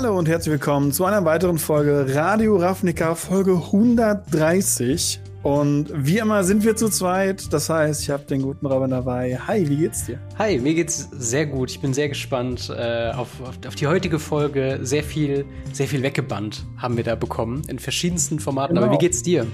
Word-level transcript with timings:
Hallo 0.00 0.16
und 0.16 0.28
herzlich 0.28 0.52
willkommen 0.52 0.92
zu 0.92 1.06
einer 1.06 1.24
weiteren 1.24 1.58
Folge 1.58 2.14
Radio 2.14 2.56
Ravnica, 2.56 3.16
Folge 3.16 3.54
130. 3.54 5.18
Und 5.42 5.90
wie 5.92 6.18
immer 6.18 6.44
sind 6.44 6.64
wir 6.64 6.76
zu 6.76 6.88
zweit. 6.88 7.52
Das 7.52 7.68
heißt, 7.68 8.02
ich 8.02 8.10
habe 8.10 8.22
den 8.22 8.42
guten 8.42 8.64
Robin 8.66 8.90
dabei. 8.90 9.36
Hi, 9.48 9.68
wie 9.68 9.76
geht's 9.76 10.06
dir? 10.06 10.20
Hi, 10.38 10.60
mir 10.60 10.74
geht's 10.74 11.08
sehr 11.10 11.46
gut. 11.46 11.72
Ich 11.72 11.80
bin 11.80 11.94
sehr 11.94 12.08
gespannt 12.08 12.72
äh, 12.72 13.10
auf, 13.10 13.40
auf, 13.42 13.58
auf, 13.66 13.74
die 13.74 13.88
heutige 13.88 14.20
Folge. 14.20 14.78
Sehr 14.82 15.02
viel, 15.02 15.44
sehr 15.72 15.88
viel 15.88 16.00
weggebannt 16.04 16.64
haben 16.76 16.96
wir 16.96 17.02
da 17.02 17.16
bekommen 17.16 17.62
in 17.66 17.80
verschiedensten 17.80 18.38
Formaten. 18.38 18.76
Genau. 18.76 18.86
Aber 18.86 18.94
wie 18.94 18.98
geht's 18.98 19.24
dir? 19.24 19.48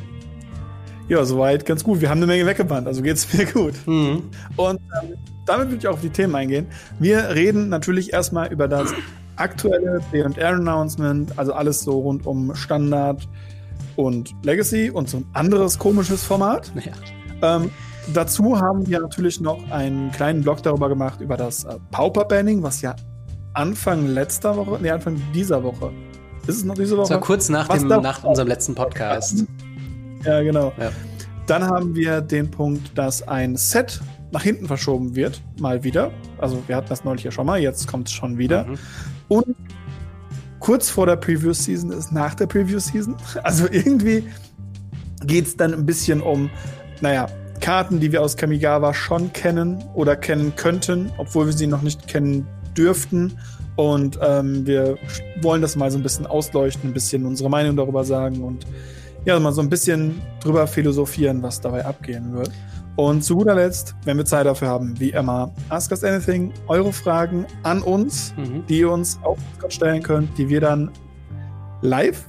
Ja, 1.08 1.24
soweit 1.24 1.64
ganz 1.64 1.82
gut. 1.82 2.02
Wir 2.02 2.10
haben 2.10 2.18
eine 2.18 2.26
Menge 2.26 2.44
weggebannt, 2.44 2.86
also 2.86 3.00
geht's 3.00 3.32
mir 3.32 3.46
gut. 3.46 3.76
Mhm. 3.86 4.24
Und 4.56 4.78
ähm, 5.02 5.14
damit 5.46 5.68
würde 5.68 5.78
ich 5.78 5.88
auch 5.88 5.94
auf 5.94 6.02
die 6.02 6.10
Themen 6.10 6.34
eingehen. 6.34 6.66
Wir 6.98 7.30
reden 7.30 7.70
natürlich 7.70 8.12
erstmal 8.12 8.52
über 8.52 8.68
das 8.68 8.92
aktuelle 9.36 10.00
DR-Announcement, 10.12 11.38
also 11.38 11.52
alles 11.52 11.82
so 11.82 12.00
rund 12.00 12.26
um 12.26 12.54
Standard 12.54 13.28
und 13.96 14.34
Legacy 14.42 14.90
und 14.90 15.08
so 15.08 15.18
ein 15.18 15.26
anderes 15.32 15.78
komisches 15.78 16.24
Format. 16.24 16.72
Ja. 17.40 17.56
Ähm, 17.56 17.70
dazu 18.12 18.58
haben 18.58 18.86
wir 18.86 19.00
natürlich 19.00 19.40
noch 19.40 19.70
einen 19.70 20.10
kleinen 20.12 20.42
Blog 20.42 20.62
darüber 20.62 20.88
gemacht, 20.88 21.20
über 21.20 21.36
das 21.36 21.64
äh, 21.64 21.76
Pauper-Banning, 21.90 22.62
was 22.62 22.80
ja 22.80 22.94
Anfang 23.54 24.06
letzter 24.06 24.56
Woche, 24.56 24.78
nee, 24.82 24.90
Anfang 24.90 25.20
dieser 25.32 25.62
Woche. 25.62 25.92
Ist 26.46 26.56
es 26.56 26.64
noch 26.64 26.74
diese 26.74 26.96
Woche? 26.96 27.08
Das 27.08 27.10
war 27.10 27.20
kurz 27.20 27.48
nach, 27.48 27.68
dem, 27.68 27.88
nach 27.88 28.24
unserem 28.24 28.48
letzten 28.48 28.74
Podcast. 28.74 29.44
Ja, 30.24 30.42
genau. 30.42 30.72
Ja. 30.78 30.90
Dann 31.46 31.64
haben 31.64 31.94
wir 31.94 32.20
den 32.20 32.50
Punkt, 32.50 32.96
dass 32.96 33.26
ein 33.26 33.56
Set 33.56 34.00
nach 34.32 34.42
hinten 34.42 34.66
verschoben 34.66 35.14
wird, 35.14 35.40
mal 35.60 35.84
wieder. 35.84 36.10
Also 36.38 36.62
wir 36.66 36.76
hatten 36.76 36.88
das 36.88 37.04
neulich 37.04 37.24
ja 37.24 37.30
schon 37.30 37.46
mal, 37.46 37.60
jetzt 37.60 37.86
kommt 37.86 38.08
es 38.08 38.14
schon 38.14 38.36
wieder. 38.36 38.64
Mhm. 38.64 38.78
Und 39.28 39.56
kurz 40.60 40.90
vor 40.90 41.06
der 41.06 41.16
Preview-Season 41.16 41.90
ist 41.90 42.12
nach 42.12 42.34
der 42.34 42.46
Preview-Season. 42.46 43.16
Also 43.42 43.66
irgendwie 43.70 44.24
geht 45.26 45.46
es 45.46 45.56
dann 45.56 45.72
ein 45.72 45.86
bisschen 45.86 46.20
um, 46.20 46.50
naja, 47.00 47.28
Karten, 47.60 48.00
die 48.00 48.12
wir 48.12 48.20
aus 48.20 48.36
Kamigawa 48.36 48.92
schon 48.92 49.32
kennen 49.32 49.82
oder 49.94 50.16
kennen 50.16 50.54
könnten, 50.54 51.10
obwohl 51.16 51.46
wir 51.46 51.52
sie 51.52 51.66
noch 51.66 51.82
nicht 51.82 52.06
kennen 52.08 52.46
dürften. 52.76 53.38
Und 53.76 54.18
ähm, 54.22 54.66
wir 54.66 54.98
wollen 55.40 55.62
das 55.62 55.74
mal 55.74 55.90
so 55.90 55.98
ein 55.98 56.02
bisschen 56.02 56.26
ausleuchten, 56.26 56.90
ein 56.90 56.92
bisschen 56.94 57.26
unsere 57.26 57.50
Meinung 57.50 57.76
darüber 57.76 58.04
sagen 58.04 58.42
und 58.42 58.66
ja, 59.24 59.38
mal 59.40 59.52
so 59.52 59.62
ein 59.62 59.70
bisschen 59.70 60.20
drüber 60.40 60.66
philosophieren, 60.66 61.42
was 61.42 61.60
dabei 61.60 61.86
abgehen 61.86 62.34
wird. 62.34 62.50
Und 62.96 63.24
zu 63.24 63.36
guter 63.36 63.56
Letzt, 63.56 63.94
wenn 64.04 64.16
wir 64.16 64.24
Zeit 64.24 64.46
dafür 64.46 64.68
haben, 64.68 64.98
wie 65.00 65.10
immer, 65.10 65.50
Ask 65.68 65.90
Us 65.90 66.04
Anything, 66.04 66.52
eure 66.68 66.92
Fragen 66.92 67.44
an 67.64 67.82
uns, 67.82 68.34
mhm. 68.36 68.64
die 68.66 68.80
ihr 68.80 68.90
uns 68.90 69.18
auch 69.24 69.38
stellen 69.68 70.02
könnt, 70.02 70.36
die 70.38 70.48
wir 70.48 70.60
dann 70.60 70.90
live 71.82 72.24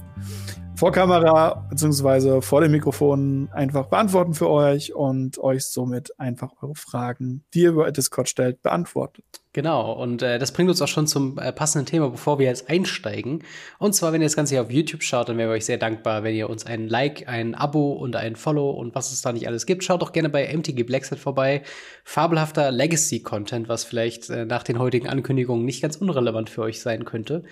vor 0.76 0.92
Kamera 0.92 1.66
beziehungsweise 1.70 2.42
vor 2.42 2.60
dem 2.60 2.72
Mikrofon 2.72 3.48
einfach 3.52 3.86
beantworten 3.86 4.34
für 4.34 4.50
euch 4.50 4.94
und 4.94 5.38
euch 5.38 5.64
somit 5.64 6.18
einfach 6.20 6.50
eure 6.60 6.74
Fragen, 6.74 7.44
die 7.54 7.62
ihr 7.62 7.70
über 7.70 7.90
Discord 7.90 8.28
stellt, 8.28 8.62
beantwortet. 8.62 9.24
Genau, 9.56 9.92
und 9.92 10.20
äh, 10.20 10.38
das 10.38 10.52
bringt 10.52 10.68
uns 10.68 10.82
auch 10.82 10.88
schon 10.88 11.06
zum 11.06 11.38
äh, 11.38 11.50
passenden 11.50 11.86
Thema, 11.86 12.10
bevor 12.10 12.38
wir 12.38 12.44
jetzt 12.44 12.68
einsteigen. 12.68 13.42
Und 13.78 13.94
zwar, 13.94 14.12
wenn 14.12 14.20
ihr 14.20 14.26
das 14.26 14.36
Ganze 14.36 14.54
hier 14.54 14.60
auf 14.60 14.70
YouTube 14.70 15.02
schaut, 15.02 15.30
dann 15.30 15.38
wären 15.38 15.48
wir 15.48 15.54
euch 15.54 15.64
sehr 15.64 15.78
dankbar, 15.78 16.24
wenn 16.24 16.34
ihr 16.34 16.50
uns 16.50 16.66
ein 16.66 16.88
Like, 16.88 17.26
ein 17.26 17.54
Abo 17.54 17.92
und 17.92 18.16
ein 18.16 18.36
Follow 18.36 18.68
und 18.72 18.94
was 18.94 19.12
es 19.12 19.22
da 19.22 19.32
nicht 19.32 19.48
alles 19.48 19.64
gibt. 19.64 19.82
Schaut 19.82 20.02
doch 20.02 20.12
gerne 20.12 20.28
bei 20.28 20.54
MTG 20.54 20.82
Blackset 20.82 21.18
vorbei. 21.18 21.62
Fabelhafter 22.04 22.70
Legacy-Content, 22.70 23.66
was 23.70 23.84
vielleicht 23.84 24.28
äh, 24.28 24.44
nach 24.44 24.62
den 24.62 24.78
heutigen 24.78 25.08
Ankündigungen 25.08 25.64
nicht 25.64 25.80
ganz 25.80 25.96
unrelevant 25.96 26.50
für 26.50 26.60
euch 26.60 26.82
sein 26.82 27.06
könnte. 27.06 27.42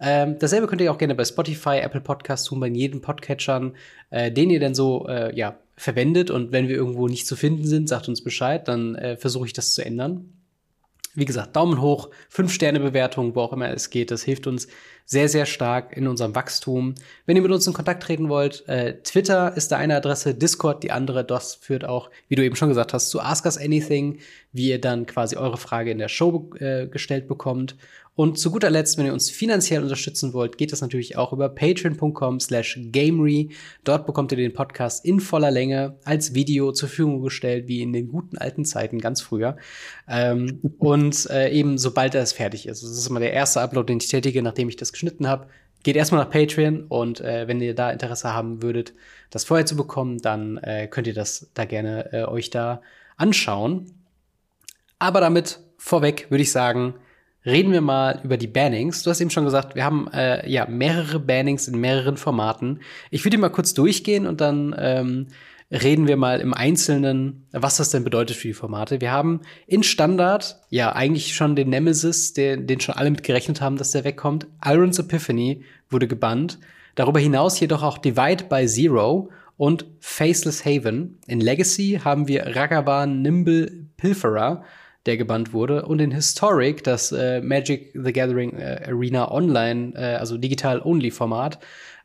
Ähm, 0.00 0.36
dasselbe 0.38 0.66
könnt 0.66 0.80
ihr 0.80 0.92
auch 0.92 0.98
gerne 0.98 1.14
bei 1.14 1.24
Spotify, 1.24 1.78
Apple 1.78 2.00
Podcasts 2.00 2.46
tun, 2.46 2.60
bei 2.60 2.68
jedem 2.68 3.00
Podcatchern, 3.00 3.74
äh, 4.10 4.30
den 4.30 4.50
ihr 4.50 4.60
denn 4.60 4.74
so 4.74 5.06
äh, 5.08 5.34
ja, 5.36 5.58
verwendet. 5.76 6.30
Und 6.30 6.52
wenn 6.52 6.68
wir 6.68 6.76
irgendwo 6.76 7.08
nicht 7.08 7.26
zu 7.26 7.36
finden 7.36 7.66
sind, 7.66 7.88
sagt 7.88 8.08
uns 8.08 8.22
Bescheid, 8.22 8.68
dann 8.68 8.94
äh, 8.94 9.16
versuche 9.16 9.46
ich 9.46 9.52
das 9.52 9.74
zu 9.74 9.84
ändern. 9.84 10.32
Wie 11.14 11.24
gesagt, 11.24 11.56
Daumen 11.56 11.80
hoch, 11.80 12.10
5-Sterne-Bewertung, 12.32 13.34
wo 13.34 13.40
auch 13.40 13.52
immer 13.52 13.70
es 13.70 13.90
geht. 13.90 14.12
Das 14.12 14.22
hilft 14.22 14.46
uns 14.46 14.68
sehr, 15.04 15.28
sehr 15.28 15.46
stark 15.46 15.96
in 15.96 16.06
unserem 16.06 16.36
Wachstum. 16.36 16.94
Wenn 17.26 17.34
ihr 17.34 17.42
mit 17.42 17.50
uns 17.50 17.66
in 17.66 17.72
Kontakt 17.72 18.04
treten 18.04 18.28
wollt, 18.28 18.68
äh, 18.68 19.00
Twitter 19.02 19.56
ist 19.56 19.72
da 19.72 19.78
eine 19.78 19.96
Adresse, 19.96 20.34
Discord 20.34 20.84
die 20.84 20.92
andere. 20.92 21.24
Das 21.24 21.56
führt 21.56 21.84
auch, 21.84 22.10
wie 22.28 22.36
du 22.36 22.44
eben 22.44 22.54
schon 22.54 22.68
gesagt 22.68 22.92
hast, 22.92 23.08
zu 23.08 23.20
Ask 23.20 23.46
Us 23.46 23.58
Anything, 23.58 24.20
wie 24.52 24.68
ihr 24.68 24.80
dann 24.80 25.06
quasi 25.06 25.36
eure 25.36 25.56
Frage 25.56 25.90
in 25.90 25.98
der 25.98 26.08
Show 26.08 26.50
äh, 26.60 26.86
gestellt 26.86 27.26
bekommt. 27.26 27.74
Und 28.18 28.36
zu 28.36 28.50
guter 28.50 28.68
Letzt, 28.68 28.98
wenn 28.98 29.06
ihr 29.06 29.12
uns 29.12 29.30
finanziell 29.30 29.80
unterstützen 29.80 30.32
wollt, 30.32 30.58
geht 30.58 30.72
das 30.72 30.80
natürlich 30.80 31.16
auch 31.16 31.32
über 31.32 31.48
patreon.com 31.48 32.40
slash 32.40 32.76
gamery. 32.90 33.50
Dort 33.84 34.06
bekommt 34.06 34.32
ihr 34.32 34.38
den 34.38 34.52
Podcast 34.52 35.04
in 35.04 35.20
voller 35.20 35.52
Länge 35.52 36.00
als 36.02 36.34
Video 36.34 36.72
zur 36.72 36.88
Verfügung 36.88 37.22
gestellt, 37.22 37.68
wie 37.68 37.80
in 37.80 37.92
den 37.92 38.08
guten 38.08 38.36
alten 38.36 38.64
Zeiten, 38.64 38.98
ganz 38.98 39.20
früher. 39.20 39.56
Ähm, 40.08 40.58
und 40.78 41.30
äh, 41.30 41.50
eben 41.50 41.78
sobald 41.78 42.16
er 42.16 42.22
es 42.22 42.32
fertig 42.32 42.66
ist. 42.66 42.82
Das 42.82 42.90
ist 42.90 43.06
immer 43.06 43.20
der 43.20 43.32
erste 43.32 43.60
Upload, 43.60 43.86
den 43.86 43.98
ich 43.98 44.08
tätige, 44.08 44.42
nachdem 44.42 44.68
ich 44.68 44.74
das 44.74 44.90
geschnitten 44.90 45.28
habe. 45.28 45.46
Geht 45.84 45.94
erstmal 45.94 46.24
nach 46.24 46.30
Patreon 46.32 46.86
und 46.88 47.20
äh, 47.20 47.46
wenn 47.46 47.60
ihr 47.60 47.76
da 47.76 47.92
Interesse 47.92 48.34
haben 48.34 48.64
würdet, 48.64 48.94
das 49.30 49.44
vorher 49.44 49.64
zu 49.64 49.76
bekommen, 49.76 50.18
dann 50.18 50.56
äh, 50.56 50.88
könnt 50.88 51.06
ihr 51.06 51.14
das 51.14 51.52
da 51.54 51.66
gerne 51.66 52.12
äh, 52.12 52.24
euch 52.24 52.50
da 52.50 52.82
anschauen. 53.16 53.92
Aber 54.98 55.20
damit 55.20 55.60
vorweg 55.76 56.32
würde 56.32 56.42
ich 56.42 56.50
sagen, 56.50 56.94
reden 57.48 57.72
wir 57.72 57.80
mal 57.80 58.20
über 58.22 58.36
die 58.36 58.46
Bannings. 58.46 59.02
Du 59.02 59.10
hast 59.10 59.20
eben 59.20 59.30
schon 59.30 59.44
gesagt, 59.44 59.74
wir 59.74 59.84
haben 59.84 60.08
äh, 60.12 60.48
ja 60.48 60.66
mehrere 60.68 61.18
Bannings 61.18 61.66
in 61.66 61.80
mehreren 61.80 62.16
Formaten. 62.16 62.80
Ich 63.10 63.24
würde 63.24 63.38
mal 63.38 63.48
kurz 63.48 63.74
durchgehen 63.74 64.26
und 64.26 64.40
dann 64.40 64.74
ähm, 64.78 65.26
reden 65.70 66.06
wir 66.06 66.16
mal 66.16 66.40
im 66.40 66.54
Einzelnen, 66.54 67.46
was 67.52 67.78
das 67.78 67.90
denn 67.90 68.04
bedeutet 68.04 68.36
für 68.36 68.48
die 68.48 68.54
Formate. 68.54 69.00
Wir 69.00 69.12
haben 69.12 69.40
in 69.66 69.82
Standard 69.82 70.58
ja 70.70 70.92
eigentlich 70.92 71.34
schon 71.34 71.56
den 71.56 71.70
Nemesis, 71.70 72.32
den, 72.34 72.66
den 72.66 72.80
schon 72.80 72.94
alle 72.94 73.10
mit 73.10 73.22
gerechnet 73.22 73.60
haben, 73.60 73.76
dass 73.76 73.92
der 73.92 74.04
wegkommt. 74.04 74.46
Iron's 74.64 74.98
Epiphany 74.98 75.64
wurde 75.90 76.06
gebannt. 76.08 76.58
Darüber 76.94 77.20
hinaus 77.20 77.60
jedoch 77.60 77.82
auch 77.82 77.98
Divide 77.98 78.44
by 78.44 78.66
Zero 78.66 79.30
und 79.56 79.86
Faceless 80.00 80.64
Haven. 80.64 81.18
In 81.26 81.40
Legacy 81.40 82.00
haben 82.02 82.28
wir 82.28 82.56
Ragavan 82.56 83.22
Nimble 83.22 83.86
Pilferer 83.96 84.64
der 85.06 85.16
gebannt 85.16 85.52
wurde. 85.52 85.86
Und 85.86 86.00
in 86.00 86.10
Historic, 86.10 86.84
das 86.84 87.12
äh, 87.12 87.40
Magic 87.40 87.92
the 87.94 88.12
Gathering 88.12 88.58
äh, 88.58 88.82
Arena 88.86 89.30
Online, 89.30 89.92
äh, 89.94 90.16
also 90.16 90.36
digital-only-Format, 90.36 91.58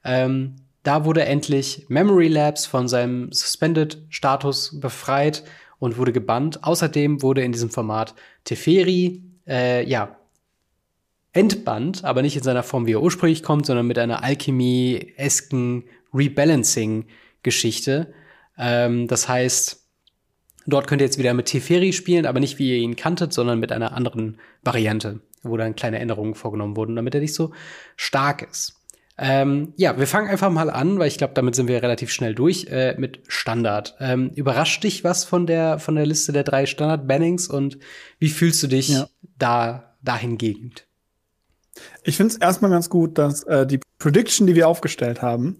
ähm, 0.03 0.55
da 0.83 1.05
wurde 1.05 1.25
endlich 1.25 1.85
Memory 1.87 2.27
Labs 2.27 2.65
von 2.65 2.87
seinem 2.87 3.31
Suspended-Status 3.31 4.79
befreit 4.81 5.43
und 5.79 5.97
wurde 5.97 6.11
gebannt. 6.11 6.63
Außerdem 6.63 7.21
wurde 7.21 7.41
in 7.41 7.53
diesem 7.53 7.69
Format 7.69 8.13
Teferi, 8.43 9.23
äh, 9.47 9.87
ja, 9.87 10.17
entbannt, 11.33 12.03
aber 12.03 12.21
nicht 12.21 12.37
in 12.37 12.43
seiner 12.43 12.63
Form, 12.63 12.85
wie 12.85 12.93
er 12.93 13.01
ursprünglich 13.01 13.43
kommt, 13.43 13.65
sondern 13.65 13.87
mit 13.87 13.97
einer 13.97 14.23
Alchemy-esken 14.23 15.85
Rebalancing-Geschichte. 16.13 18.13
Ähm, 18.57 19.07
das 19.07 19.27
heißt, 19.27 19.82
Dort 20.65 20.87
könnt 20.87 21.01
ihr 21.01 21.05
jetzt 21.05 21.17
wieder 21.17 21.33
mit 21.33 21.47
Teferi 21.47 21.93
spielen, 21.93 22.25
aber 22.25 22.39
nicht 22.39 22.59
wie 22.59 22.71
ihr 22.71 22.77
ihn 22.77 22.95
kanntet, 22.95 23.33
sondern 23.33 23.59
mit 23.59 23.71
einer 23.71 23.93
anderen 23.93 24.37
Variante, 24.63 25.19
wo 25.43 25.57
dann 25.57 25.75
kleine 25.75 25.99
Änderungen 25.99 26.35
vorgenommen 26.35 26.77
wurden, 26.77 26.95
damit 26.95 27.15
er 27.15 27.21
nicht 27.21 27.33
so 27.33 27.51
stark 27.95 28.47
ist. 28.49 28.79
Ähm, 29.15 29.73
ja, 29.77 29.97
wir 29.99 30.07
fangen 30.07 30.29
einfach 30.29 30.49
mal 30.49 30.71
an, 30.71 30.97
weil 30.97 31.07
ich 31.07 31.19
glaube, 31.19 31.35
damit 31.35 31.53
sind 31.53 31.67
wir 31.67 31.83
relativ 31.83 32.11
schnell 32.11 32.33
durch 32.33 32.65
äh, 32.65 32.95
mit 32.97 33.21
Standard. 33.27 33.95
Ähm, 33.99 34.31
überrascht 34.33 34.83
dich 34.83 35.03
was 35.03 35.23
von 35.23 35.45
der 35.45 35.77
von 35.77 35.95
der 35.95 36.07
Liste 36.07 36.31
der 36.31 36.43
drei 36.43 36.65
Standard-Bannings 36.65 37.47
und 37.47 37.77
wie 38.17 38.29
fühlst 38.29 38.63
du 38.63 38.67
dich 38.67 38.89
ja. 38.89 39.07
da 39.37 39.95
dahingegen? 40.01 40.73
Ich 42.03 42.17
finde 42.17 42.33
es 42.33 42.39
erstmal 42.39 42.71
ganz 42.71 42.89
gut, 42.89 43.17
dass 43.19 43.43
äh, 43.43 43.67
die 43.67 43.79
Prediction, 43.99 44.47
die 44.47 44.55
wir 44.55 44.67
aufgestellt 44.67 45.21
haben, 45.21 45.59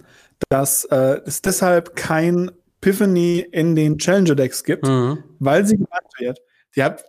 dass 0.50 0.86
äh, 0.86 1.22
es 1.26 1.42
deshalb 1.42 1.96
kein 1.96 2.52
Epiphany 2.84 3.40
in 3.52 3.76
den 3.76 3.98
Challenger-Decks 3.98 4.64
gibt, 4.64 4.86
mhm. 4.86 5.24
weil 5.40 5.66
sie 5.66 5.78
gebannt 5.78 6.08
wird. 6.20 6.40
Die 6.76 6.84
hat, 6.84 7.04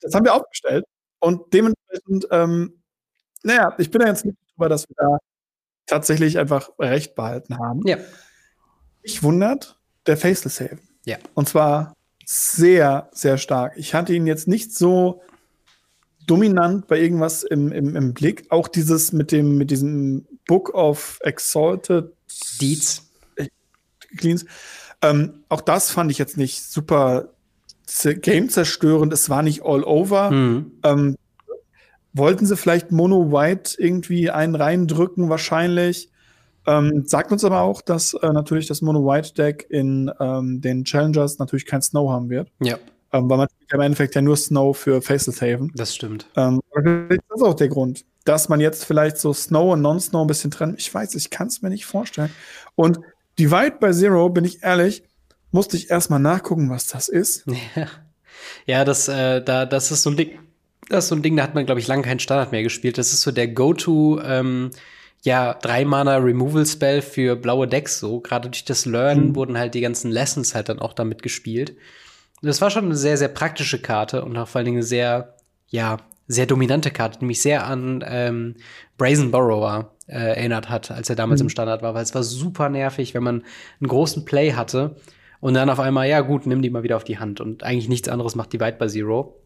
das 0.00 0.14
haben 0.14 0.24
wir 0.24 0.34
aufgestellt. 0.34 0.84
Und 1.20 1.52
dementsprechend, 1.52 2.26
ähm, 2.30 2.80
naja, 3.42 3.74
ich 3.78 3.90
bin 3.90 4.00
da 4.00 4.08
jetzt 4.08 4.24
nicht 4.24 4.38
drüber, 4.52 4.68
dass 4.68 4.88
wir 4.88 4.96
da 4.96 5.18
tatsächlich 5.86 6.38
einfach 6.38 6.70
Recht 6.78 7.14
behalten 7.14 7.58
haben. 7.58 7.82
Ja. 7.86 7.98
Mich 9.02 9.22
wundert 9.22 9.78
der 10.06 10.16
Faceless 10.16 10.60
Haven. 10.60 10.80
Ja. 11.04 11.18
Und 11.34 11.48
zwar 11.48 11.94
sehr, 12.24 13.08
sehr 13.12 13.38
stark. 13.38 13.74
Ich 13.76 13.94
hatte 13.94 14.14
ihn 14.14 14.26
jetzt 14.26 14.48
nicht 14.48 14.74
so 14.74 15.22
dominant 16.26 16.86
bei 16.86 16.98
irgendwas 16.98 17.42
im, 17.42 17.72
im, 17.72 17.96
im 17.96 18.14
Blick. 18.14 18.46
Auch 18.50 18.68
dieses 18.68 19.12
mit 19.12 19.32
dem, 19.32 19.56
mit 19.58 19.70
diesem 19.70 20.26
Book 20.46 20.72
of 20.74 21.18
Exalted 21.22 22.12
Deeds. 22.60 23.10
Cleans. 24.16 24.44
Ähm, 25.02 25.44
auch 25.48 25.60
das 25.60 25.90
fand 25.90 26.10
ich 26.10 26.18
jetzt 26.18 26.36
nicht 26.36 26.62
super 26.64 27.28
game 28.02 28.48
zerstörend. 28.48 29.12
Es 29.12 29.30
war 29.30 29.42
nicht 29.42 29.62
all 29.64 29.84
over. 29.84 30.30
Mhm. 30.30 30.72
Ähm, 30.84 31.16
wollten 32.12 32.46
sie 32.46 32.56
vielleicht 32.56 32.90
Mono 32.90 33.32
White 33.32 33.76
irgendwie 33.78 34.30
einen 34.30 34.54
reindrücken, 34.54 35.28
wahrscheinlich. 35.28 36.10
Ähm, 36.66 37.04
sagt 37.06 37.32
uns 37.32 37.44
aber 37.44 37.62
auch, 37.62 37.80
dass 37.80 38.12
äh, 38.14 38.32
natürlich 38.32 38.66
das 38.66 38.82
Mono 38.82 39.06
White 39.06 39.32
Deck 39.34 39.66
in 39.70 40.10
ähm, 40.20 40.60
den 40.60 40.84
Challengers 40.84 41.38
natürlich 41.38 41.64
kein 41.64 41.80
Snow 41.80 42.10
haben 42.10 42.28
wird. 42.28 42.50
Ja. 42.60 42.76
Ähm, 43.12 43.30
weil 43.30 43.38
man 43.38 43.48
im 43.72 43.80
Endeffekt 43.80 44.14
ja 44.14 44.20
nur 44.20 44.36
Snow 44.36 44.76
für 44.76 45.00
Faceless 45.00 45.40
Haven. 45.40 45.72
Das 45.74 45.94
stimmt. 45.94 46.26
Ähm, 46.36 46.60
das 46.74 47.18
ist 47.36 47.42
auch 47.42 47.54
der 47.54 47.68
Grund, 47.68 48.04
dass 48.24 48.50
man 48.50 48.60
jetzt 48.60 48.84
vielleicht 48.84 49.16
so 49.16 49.32
Snow 49.32 49.72
und 49.72 49.80
Non-Snow 49.80 50.20
ein 50.20 50.26
bisschen 50.26 50.50
trennt. 50.50 50.78
Ich 50.78 50.92
weiß, 50.92 51.14
ich 51.14 51.30
kann 51.30 51.46
es 51.46 51.62
mir 51.62 51.70
nicht 51.70 51.86
vorstellen. 51.86 52.30
Und 52.74 53.00
Divide 53.38 53.76
by 53.80 53.92
Zero, 53.92 54.28
bin 54.28 54.44
ich 54.44 54.62
ehrlich, 54.62 55.04
musste 55.52 55.76
ich 55.76 55.90
erstmal 55.90 56.18
nachgucken, 56.18 56.70
was 56.70 56.86
das 56.86 57.08
ist. 57.08 57.44
Ja, 57.46 57.86
ja 58.66 58.84
das, 58.84 59.08
äh, 59.08 59.42
da, 59.42 59.66
das 59.66 59.90
ist 59.90 60.02
so 60.02 60.10
ein 60.10 60.16
Ding. 60.16 60.38
Das 60.88 61.04
ist 61.04 61.08
so 61.08 61.14
ein 61.14 61.22
Ding, 61.22 61.36
da 61.36 61.42
hat 61.42 61.54
man, 61.54 61.66
glaube 61.66 61.80
ich, 61.80 61.86
lange 61.86 62.02
keinen 62.02 62.18
Standard 62.18 62.50
mehr 62.50 62.62
gespielt. 62.62 62.96
Das 62.96 63.12
ist 63.12 63.20
so 63.20 63.30
der 63.30 63.48
Go-To, 63.48 64.20
ähm, 64.22 64.70
ja, 65.22 65.52
drei 65.52 65.84
Mana 65.84 66.16
Removal 66.16 66.64
Spell 66.64 67.02
für 67.02 67.36
blaue 67.36 67.68
Decks. 67.68 67.98
So, 67.98 68.20
gerade 68.20 68.48
durch 68.48 68.64
das 68.64 68.86
Learn 68.86 69.28
mhm. 69.28 69.36
wurden 69.36 69.58
halt 69.58 69.74
die 69.74 69.82
ganzen 69.82 70.10
Lessons 70.10 70.54
halt 70.54 70.70
dann 70.70 70.78
auch 70.78 70.94
damit 70.94 71.22
gespielt. 71.22 71.76
Das 72.40 72.60
war 72.62 72.70
schon 72.70 72.86
eine 72.86 72.96
sehr, 72.96 73.18
sehr 73.18 73.28
praktische 73.28 73.80
Karte 73.80 74.24
und 74.24 74.36
auch 74.38 74.48
vor 74.48 74.60
allen 74.60 74.66
Dingen 74.66 74.78
eine 74.78 74.86
sehr, 74.86 75.36
ja, 75.68 75.98
sehr 76.26 76.46
dominante 76.46 76.90
Karte, 76.90 77.18
die 77.18 77.26
mich 77.26 77.42
sehr 77.42 77.66
an 77.66 78.02
ähm, 78.06 78.56
Brazen 78.96 79.30
Borrower 79.30 79.92
äh, 80.08 80.36
erinnert 80.36 80.68
hat, 80.68 80.90
als 80.90 81.08
er 81.08 81.16
damals 81.16 81.40
mhm. 81.40 81.46
im 81.46 81.50
Standard 81.50 81.82
war, 81.82 81.94
weil 81.94 82.02
es 82.02 82.14
war 82.14 82.22
super 82.22 82.68
nervig, 82.68 83.14
wenn 83.14 83.22
man 83.22 83.44
einen 83.80 83.88
großen 83.88 84.24
Play 84.24 84.52
hatte 84.52 84.96
und 85.40 85.54
dann 85.54 85.70
auf 85.70 85.80
einmal, 85.80 86.08
ja 86.08 86.20
gut, 86.20 86.46
nimm 86.46 86.62
die 86.62 86.70
mal 86.70 86.82
wieder 86.82 86.96
auf 86.96 87.04
die 87.04 87.18
Hand 87.18 87.40
und 87.40 87.62
eigentlich 87.62 87.88
nichts 87.88 88.08
anderes 88.08 88.34
macht 88.34 88.52
die 88.52 88.60
White 88.60 88.78
by 88.78 88.88
Zero. 88.88 89.40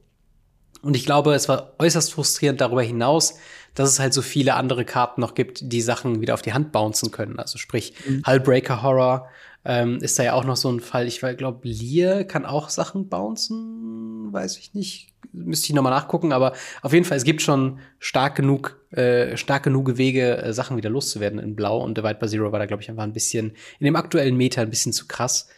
Und 0.82 0.96
ich 0.96 1.04
glaube, 1.04 1.34
es 1.34 1.48
war 1.48 1.74
äußerst 1.78 2.12
frustrierend 2.12 2.60
darüber 2.60 2.82
hinaus, 2.82 3.38
dass 3.74 3.88
es 3.88 4.00
halt 4.00 4.12
so 4.12 4.22
viele 4.22 4.54
andere 4.54 4.84
Karten 4.84 5.20
noch 5.20 5.34
gibt, 5.34 5.72
die 5.72 5.80
Sachen 5.80 6.20
wieder 6.20 6.34
auf 6.34 6.42
die 6.42 6.52
Hand 6.52 6.72
bouncen 6.72 7.10
können. 7.10 7.38
Also 7.38 7.58
sprich, 7.58 7.94
mhm. 8.06 8.22
Hullbreaker 8.26 8.82
Horror 8.82 9.28
ähm, 9.64 9.98
ist 9.98 10.18
da 10.18 10.24
ja 10.24 10.32
auch 10.32 10.44
noch 10.44 10.56
so 10.56 10.70
ein 10.70 10.80
Fall. 10.80 11.06
Ich 11.06 11.20
glaube, 11.20 11.60
Lear 11.62 12.24
kann 12.24 12.44
auch 12.44 12.68
Sachen 12.68 13.08
bouncen, 13.08 14.32
weiß 14.32 14.58
ich 14.58 14.74
nicht. 14.74 15.11
Müsste 15.32 15.68
ich 15.68 15.74
nochmal 15.74 15.92
nachgucken, 15.92 16.32
aber 16.32 16.52
auf 16.82 16.92
jeden 16.92 17.04
Fall, 17.04 17.16
es 17.16 17.24
gibt 17.24 17.42
schon 17.42 17.78
stark 17.98 18.34
genug, 18.34 18.78
äh, 18.90 19.36
stark 19.36 19.62
genug 19.62 19.96
Wege, 19.96 20.38
äh, 20.38 20.52
Sachen 20.52 20.76
wieder 20.76 20.90
loszuwerden 20.90 21.38
in 21.38 21.56
Blau. 21.56 21.82
Und 21.82 21.96
Divide 21.96 22.16
by 22.16 22.26
Zero 22.28 22.52
war 22.52 22.58
da, 22.58 22.66
glaube 22.66 22.82
ich, 22.82 22.90
einfach 22.90 23.04
ein 23.04 23.12
bisschen 23.12 23.52
in 23.78 23.84
dem 23.84 23.96
aktuellen 23.96 24.36
Meta 24.36 24.62
ein 24.62 24.70
bisschen 24.70 24.92
zu 24.92 25.06
krass. 25.06 25.48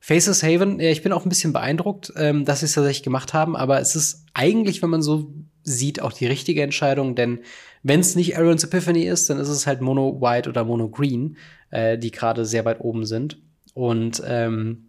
Faces 0.00 0.42
Haven, 0.42 0.78
ja, 0.78 0.90
ich 0.90 1.02
bin 1.02 1.12
auch 1.12 1.24
ein 1.24 1.28
bisschen 1.28 1.52
beeindruckt, 1.52 2.12
ähm, 2.16 2.44
dass 2.44 2.60
sie 2.60 2.66
es 2.66 2.74
tatsächlich 2.74 3.02
gemacht 3.02 3.34
haben, 3.34 3.56
aber 3.56 3.80
es 3.80 3.96
ist 3.96 4.24
eigentlich, 4.34 4.82
wenn 4.82 4.90
man 4.90 5.02
so 5.02 5.32
sieht, 5.62 6.00
auch 6.00 6.12
die 6.12 6.26
richtige 6.26 6.62
Entscheidung, 6.62 7.16
denn 7.16 7.40
wenn 7.82 8.00
es 8.00 8.14
nicht 8.14 8.36
Aaron's 8.38 8.64
Epiphany 8.64 9.04
ist, 9.04 9.30
dann 9.30 9.38
ist 9.38 9.48
es 9.48 9.66
halt 9.66 9.80
Mono 9.80 10.20
White 10.20 10.48
oder 10.48 10.64
Mono 10.64 10.88
Green, 10.88 11.36
äh, 11.70 11.98
die 11.98 12.10
gerade 12.10 12.44
sehr 12.44 12.64
weit 12.64 12.80
oben 12.80 13.04
sind. 13.04 13.38
Und 13.74 14.22
ähm, 14.26 14.85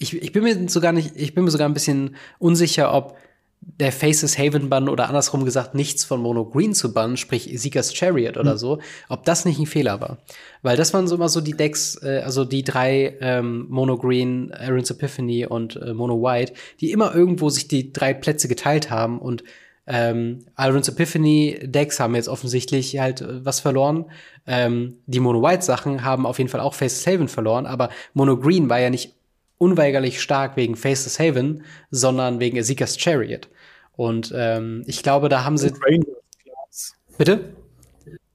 ich, 0.00 0.20
ich 0.20 0.32
bin 0.32 0.42
mir 0.42 0.68
sogar 0.68 0.92
nicht, 0.92 1.12
ich 1.14 1.34
bin 1.34 1.44
mir 1.44 1.50
sogar 1.50 1.68
ein 1.68 1.74
bisschen 1.74 2.16
unsicher, 2.38 2.92
ob 2.92 3.16
der 3.60 3.92
Faces 3.92 4.38
Haven 4.38 4.70
Bann 4.70 4.88
oder 4.88 5.08
andersrum 5.08 5.44
gesagt 5.44 5.74
nichts 5.74 6.04
von 6.04 6.22
Mono 6.22 6.46
Green 6.46 6.72
zu 6.72 6.94
bannen, 6.94 7.18
sprich 7.18 7.50
Seeker's 7.54 7.94
Chariot 7.94 8.38
oder 8.38 8.54
mhm. 8.54 8.58
so, 8.58 8.78
ob 9.10 9.24
das 9.24 9.44
nicht 9.44 9.58
ein 9.58 9.66
Fehler 9.66 10.00
war. 10.00 10.18
Weil 10.62 10.78
das 10.78 10.94
waren 10.94 11.06
so 11.06 11.16
immer 11.16 11.28
so 11.28 11.42
die 11.42 11.52
Decks, 11.52 12.02
äh, 12.02 12.22
also 12.24 12.46
die 12.46 12.64
drei 12.64 13.18
ähm, 13.20 13.66
Mono 13.68 13.98
Green, 13.98 14.50
Aaron's 14.54 14.90
Epiphany 14.90 15.44
und 15.44 15.76
äh, 15.76 15.92
Mono 15.92 16.22
White, 16.22 16.54
die 16.80 16.90
immer 16.90 17.14
irgendwo 17.14 17.50
sich 17.50 17.68
die 17.68 17.92
drei 17.92 18.14
Plätze 18.14 18.48
geteilt 18.48 18.90
haben 18.90 19.18
und 19.18 19.44
ähm, 19.86 20.46
Aaron's 20.54 20.88
Epiphany 20.88 21.58
Decks 21.62 22.00
haben 22.00 22.14
jetzt 22.14 22.28
offensichtlich 22.28 22.98
halt 22.98 23.20
äh, 23.20 23.44
was 23.44 23.60
verloren. 23.60 24.06
Ähm, 24.46 24.96
die 25.06 25.20
Mono 25.20 25.42
White 25.42 25.64
Sachen 25.64 26.02
haben 26.02 26.24
auf 26.24 26.38
jeden 26.38 26.48
Fall 26.48 26.60
auch 26.60 26.72
Faces 26.72 27.06
Haven 27.06 27.28
verloren, 27.28 27.66
aber 27.66 27.90
Mono 28.14 28.38
Green 28.38 28.70
war 28.70 28.80
ja 28.80 28.88
nicht 28.88 29.19
unweigerlich 29.60 30.22
stark 30.22 30.56
wegen 30.56 30.74
Faces 30.74 31.18
Haven, 31.20 31.64
sondern 31.90 32.40
wegen 32.40 32.56
Ezekiel's 32.56 32.98
Chariot. 32.98 33.48
Und 33.92 34.32
ähm, 34.34 34.82
ich 34.86 35.02
glaube, 35.02 35.28
da 35.28 35.44
haben 35.44 35.58
sie. 35.58 35.68
Und 35.68 35.84
Rangers 35.84 36.38
Class. 36.42 36.94
Bitte? 37.18 37.40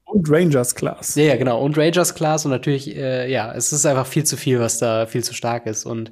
Und 0.06 0.30
Rangers 0.30 0.76
Class. 0.76 1.16
Ja, 1.16 1.24
ja, 1.24 1.36
genau. 1.36 1.62
Und 1.62 1.78
Rangers 1.78 2.14
Class. 2.14 2.46
Und 2.46 2.52
natürlich, 2.52 2.96
äh, 2.96 3.30
ja, 3.30 3.52
es 3.54 3.74
ist 3.74 3.86
einfach 3.88 4.06
viel 4.06 4.24
zu 4.24 4.38
viel, 4.38 4.60
was 4.60 4.78
da 4.78 5.08
viel 5.08 5.24
zu 5.24 5.34
stark 5.34 5.66
ist. 5.66 5.86
Und 5.86 6.12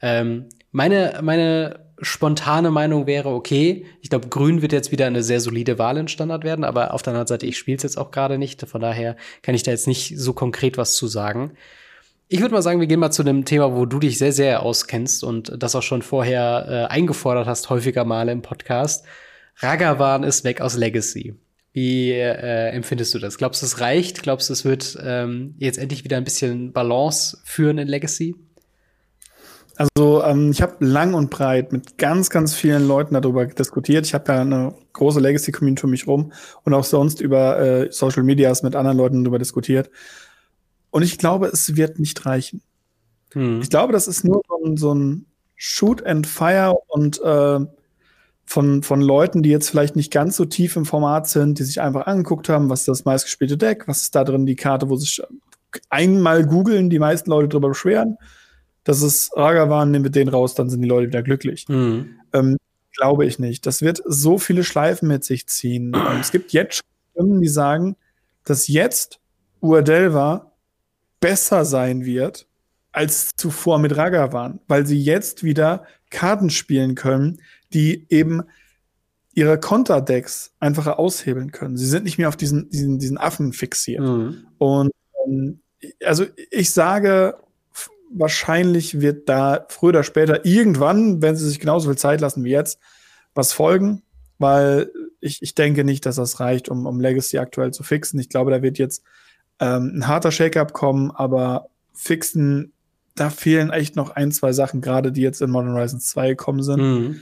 ähm, 0.00 0.48
meine, 0.72 1.20
meine 1.22 1.80
spontane 2.00 2.70
Meinung 2.70 3.06
wäre, 3.06 3.28
okay, 3.28 3.84
ich 4.00 4.08
glaube, 4.08 4.28
Grün 4.28 4.62
wird 4.62 4.72
jetzt 4.72 4.92
wieder 4.92 5.06
eine 5.06 5.22
sehr 5.22 5.40
solide 5.40 5.78
Wahl 5.78 5.98
in 5.98 6.08
Standard 6.08 6.42
werden, 6.42 6.64
aber 6.64 6.94
auf 6.94 7.02
der 7.02 7.12
anderen 7.12 7.26
Seite, 7.26 7.46
ich 7.46 7.58
spiele 7.58 7.76
es 7.76 7.82
jetzt 7.82 7.98
auch 7.98 8.10
gerade 8.10 8.38
nicht. 8.38 8.66
Von 8.66 8.80
daher 8.80 9.16
kann 9.42 9.54
ich 9.54 9.62
da 9.62 9.70
jetzt 9.70 9.86
nicht 9.86 10.18
so 10.18 10.32
konkret 10.32 10.78
was 10.78 10.96
zu 10.96 11.06
sagen. 11.06 11.52
Ich 12.28 12.40
würde 12.40 12.54
mal 12.54 12.62
sagen, 12.62 12.80
wir 12.80 12.86
gehen 12.86 13.00
mal 13.00 13.10
zu 13.10 13.22
einem 13.22 13.44
Thema, 13.44 13.76
wo 13.76 13.84
du 13.84 13.98
dich 13.98 14.18
sehr, 14.18 14.32
sehr 14.32 14.62
auskennst 14.62 15.22
und 15.22 15.52
das 15.62 15.74
auch 15.74 15.82
schon 15.82 16.00
vorher 16.00 16.66
äh, 16.68 16.92
eingefordert 16.92 17.46
hast, 17.46 17.68
häufiger 17.68 18.04
Male 18.04 18.32
im 18.32 18.40
Podcast. 18.40 19.04
Ragavan 19.58 20.24
ist 20.24 20.42
weg 20.42 20.62
aus 20.62 20.76
Legacy. 20.76 21.34
Wie 21.72 22.12
äh, 22.12 22.70
empfindest 22.70 23.12
du 23.14 23.18
das? 23.18 23.36
Glaubst 23.36 23.60
du, 23.60 23.66
es 23.66 23.80
reicht? 23.80 24.22
Glaubst 24.22 24.48
du, 24.48 24.54
es 24.54 24.64
wird 24.64 24.96
ähm, 25.04 25.54
jetzt 25.58 25.76
endlich 25.76 26.04
wieder 26.04 26.16
ein 26.16 26.24
bisschen 26.24 26.72
Balance 26.72 27.38
führen 27.44 27.76
in 27.76 27.88
Legacy? 27.88 28.34
Also 29.76 30.22
ähm, 30.22 30.50
ich 30.50 30.62
habe 30.62 30.76
lang 30.84 31.14
und 31.14 31.30
breit 31.30 31.72
mit 31.72 31.98
ganz, 31.98 32.30
ganz 32.30 32.54
vielen 32.54 32.86
Leuten 32.86 33.14
darüber 33.14 33.44
diskutiert. 33.44 34.06
Ich 34.06 34.14
habe 34.14 34.32
ja 34.32 34.40
eine 34.40 34.74
große 34.92 35.18
Legacy-Community 35.20 35.84
um 35.84 35.90
mich 35.90 36.06
rum 36.06 36.32
und 36.62 36.74
auch 36.74 36.84
sonst 36.84 37.20
über 37.20 37.58
äh, 37.58 37.92
Social 37.92 38.22
Medias 38.22 38.62
mit 38.62 38.76
anderen 38.76 38.96
Leuten 38.96 39.24
darüber 39.24 39.40
diskutiert. 39.40 39.90
Und 40.94 41.02
ich 41.02 41.18
glaube, 41.18 41.48
es 41.48 41.74
wird 41.74 41.98
nicht 41.98 42.24
reichen. 42.24 42.62
Hm. 43.32 43.60
Ich 43.60 43.68
glaube, 43.68 43.92
das 43.92 44.06
ist 44.06 44.22
nur 44.22 44.42
so 44.48 44.64
ein, 44.64 44.76
so 44.76 44.94
ein 44.94 45.26
Shoot 45.56 46.06
and 46.06 46.24
Fire 46.24 46.76
und 46.86 47.20
äh, 47.20 47.58
von, 48.44 48.82
von 48.84 49.00
Leuten, 49.00 49.42
die 49.42 49.50
jetzt 49.50 49.68
vielleicht 49.68 49.96
nicht 49.96 50.12
ganz 50.12 50.36
so 50.36 50.44
tief 50.44 50.76
im 50.76 50.86
Format 50.86 51.26
sind, 51.28 51.58
die 51.58 51.64
sich 51.64 51.80
einfach 51.80 52.06
angeguckt 52.06 52.48
haben, 52.48 52.70
was 52.70 52.82
ist 52.82 52.88
das 52.88 53.04
meistgespielte 53.04 53.56
Deck, 53.56 53.88
was 53.88 54.02
ist 54.02 54.14
da 54.14 54.22
drin 54.22 54.46
die 54.46 54.54
Karte, 54.54 54.88
wo 54.88 54.94
sich 54.94 55.20
einmal 55.90 56.46
googeln 56.46 56.90
die 56.90 57.00
meisten 57.00 57.28
Leute 57.28 57.48
drüber 57.48 57.70
beschweren. 57.70 58.16
Das 58.84 59.02
ist 59.02 59.36
Ragavan, 59.36 59.90
nehmen 59.90 60.04
wir 60.04 60.12
den 60.12 60.28
raus, 60.28 60.54
dann 60.54 60.70
sind 60.70 60.80
die 60.82 60.88
Leute 60.88 61.08
wieder 61.08 61.24
glücklich. 61.24 61.68
Mhm. 61.68 62.20
Ähm, 62.32 62.56
glaube 62.96 63.26
ich 63.26 63.40
nicht. 63.40 63.66
Das 63.66 63.82
wird 63.82 64.00
so 64.06 64.38
viele 64.38 64.62
Schleifen 64.62 65.08
mit 65.08 65.24
sich 65.24 65.48
ziehen. 65.48 65.92
Ähm, 65.92 66.20
es 66.20 66.30
gibt 66.30 66.52
jetzt 66.52 66.82
Stimmen, 67.10 67.40
die 67.40 67.48
sagen, 67.48 67.96
dass 68.44 68.68
jetzt 68.68 69.18
Uadelva 69.60 70.52
besser 71.24 71.64
sein 71.64 72.04
wird 72.04 72.46
als 72.92 73.34
zuvor 73.34 73.78
mit 73.78 73.96
Ragavan, 73.96 74.60
weil 74.68 74.86
sie 74.86 75.00
jetzt 75.00 75.42
wieder 75.42 75.84
Karten 76.10 76.50
spielen 76.50 76.94
können, 76.94 77.40
die 77.72 78.06
eben 78.10 78.42
ihre 79.32 79.58
Konterdecks 79.58 80.52
einfacher 80.60 80.98
aushebeln 80.98 81.50
können. 81.50 81.78
Sie 81.78 81.86
sind 81.86 82.04
nicht 82.04 82.18
mehr 82.18 82.28
auf 82.28 82.36
diesen, 82.36 82.68
diesen, 82.68 82.98
diesen 82.98 83.16
Affen 83.16 83.54
fixiert. 83.54 84.02
Mhm. 84.02 84.46
Und 84.58 84.90
ähm, 85.26 85.60
also 86.04 86.26
ich 86.50 86.72
sage, 86.72 87.38
wahrscheinlich 88.12 89.00
wird 89.00 89.26
da 89.26 89.64
früher 89.70 89.88
oder 89.88 90.04
später 90.04 90.44
irgendwann, 90.44 91.22
wenn 91.22 91.36
sie 91.36 91.48
sich 91.48 91.58
genauso 91.58 91.88
viel 91.88 91.98
Zeit 91.98 92.20
lassen 92.20 92.44
wie 92.44 92.50
jetzt, 92.50 92.78
was 93.34 93.54
folgen, 93.54 94.02
weil 94.38 94.92
ich, 95.20 95.40
ich 95.40 95.54
denke 95.54 95.84
nicht, 95.84 96.04
dass 96.04 96.16
das 96.16 96.38
reicht, 96.38 96.68
um, 96.68 96.84
um 96.84 97.00
Legacy 97.00 97.38
aktuell 97.38 97.72
zu 97.72 97.82
fixen. 97.82 98.20
Ich 98.20 98.28
glaube, 98.28 98.50
da 98.50 98.60
wird 98.60 98.76
jetzt 98.76 99.02
ähm, 99.60 99.92
ein 99.96 100.08
harter 100.08 100.32
Shake-up 100.32 100.72
kommen, 100.72 101.10
aber 101.10 101.68
fixen, 101.92 102.72
da 103.14 103.30
fehlen 103.30 103.70
echt 103.70 103.96
noch 103.96 104.10
ein, 104.10 104.32
zwei 104.32 104.52
Sachen, 104.52 104.80
gerade 104.80 105.12
die 105.12 105.22
jetzt 105.22 105.40
in 105.40 105.50
Modern 105.50 105.74
Horizons 105.74 106.08
2 106.08 106.30
gekommen 106.30 106.62
sind. 106.62 106.80
Mhm. 106.80 107.20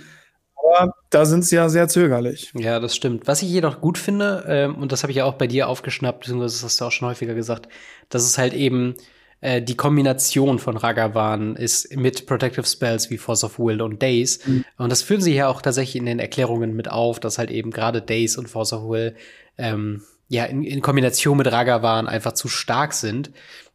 Aber 0.57 0.95
da 1.11 1.27
sind 1.27 1.45
sie 1.45 1.57
ja 1.57 1.69
sehr 1.69 1.89
zögerlich. 1.89 2.53
Ja, 2.55 2.81
das 2.81 2.97
stimmt. 2.97 3.27
Was 3.27 3.43
ich 3.43 3.51
jedoch 3.51 3.81
gut 3.81 3.99
finde, 3.99 4.45
ähm, 4.49 4.77
und 4.77 4.93
das 4.93 5.03
habe 5.03 5.11
ich 5.11 5.19
ja 5.19 5.25
auch 5.25 5.35
bei 5.35 5.47
dir 5.47 5.69
aufgeschnappt, 5.69 6.21
beziehungsweise 6.21 6.57
das 6.57 6.65
hast 6.65 6.81
du 6.81 6.85
auch 6.87 6.93
schon 6.93 7.09
häufiger 7.09 7.35
gesagt, 7.35 7.69
dass 8.09 8.23
es 8.23 8.39
halt 8.39 8.55
eben 8.55 8.95
äh, 9.43 9.61
die 9.61 9.77
Kombination 9.77 10.59
von 10.59 10.77
Ragavan 10.77 11.57
ist 11.57 11.95
mit 11.95 12.27
Protective 12.27 12.65
Spells 12.65 13.11
wie 13.11 13.19
Force 13.19 13.45
of 13.45 13.59
Will 13.59 13.83
und 13.83 14.01
Days. 14.01 14.47
Mhm. 14.47 14.65
Und 14.79 14.91
das 14.91 15.03
führen 15.03 15.21
sie 15.21 15.35
ja 15.35 15.49
auch 15.49 15.61
tatsächlich 15.61 15.97
in 15.97 16.07
den 16.07 16.21
Erklärungen 16.21 16.75
mit 16.75 16.91
auf, 16.91 17.21
dass 17.21 17.39
halt 17.39 17.51
eben 17.51 17.71
gerade 17.71 18.01
Days 18.01 18.39
und 18.39 18.49
Force 18.49 18.73
of 18.73 18.89
Will 18.89 19.15
ähm, 19.59 20.03
ja 20.33 20.45
in, 20.47 20.65
in 20.65 20.81
Kombination 20.81 21.37
mit 21.37 21.53
Ragavan 21.53 22.09
einfach 22.09 22.33
zu 22.33 22.49
stark 22.49 22.95
sind. 22.95 23.31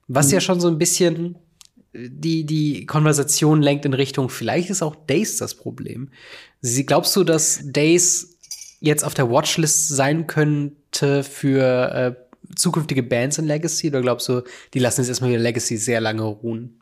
Was 0.08 0.28
mhm. 0.28 0.34
ja 0.34 0.42
schon 0.42 0.60
so 0.60 0.68
ein 0.68 0.80
bisschen 0.80 1.36
äh, 1.94 2.10
die, 2.10 2.46
die 2.46 2.86
Konversation 2.88 3.62
lenkt 3.62 3.86
in 3.86 3.94
Richtung, 3.94 4.30
vielleicht 4.30 4.70
ist 4.70 4.82
auch 4.82 4.96
Days 4.96 5.38
das 5.38 5.56
Problem. 5.56 6.10
Sie, 6.62 6.86
glaubst 6.86 7.16
du, 7.16 7.24
dass 7.24 7.60
Days 7.64 8.40
jetzt 8.80 9.04
auf 9.04 9.14
der 9.14 9.30
Watchlist 9.30 9.90
sein 9.90 10.26
könnte 10.26 11.24
für 11.24 11.92
äh, 11.94 12.16
zukünftige 12.56 13.04
Bands 13.04 13.38
in 13.38 13.46
Legacy? 13.46 13.90
Oder 13.90 14.02
glaubst 14.02 14.28
du, 14.28 14.42
die 14.74 14.80
lassen 14.80 15.02
jetzt 15.02 15.10
erstmal 15.10 15.30
wieder 15.30 15.42
Legacy 15.42 15.78
sehr 15.78 16.02
lange 16.02 16.24
ruhen? 16.24 16.82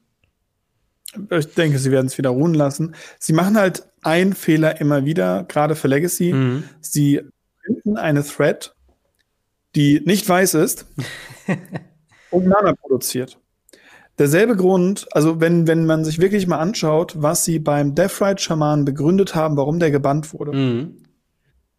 Ich 1.32 1.54
denke, 1.54 1.80
sie 1.80 1.92
werden 1.92 2.08
es 2.08 2.18
wieder 2.18 2.30
ruhen 2.30 2.54
lassen. 2.54 2.96
Sie 3.20 3.34
machen 3.34 3.58
halt 3.58 3.84
einen 4.02 4.34
Fehler 4.34 4.80
immer 4.80 5.06
wieder, 5.06 5.44
gerade 5.44 5.76
für 5.76 5.88
Legacy. 5.90 6.34
Mhm. 6.34 6.64
Sie 6.82 7.22
finden 7.66 7.98
eine 7.98 8.24
Thread, 8.24 8.75
die 9.76 10.02
nicht 10.06 10.28
weiß 10.28 10.56
ist 10.56 10.86
und 12.32 12.48
Mana 12.48 12.74
produziert. 12.74 13.40
Derselbe 14.18 14.56
Grund, 14.56 15.08
also 15.12 15.42
wenn, 15.42 15.68
wenn 15.68 15.86
man 15.86 16.06
sich 16.06 16.20
wirklich 16.20 16.48
mal 16.48 16.60
anschaut, 16.60 17.22
was 17.22 17.44
sie 17.44 17.60
beim 17.60 17.96
Deathrite 17.96 18.42
Shaman 18.42 18.86
begründet 18.86 19.36
haben, 19.36 19.58
warum 19.58 19.80
der 19.80 19.92
gebannt 19.92 20.34
wurde, 20.34 20.54
mhm. 20.54 21.04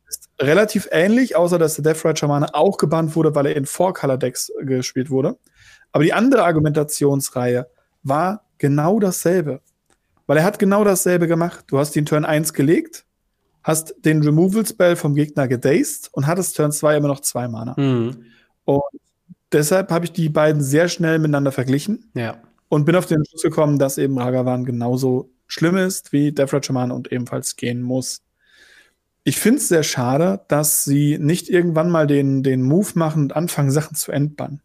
ist 0.06 0.28
relativ 0.38 0.86
ähnlich, 0.92 1.34
außer 1.34 1.58
dass 1.58 1.76
der 1.76 1.84
Deathrite 1.84 2.18
Schamane 2.18 2.54
auch 2.54 2.76
gebannt 2.76 3.16
wurde, 3.16 3.34
weil 3.34 3.46
er 3.46 3.56
in 3.56 3.64
Four-Color-Decks 3.64 4.52
gespielt 4.64 5.08
wurde. 5.08 5.38
Aber 5.92 6.04
die 6.04 6.12
andere 6.12 6.44
Argumentationsreihe 6.44 7.68
war 8.02 8.44
genau 8.58 9.00
dasselbe. 9.00 9.62
Weil 10.26 10.38
er 10.38 10.44
hat 10.44 10.58
genau 10.58 10.84
dasselbe 10.84 11.28
gemacht. 11.28 11.64
Du 11.68 11.78
hast 11.78 11.92
den 11.92 12.04
Turn 12.04 12.26
1 12.26 12.52
gelegt, 12.52 13.05
hast 13.66 13.96
den 14.04 14.22
Removal-Spell 14.22 14.94
vom 14.94 15.16
Gegner 15.16 15.48
gedazed 15.48 16.08
und 16.12 16.28
hattest 16.28 16.56
Turn 16.56 16.70
2 16.70 16.98
immer 16.98 17.08
noch 17.08 17.18
zwei 17.18 17.48
Mana. 17.48 17.74
Mhm. 17.76 18.26
Und 18.64 18.80
deshalb 19.50 19.90
habe 19.90 20.04
ich 20.04 20.12
die 20.12 20.28
beiden 20.28 20.62
sehr 20.62 20.88
schnell 20.88 21.18
miteinander 21.18 21.50
verglichen. 21.50 22.08
Ja. 22.14 22.40
Und 22.68 22.84
bin 22.84 22.94
auf 22.94 23.06
den 23.06 23.24
Schluss 23.24 23.42
gekommen, 23.42 23.80
dass 23.80 23.98
eben 23.98 24.18
Ragavan 24.18 24.64
genauso 24.64 25.30
schlimm 25.48 25.76
ist 25.76 26.12
wie 26.12 26.30
Death 26.30 26.64
Shaman 26.64 26.92
und 26.92 27.10
ebenfalls 27.10 27.56
gehen 27.56 27.82
muss. 27.82 28.22
Ich 29.24 29.40
finde 29.40 29.58
es 29.58 29.66
sehr 29.66 29.82
schade, 29.82 30.42
dass 30.46 30.84
sie 30.84 31.18
nicht 31.18 31.48
irgendwann 31.48 31.90
mal 31.90 32.06
den, 32.06 32.44
den 32.44 32.62
Move 32.62 32.90
machen 32.94 33.22
und 33.24 33.34
anfangen, 33.34 33.72
Sachen 33.72 33.96
zu 33.96 34.12
entbannen. 34.12 34.62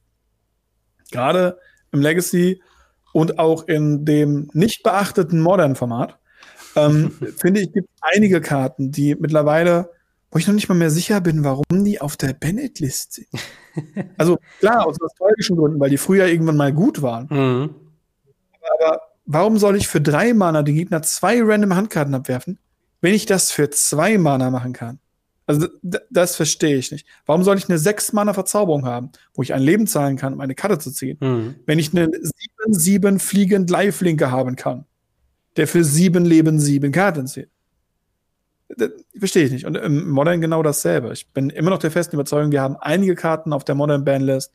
Gerade 1.09 1.57
im 1.91 2.01
Legacy 2.01 2.61
und 3.13 3.39
auch 3.39 3.67
in 3.67 4.05
dem 4.05 4.47
nicht 4.53 4.83
beachteten 4.83 5.39
Modern-Format, 5.39 6.19
ähm, 6.75 7.11
finde 7.37 7.61
ich, 7.61 7.71
gibt 7.71 7.89
einige 8.01 8.41
Karten, 8.41 8.91
die 8.91 9.15
mittlerweile, 9.15 9.89
wo 10.31 10.39
ich 10.39 10.47
noch 10.47 10.53
nicht 10.53 10.69
mal 10.69 10.75
mehr 10.75 10.91
sicher 10.91 11.21
bin, 11.21 11.43
warum 11.43 11.83
die 11.83 12.01
auf 12.01 12.17
der 12.17 12.33
Bennett-List 12.33 13.13
sind. 13.13 13.27
Also 14.17 14.37
klar, 14.59 14.85
aus 14.85 14.99
nostalgischen 14.99 15.55
Gründen, 15.55 15.79
weil 15.79 15.89
die 15.89 15.97
früher 15.97 16.27
irgendwann 16.27 16.57
mal 16.57 16.73
gut 16.73 17.01
waren. 17.01 17.27
Mhm. 17.29 17.69
Aber 18.77 19.01
warum 19.25 19.57
soll 19.57 19.77
ich 19.77 19.87
für 19.87 20.01
drei 20.01 20.33
Mana 20.33 20.61
die 20.61 20.73
Gegner 20.73 21.01
zwei 21.03 21.41
random 21.41 21.75
Handkarten 21.75 22.13
abwerfen, 22.13 22.59
wenn 22.99 23.13
ich 23.13 23.25
das 23.25 23.49
für 23.49 23.69
zwei 23.69 24.17
Mana 24.17 24.49
machen 24.49 24.73
kann? 24.73 24.99
Also 25.51 25.67
das 26.09 26.35
verstehe 26.35 26.77
ich 26.77 26.91
nicht. 26.91 27.05
Warum 27.25 27.43
soll 27.43 27.57
ich 27.57 27.67
eine 27.67 27.77
6 27.77 28.13
Mana 28.13 28.33
Verzauberung 28.33 28.85
haben, 28.85 29.11
wo 29.33 29.41
ich 29.41 29.53
ein 29.53 29.61
Leben 29.61 29.87
zahlen 29.87 30.15
kann, 30.15 30.33
um 30.33 30.39
eine 30.39 30.55
Karte 30.55 30.79
zu 30.79 30.91
ziehen, 30.91 31.17
mhm. 31.19 31.55
wenn 31.65 31.79
ich 31.79 31.91
eine 31.93 32.07
7-7 32.67 33.19
fliegend 33.19 33.69
Live-Linke 33.69 34.31
haben 34.31 34.55
kann, 34.55 34.85
der 35.57 35.67
für 35.67 35.83
sieben 35.83 36.25
Leben 36.25 36.59
sieben 36.59 36.91
Karten 36.91 37.27
zieht? 37.27 37.49
Verstehe 39.17 39.45
ich 39.45 39.51
nicht. 39.51 39.65
Und 39.65 39.75
im 39.75 40.09
Modern 40.09 40.39
genau 40.39 40.63
dasselbe. 40.63 41.11
Ich 41.11 41.27
bin 41.27 41.49
immer 41.49 41.69
noch 41.69 41.79
der 41.79 41.91
festen 41.91 42.15
Überzeugung, 42.15 42.51
wir 42.51 42.61
haben 42.61 42.77
einige 42.77 43.15
Karten 43.15 43.53
auf 43.53 43.63
der 43.65 43.75
Modern 43.75 44.05
Bandlist, 44.05 44.53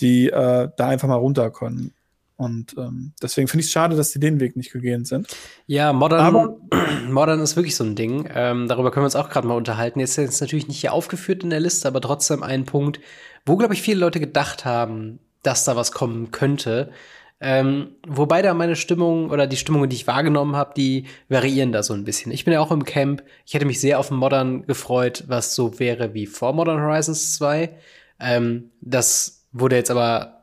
die 0.00 0.28
äh, 0.28 0.68
da 0.76 0.88
einfach 0.88 1.08
mal 1.08 1.16
runter 1.16 1.50
können. 1.50 1.92
Und 2.36 2.74
ähm, 2.76 3.12
deswegen 3.22 3.48
finde 3.48 3.62
ich 3.62 3.66
es 3.66 3.72
schade, 3.72 3.96
dass 3.96 4.10
sie 4.12 4.20
den 4.20 4.40
Weg 4.40 4.56
nicht 4.56 4.70
gegangen 4.70 5.06
sind. 5.06 5.26
Ja, 5.66 5.92
Modern, 5.94 6.20
Aber, 6.20 6.56
Modern 7.08 7.40
ist 7.40 7.56
wirklich 7.56 7.74
so 7.74 7.84
ein 7.84 7.96
Ding. 7.96 8.28
Ähm, 8.32 8.68
darüber 8.68 8.90
können 8.90 9.02
wir 9.02 9.06
uns 9.06 9.16
auch 9.16 9.30
gerade 9.30 9.48
mal 9.48 9.56
unterhalten. 9.56 10.00
Jetzt 10.00 10.10
ist 10.10 10.24
jetzt 10.24 10.40
natürlich 10.42 10.68
nicht 10.68 10.80
hier 10.80 10.92
aufgeführt 10.92 11.42
in 11.42 11.50
der 11.50 11.60
Liste, 11.60 11.88
aber 11.88 12.00
trotzdem 12.00 12.42
ein 12.42 12.66
Punkt, 12.66 13.00
wo, 13.46 13.56
glaube 13.56 13.72
ich, 13.72 13.80
viele 13.80 14.00
Leute 14.00 14.20
gedacht 14.20 14.66
haben, 14.66 15.18
dass 15.42 15.64
da 15.64 15.76
was 15.76 15.92
kommen 15.92 16.30
könnte. 16.30 16.90
Ähm, 17.38 17.96
wobei 18.06 18.40
da 18.40 18.54
meine 18.54 18.76
Stimmung 18.76 19.30
oder 19.30 19.46
die 19.46 19.58
Stimmungen, 19.58 19.90
die 19.90 19.96
ich 19.96 20.06
wahrgenommen 20.06 20.56
habe, 20.56 20.72
die 20.74 21.04
variieren 21.28 21.70
da 21.70 21.82
so 21.82 21.92
ein 21.92 22.04
bisschen. 22.04 22.32
Ich 22.32 22.44
bin 22.44 22.54
ja 22.54 22.60
auch 22.60 22.70
im 22.70 22.84
Camp. 22.84 23.22
Ich 23.44 23.54
hätte 23.54 23.66
mich 23.66 23.80
sehr 23.80 23.98
auf 23.98 24.10
Modern 24.10 24.66
gefreut, 24.66 25.24
was 25.26 25.54
so 25.54 25.78
wäre 25.78 26.14
wie 26.14 26.26
vor 26.26 26.54
Modern 26.54 26.80
Horizons 26.80 27.36
2. 27.36 27.76
Ähm, 28.20 28.70
das 28.80 29.44
wurde 29.52 29.76
jetzt 29.76 29.90
aber 29.90 30.36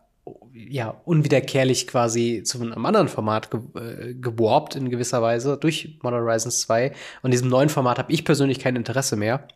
ja, 0.54 1.02
unwiederkehrlich 1.06 1.88
quasi 1.88 2.44
zu 2.44 2.62
einem 2.62 2.86
anderen 2.86 3.08
Format 3.08 3.50
ge 3.50 3.60
äh, 3.76 4.14
gewarpt 4.14 4.76
in 4.76 4.90
gewisser 4.90 5.22
Weise 5.22 5.58
durch 5.58 5.98
Modern 6.04 6.22
Horizons 6.22 6.62
2. 6.62 6.94
Und 7.24 7.32
diesem 7.32 7.50
neuen 7.50 7.70
Format 7.70 7.98
habe 7.98 8.14
ich 8.14 8.24
persönlich 8.24 8.60
kein 8.60 8.76
Interesse 8.76 9.16
mehr. 9.16 9.48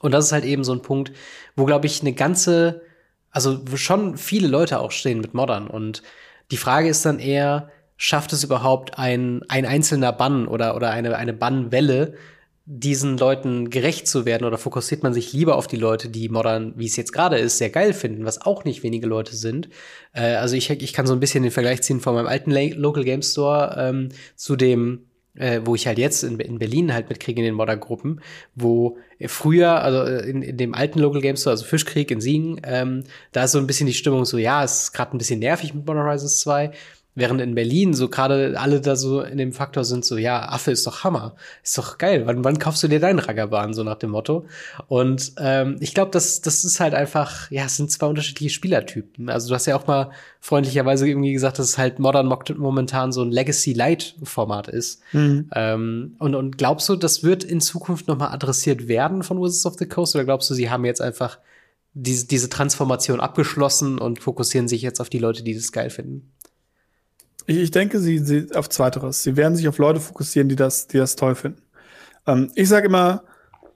Und 0.00 0.12
das 0.12 0.26
ist 0.26 0.32
halt 0.32 0.44
eben 0.44 0.64
so 0.64 0.72
ein 0.72 0.82
Punkt, 0.82 1.12
wo, 1.54 1.64
glaube 1.64 1.86
ich, 1.86 2.00
eine 2.00 2.12
ganze, 2.12 2.82
also 3.30 3.60
schon 3.76 4.16
viele 4.16 4.48
Leute 4.48 4.80
auch 4.80 4.90
stehen 4.90 5.20
mit 5.20 5.34
Modern. 5.34 5.68
Und 5.68 6.02
die 6.50 6.56
Frage 6.56 6.88
ist 6.88 7.04
dann 7.04 7.18
eher, 7.18 7.70
schafft 7.96 8.32
es 8.32 8.44
überhaupt 8.44 8.98
ein, 8.98 9.42
ein 9.48 9.66
einzelner 9.66 10.12
Bann 10.12 10.46
oder, 10.46 10.74
oder 10.76 10.90
eine, 10.90 11.16
eine 11.16 11.32
Bannwelle, 11.32 12.14
diesen 12.72 13.18
Leuten 13.18 13.68
gerecht 13.68 14.06
zu 14.06 14.24
werden 14.24 14.44
oder 14.44 14.56
fokussiert 14.56 15.02
man 15.02 15.12
sich 15.12 15.32
lieber 15.32 15.56
auf 15.56 15.66
die 15.66 15.76
Leute, 15.76 16.08
die 16.08 16.28
modern, 16.28 16.72
wie 16.76 16.86
es 16.86 16.96
jetzt 16.96 17.12
gerade 17.12 17.36
ist, 17.36 17.58
sehr 17.58 17.70
geil 17.70 17.92
finden, 17.92 18.24
was 18.24 18.42
auch 18.42 18.64
nicht 18.64 18.84
wenige 18.84 19.08
Leute 19.08 19.34
sind. 19.34 19.68
Äh, 20.12 20.34
also 20.34 20.54
ich, 20.54 20.70
ich 20.70 20.92
kann 20.92 21.06
so 21.06 21.12
ein 21.12 21.20
bisschen 21.20 21.42
den 21.42 21.50
Vergleich 21.50 21.82
ziehen 21.82 22.00
von 22.00 22.14
meinem 22.14 22.28
alten 22.28 22.52
Local 22.52 23.02
Game 23.02 23.22
Store 23.22 23.74
ähm, 23.76 24.10
zu 24.36 24.54
dem, 24.54 25.09
äh, 25.34 25.60
wo 25.64 25.74
ich 25.74 25.86
halt 25.86 25.98
jetzt 25.98 26.22
in, 26.22 26.38
in 26.40 26.58
Berlin 26.58 26.92
halt 26.92 27.08
mitkriege 27.08 27.40
in 27.40 27.44
den 27.44 27.54
Modern-Gruppen, 27.54 28.20
wo 28.54 28.98
früher, 29.26 29.82
also 29.82 30.02
äh, 30.02 30.28
in, 30.28 30.42
in 30.42 30.56
dem 30.56 30.74
alten 30.74 30.98
Local 30.98 31.20
Game 31.20 31.36
Store, 31.36 31.52
also 31.52 31.64
Fischkrieg 31.64 32.10
in 32.10 32.20
Siegen, 32.20 32.60
ähm, 32.64 33.04
da 33.32 33.44
ist 33.44 33.52
so 33.52 33.58
ein 33.58 33.66
bisschen 33.66 33.86
die 33.86 33.94
Stimmung 33.94 34.24
so, 34.24 34.38
ja, 34.38 34.64
es 34.64 34.84
ist 34.84 34.92
gerade 34.92 35.16
ein 35.16 35.18
bisschen 35.18 35.40
nervig 35.40 35.74
mit 35.74 35.86
Modern 35.86 36.04
Horizons 36.04 36.40
2 36.40 36.72
Während 37.20 37.40
in 37.42 37.54
Berlin 37.54 37.92
so 37.92 38.08
gerade 38.08 38.58
alle 38.58 38.80
da 38.80 38.96
so 38.96 39.20
in 39.20 39.36
dem 39.36 39.52
Faktor 39.52 39.84
sind, 39.84 40.06
so, 40.06 40.16
ja, 40.16 40.48
Affe 40.48 40.70
ist 40.70 40.86
doch 40.86 41.04
Hammer. 41.04 41.34
Ist 41.62 41.76
doch 41.76 41.98
geil. 41.98 42.22
Wann, 42.24 42.42
wann 42.44 42.58
kaufst 42.58 42.82
du 42.82 42.88
dir 42.88 42.98
deinen 42.98 43.18
Raggerbahn? 43.18 43.74
So 43.74 43.84
nach 43.84 43.98
dem 43.98 44.10
Motto. 44.10 44.46
Und 44.88 45.32
ähm, 45.38 45.76
ich 45.80 45.92
glaube, 45.92 46.10
das, 46.12 46.40
das 46.40 46.64
ist 46.64 46.80
halt 46.80 46.94
einfach, 46.94 47.50
ja, 47.50 47.64
es 47.66 47.76
sind 47.76 47.90
zwei 47.90 48.06
unterschiedliche 48.06 48.48
Spielertypen. 48.48 49.28
Also 49.28 49.48
du 49.48 49.54
hast 49.54 49.66
ja 49.66 49.76
auch 49.76 49.86
mal 49.86 50.12
freundlicherweise 50.40 51.06
irgendwie 51.06 51.32
gesagt, 51.32 51.58
dass 51.58 51.68
es 51.68 51.78
halt 51.78 51.98
Modern 51.98 52.26
momentan 52.56 53.12
so 53.12 53.22
ein 53.22 53.30
Legacy-Light-Format 53.30 54.68
ist. 54.68 55.02
Mhm. 55.12 55.50
Ähm, 55.54 56.16
und, 56.18 56.34
und 56.34 56.56
glaubst 56.56 56.88
du, 56.88 56.96
das 56.96 57.22
wird 57.22 57.44
in 57.44 57.60
Zukunft 57.60 58.08
noch 58.08 58.16
mal 58.16 58.30
adressiert 58.30 58.88
werden 58.88 59.22
von 59.22 59.38
Wizards 59.40 59.66
of 59.66 59.74
the 59.78 59.86
Coast? 59.86 60.14
Oder 60.14 60.24
glaubst 60.24 60.48
du, 60.48 60.54
sie 60.54 60.70
haben 60.70 60.86
jetzt 60.86 61.02
einfach 61.02 61.38
diese, 61.92 62.26
diese 62.26 62.48
Transformation 62.48 63.20
abgeschlossen 63.20 63.98
und 63.98 64.20
fokussieren 64.20 64.68
sich 64.68 64.82
jetzt 64.82 65.00
auf 65.00 65.10
die 65.10 65.18
Leute, 65.18 65.42
die 65.42 65.54
das 65.54 65.72
geil 65.72 65.90
finden? 65.90 66.32
Ich, 67.50 67.56
ich 67.56 67.70
denke, 67.72 67.98
sie, 67.98 68.18
sie 68.18 68.46
auf 68.54 68.68
Zweiteres. 68.68 69.24
Sie 69.24 69.36
werden 69.36 69.56
sich 69.56 69.66
auf 69.66 69.78
Leute 69.78 69.98
fokussieren, 69.98 70.48
die 70.48 70.54
das, 70.54 70.86
die 70.86 70.98
das 70.98 71.16
toll 71.16 71.34
finden. 71.34 71.60
Ähm, 72.24 72.52
ich 72.54 72.68
sage 72.68 72.86
immer, 72.86 73.24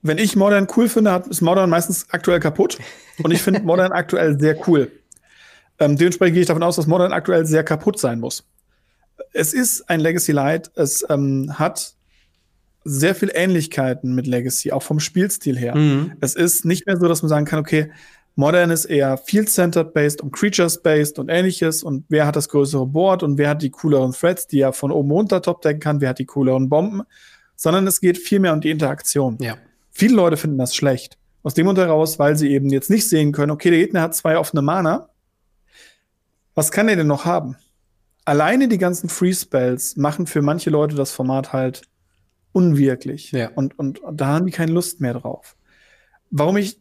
wenn 0.01 0.19
ich 0.19 0.37
Modern 0.37 0.69
cool 0.77 0.89
finde, 0.89 1.25
ist 1.29 1.41
Modern 1.41 1.69
meistens 1.71 2.07
aktuell 2.11 2.39
kaputt. 2.39 2.79
Und 3.21 3.33
ich 3.33 3.43
finde 3.43 3.61
Modern 3.65 3.91
aktuell 3.91 4.39
sehr 4.39 4.57
cool. 4.69 4.93
Ähm, 5.81 5.97
dementsprechend 5.97 6.35
gehe 6.35 6.43
ich 6.43 6.47
davon 6.47 6.63
aus, 6.63 6.77
dass 6.77 6.87
Modern 6.87 7.13
aktuell 7.13 7.47
sehr 7.47 7.65
kaputt 7.65 7.99
sein 7.99 8.21
muss. 8.21 8.45
Es 9.33 9.53
ist 9.53 9.91
ein 9.91 9.99
Legacy 9.99 10.31
Light. 10.31 10.71
Es 10.77 11.05
ähm, 11.11 11.59
hat 11.59 11.95
sehr 12.85 13.17
viel 13.17 13.33
Ähnlichkeiten 13.35 14.15
mit 14.15 14.29
Legacy, 14.29 14.71
auch 14.71 14.85
vom 14.85 15.01
Spielstil 15.01 15.59
her. 15.59 15.75
Mhm. 15.75 16.13
Es 16.21 16.37
ist 16.37 16.65
nicht 16.65 16.87
mehr 16.87 16.97
so, 16.97 17.09
dass 17.09 17.23
man 17.23 17.29
sagen 17.29 17.45
kann, 17.45 17.59
okay, 17.59 17.91
Modern 18.37 18.71
ist 18.71 18.87
eher 18.87 19.17
field-centered 19.17 19.95
based 19.95 20.21
und 20.21 20.33
creatures 20.33 20.83
based 20.83 21.19
und 21.19 21.29
ähnliches 21.29 21.85
und 21.85 22.05
wer 22.09 22.27
hat 22.27 22.35
das 22.35 22.49
größere 22.49 22.87
Board 22.87 23.23
und 23.23 23.39
wer 23.39 23.51
hat 23.51 23.63
die 23.63 23.71
cooleren 23.71 24.13
Threads, 24.13 24.49
die 24.49 24.61
er 24.61 24.73
von 24.73 24.91
oben 24.91 25.11
runter 25.13 25.41
topdecken 25.41 25.81
kann, 25.81 26.01
wer 26.01 26.11
hat 26.11 26.19
die 26.19 26.27
cooleren 26.27 26.69
Bomben, 26.69 27.03
sondern 27.55 27.87
es 27.87 28.01
geht 28.01 28.19
viel 28.19 28.41
mehr 28.41 28.53
um 28.53 28.61
die 28.61 28.71
Interaktion. 28.71 29.39
Ja. 29.41 29.57
Viele 29.91 30.17
Leute 30.17 30.37
finden 30.37 30.59
das 30.59 30.75
schlecht. 30.75 31.17
Aus 31.45 31.55
dem 31.55 31.67
Grund 31.67 31.79
heraus, 31.79 32.19
weil 32.19 32.37
sie 32.37 32.51
eben 32.51 32.71
jetzt 32.71 32.91
nicht 32.91 33.09
sehen 33.09 33.31
können, 33.31 33.53
okay, 33.53 33.71
der 33.71 33.79
Gegner 33.79 34.01
hat 34.01 34.17
zwei 34.17 34.37
offene 34.37 34.63
Mana. 34.63 35.11
Was 36.55 36.73
kann 36.73 36.89
er 36.89 36.97
denn 36.97 37.07
noch 37.07 37.25
haben? 37.25 37.57
Alleine 38.25 38.67
die 38.69 38.79
ganzen 38.79 39.09
Free 39.09 39.35
Spells 39.35 39.97
machen 39.97 40.27
für 40.27 40.43
manche 40.43 40.71
Leute 40.71 40.97
das 40.97 41.13
Format 41.13 41.53
halt 41.53 41.83
unwirklich. 42.53 43.31
Ja. 43.33 43.51
Und, 43.55 43.79
und, 43.79 44.01
und 44.01 44.21
da 44.21 44.27
haben 44.27 44.47
die 44.47 44.53
keine 44.53 44.73
Lust 44.73 45.01
mehr 45.01 45.15
drauf. 45.15 45.57
Warum 46.31 46.57
ich 46.57 46.81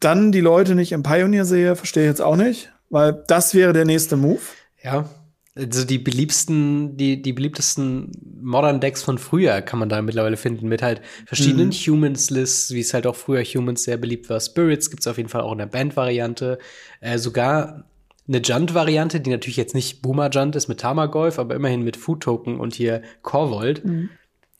dann 0.00 0.32
die 0.32 0.40
Leute 0.40 0.74
nicht 0.74 0.92
im 0.92 1.02
Pioneer 1.02 1.44
sehe, 1.44 1.76
verstehe 1.76 2.04
ich 2.04 2.08
jetzt 2.08 2.22
auch 2.22 2.36
nicht, 2.36 2.72
weil 2.88 3.22
das 3.28 3.54
wäre 3.54 3.72
der 3.72 3.84
nächste 3.84 4.16
Move. 4.16 4.40
Ja. 4.82 5.08
Also 5.54 5.84
die 5.84 5.98
beliebsten, 5.98 6.96
die, 6.96 7.20
die 7.20 7.32
beliebtesten 7.32 8.12
Modern 8.40 8.80
Decks 8.80 9.02
von 9.02 9.18
früher 9.18 9.60
kann 9.62 9.78
man 9.78 9.88
da 9.88 10.00
mittlerweile 10.00 10.36
finden, 10.36 10.68
mit 10.68 10.80
halt 10.80 11.02
verschiedenen 11.26 11.68
mhm. 11.68 11.72
Humans-Lists, 11.72 12.72
wie 12.72 12.80
es 12.80 12.94
halt 12.94 13.06
auch 13.06 13.16
früher 13.16 13.42
Humans 13.42 13.82
sehr 13.82 13.96
beliebt 13.96 14.30
war. 14.30 14.40
Spirits 14.40 14.90
gibt's 14.90 15.06
auf 15.06 15.18
jeden 15.18 15.28
Fall 15.28 15.42
auch 15.42 15.52
in 15.52 15.58
der 15.58 15.66
Band-Variante. 15.66 16.58
Äh, 17.00 17.18
sogar 17.18 17.84
eine 18.28 18.38
Junt-Variante, 18.38 19.20
die 19.20 19.30
natürlich 19.30 19.56
jetzt 19.56 19.74
nicht 19.74 20.02
Boomer 20.02 20.30
Junt 20.30 20.54
ist 20.54 20.68
mit 20.68 20.80
Tamagolf, 20.80 21.38
aber 21.38 21.56
immerhin 21.56 21.82
mit 21.82 21.96
Food 21.96 22.22
Token 22.22 22.60
und 22.60 22.74
hier 22.74 23.02
Corvold. 23.22 23.84
Mhm. 23.84 24.08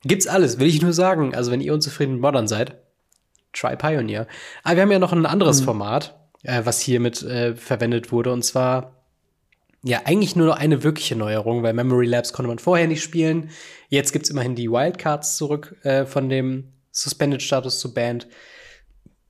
Gibt's 0.03 0.27
alles, 0.27 0.59
will 0.59 0.67
ich 0.67 0.83
nur 0.83 0.93
sagen. 0.93 1.35
Also 1.35 1.53
wenn 1.53 1.61
ihr 1.61 1.73
unzufrieden 1.73 2.15
mit 2.15 2.23
Modern 2.23 2.49
seid, 2.49 2.77
Try 3.53 3.77
Pioneer. 3.77 4.27
Aber 4.63 4.77
wir 4.77 4.83
haben 4.83 4.93
ja 4.93 4.99
noch 4.99 5.13
ein 5.13 5.27
anderes 5.27 5.61
mhm. 5.61 5.65
Format, 5.65 6.19
äh, 6.43 6.63
was 6.65 6.81
hier 6.81 7.01
mit 7.01 7.23
äh, 7.23 7.55
verwendet 7.55 8.13
wurde, 8.13 8.33
und 8.33 8.45
zwar 8.45 8.97
ja 9.83 10.03
eigentlich 10.05 10.37
nur 10.37 10.47
noch 10.47 10.57
eine 10.57 10.83
wirkliche 10.83 11.17
Neuerung, 11.17 11.63
weil 11.63 11.73
Memory 11.73 12.07
Labs 12.07 12.33
konnte 12.33 12.49
man 12.49 12.59
vorher 12.59 12.87
nicht 12.87 13.03
spielen. 13.03 13.51
Jetzt 13.89 14.13
gibt's 14.13 14.31
immerhin 14.31 14.55
die 14.55 14.71
Wildcards 14.71 15.37
zurück 15.37 15.77
äh, 15.83 16.05
von 16.05 16.29
dem 16.29 16.73
Suspended 16.93 17.43
Status 17.43 17.81
zu 17.81 17.95
Band. 17.95 18.27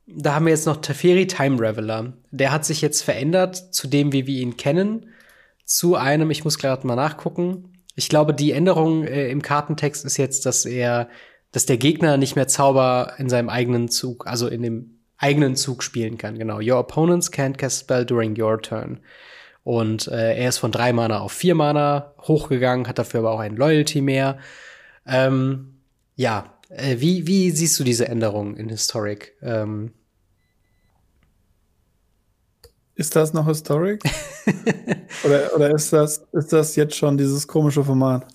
da 0.07 0.35
haben 0.35 0.47
wir 0.47 0.53
jetzt 0.53 0.67
noch 0.67 0.79
Teferi 0.79 1.27
Time 1.27 1.61
Reveler. 1.61 2.15
Der 2.31 2.50
hat 2.50 2.65
sich 2.65 2.81
jetzt 2.81 3.03
verändert 3.03 3.75
zu 3.75 3.87
dem, 3.87 4.12
wie 4.12 4.27
wir 4.27 4.41
ihn 4.41 4.57
kennen, 4.57 5.11
zu 5.65 5.95
einem, 5.95 6.31
ich 6.31 6.43
muss 6.43 6.59
gerade 6.59 6.85
mal 6.87 6.97
nachgucken. 6.97 7.85
Ich 7.95 8.09
glaube, 8.09 8.35
die 8.35 8.53
Änderung 8.53 9.05
äh, 9.05 9.29
im 9.29 9.43
Kartentext 9.43 10.05
ist 10.05 10.17
jetzt, 10.17 10.47
dass 10.47 10.65
er, 10.65 11.09
dass 11.52 11.66
der 11.66 11.78
Gegner 11.78 12.16
nicht 12.16 12.37
mehr 12.37 12.49
Zauber 12.49 13.14
in 13.19 13.28
seinem 13.28 13.49
eigenen 13.49 13.88
Zug, 13.88 14.26
also 14.26 14.47
in 14.47 14.62
dem 14.62 15.00
eigenen 15.19 15.57
Zug 15.57 15.83
spielen 15.83 16.16
kann. 16.16 16.38
Genau. 16.38 16.61
Your 16.61 16.78
opponents 16.78 17.30
can't 17.30 17.57
cast 17.57 17.80
spell 17.80 18.07
during 18.07 18.40
your 18.40 18.61
turn. 18.61 19.00
Und 19.62 20.09
äh, 20.09 20.37
er 20.37 20.49
ist 20.49 20.59
von 20.59 20.73
drei 20.73 20.92
Mana 20.92 21.21
auf 21.21 21.33
vier 21.33 21.54
Mana 21.54 22.14
hochgegangen, 22.23 22.88
hat 22.88 22.99
dafür 22.99 23.21
aber 23.21 23.33
auch 23.33 23.40
ein 23.40 23.57
Loyalty 23.57 24.00
mehr. 24.00 24.38
Ähm, 25.07 25.80
ja, 26.16 26.54
äh, 26.71 26.97
wie, 26.99 27.26
wie 27.26 27.50
siehst 27.50 27.78
du 27.78 27.85
diese 27.85 28.09
Änderung 28.09 28.57
in 28.57 28.69
Historic? 28.69 29.37
Ähm, 29.42 29.92
ist 32.95 33.16
das 33.16 33.33
noch 33.33 33.47
Historic? 33.47 34.02
oder 35.25 35.54
oder 35.54 35.75
ist, 35.75 35.92
das, 35.92 36.26
ist 36.33 36.52
das 36.52 36.76
jetzt 36.76 36.97
schon 36.97 37.19
dieses 37.19 37.47
komische 37.47 37.85
Format? 37.85 38.26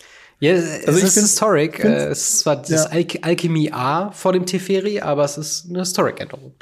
Ja, 0.46 0.54
es 0.54 0.88
also 0.88 1.00
ist 1.00 1.14
Historic. 1.16 1.84
Äh, 1.84 2.08
es 2.08 2.30
ist 2.30 2.40
zwar 2.40 2.58
das 2.58 2.70
ja. 2.70 2.86
Al 2.86 3.06
Alchemy 3.22 3.72
A 3.72 4.12
vor 4.12 4.34
dem 4.34 4.46
Teferi, 4.46 5.02
aber 5.02 5.24
es 5.26 5.38
ist 5.38 5.70
eine 5.70 5.80
Historic-Änderung. 5.80 6.54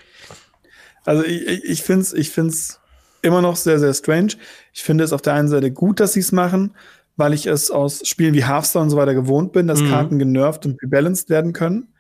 Also 1.03 1.23
ich, 1.25 1.63
ich 1.65 1.83
finde 1.83 2.01
es 2.03 2.13
ich 2.13 2.29
find's 2.29 2.79
immer 3.21 3.41
noch 3.41 3.57
sehr, 3.57 3.79
sehr 3.79 3.93
strange. 3.93 4.33
Ich 4.73 4.83
finde 4.83 5.03
es 5.03 5.11
auf 5.11 5.21
der 5.21 5.33
einen 5.33 5.49
Seite 5.49 5.71
gut, 5.71 5.99
dass 5.99 6.13
sie 6.13 6.21
es 6.21 6.31
machen, 6.31 6.75
weil 7.17 7.33
ich 7.33 7.45
es 7.45 7.71
aus 7.71 8.07
Spielen 8.07 8.33
wie 8.33 8.45
Hearthstone 8.45 8.83
und 8.83 8.89
so 8.89 8.97
weiter 8.97 9.13
gewohnt 9.13 9.51
bin, 9.51 9.67
dass 9.67 9.81
mhm. 9.81 9.89
Karten 9.89 10.19
genervt 10.19 10.65
und 10.65 10.81
rebalanced 10.81 11.29
werden 11.29 11.51
können. 11.51 11.93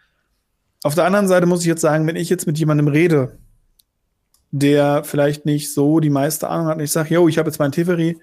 Auf 0.83 0.95
der 0.95 1.05
anderen 1.05 1.27
Seite 1.27 1.45
muss 1.45 1.61
ich 1.61 1.67
jetzt 1.67 1.81
sagen, 1.81 2.07
wenn 2.07 2.15
ich 2.15 2.29
jetzt 2.29 2.47
mit 2.47 2.57
jemandem 2.57 2.87
rede, 2.87 3.39
der 4.51 5.03
vielleicht 5.03 5.45
nicht 5.45 5.73
so 5.73 5.99
die 5.99 6.09
meiste 6.09 6.47
Ahnung 6.47 6.67
hat, 6.67 6.77
und 6.77 6.83
ich 6.83 6.91
sage, 6.91 7.13
yo, 7.13 7.27
ich 7.27 7.37
habe 7.37 7.49
jetzt 7.49 7.59
meinen 7.59 7.71
Teferi 7.71 8.17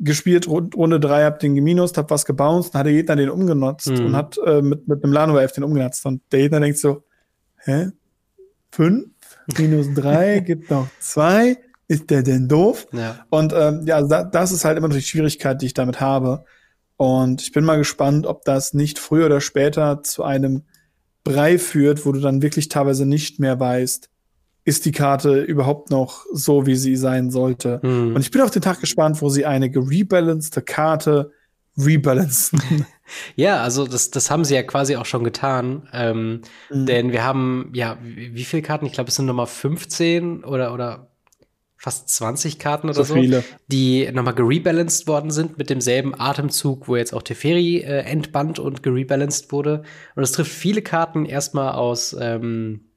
gespielt, 0.00 0.48
Runde 0.48 0.98
3, 0.98 1.24
hab 1.24 1.38
den 1.38 1.54
geminust, 1.54 1.96
hab 1.98 2.10
was 2.10 2.24
gebounced, 2.24 2.74
dann 2.74 2.80
hat 2.80 2.86
der 2.86 2.94
Gegner 2.94 3.16
den 3.16 3.30
umgenutzt 3.30 3.90
mhm. 3.90 4.06
und 4.06 4.16
hat 4.16 4.38
äh, 4.44 4.62
mit, 4.62 4.88
mit 4.88 5.04
einem 5.04 5.12
Lano 5.12 5.38
Elf 5.38 5.52
den 5.52 5.64
umgenutzt. 5.64 6.04
Und 6.06 6.22
der 6.32 6.40
Gegner 6.40 6.60
denkt 6.60 6.78
so, 6.78 7.04
hä? 7.64 7.90
Fünf? 8.72 9.06
Minus 9.58 9.86
drei 9.94 10.40
gibt 10.40 10.70
noch 10.70 10.88
zwei 11.00 11.56
ist 11.90 12.08
der 12.08 12.22
denn 12.22 12.46
doof? 12.46 12.86
Ja. 12.92 13.26
Und 13.30 13.52
ähm, 13.52 13.82
ja, 13.84 14.00
da, 14.00 14.22
das 14.22 14.52
ist 14.52 14.64
halt 14.64 14.78
immer 14.78 14.86
noch 14.86 14.94
die 14.94 15.02
Schwierigkeit, 15.02 15.60
die 15.60 15.66
ich 15.66 15.74
damit 15.74 16.00
habe. 16.00 16.44
Und 16.96 17.42
ich 17.42 17.50
bin 17.50 17.64
mal 17.64 17.78
gespannt, 17.78 18.26
ob 18.26 18.44
das 18.44 18.74
nicht 18.74 19.00
früher 19.00 19.26
oder 19.26 19.40
später 19.40 20.04
zu 20.04 20.22
einem 20.22 20.62
Brei 21.24 21.58
führt, 21.58 22.06
wo 22.06 22.12
du 22.12 22.20
dann 22.20 22.42
wirklich 22.42 22.68
teilweise 22.68 23.06
nicht 23.06 23.40
mehr 23.40 23.58
weißt, 23.58 24.09
ist 24.70 24.86
die 24.86 24.92
Karte 24.92 25.42
überhaupt 25.42 25.90
noch 25.90 26.24
so, 26.32 26.64
wie 26.66 26.76
sie 26.76 26.96
sein 26.96 27.30
sollte. 27.30 27.80
Mhm. 27.82 28.14
Und 28.14 28.20
ich 28.20 28.30
bin 28.30 28.40
auf 28.40 28.52
den 28.52 28.62
Tag 28.62 28.80
gespannt, 28.80 29.20
wo 29.20 29.28
sie 29.28 29.44
eine 29.44 29.68
gerebalancete 29.68 30.62
Karte 30.62 31.32
rebalancen. 31.76 32.86
Ja, 33.34 33.60
also 33.60 33.88
das, 33.88 34.12
das 34.12 34.30
haben 34.30 34.44
sie 34.44 34.54
ja 34.54 34.62
quasi 34.62 34.94
auch 34.94 35.04
schon 35.04 35.24
getan. 35.24 35.88
Ähm, 35.92 36.42
mhm. 36.70 36.86
Denn 36.86 37.10
wir 37.10 37.24
haben, 37.24 37.72
ja, 37.74 37.98
wie, 38.04 38.36
wie 38.36 38.44
viele 38.44 38.62
Karten? 38.62 38.86
Ich 38.86 38.92
glaube, 38.92 39.08
es 39.08 39.16
sind 39.16 39.26
nochmal 39.26 39.48
15 39.48 40.44
oder, 40.44 40.72
oder 40.72 41.10
fast 41.76 42.08
20 42.08 42.60
Karten 42.60 42.88
oder 42.88 43.02
so, 43.02 43.16
so 43.16 43.42
die 43.66 44.08
nochmal 44.12 44.34
gerebalanced 44.34 45.08
worden 45.08 45.32
sind 45.32 45.58
mit 45.58 45.70
demselben 45.70 46.14
Atemzug, 46.16 46.86
wo 46.86 46.94
jetzt 46.94 47.12
auch 47.12 47.22
Teferi 47.22 47.78
äh, 47.78 48.02
entbannt 48.02 48.60
und 48.60 48.84
gerebalanced 48.84 49.50
wurde. 49.50 49.82
Und 50.14 50.22
es 50.22 50.30
trifft 50.30 50.52
viele 50.52 50.82
Karten 50.82 51.26
erstmal 51.26 51.72
aus, 51.72 52.14
ähm, 52.20 52.89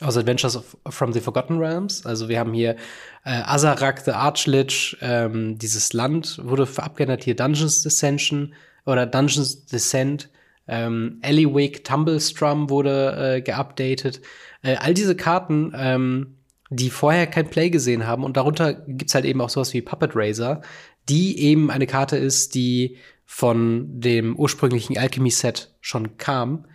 aus 0.00 0.16
Adventures 0.16 0.56
of, 0.56 0.76
from 0.88 1.12
the 1.12 1.20
Forgotten 1.20 1.58
Realms. 1.58 2.04
Also 2.04 2.28
wir 2.28 2.38
haben 2.38 2.52
hier 2.52 2.76
äh, 3.24 3.42
Azarak 3.44 4.00
the 4.00 4.10
Archlich, 4.10 4.96
ähm, 5.00 5.58
dieses 5.58 5.92
Land 5.92 6.40
wurde 6.42 6.68
abgeändert, 6.76 7.24
hier 7.24 7.36
Dungeons 7.36 7.82
Descension 7.82 8.54
oder 8.86 9.06
Dungeons 9.06 9.66
Descent. 9.66 10.30
Ähm, 10.66 11.18
Eliwick, 11.22 11.84
Tumblestrum 11.84 12.70
wurde 12.70 13.36
äh, 13.36 13.40
geupdatet. 13.42 14.22
Äh, 14.62 14.76
all 14.76 14.94
diese 14.94 15.14
Karten 15.14 15.72
ähm, 15.76 16.38
die 16.70 16.90
vorher 16.90 17.26
kein 17.26 17.48
Play 17.48 17.70
gesehen 17.70 18.06
haben. 18.06 18.24
Und 18.24 18.36
darunter 18.36 18.74
gibt's 18.74 19.14
halt 19.14 19.24
eben 19.24 19.40
auch 19.40 19.50
sowas 19.50 19.72
wie 19.74 19.82
Puppet 19.82 20.12
Razor, 20.14 20.62
die 21.08 21.38
eben 21.38 21.70
eine 21.70 21.86
Karte 21.86 22.16
ist, 22.16 22.54
die 22.54 22.96
von 23.24 24.00
dem 24.00 24.36
ursprünglichen 24.36 24.98
Alchemy-Set 24.98 25.74
schon 25.80 26.16
kam. 26.16 26.66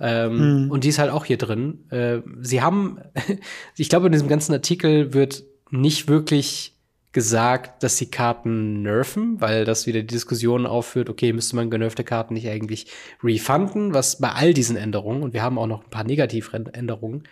Ähm, 0.00 0.64
mhm. 0.64 0.70
Und 0.70 0.84
die 0.84 0.88
ist 0.88 0.98
halt 0.98 1.10
auch 1.10 1.24
hier 1.24 1.38
drin. 1.38 1.90
Äh, 1.90 2.20
sie 2.40 2.62
haben, 2.62 2.98
ich 3.76 3.88
glaube, 3.88 4.06
in 4.06 4.12
diesem 4.12 4.28
ganzen 4.28 4.52
Artikel 4.52 5.14
wird 5.14 5.44
nicht 5.70 6.08
wirklich 6.08 6.74
gesagt, 7.14 7.84
dass 7.84 7.96
sie 7.96 8.10
Karten 8.10 8.82
nerven, 8.82 9.40
weil 9.40 9.64
das 9.64 9.86
wieder 9.86 10.00
die 10.00 10.08
Diskussion 10.08 10.66
aufführt, 10.66 11.08
okay, 11.08 11.32
müsste 11.32 11.54
man 11.54 11.70
genervte 11.70 12.02
Karten 12.02 12.34
nicht 12.34 12.48
eigentlich 12.48 12.88
refunden, 13.22 13.94
was 13.94 14.18
bei 14.18 14.32
all 14.32 14.52
diesen 14.52 14.76
Änderungen, 14.76 15.22
und 15.22 15.32
wir 15.32 15.42
haben 15.42 15.56
auch 15.56 15.68
noch 15.68 15.84
ein 15.84 15.90
paar 15.90 16.02
Negativänderungen, 16.02 17.22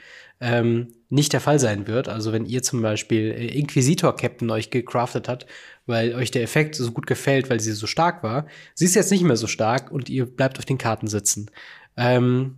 ähm, 0.41 0.89
nicht 1.09 1.33
der 1.33 1.41
Fall 1.41 1.59
sein 1.59 1.87
wird. 1.87 2.09
Also 2.09 2.33
wenn 2.33 2.47
ihr 2.47 2.63
zum 2.63 2.81
Beispiel 2.81 3.33
äh, 3.33 3.59
Inquisitor-Captain 3.59 4.51
euch 4.51 4.71
gecraftet 4.71 5.29
hat, 5.29 5.47
weil 5.87 6.15
euch 6.15 6.31
der 6.31 6.43
Effekt 6.43 6.77
so 6.77 6.91
gut 6.93 7.07
gefällt, 7.07 7.51
weil 7.51 7.61
sie 7.61 7.73
so 7.73 7.87
stark 7.87 8.23
war, 8.23 8.47
sie 8.75 8.85
ist 8.85 8.95
jetzt 8.95 9.11
nicht 9.11 9.25
mehr 9.25 9.37
so 9.37 9.47
stark 9.49 9.91
und 9.91 10.09
ihr 10.09 10.27
bleibt 10.27 10.59
auf 10.59 10.65
den 10.65 10.79
Karten 10.79 11.09
sitzen. 11.09 11.51
Ähm, 11.97 12.57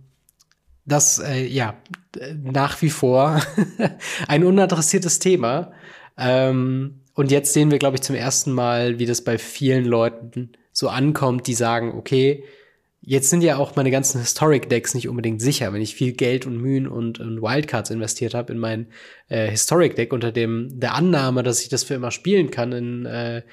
das, 0.85 1.19
äh, 1.19 1.45
ja, 1.45 1.75
nach 2.43 2.81
wie 2.81 2.89
vor 2.89 3.41
ein 4.27 4.43
unadressiertes 4.43 5.19
Thema. 5.19 5.71
Ähm, 6.17 7.01
und 7.13 7.31
jetzt 7.31 7.53
sehen 7.53 7.71
wir, 7.71 7.79
glaube 7.79 7.95
ich, 7.95 8.01
zum 8.01 8.15
ersten 8.15 8.51
Mal, 8.51 8.99
wie 8.99 9.05
das 9.05 9.23
bei 9.23 9.37
vielen 9.37 9.85
Leuten 9.85 10.51
so 10.71 10.89
ankommt, 10.89 11.47
die 11.47 11.53
sagen, 11.53 11.93
okay, 11.97 12.43
Jetzt 13.07 13.29
sind 13.29 13.43
ja 13.43 13.57
auch 13.57 13.75
meine 13.75 13.91
ganzen 13.91 14.19
Historic-Decks 14.19 14.95
nicht 14.95 15.07
unbedingt 15.07 15.39
sicher. 15.39 15.71
Wenn 15.71 15.81
ich 15.81 15.93
viel 15.93 16.13
Geld 16.13 16.47
und 16.47 16.57
Mühen 16.57 16.87
und, 16.87 17.19
und 17.19 17.39
Wildcards 17.39 17.91
investiert 17.91 18.33
habe 18.33 18.51
in 18.51 18.57
mein 18.57 18.87
äh, 19.29 19.47
Historic-Deck 19.47 20.11
unter 20.11 20.31
dem 20.31 20.79
der 20.79 20.95
Annahme, 20.95 21.43
dass 21.43 21.61
ich 21.61 21.69
das 21.69 21.83
für 21.83 21.93
immer 21.93 22.09
spielen 22.09 22.49
kann 22.49 22.71
in, 22.71 23.05
äh, 23.05 23.43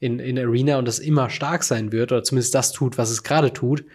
in, 0.00 0.18
in 0.18 0.38
Arena 0.38 0.78
und 0.78 0.86
das 0.86 0.98
immer 0.98 1.30
stark 1.30 1.64
sein 1.64 1.92
wird 1.92 2.12
oder 2.12 2.22
zumindest 2.22 2.54
das 2.54 2.72
tut, 2.72 2.98
was 2.98 3.08
es 3.08 3.22
gerade 3.22 3.54
tut. 3.54 3.86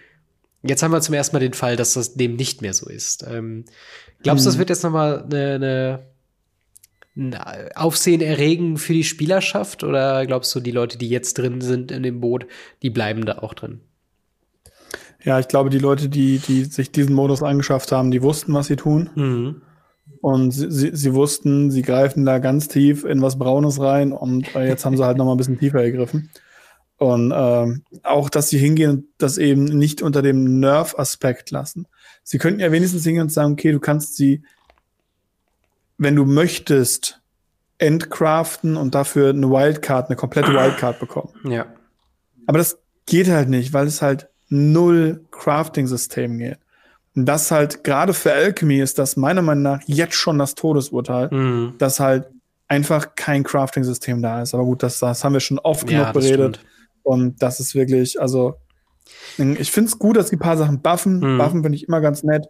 Jetzt 0.68 0.84
haben 0.84 0.92
wir 0.92 1.02
zum 1.02 1.16
ersten 1.16 1.36
Mal 1.36 1.40
den 1.40 1.54
Fall, 1.54 1.76
dass 1.76 1.94
das 1.94 2.16
dem 2.16 2.36
nicht 2.36 2.62
mehr 2.62 2.74
so 2.74 2.90
ist. 2.90 3.26
Ähm, 3.30 3.66
glaubst 4.24 4.46
du, 4.46 4.50
hm. 4.50 4.54
das 4.54 4.58
wird 4.58 4.70
jetzt 4.70 4.84
noch 4.84 4.92
mal 4.92 5.24
eine, 5.24 5.56
eine 5.56 6.16
ein 7.18 7.36
Aufsehen 7.76 8.22
erregen 8.22 8.78
für 8.78 8.94
die 8.94 9.04
Spielerschaft 9.04 9.84
oder 9.84 10.26
glaubst 10.26 10.54
du, 10.54 10.60
die 10.60 10.72
Leute, 10.72 10.98
die 10.98 11.10
jetzt 11.10 11.38
drin 11.38 11.62
sind 11.62 11.92
in 11.92 12.04
dem 12.04 12.20
Boot, 12.20 12.46
die 12.82 12.90
bleiben 12.90 13.26
da 13.26 13.40
auch 13.40 13.54
drin? 13.54 13.80
Ja, 15.24 15.40
ich 15.40 15.48
glaube, 15.48 15.70
die 15.70 15.80
Leute, 15.80 16.10
die, 16.10 16.40
die 16.40 16.66
sich 16.66 16.92
diesen 16.92 17.16
Modus 17.16 17.42
angeschafft 17.42 17.92
haben, 17.92 18.12
die 18.12 18.22
wussten, 18.22 18.54
was 18.54 18.68
sie 18.68 18.76
tun. 18.76 19.10
Mhm. 19.16 19.62
Und 20.22 20.52
sie, 20.52 20.70
sie, 20.70 20.92
sie, 20.94 21.14
wussten, 21.14 21.72
sie 21.72 21.82
greifen 21.82 22.26
da 22.26 22.40
ganz 22.40 22.68
tief 22.68 23.06
in 23.06 23.22
was 23.22 23.40
Braunes 23.40 23.80
rein 23.80 24.12
und 24.12 24.54
äh, 24.56 24.68
jetzt 24.68 24.86
haben 24.86 24.98
sie 24.98 25.06
halt 25.06 25.18
noch 25.18 25.26
mal 25.26 25.34
ein 25.34 25.38
bisschen 25.38 25.58
tiefer 25.58 25.84
gegriffen. 25.84 26.30
Und 26.98 27.34
ähm, 27.36 27.84
auch, 28.04 28.30
dass 28.30 28.50
sie 28.50 28.58
hingehen 28.58 28.90
und 28.90 29.06
das 29.18 29.38
eben 29.38 29.66
nicht 29.66 30.02
unter 30.02 30.22
dem 30.22 30.60
Nerf-Aspekt 30.60 31.52
lassen. 31.52 31.88
Sie 32.24 32.38
könnten 32.38 32.62
ja 32.62 32.72
wenigstens 32.72 33.04
hingehen 33.04 33.24
und 33.24 33.32
sagen, 33.32 33.54
okay, 33.54 33.72
du 33.72 33.80
kannst 33.80 34.16
sie, 34.16 34.44
wenn 35.98 36.16
du 36.16 36.26
möchtest, 36.26 37.22
entcraften 37.78 38.78
und 38.78 38.96
dafür 38.96 39.30
eine 39.30 39.50
Wildcard, 39.50 40.08
eine 40.08 40.16
komplette 40.16 40.48
Wildcard 40.54 41.00
bekommen. 41.00 41.34
Ja. 41.44 41.66
Aber 42.48 42.58
das 42.58 42.78
geht 43.06 43.28
halt 43.30 43.50
nicht, 43.50 43.74
weil 43.74 43.88
es 43.88 44.02
halt 44.02 44.30
null 44.50 45.26
Crafting-System 45.32 46.38
geht. 46.38 46.60
Und 47.16 47.26
das 47.26 47.52
halt, 47.52 47.84
gerade 47.84 48.14
für 48.14 48.34
Alchemy 48.34 48.80
ist 48.80 49.00
das 49.00 49.18
meiner 49.18 49.42
Meinung 49.42 49.64
nach 49.64 49.82
jetzt 49.86 50.16
schon 50.16 50.38
das 50.38 50.56
Todesurteil, 50.56 51.30
mhm. 51.32 51.74
dass 51.78 52.00
halt 52.00 52.28
einfach 52.68 53.16
kein 53.16 53.44
Crafting-System 53.44 54.22
da 54.22 54.42
ist. 54.42 54.54
Aber 54.54 54.64
gut, 54.64 54.84
das, 54.84 55.00
das 55.00 55.24
haben 55.24 55.34
wir 55.34 55.40
schon 55.40 55.60
oft 55.60 55.90
ja, 55.90 56.00
genug 56.00 56.14
beredet. 56.14 56.58
Stimmt. 56.58 56.75
Und 57.06 57.42
das 57.42 57.60
ist 57.60 57.76
wirklich, 57.76 58.20
also, 58.20 58.56
ich 59.38 59.72
finde 59.72 59.90
es 59.90 60.00
gut, 60.00 60.18
dass 60.18 60.30
die 60.30 60.38
paar 60.38 60.58
Sachen 60.58 60.82
buffen. 60.82 61.20
Mhm. 61.20 61.38
Buffen 61.38 61.64
finde 61.64 61.76
ich 61.76 61.88
immer 61.88 62.02
ganz 62.02 62.24
nett. 62.24 62.48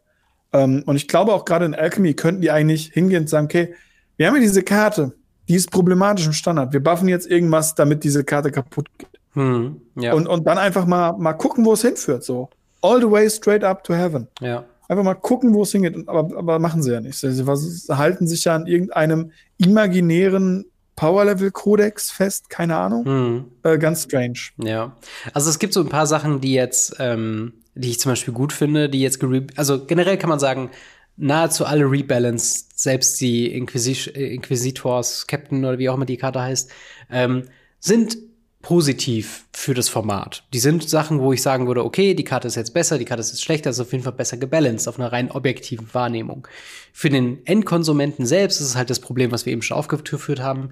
Ähm, 0.54 0.84
und 0.86 0.96
ich 0.96 1.08
glaube 1.08 1.34
auch 1.34 1.46
gerade 1.46 1.66
in 1.66 1.76
Alchemy 1.76 2.14
könnten 2.14 2.42
die 2.42 2.52
eigentlich 2.52 2.92
hingehen 2.94 3.24
und 3.24 3.30
sagen, 3.30 3.46
okay, 3.46 3.74
wir 4.18 4.28
haben 4.28 4.36
ja 4.36 4.42
diese 4.42 4.64
Karte, 4.64 5.14
die 5.48 5.56
ist 5.56 5.72
problematisch 5.72 6.26
im 6.26 6.34
Standard. 6.34 6.74
Wir 6.74 6.82
buffen 6.82 7.10
jetzt 7.10 7.30
irgendwas, 7.30 7.76
damit 7.76 8.04
diese 8.04 8.24
Karte 8.24 8.52
kaputt 8.52 8.88
geht. 8.98 9.10
Hm, 9.34 9.82
ja. 9.96 10.14
und, 10.14 10.28
und 10.28 10.48
dann 10.48 10.58
einfach 10.58 10.86
mal, 10.86 11.12
mal 11.18 11.34
gucken, 11.34 11.66
wo 11.66 11.74
es 11.74 11.82
hinführt. 11.82 12.24
So. 12.24 12.50
All 12.82 13.02
the 13.02 13.12
way 13.12 13.30
straight 13.30 13.64
up 13.64 13.84
to 13.84 13.94
heaven. 13.94 14.28
Ja. 14.40 14.64
Einfach 14.88 15.04
mal 15.04 15.16
gucken, 15.16 15.54
wo 15.54 15.64
es 15.64 15.72
hingeht. 15.72 16.08
Aber, 16.08 16.38
aber 16.38 16.60
machen 16.60 16.82
sie 16.82 16.94
ja 16.94 17.02
nicht. 17.02 17.18
Sie, 17.18 17.32
sie 17.32 17.46
halten 17.98 18.28
sich 18.28 18.46
ja 18.46 18.56
an 18.56 18.66
irgendeinem 18.66 19.32
imaginären 19.58 20.66
Power-Level-Kodex 20.96 22.12
fest, 22.12 22.50
keine 22.50 22.78
Ahnung. 22.78 23.06
Hm. 23.06 23.46
Äh, 23.64 23.78
ganz 23.78 24.04
strange. 24.04 24.40
Ja. 24.58 24.96
Also 25.34 25.50
es 25.50 25.60
gibt 25.60 25.74
so 25.74 25.82
ein 25.82 25.90
paar 25.90 26.08
Sachen, 26.08 26.42
die 26.42 26.54
jetzt, 26.54 26.96
ähm, 27.00 27.54
die 27.76 27.92
ich 27.92 28.00
zum 28.00 28.12
Beispiel 28.12 28.34
gut 28.34 28.54
finde, 28.54 28.90
die 28.90 29.02
jetzt 29.02 29.20
also 29.58 29.86
generell 29.86 30.18
kann 30.18 30.30
man 30.30 30.40
sagen, 30.40 30.72
nahezu 31.18 31.66
alle 31.66 31.90
rebalanced, 31.90 32.80
selbst 32.80 33.20
die 33.22 33.52
Inquisi 33.52 34.10
Inquisitors, 34.10 35.28
Captain 35.28 35.64
oder 35.64 35.78
wie 35.78 35.90
auch 35.90 35.96
immer 35.96 36.06
die 36.06 36.18
Karte 36.18 36.42
heißt, 36.42 36.72
ähm, 37.10 37.44
sind 37.80 38.18
positiv 38.66 39.46
für 39.54 39.76
das 39.76 39.90
Format. 39.90 40.44
Die 40.52 40.58
sind 40.58 40.90
Sachen, 40.90 41.20
wo 41.20 41.32
ich 41.32 41.44
sagen 41.44 41.68
würde, 41.68 41.86
okay, 41.86 42.16
die 42.16 42.24
Karte 42.24 42.48
ist 42.48 42.56
jetzt 42.56 42.74
besser, 42.74 42.98
die 42.98 43.06
Karte 43.06 43.22
ist 43.22 43.30
jetzt 43.30 43.44
schlechter, 43.44 43.70
ist 43.70 43.80
auf 43.80 43.92
jeden 43.92 44.04
Fall 44.04 44.14
besser 44.14 44.38
gebalanced 44.38 44.88
auf 44.88 44.98
einer 44.98 45.12
rein 45.12 45.30
objektiven 45.30 45.88
Wahrnehmung. 45.94 46.48
Für 46.92 47.12
den 47.12 47.46
Endkonsumenten 47.46 48.26
selbst 48.26 48.60
ist 48.60 48.70
es 48.70 48.76
halt 48.76 48.90
das 48.90 49.00
Problem, 49.00 49.32
was 49.32 49.46
wir 49.46 49.54
eben 49.54 49.62
schon 49.62 49.78
aufgeführt 49.78 50.40
haben. 50.40 50.72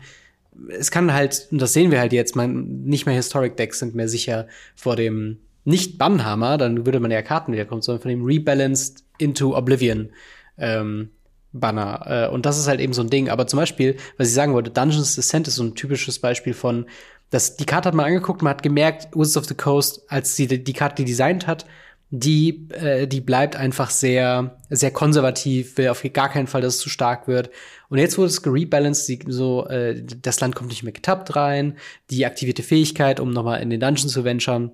Es 0.69 0.89
kann 0.89 1.13
halt, 1.13 1.49
und 1.51 1.61
das 1.61 1.73
sehen 1.73 1.91
wir 1.91 1.99
halt 1.99 2.13
jetzt, 2.13 2.35
man, 2.35 2.83
nicht 2.83 3.05
mehr 3.05 3.13
Historic 3.13 3.57
Decks 3.57 3.77
sind 3.77 3.93
mehr 3.93 4.09
sicher 4.09 4.47
vor 4.75 4.95
dem 4.95 5.37
nicht 5.63 5.99
Bannhammer, 5.99 6.57
dann 6.57 6.87
würde 6.87 6.99
man 6.99 7.11
ja 7.11 7.21
Karten 7.21 7.53
wiederkommen, 7.53 7.83
sondern 7.83 8.01
von 8.01 8.09
dem 8.09 8.25
Rebalanced 8.25 9.03
into 9.19 9.55
Oblivion 9.55 10.09
ähm, 10.57 11.11
Banner. 11.51 12.05
Äh, 12.07 12.33
und 12.33 12.47
das 12.47 12.57
ist 12.57 12.67
halt 12.67 12.79
eben 12.79 12.93
so 12.93 13.03
ein 13.03 13.11
Ding. 13.11 13.29
Aber 13.29 13.45
zum 13.45 13.57
Beispiel, 13.57 13.97
was 14.17 14.29
ich 14.29 14.33
sagen 14.33 14.53
wollte, 14.53 14.71
Dungeons 14.71 15.13
Descent 15.13 15.47
ist 15.47 15.57
so 15.57 15.63
ein 15.63 15.75
typisches 15.75 16.17
Beispiel 16.17 16.55
von, 16.55 16.87
dass 17.33 17.57
die 17.57 17.65
Karte 17.65 17.87
hat 17.87 17.95
man 17.95 18.05
angeguckt, 18.05 18.43
man 18.43 18.51
hat 18.51 18.61
gemerkt, 18.61 19.07
Wizards 19.15 19.37
of 19.37 19.45
the 19.45 19.55
Coast, 19.55 20.03
als 20.07 20.35
sie 20.35 20.45
die, 20.45 20.63
die 20.63 20.73
Karte 20.73 21.03
designt 21.03 21.47
hat, 21.47 21.65
die, 22.11 22.69
äh, 22.73 23.07
die 23.07 23.21
bleibt 23.21 23.55
einfach 23.55 23.89
sehr, 23.89 24.61
sehr 24.69 24.91
konservativ, 24.91 25.75
will 25.79 25.87
auf 25.87 26.03
gar 26.13 26.29
keinen 26.29 26.45
Fall, 26.45 26.61
dass 26.61 26.75
es 26.75 26.81
zu 26.81 26.89
stark 26.89 27.27
wird. 27.27 27.49
Und 27.89 27.97
jetzt 27.97 28.19
wurde 28.19 28.27
es 28.27 28.43
gerebalanced, 28.43 29.09
die, 29.09 29.19
so, 29.27 29.65
äh, 29.65 29.99
das 30.03 30.41
Land 30.41 30.53
kommt 30.53 30.69
nicht 30.69 30.83
mehr 30.83 30.93
getappt 30.93 31.35
rein, 31.35 31.75
die 32.11 32.27
aktivierte 32.27 32.61
Fähigkeit, 32.61 33.19
um 33.19 33.31
nochmal 33.31 33.63
in 33.63 33.71
den 33.71 33.79
Dungeon 33.79 34.09
zu 34.09 34.23
venturen, 34.23 34.71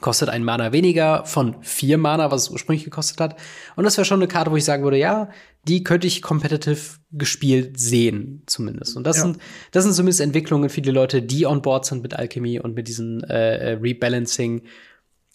kostet 0.00 0.30
ein 0.30 0.42
Mana 0.42 0.72
weniger 0.72 1.24
von 1.26 1.56
vier 1.62 1.98
Mana, 1.98 2.30
was 2.30 2.42
es 2.42 2.50
ursprünglich 2.50 2.84
gekostet 2.84 3.20
hat. 3.20 3.36
Und 3.76 3.84
das 3.84 3.96
wäre 3.96 4.04
schon 4.04 4.20
eine 4.20 4.28
Karte, 4.28 4.50
wo 4.50 4.56
ich 4.56 4.64
sagen 4.64 4.84
würde, 4.84 4.98
ja, 4.98 5.28
die 5.68 5.84
könnte 5.84 6.06
ich 6.06 6.22
competitive 6.22 6.98
gespielt 7.12 7.78
sehen, 7.78 8.42
zumindest. 8.46 8.96
Und 8.96 9.06
das 9.06 9.18
ja. 9.18 9.24
sind, 9.24 9.38
das 9.70 9.84
sind 9.84 9.92
zumindest 9.92 10.20
Entwicklungen, 10.20 10.70
viele 10.70 10.92
Leute, 10.92 11.22
die 11.22 11.46
on 11.46 11.62
board 11.62 11.84
sind 11.84 12.02
mit 12.02 12.14
Alchemy 12.14 12.58
und 12.58 12.74
mit 12.74 12.88
diesem 12.88 13.22
äh, 13.24 13.56
äh, 13.56 13.72
Rebalancing. 13.74 14.62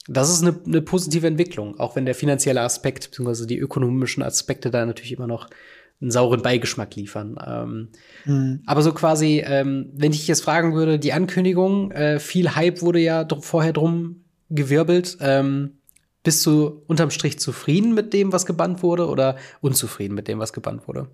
Das 0.08 0.30
ist 0.30 0.42
eine, 0.42 0.60
eine 0.66 0.82
positive 0.82 1.28
Entwicklung, 1.28 1.80
auch 1.80 1.96
wenn 1.96 2.06
der 2.06 2.16
finanzielle 2.16 2.62
Aspekt 2.62 3.12
bzw. 3.12 3.46
die 3.46 3.60
ökonomischen 3.60 4.24
Aspekte 4.24 4.72
da 4.72 4.86
natürlich 4.86 5.12
immer 5.12 5.28
noch 5.28 5.50
einen 6.02 6.12
sauren 6.12 6.42
Beigeschmack 6.42 6.96
liefern. 6.96 7.38
Ähm, 7.46 7.90
mhm. 8.26 8.64
Aber 8.66 8.82
so 8.82 8.92
quasi, 8.92 9.44
ähm, 9.46 9.92
wenn 9.94 10.12
ich 10.12 10.28
jetzt 10.28 10.44
fragen 10.44 10.74
würde, 10.74 11.00
die 11.00 11.14
Ankündigung, 11.14 11.92
äh, 11.92 12.20
viel 12.20 12.56
Hype 12.56 12.82
wurde 12.82 13.00
ja 13.00 13.24
dr 13.24 13.44
vorher 13.44 13.74
drum 13.74 14.24
gewirbelt. 14.50 15.18
Ähm, 15.20 15.80
bist 16.24 16.46
du 16.46 16.84
unterm 16.88 17.10
Strich 17.10 17.40
zufrieden 17.40 17.94
mit 17.94 18.14
dem, 18.14 18.34
was 18.34 18.46
gebannt 18.46 18.84
wurde, 18.84 19.08
oder 19.08 19.38
unzufrieden 19.62 20.14
mit 20.14 20.28
dem, 20.28 20.40
was 20.40 20.54
gebannt 20.54 20.88
wurde? 20.88 21.08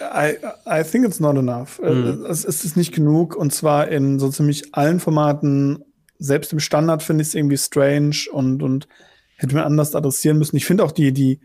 I, 0.00 0.36
I 0.66 0.82
think 0.84 1.06
it's 1.06 1.20
not 1.20 1.36
enough. 1.36 1.80
Mhm. 1.80 2.26
Es, 2.28 2.44
es 2.44 2.64
ist 2.64 2.76
nicht 2.76 2.94
genug 2.94 3.34
und 3.34 3.52
zwar 3.52 3.88
in 3.88 4.18
so 4.18 4.28
ziemlich 4.28 4.74
allen 4.74 5.00
Formaten. 5.00 5.84
Selbst 6.18 6.52
im 6.52 6.60
Standard 6.60 7.02
finde 7.02 7.22
ich 7.22 7.28
es 7.28 7.34
irgendwie 7.34 7.58
strange 7.58 8.16
und, 8.30 8.62
und 8.62 8.88
hätte 9.36 9.54
man 9.54 9.64
anders 9.64 9.94
adressieren 9.94 10.38
müssen. 10.38 10.56
Ich 10.56 10.66
finde 10.66 10.84
auch 10.84 10.92
die, 10.92 11.12
die, 11.12 11.40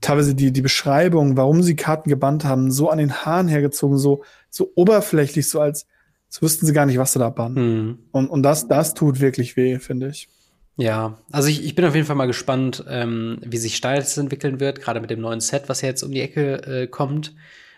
teilweise 0.00 0.34
die, 0.34 0.52
die 0.52 0.62
Beschreibung, 0.62 1.36
warum 1.36 1.62
sie 1.62 1.76
Karten 1.76 2.08
gebannt 2.08 2.44
haben, 2.44 2.70
so 2.70 2.88
an 2.88 2.98
den 2.98 3.12
Haaren 3.12 3.48
hergezogen, 3.48 3.98
so, 3.98 4.22
so 4.50 4.72
oberflächlich, 4.74 5.48
so 5.48 5.60
als, 5.60 5.86
so 6.28 6.42
wüssten 6.42 6.66
sie 6.66 6.72
gar 6.72 6.86
nicht, 6.86 6.98
was 6.98 7.12
sie 7.12 7.18
da 7.18 7.30
bannen. 7.30 7.54
Mhm. 7.54 7.98
Und, 8.12 8.28
und 8.28 8.42
das, 8.42 8.68
das 8.68 8.94
tut 8.94 9.20
wirklich 9.20 9.56
weh, 9.56 9.78
finde 9.78 10.08
ich. 10.08 10.28
Ja, 10.76 11.18
also 11.32 11.48
ich, 11.48 11.64
ich 11.64 11.74
bin 11.74 11.84
auf 11.84 11.94
jeden 11.94 12.06
Fall 12.06 12.14
mal 12.14 12.26
gespannt, 12.26 12.84
ähm, 12.88 13.40
wie 13.44 13.56
sich 13.56 13.76
Styles 13.76 14.16
entwickeln 14.16 14.60
wird, 14.60 14.80
gerade 14.80 15.00
mit 15.00 15.10
dem 15.10 15.20
neuen 15.20 15.40
Set, 15.40 15.64
was 15.68 15.80
jetzt 15.80 16.04
um 16.04 16.12
die 16.12 16.20
Ecke 16.20 16.82
äh, 16.82 16.86
kommt. 16.86 17.34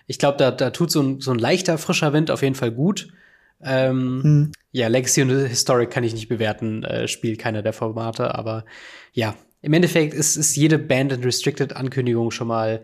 Ich 0.07 0.19
glaube, 0.19 0.37
da, 0.37 0.51
da 0.51 0.71
tut 0.71 0.91
so 0.91 1.01
ein, 1.01 1.21
so 1.21 1.31
ein 1.31 1.39
leichter, 1.39 1.79
frischer 1.79 2.13
Wind 2.13 2.31
auf 2.31 2.43
jeden 2.43 2.57
Fall 2.57 2.73
gut. 2.73 3.09
Ähm, 3.63 4.21
hm. 4.23 4.53
Ja, 4.73 4.89
Legacy 4.89 5.23
und 5.23 5.31
Historic 5.31 5.91
kann 5.91 6.05
ich 6.05 6.13
nicht 6.13 6.29
bewerten, 6.29 6.85
äh, 6.85 7.09
spielt 7.09 7.39
keiner 7.39 7.63
der 7.63 7.73
Formate, 7.73 8.35
aber 8.35 8.65
ja, 9.13 9.35
im 9.63 9.73
Endeffekt 9.73 10.13
ist, 10.15 10.37
ist 10.37 10.57
jede 10.57 10.79
Band 10.79 11.13
and 11.13 11.25
Restricted 11.25 11.77
Ankündigung 11.77 12.31
schon 12.31 12.49
mal 12.49 12.83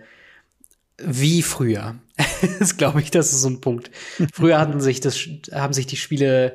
wie 0.98 1.42
früher. 1.42 1.96
das 2.58 2.76
glaube 2.76 3.00
ich, 3.00 3.10
das 3.10 3.32
ist 3.32 3.42
so 3.42 3.48
ein 3.48 3.60
Punkt. 3.60 3.90
Früher 4.32 4.58
hatten 4.58 4.80
sich 4.80 5.00
das, 5.00 5.18
haben 5.52 5.72
sich 5.72 5.86
die 5.86 5.96
Spiele 5.96 6.54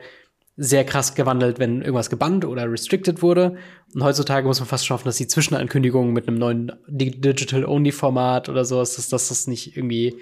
sehr 0.58 0.86
krass 0.86 1.16
gewandelt, 1.16 1.60
wenn 1.60 1.82
irgendwas 1.82 2.10
gebannt 2.10 2.46
oder 2.46 2.72
restricted 2.72 3.22
wurde. 3.22 3.58
Und 3.94 4.04
heutzutage 4.04 4.48
muss 4.48 4.60
man 4.60 4.68
fast 4.68 4.86
schaffen, 4.86 5.06
dass 5.06 5.18
die 5.18 5.28
Zwischenankündigungen 5.28 6.14
mit 6.14 6.28
einem 6.28 6.38
neuen 6.38 6.72
Digital-Only-Format 6.88 8.50
oder 8.50 8.66
sowas, 8.66 8.96
dass, 8.96 9.10
dass 9.10 9.30
das 9.30 9.48
nicht 9.48 9.76
irgendwie 9.76 10.20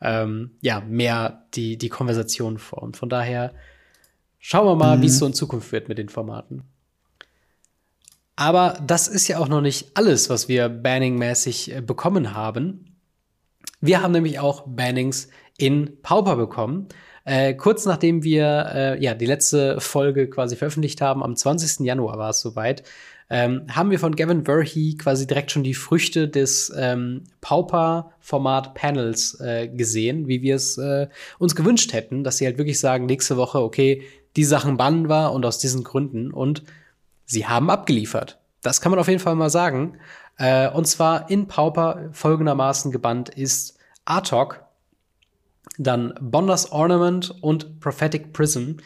ähm, 0.00 0.52
ja 0.60 0.80
mehr 0.80 1.46
die, 1.54 1.76
die 1.76 1.88
Konversation 1.88 2.58
formt. 2.58 2.96
Von 2.96 3.08
daher 3.08 3.52
schauen 4.38 4.66
wir 4.66 4.76
mal, 4.76 4.96
mhm. 4.96 5.02
wie 5.02 5.06
es 5.06 5.18
so 5.18 5.26
in 5.26 5.34
Zukunft 5.34 5.72
wird 5.72 5.88
mit 5.88 5.98
den 5.98 6.08
Formaten. 6.08 6.62
Aber 8.36 8.78
das 8.86 9.06
ist 9.08 9.28
ja 9.28 9.38
auch 9.38 9.48
noch 9.48 9.60
nicht 9.60 9.96
alles, 9.96 10.30
was 10.30 10.48
wir 10.48 10.68
Banning-mäßig 10.68 11.76
äh, 11.76 11.80
bekommen 11.80 12.34
haben. 12.34 12.89
Wir 13.80 14.02
haben 14.02 14.12
nämlich 14.12 14.38
auch 14.38 14.64
Bannings 14.66 15.28
in 15.56 16.00
Pauper 16.02 16.36
bekommen. 16.36 16.88
Äh, 17.24 17.54
kurz 17.54 17.84
nachdem 17.86 18.22
wir 18.22 18.70
äh, 18.74 19.02
ja 19.02 19.14
die 19.14 19.26
letzte 19.26 19.80
Folge 19.80 20.28
quasi 20.28 20.56
veröffentlicht 20.56 21.00
haben, 21.00 21.22
am 21.22 21.36
20. 21.36 21.86
Januar 21.86 22.18
war 22.18 22.30
es 22.30 22.40
soweit, 22.40 22.82
ähm, 23.32 23.66
haben 23.70 23.90
wir 23.90 24.00
von 24.00 24.16
Gavin 24.16 24.44
Verhey 24.44 24.96
quasi 24.98 25.26
direkt 25.26 25.52
schon 25.52 25.62
die 25.62 25.74
Früchte 25.74 26.28
des 26.28 26.72
ähm, 26.76 27.24
Pauper-Format 27.40 28.74
Panels 28.74 29.38
äh, 29.40 29.68
gesehen, 29.68 30.26
wie 30.26 30.42
wir 30.42 30.56
es 30.56 30.78
äh, 30.78 31.06
uns 31.38 31.54
gewünscht 31.54 31.92
hätten, 31.92 32.24
dass 32.24 32.38
sie 32.38 32.46
halt 32.46 32.58
wirklich 32.58 32.80
sagen, 32.80 33.06
nächste 33.06 33.36
Woche, 33.36 33.60
okay, 33.60 34.02
die 34.36 34.44
Sachen 34.44 34.76
bannen 34.76 35.08
war 35.08 35.32
und 35.32 35.46
aus 35.46 35.58
diesen 35.58 35.84
Gründen 35.84 36.32
und 36.32 36.64
sie 37.24 37.46
haben 37.46 37.70
abgeliefert. 37.70 38.40
Das 38.62 38.80
kann 38.80 38.90
man 38.90 38.98
auf 38.98 39.08
jeden 39.08 39.20
Fall 39.20 39.36
mal 39.36 39.50
sagen. 39.50 39.98
Äh, 40.40 40.70
und 40.70 40.86
zwar 40.86 41.30
in 41.30 41.46
Pauper 41.46 42.08
folgendermaßen 42.12 42.90
gebannt 42.90 43.28
ist 43.28 43.76
Artok, 44.06 44.64
dann 45.78 46.14
Bonders 46.18 46.72
Ornament 46.72 47.34
und 47.42 47.78
Prophetic 47.78 48.32
Prism. 48.32 48.78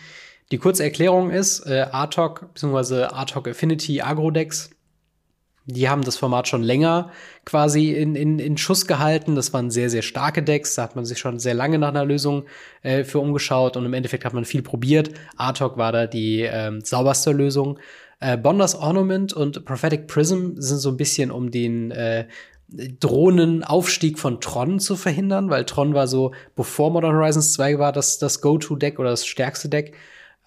Die 0.50 0.58
kurze 0.58 0.82
Erklärung 0.82 1.30
ist, 1.30 1.60
äh, 1.60 1.86
Artok 1.92 2.52
bzw. 2.54 3.04
Artok 3.04 3.48
Affinity 3.48 4.02
Agro-Decks, 4.02 4.70
die 5.66 5.88
haben 5.88 6.02
das 6.02 6.18
Format 6.18 6.46
schon 6.46 6.62
länger 6.62 7.10
quasi 7.46 7.92
in, 7.92 8.16
in, 8.16 8.38
in 8.38 8.58
Schuss 8.58 8.86
gehalten. 8.86 9.34
Das 9.34 9.52
waren 9.54 9.70
sehr, 9.70 9.88
sehr 9.88 10.02
starke 10.02 10.42
Decks. 10.42 10.74
Da 10.74 10.82
hat 10.82 10.96
man 10.96 11.06
sich 11.06 11.18
schon 11.18 11.38
sehr 11.38 11.54
lange 11.54 11.78
nach 11.78 11.88
einer 11.88 12.04
Lösung 12.04 12.44
äh, 12.82 13.04
für 13.04 13.20
umgeschaut 13.20 13.76
und 13.76 13.86
im 13.86 13.94
Endeffekt 13.94 14.24
hat 14.24 14.34
man 14.34 14.44
viel 14.44 14.62
probiert. 14.62 15.10
Artok 15.36 15.78
war 15.78 15.92
da 15.92 16.06
die 16.06 16.42
ähm, 16.42 16.82
sauberste 16.82 17.32
Lösung. 17.32 17.78
Äh, 18.24 18.38
Bonders 18.38 18.74
Ornament 18.74 19.34
und 19.34 19.66
Prophetic 19.66 20.06
Prism 20.06 20.52
sind 20.56 20.78
so 20.78 20.88
ein 20.88 20.96
bisschen 20.96 21.30
um 21.30 21.50
den 21.50 21.90
äh, 21.90 22.26
Drohnenaufstieg 22.68 24.18
von 24.18 24.40
Tron 24.40 24.80
zu 24.80 24.96
verhindern, 24.96 25.50
weil 25.50 25.66
Tron 25.66 25.92
war 25.92 26.08
so, 26.08 26.32
bevor 26.56 26.90
Modern 26.90 27.14
Horizons 27.14 27.52
2 27.52 27.78
war, 27.78 27.92
das, 27.92 28.18
das 28.18 28.40
Go-To-Deck 28.40 28.98
oder 28.98 29.10
das 29.10 29.26
stärkste 29.26 29.68
Deck. 29.68 29.94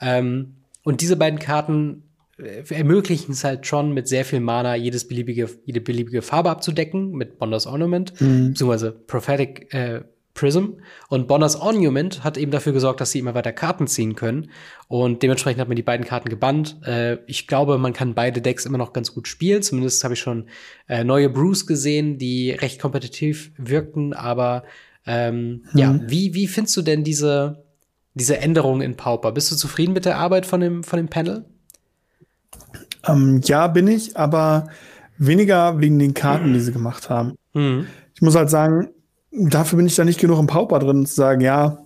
Ähm, 0.01 0.55
und 0.83 1.01
diese 1.01 1.17
beiden 1.17 1.37
Karten 1.37 2.01
äh, 2.39 2.63
ermöglichen 2.73 3.33
es 3.33 3.43
halt 3.43 3.61
Tron 3.63 3.93
mit 3.93 4.07
sehr 4.07 4.25
viel 4.25 4.39
Mana 4.39 4.75
jedes 4.75 5.07
beliebige, 5.07 5.47
jede 5.65 5.79
beliebige 5.79 6.23
Farbe 6.23 6.49
abzudecken 6.49 7.11
mit 7.11 7.37
Bonders 7.37 7.67
Ornament, 7.67 8.19
mhm. 8.19 8.49
beziehungsweise 8.49 8.91
Prophetic 8.91 9.71
äh, 9.71 10.01
Prism. 10.37 10.79
Und 11.09 11.27
Bonners 11.27 11.55
Ornament 11.57 12.23
hat 12.23 12.37
eben 12.37 12.51
dafür 12.51 12.71
gesorgt, 12.71 13.01
dass 13.01 13.11
sie 13.11 13.19
immer 13.19 13.33
weiter 13.33 13.51
Karten 13.51 13.87
ziehen 13.87 14.15
können. 14.15 14.51
Und 14.87 15.23
dementsprechend 15.23 15.59
hat 15.59 15.67
man 15.67 15.75
die 15.75 15.83
beiden 15.83 16.05
Karten 16.05 16.29
gebannt. 16.29 16.77
Äh, 16.85 17.17
ich 17.25 17.47
glaube, 17.47 17.77
man 17.77 17.91
kann 17.91 18.13
beide 18.13 18.41
Decks 18.41 18.65
immer 18.65 18.77
noch 18.77 18.93
ganz 18.93 19.13
gut 19.13 19.27
spielen. 19.27 19.61
Zumindest 19.61 20.03
habe 20.03 20.13
ich 20.13 20.19
schon 20.19 20.47
äh, 20.87 21.03
neue 21.03 21.29
Brews 21.29 21.67
gesehen, 21.67 22.17
die 22.17 22.51
recht 22.51 22.79
kompetitiv 22.79 23.51
wirkten. 23.57 24.13
Aber 24.13 24.63
ähm, 25.05 25.63
hm. 25.71 25.79
ja, 25.79 25.99
wie, 26.07 26.33
wie 26.33 26.47
findest 26.47 26.77
du 26.77 26.81
denn 26.83 27.03
diese, 27.03 27.65
diese 28.13 28.37
Änderungen 28.37 28.81
in 28.81 28.95
Pauper? 28.95 29.31
Bist 29.31 29.51
du 29.51 29.55
zufrieden 29.55 29.93
mit 29.93 30.05
der 30.05 30.17
Arbeit 30.17 30.45
von 30.45 30.61
dem, 30.61 30.83
von 30.83 30.97
dem 30.97 31.09
Panel? 31.09 31.45
Ähm, 33.05 33.41
ja, 33.43 33.67
bin 33.67 33.87
ich, 33.87 34.15
aber 34.15 34.67
weniger 35.17 35.79
wegen 35.79 35.97
den 35.99 36.13
Karten, 36.13 36.53
die 36.53 36.59
sie 36.59 36.71
gemacht 36.71 37.09
haben. 37.09 37.35
Mhm. 37.53 37.87
Ich 38.13 38.21
muss 38.21 38.35
halt 38.35 38.49
sagen, 38.49 38.89
dafür 39.37 39.77
bin 39.77 39.87
ich 39.87 39.95
da 39.95 40.05
nicht 40.05 40.19
genug 40.19 40.39
im 40.39 40.47
Pauper 40.47 40.79
drin, 40.79 41.05
zu 41.05 41.15
sagen, 41.15 41.41
ja, 41.41 41.77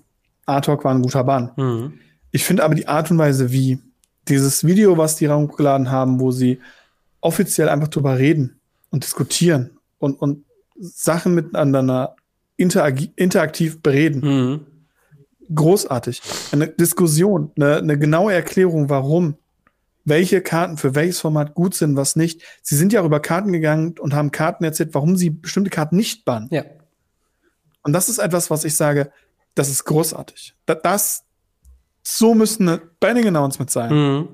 Artok 0.45 0.83
war 0.83 0.93
ein 0.93 1.01
guter 1.01 1.23
Bann. 1.23 1.51
Mhm. 1.55 1.93
Ich 2.31 2.43
finde 2.43 2.63
aber 2.63 2.75
die 2.75 2.87
Art 2.87 3.11
und 3.11 3.17
Weise, 3.17 3.51
wie 3.51 3.79
dieses 4.27 4.65
Video, 4.65 4.97
was 4.97 5.15
die 5.15 5.29
hochgeladen 5.29 5.91
haben, 5.91 6.19
wo 6.19 6.31
sie 6.31 6.59
offiziell 7.19 7.69
einfach 7.69 7.87
drüber 7.87 8.17
reden 8.17 8.59
und 8.89 9.03
diskutieren 9.03 9.71
und, 9.99 10.21
und 10.21 10.45
Sachen 10.79 11.35
miteinander 11.35 12.15
interaktiv 12.57 13.81
bereden. 13.81 14.21
Mhm. 14.21 14.59
Großartig. 15.53 16.21
Eine 16.51 16.67
Diskussion, 16.67 17.51
eine, 17.55 17.77
eine 17.77 17.99
genaue 17.99 18.33
Erklärung, 18.33 18.89
warum 18.89 19.35
welche 20.05 20.41
Karten 20.41 20.77
für 20.77 20.95
welches 20.95 21.19
Format 21.19 21.53
gut 21.53 21.75
sind, 21.75 21.95
was 21.95 22.15
nicht. 22.15 22.41
Sie 22.63 22.75
sind 22.75 22.93
ja 22.93 23.01
auch 23.01 23.05
über 23.05 23.19
Karten 23.19 23.51
gegangen 23.51 23.95
und 23.99 24.13
haben 24.13 24.31
Karten 24.31 24.63
erzählt, 24.63 24.93
warum 24.93 25.15
sie 25.15 25.29
bestimmte 25.29 25.69
Karten 25.69 25.95
nicht 25.95 26.25
bannen. 26.25 26.47
Ja. 26.51 26.63
Und 27.83 27.93
das 27.93 28.09
ist 28.09 28.19
etwas, 28.19 28.49
was 28.49 28.63
ich 28.63 28.75
sage, 28.75 29.11
das 29.55 29.69
ist 29.69 29.83
großartig. 29.85 30.55
Das, 30.65 31.25
so 32.03 32.33
müsste 32.33 32.63
eine 32.63 32.81
Banning 32.99 33.27
Announcement 33.27 33.69
sein. 33.69 33.93
Mhm. 33.93 34.29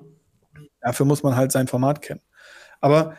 Dafür 0.82 1.06
muss 1.06 1.24
man 1.24 1.36
halt 1.36 1.52
sein 1.52 1.68
Format 1.68 2.02
kennen. 2.02 2.22
Aber 2.82 3.16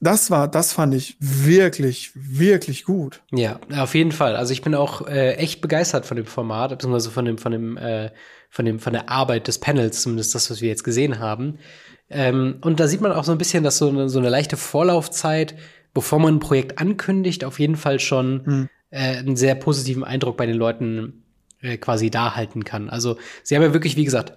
das 0.00 0.30
war, 0.30 0.48
das 0.48 0.72
fand 0.72 0.94
ich 0.94 1.16
wirklich, 1.20 2.12
wirklich 2.14 2.84
gut. 2.84 3.22
Ja, 3.32 3.58
auf 3.76 3.94
jeden 3.94 4.12
Fall. 4.12 4.36
Also 4.36 4.52
ich 4.52 4.62
bin 4.62 4.74
auch 4.74 5.06
äh, 5.08 5.34
echt 5.34 5.60
begeistert 5.60 6.06
von 6.06 6.16
dem 6.16 6.26
Format, 6.26 6.70
beziehungsweise 6.70 7.10
von 7.10 7.24
dem, 7.24 7.38
von 7.38 7.52
dem, 7.52 7.76
äh, 7.76 8.10
von 8.48 8.64
dem, 8.64 8.78
von 8.78 8.92
der 8.92 9.08
Arbeit 9.08 9.48
des 9.48 9.58
Panels, 9.58 10.02
zumindest 10.02 10.34
das, 10.34 10.50
was 10.50 10.60
wir 10.60 10.68
jetzt 10.68 10.84
gesehen 10.84 11.18
haben. 11.18 11.58
Ähm, 12.10 12.58
und 12.60 12.80
da 12.80 12.86
sieht 12.86 13.00
man 13.00 13.12
auch 13.12 13.24
so 13.24 13.32
ein 13.32 13.38
bisschen, 13.38 13.64
dass 13.64 13.78
so 13.78 13.88
eine, 13.88 14.08
so 14.08 14.18
eine 14.18 14.28
leichte 14.28 14.56
Vorlaufzeit, 14.56 15.56
bevor 15.94 16.20
man 16.20 16.36
ein 16.36 16.40
Projekt 16.40 16.78
ankündigt, 16.78 17.44
auf 17.44 17.58
jeden 17.58 17.76
Fall 17.76 17.98
schon 17.98 18.46
hm. 18.46 18.68
Äh, 18.90 19.16
einen 19.16 19.36
sehr 19.36 19.54
positiven 19.54 20.04
Eindruck 20.04 20.36
bei 20.36 20.46
den 20.46 20.56
Leuten 20.56 21.24
äh, 21.60 21.76
quasi 21.76 22.10
da 22.10 22.34
halten 22.34 22.64
kann. 22.64 22.88
Also 22.88 23.16
sie 23.42 23.54
haben 23.54 23.62
ja 23.62 23.72
wirklich, 23.72 23.96
wie 23.96 24.04
gesagt, 24.04 24.34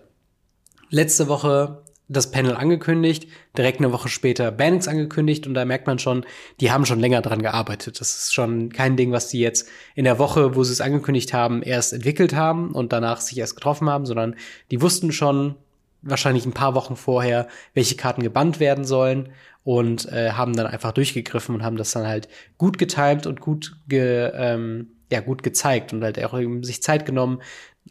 letzte 0.90 1.28
Woche 1.28 1.84
das 2.12 2.30
Panel 2.30 2.56
angekündigt, 2.56 3.28
direkt 3.58 3.80
eine 3.80 3.94
Woche 3.94 4.10
später 4.10 4.52
Bannings 4.52 4.90
angekündigt 4.90 5.48
und 5.48 5.54
da 5.54 5.64
merkt 5.64 5.88
man 5.88 5.98
schon, 5.98 6.26
die 6.60 6.70
haben 6.70 6.86
schon 6.86 7.00
länger 7.00 7.22
dran 7.22 7.42
gearbeitet. 7.42 8.02
Das 8.02 8.16
ist 8.18 8.34
schon 8.34 8.70
kein 8.70 8.98
Ding, 8.98 9.14
was 9.14 9.30
die 9.30 9.40
jetzt 9.40 9.70
in 9.96 10.04
der 10.04 10.20
Woche, 10.20 10.56
wo 10.56 10.64
sie 10.66 10.74
es 10.74 10.82
angekündigt 10.82 11.32
haben, 11.32 11.64
erst 11.64 11.94
entwickelt 11.94 12.36
haben 12.36 12.72
und 12.72 12.92
danach 12.92 13.22
sich 13.22 13.38
erst 13.38 13.56
getroffen 13.56 13.90
haben, 13.90 14.06
sondern 14.06 14.36
die 14.72 14.82
wussten 14.82 15.14
schon 15.14 15.56
wahrscheinlich 16.02 16.46
ein 16.46 16.54
paar 16.54 16.76
Wochen 16.76 16.96
vorher, 16.96 17.48
welche 17.74 17.96
Karten 17.96 18.24
gebannt 18.24 18.60
werden 18.60 18.86
sollen 18.86 19.30
und 19.64 20.12
äh, 20.12 20.32
haben 20.32 20.56
dann 20.56 20.68
einfach 20.68 20.92
durchgegriffen 20.92 21.56
und 21.56 21.64
haben 21.64 21.78
das 21.78 21.92
dann 21.92 22.08
halt 22.08 22.28
gut 22.58 22.78
getimt 22.78 23.28
und 23.28 23.42
gut 23.42 23.78
ge, 23.88 24.32
ähm, 24.34 24.88
ja 25.12 25.20
gut 25.20 25.44
gezeigt 25.44 25.94
und 25.94 26.04
halt 26.04 26.24
auch 26.24 26.40
sich 26.62 26.82
Zeit 26.82 27.06
genommen, 27.06 27.42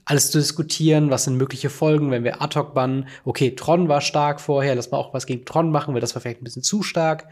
alles 0.05 0.31
zu 0.31 0.39
diskutieren, 0.39 1.11
was 1.11 1.25
sind 1.25 1.37
mögliche 1.37 1.71
Folgen, 1.71 2.11
wenn 2.11 2.25
wir 2.25 2.43
Ad-Hoc 2.43 2.75
bannen. 2.75 3.09
Okay, 3.25 3.55
Tron 3.55 3.89
war 3.89 4.01
stark 4.01 4.41
vorher, 4.41 4.75
lass 4.75 4.91
mal 4.91 4.99
auch 4.99 5.15
was 5.15 5.27
gegen 5.27 5.45
Tron 5.45 5.71
machen, 5.71 5.95
weil 5.95 6.01
das 6.01 6.15
war 6.15 6.23
vielleicht 6.23 6.41
ein 6.41 6.45
bisschen 6.45 6.63
zu 6.63 6.83
stark. 6.83 7.29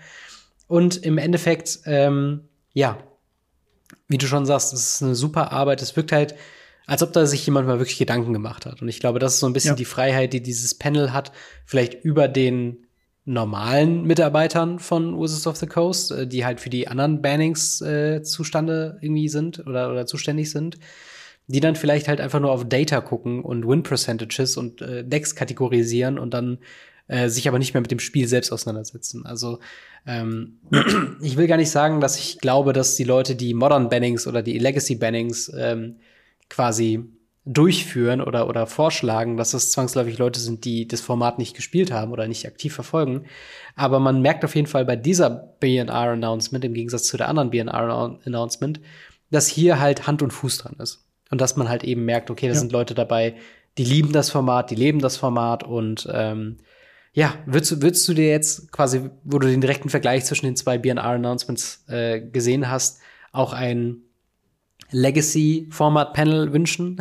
Und 0.67 0.99
im 0.99 1.19
Endeffekt, 1.19 1.81
ähm, 1.87 2.43
ja, 2.75 2.99
wie 4.09 4.19
du 4.19 4.27
schon 4.27 4.47
sagst, 4.47 4.73
es 4.73 4.95
ist 4.95 5.03
eine 5.03 5.15
super 5.15 5.53
Arbeit. 5.53 5.83
Es 5.83 5.97
wirkt 5.97 6.13
halt, 6.13 6.35
als 6.89 7.03
ob 7.03 7.13
da 7.13 7.27
sich 7.27 7.45
jemand 7.47 7.69
mal 7.69 7.79
wirklich 7.79 7.99
Gedanken 7.99 8.33
gemacht 8.33 8.67
hat. 8.67 8.83
Und 8.83 8.89
ich 8.89 8.99
glaube, 8.99 9.19
das 9.19 9.35
ist 9.35 9.41
so 9.41 9.47
ein 9.47 9.53
bisschen 9.53 9.73
ja. 9.73 9.77
die 9.77 9.85
Freiheit, 9.85 10.33
die 10.33 10.43
dieses 10.43 10.75
Panel 10.75 11.13
hat, 11.13 11.33
vielleicht 11.65 12.03
über 12.03 12.27
den 12.27 12.87
normalen 13.25 14.05
Mitarbeitern 14.05 14.79
von 14.79 15.21
Wizards 15.21 15.47
of 15.47 15.57
the 15.57 15.67
Coast, 15.67 16.11
äh, 16.11 16.27
die 16.27 16.45
halt 16.45 16.61
für 16.61 16.71
die 16.71 16.89
anderen 16.89 17.23
Bannings 17.23 17.81
äh, 17.83 18.23
zustande 18.23 18.99
irgendwie 19.03 19.29
sind 19.29 19.65
oder, 19.67 19.91
oder 19.91 20.07
zuständig 20.07 20.51
sind 20.51 20.79
die 21.49 21.61
dann 21.61 21.77
vielleicht 21.77 22.09
halt 22.09 22.21
einfach 22.21 22.41
nur 22.41 22.53
auf 22.53 22.69
Data 22.69 23.01
gucken 23.01 23.43
und 23.43 23.67
Win 23.67 23.83
Percentages 23.83 24.57
und 24.57 24.83
äh, 24.83 25.03
Decks 25.03 25.35
kategorisieren 25.35 26.19
und 26.19 26.35
dann 26.35 26.59
äh, 27.09 27.31
sich 27.31 27.49
aber 27.49 27.59
nicht 27.59 27.73
mehr 27.73 27.81
mit 27.81 27.91
dem 27.91 28.01
Spiel 28.01 28.29
selbst 28.29 28.53
auseinandersetzen. 28.53 29.25
Also 29.25 29.59
ähm, 30.07 30.59
ich 31.23 31.39
will 31.39 31.47
gar 31.47 31.57
nicht 31.57 31.71
sagen, 31.71 32.01
dass 32.01 32.19
ich 32.19 32.39
glaube, 32.39 32.75
dass 32.75 32.97
die 32.97 33.05
Leute 33.05 33.35
die 33.35 33.55
Modern 33.55 33.89
Bannings 33.89 34.27
oder 34.27 34.43
die 34.43 34.59
Legacy 34.59 34.97
Bannings 34.97 35.51
ähm, 35.57 35.97
quasi 36.49 37.05
durchführen 37.45 38.21
oder, 38.21 38.47
oder 38.47 38.67
vorschlagen, 38.67 39.39
dass 39.39 39.53
das 39.53 39.71
zwangsläufig 39.71 40.19
Leute 40.19 40.39
sind, 40.39 40.67
die 40.67 40.87
das 40.87 41.01
Format 41.01 41.39
nicht 41.39 41.57
gespielt 41.57 41.91
haben 41.91 42.13
oder 42.13 42.29
nicht 42.29 42.47
aktiv 42.47 42.75
verfolgen. 42.75 43.25
Aber 43.75 44.01
man 44.01 44.21
merkt 44.21 44.45
auf 44.45 44.55
jeden 44.55 44.67
Fall 44.67 44.85
bei 44.85 44.97
dieser 44.97 45.31
BNR-Announcement, 45.31 46.65
im 46.65 46.75
Gegensatz 46.75 47.05
zu 47.05 47.17
der 47.17 47.29
anderen 47.29 47.49
BNR-Announcement, 47.49 48.81
dass 49.31 49.47
hier 49.47 49.81
halt 49.81 50.07
Hand 50.07 50.21
und 50.21 50.33
Fuß 50.33 50.59
dran 50.59 50.77
ist. 50.79 51.07
Und 51.31 51.41
dass 51.41 51.57
man 51.57 51.71
halt 51.71 51.85
eben 51.85 52.05
merkt, 52.05 52.31
okay, 52.31 52.49
da 52.49 52.53
ja. 52.53 52.59
sind 52.59 52.73
Leute 52.73 52.95
dabei, 52.95 53.37
die 53.79 53.85
lieben 53.85 54.13
das 54.13 54.31
Format, 54.31 54.71
die 54.71 54.75
leben 54.75 54.99
das 54.99 55.17
Format 55.17 55.63
und 55.63 56.07
ähm, 56.13 56.59
ja, 57.13 57.35
würdest, 57.47 57.81
würdest 57.81 58.07
du 58.09 58.15
dir 58.15 58.29
jetzt 58.29 58.71
quasi, 58.73 59.11
wo 59.25 59.39
du 59.39 59.47
den 59.47 59.61
direkten 59.61 59.89
Vergleich 59.89 60.25
zwischen 60.25 60.47
den 60.47 60.57
zwei 60.57 60.79
BNR-Announcements 60.79 61.85
äh, 61.89 62.21
gesehen 62.21 62.71
hast, 62.71 63.01
auch 63.33 63.53
ein 63.53 64.03
Legacy-Format-Panel 64.91 66.53
wünschen? 66.53 66.99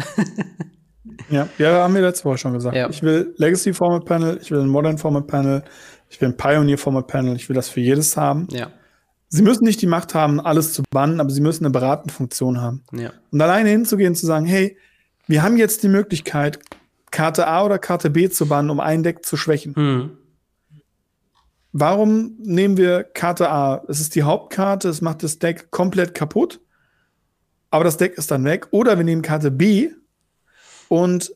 ja, 1.30 1.48
ja, 1.58 1.84
haben 1.84 1.96
wir 1.96 2.02
letzte 2.02 2.26
Woche 2.26 2.38
schon 2.38 2.54
gesagt. 2.54 2.76
Ja. 2.76 2.90
Ich 2.90 3.02
will 3.02 3.34
Legacy-Format-Panel, 3.38 4.40
ich 4.42 4.52
will 4.52 4.60
ein 4.60 4.68
Modern-Format-Panel, 4.68 5.64
ich 6.10 6.22
will 6.22 6.30
ein 6.30 6.38
Pioneer-Format-Panel, 6.38 7.36
ich 7.36 7.50
will 7.50 7.56
das 7.56 7.70
für 7.70 7.82
jedes 7.82 8.18
haben. 8.18 8.48
Ja. 8.52 8.72
Sie 9.30 9.42
müssen 9.42 9.66
nicht 9.66 9.82
die 9.82 9.88
Macht 9.88 10.14
haben, 10.14 10.40
alles 10.40 10.74
zu 10.74 10.84
bannen, 10.90 11.20
aber 11.20 11.30
sie 11.30 11.42
müssen 11.42 11.66
eine 11.66 11.72
beratende 11.72 12.14
Funktion 12.14 12.62
haben. 12.62 12.84
Ja. 12.94 13.12
Und 13.32 13.42
alleine 13.42 13.70
hinzugehen 13.70 14.10
und 14.10 14.16
zu 14.16 14.26
sagen, 14.26 14.46
hey, 14.46 14.78
wir 15.28 15.44
haben 15.44 15.58
jetzt 15.58 15.84
die 15.84 15.90
Möglichkeit, 15.90 16.60
Karte 17.12 17.48
A 17.48 17.66
oder 17.66 17.80
Karte 17.80 18.10
B 18.10 18.30
zu 18.30 18.48
bannen, 18.48 18.70
um 18.70 18.80
ein 18.80 19.04
Deck 19.04 19.26
zu 19.26 19.38
schwächen. 19.38 19.74
Mhm. 19.76 20.18
Warum 21.74 22.38
nehmen 22.40 22.78
wir 22.78 23.04
Karte 23.04 23.50
A? 23.50 23.84
Es 23.88 24.00
ist 24.00 24.16
die 24.16 24.24
Hauptkarte, 24.24 24.90
es 24.90 25.02
macht 25.02 25.24
das 25.24 25.40
Deck 25.40 25.70
komplett 25.72 26.16
kaputt, 26.16 26.60
aber 27.70 27.84
das 27.84 27.98
Deck 27.98 28.18
ist 28.18 28.32
dann 28.32 28.46
weg. 28.46 28.68
Oder 28.72 28.98
wir 28.98 29.04
nehmen 29.04 29.22
Karte 29.22 29.52
B 29.52 29.90
und 30.88 31.34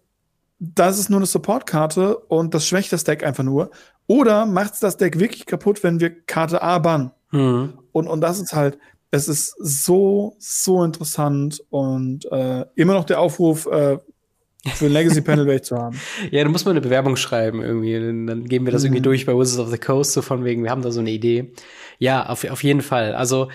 das 0.59 0.99
ist 0.99 1.09
nur 1.09 1.19
eine 1.19 1.25
Supportkarte 1.25 2.15
und 2.15 2.53
das 2.53 2.67
schwächt 2.67 2.93
das 2.93 3.03
Deck 3.03 3.23
einfach 3.23 3.43
nur. 3.43 3.71
Oder 4.07 4.45
macht 4.45 4.73
es 4.73 4.79
das 4.79 4.97
Deck 4.97 5.19
wirklich 5.19 5.45
kaputt, 5.45 5.83
wenn 5.83 5.99
wir 5.99 6.11
Karte 6.25 6.61
A 6.61 6.79
bannen? 6.79 7.11
Mhm. 7.31 7.79
Und, 7.91 8.07
und 8.07 8.21
das 8.21 8.39
ist 8.39 8.53
halt, 8.53 8.77
es 9.09 9.27
ist 9.27 9.55
so, 9.59 10.35
so 10.39 10.83
interessant 10.83 11.63
und 11.69 12.31
äh, 12.31 12.65
immer 12.75 12.93
noch 12.93 13.05
der 13.05 13.19
Aufruf, 13.19 13.65
äh, 13.65 13.97
für 14.75 14.85
ein 14.85 14.91
Legacy 14.91 15.21
Panel 15.21 15.47
Welt 15.47 15.65
zu 15.65 15.75
haben. 15.75 15.99
Ja, 16.31 16.43
du 16.43 16.49
musst 16.51 16.65
mal 16.65 16.71
eine 16.71 16.81
Bewerbung 16.81 17.15
schreiben 17.15 17.63
irgendwie. 17.63 17.93
Dann 17.93 18.45
geben 18.45 18.65
wir 18.65 18.71
das 18.71 18.83
mhm. 18.83 18.87
irgendwie 18.87 19.01
durch 19.01 19.25
bei 19.25 19.33
Wizards 19.33 19.59
of 19.59 19.69
the 19.69 19.77
Coast, 19.77 20.13
so 20.13 20.21
von 20.21 20.43
wegen, 20.45 20.63
wir 20.63 20.69
haben 20.69 20.83
da 20.83 20.91
so 20.91 20.99
eine 20.99 21.09
Idee. 21.09 21.53
Ja, 21.97 22.27
auf, 22.27 22.47
auf 22.49 22.63
jeden 22.63 22.81
Fall. 22.81 23.15
Also, 23.15 23.49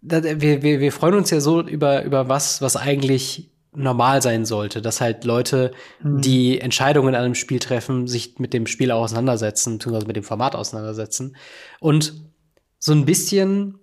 wir, 0.00 0.62
wir, 0.62 0.80
wir 0.80 0.92
freuen 0.92 1.14
uns 1.14 1.30
ja 1.30 1.40
so 1.40 1.60
über, 1.62 2.04
über 2.04 2.28
was, 2.28 2.62
was 2.62 2.76
eigentlich 2.76 3.50
normal 3.74 4.22
sein 4.22 4.44
sollte, 4.44 4.82
dass 4.82 5.00
halt 5.00 5.24
Leute, 5.24 5.72
mhm. 6.02 6.20
die 6.20 6.60
Entscheidungen 6.60 7.10
in 7.10 7.14
einem 7.14 7.34
Spiel 7.34 7.58
treffen, 7.58 8.06
sich 8.06 8.38
mit 8.38 8.52
dem 8.52 8.66
Spiel 8.66 8.90
auch 8.90 9.02
auseinandersetzen, 9.02 9.78
beziehungsweise 9.78 10.06
mit 10.06 10.16
dem 10.16 10.24
Format 10.24 10.54
auseinandersetzen. 10.54 11.36
Und 11.80 12.14
so 12.78 12.92
ein 12.92 13.04
bisschen 13.04 13.78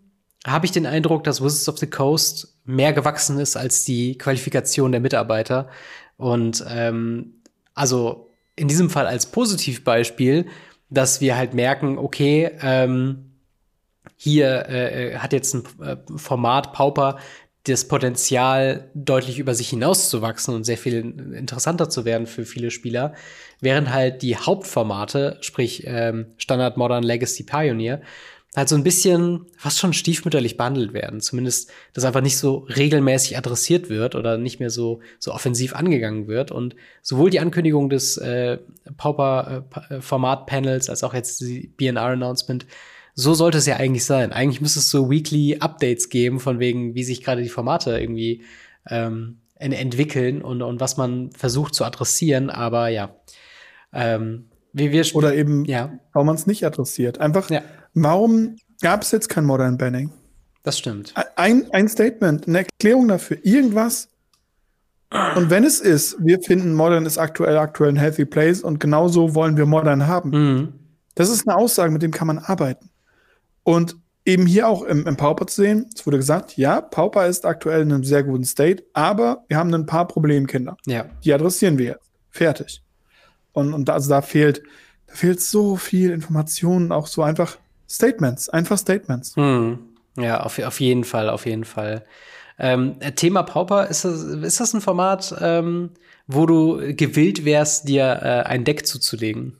habe 0.45 0.65
ich 0.65 0.71
den 0.71 0.85
Eindruck, 0.85 1.23
dass 1.23 1.41
Wizards 1.41 1.69
of 1.69 1.77
the 1.77 1.87
Coast 1.87 2.59
mehr 2.65 2.93
gewachsen 2.93 3.39
ist 3.39 3.55
als 3.55 3.83
die 3.83 4.17
Qualifikation 4.17 4.91
der 4.91 5.01
Mitarbeiter. 5.01 5.69
Und 6.17 6.63
ähm, 6.69 7.41
also 7.73 8.29
in 8.55 8.67
diesem 8.67 8.89
Fall 8.89 9.07
als 9.07 9.25
Positivbeispiel, 9.27 10.45
dass 10.89 11.19
wir 11.19 11.35
halt 11.35 11.53
merken, 11.53 11.97
okay, 11.97 12.51
ähm, 12.61 13.34
hier 14.15 14.65
äh, 14.69 15.13
äh 15.13 15.17
hat 15.17 15.33
jetzt 15.33 15.53
ein 15.53 15.63
äh, 15.81 15.97
Format 16.17 16.73
Pauper 16.73 17.17
das 17.67 17.87
Potenzial, 17.87 18.91
deutlich 18.93 19.39
über 19.39 19.55
sich 19.55 19.69
hinauszuwachsen 19.69 20.53
und 20.53 20.65
sehr 20.65 20.77
viel 20.77 20.99
interessanter 21.33 21.89
zu 21.89 22.05
werden 22.05 22.27
für 22.27 22.45
viele 22.45 22.69
Spieler, 22.69 23.13
während 23.59 23.91
halt 23.91 24.21
die 24.21 24.37
Hauptformate, 24.37 25.37
sprich 25.41 25.83
ähm, 25.85 26.27
Standard, 26.37 26.77
Modern, 26.77 27.03
Legacy, 27.03 27.43
Pioneer, 27.43 28.01
halt 28.55 28.69
so 28.69 28.75
ein 28.75 28.83
bisschen 28.83 29.47
fast 29.57 29.79
schon 29.79 29.93
stiefmütterlich 29.93 30.57
behandelt 30.57 30.93
werden. 30.93 31.19
Zumindest, 31.19 31.71
dass 31.93 32.05
einfach 32.05 32.21
nicht 32.21 32.37
so 32.37 32.67
regelmäßig 32.69 33.37
adressiert 33.37 33.89
wird 33.89 34.15
oder 34.15 34.37
nicht 34.37 34.59
mehr 34.59 34.69
so, 34.69 35.01
so 35.19 35.33
offensiv 35.33 35.75
angegangen 35.75 36.27
wird. 36.27 36.51
Und 36.51 36.75
sowohl 37.01 37.31
die 37.31 37.39
Ankündigung 37.39 37.89
des 37.89 38.17
äh, 38.17 38.59
Pauper-Format-Panels 38.95 40.87
äh, 40.87 40.91
als 40.91 41.03
auch 41.03 41.13
jetzt 41.13 41.41
die 41.41 41.73
BNR-Announcement, 41.75 42.65
so 43.15 43.33
sollte 43.33 43.57
es 43.57 43.65
ja 43.65 43.77
eigentlich 43.77 44.05
sein. 44.05 44.33
Eigentlich 44.33 44.61
müsste 44.61 44.79
es 44.79 44.89
so 44.89 45.09
Weekly 45.09 45.57
Updates 45.59 46.09
geben, 46.09 46.39
von 46.39 46.59
wegen, 46.59 46.95
wie 46.95 47.03
sich 47.03 47.23
gerade 47.23 47.41
die 47.41 47.49
Formate 47.49 47.97
irgendwie 47.97 48.43
ähm, 48.87 49.39
entwickeln 49.57 50.41
und, 50.41 50.61
und 50.61 50.81
was 50.81 50.97
man 50.97 51.31
versucht 51.31 51.73
zu 51.73 51.85
adressieren. 51.85 52.49
Aber 52.49 52.89
ja, 52.89 53.15
ähm, 53.93 54.49
wie 54.73 54.91
wir 54.91 55.05
Oder 55.15 55.33
eben, 55.33 55.63
ja. 55.63 55.97
warum 56.11 56.27
man 56.27 56.35
es 56.35 56.45
nicht 56.45 56.65
adressiert. 56.65 57.19
Einfach, 57.19 57.49
ja. 57.49 57.61
warum 57.93 58.57
gab 58.81 59.03
es 59.03 59.11
jetzt 59.11 59.29
kein 59.29 59.45
Modern 59.45 59.77
Banning? 59.77 60.11
Das 60.63 60.77
stimmt. 60.77 61.13
Ein, 61.37 61.67
ein 61.71 61.87
Statement, 61.87 62.47
eine 62.47 62.59
Erklärung 62.59 63.07
dafür, 63.07 63.37
irgendwas. 63.43 64.09
Und 65.35 65.49
wenn 65.49 65.63
es 65.63 65.79
ist, 65.79 66.17
wir 66.19 66.41
finden 66.41 66.73
Modern 66.73 67.05
ist 67.05 67.17
aktuell 67.17 67.57
aktuell 67.57 67.91
ein 67.91 67.95
healthy 67.95 68.25
place 68.25 68.61
und 68.61 68.79
genauso 68.79 69.35
wollen 69.35 69.55
wir 69.55 69.65
Modern 69.65 70.07
haben. 70.07 70.29
Mhm. 70.31 70.73
Das 71.13 71.29
ist 71.29 71.47
eine 71.47 71.55
Aussage, 71.55 71.91
mit 71.91 72.01
dem 72.01 72.11
kann 72.11 72.27
man 72.27 72.39
arbeiten. 72.39 72.89
Und 73.65 73.97
eben 74.25 74.45
hier 74.45 74.67
auch 74.67 74.83
im, 74.83 75.07
im 75.07 75.17
Pauper 75.17 75.47
zu 75.47 75.63
sehen, 75.63 75.89
es 75.93 76.05
wurde 76.05 76.17
gesagt, 76.17 76.55
ja, 76.55 76.81
Pauper 76.81 77.25
ist 77.25 77.45
aktuell 77.45 77.81
in 77.81 77.91
einem 77.91 78.03
sehr 78.03 78.23
guten 78.23 78.43
State, 78.43 78.83
aber 78.93 79.43
wir 79.47 79.57
haben 79.57 79.73
ein 79.73 79.87
paar 79.87 80.07
Problemkinder. 80.07 80.77
Ja. 80.85 81.05
Die 81.23 81.33
adressieren 81.33 81.77
wir 81.79 81.85
jetzt. 81.85 82.11
Fertig. 82.29 82.83
Und, 83.53 83.73
und 83.73 83.89
also 83.89 84.09
da 84.09 84.21
fehlt, 84.21 84.59
da 85.07 85.13
da 85.15 85.15
fehlt 85.15 85.41
so 85.41 85.75
viel 85.77 86.11
Information, 86.11 86.91
auch 86.91 87.07
so 87.07 87.23
einfach 87.23 87.57
Statements, 87.89 88.49
einfach 88.49 88.77
Statements. 88.77 89.35
Hm. 89.35 89.79
Ja, 90.17 90.41
auf, 90.41 90.59
auf 90.59 90.79
jeden 90.79 91.03
Fall, 91.03 91.29
auf 91.29 91.45
jeden 91.45 91.65
Fall. 91.65 92.05
Ähm, 92.59 92.97
Thema 93.15 93.43
Pauper, 93.43 93.87
ist 93.87 94.05
das, 94.05 94.23
ist 94.23 94.59
das 94.59 94.73
ein 94.73 94.81
Format, 94.81 95.35
ähm, 95.41 95.91
wo 96.27 96.45
du 96.45 96.95
gewillt 96.95 97.45
wärst, 97.45 97.87
dir 97.87 98.03
äh, 98.21 98.47
ein 98.47 98.63
Deck 98.63 98.85
zuzulegen? 98.85 99.57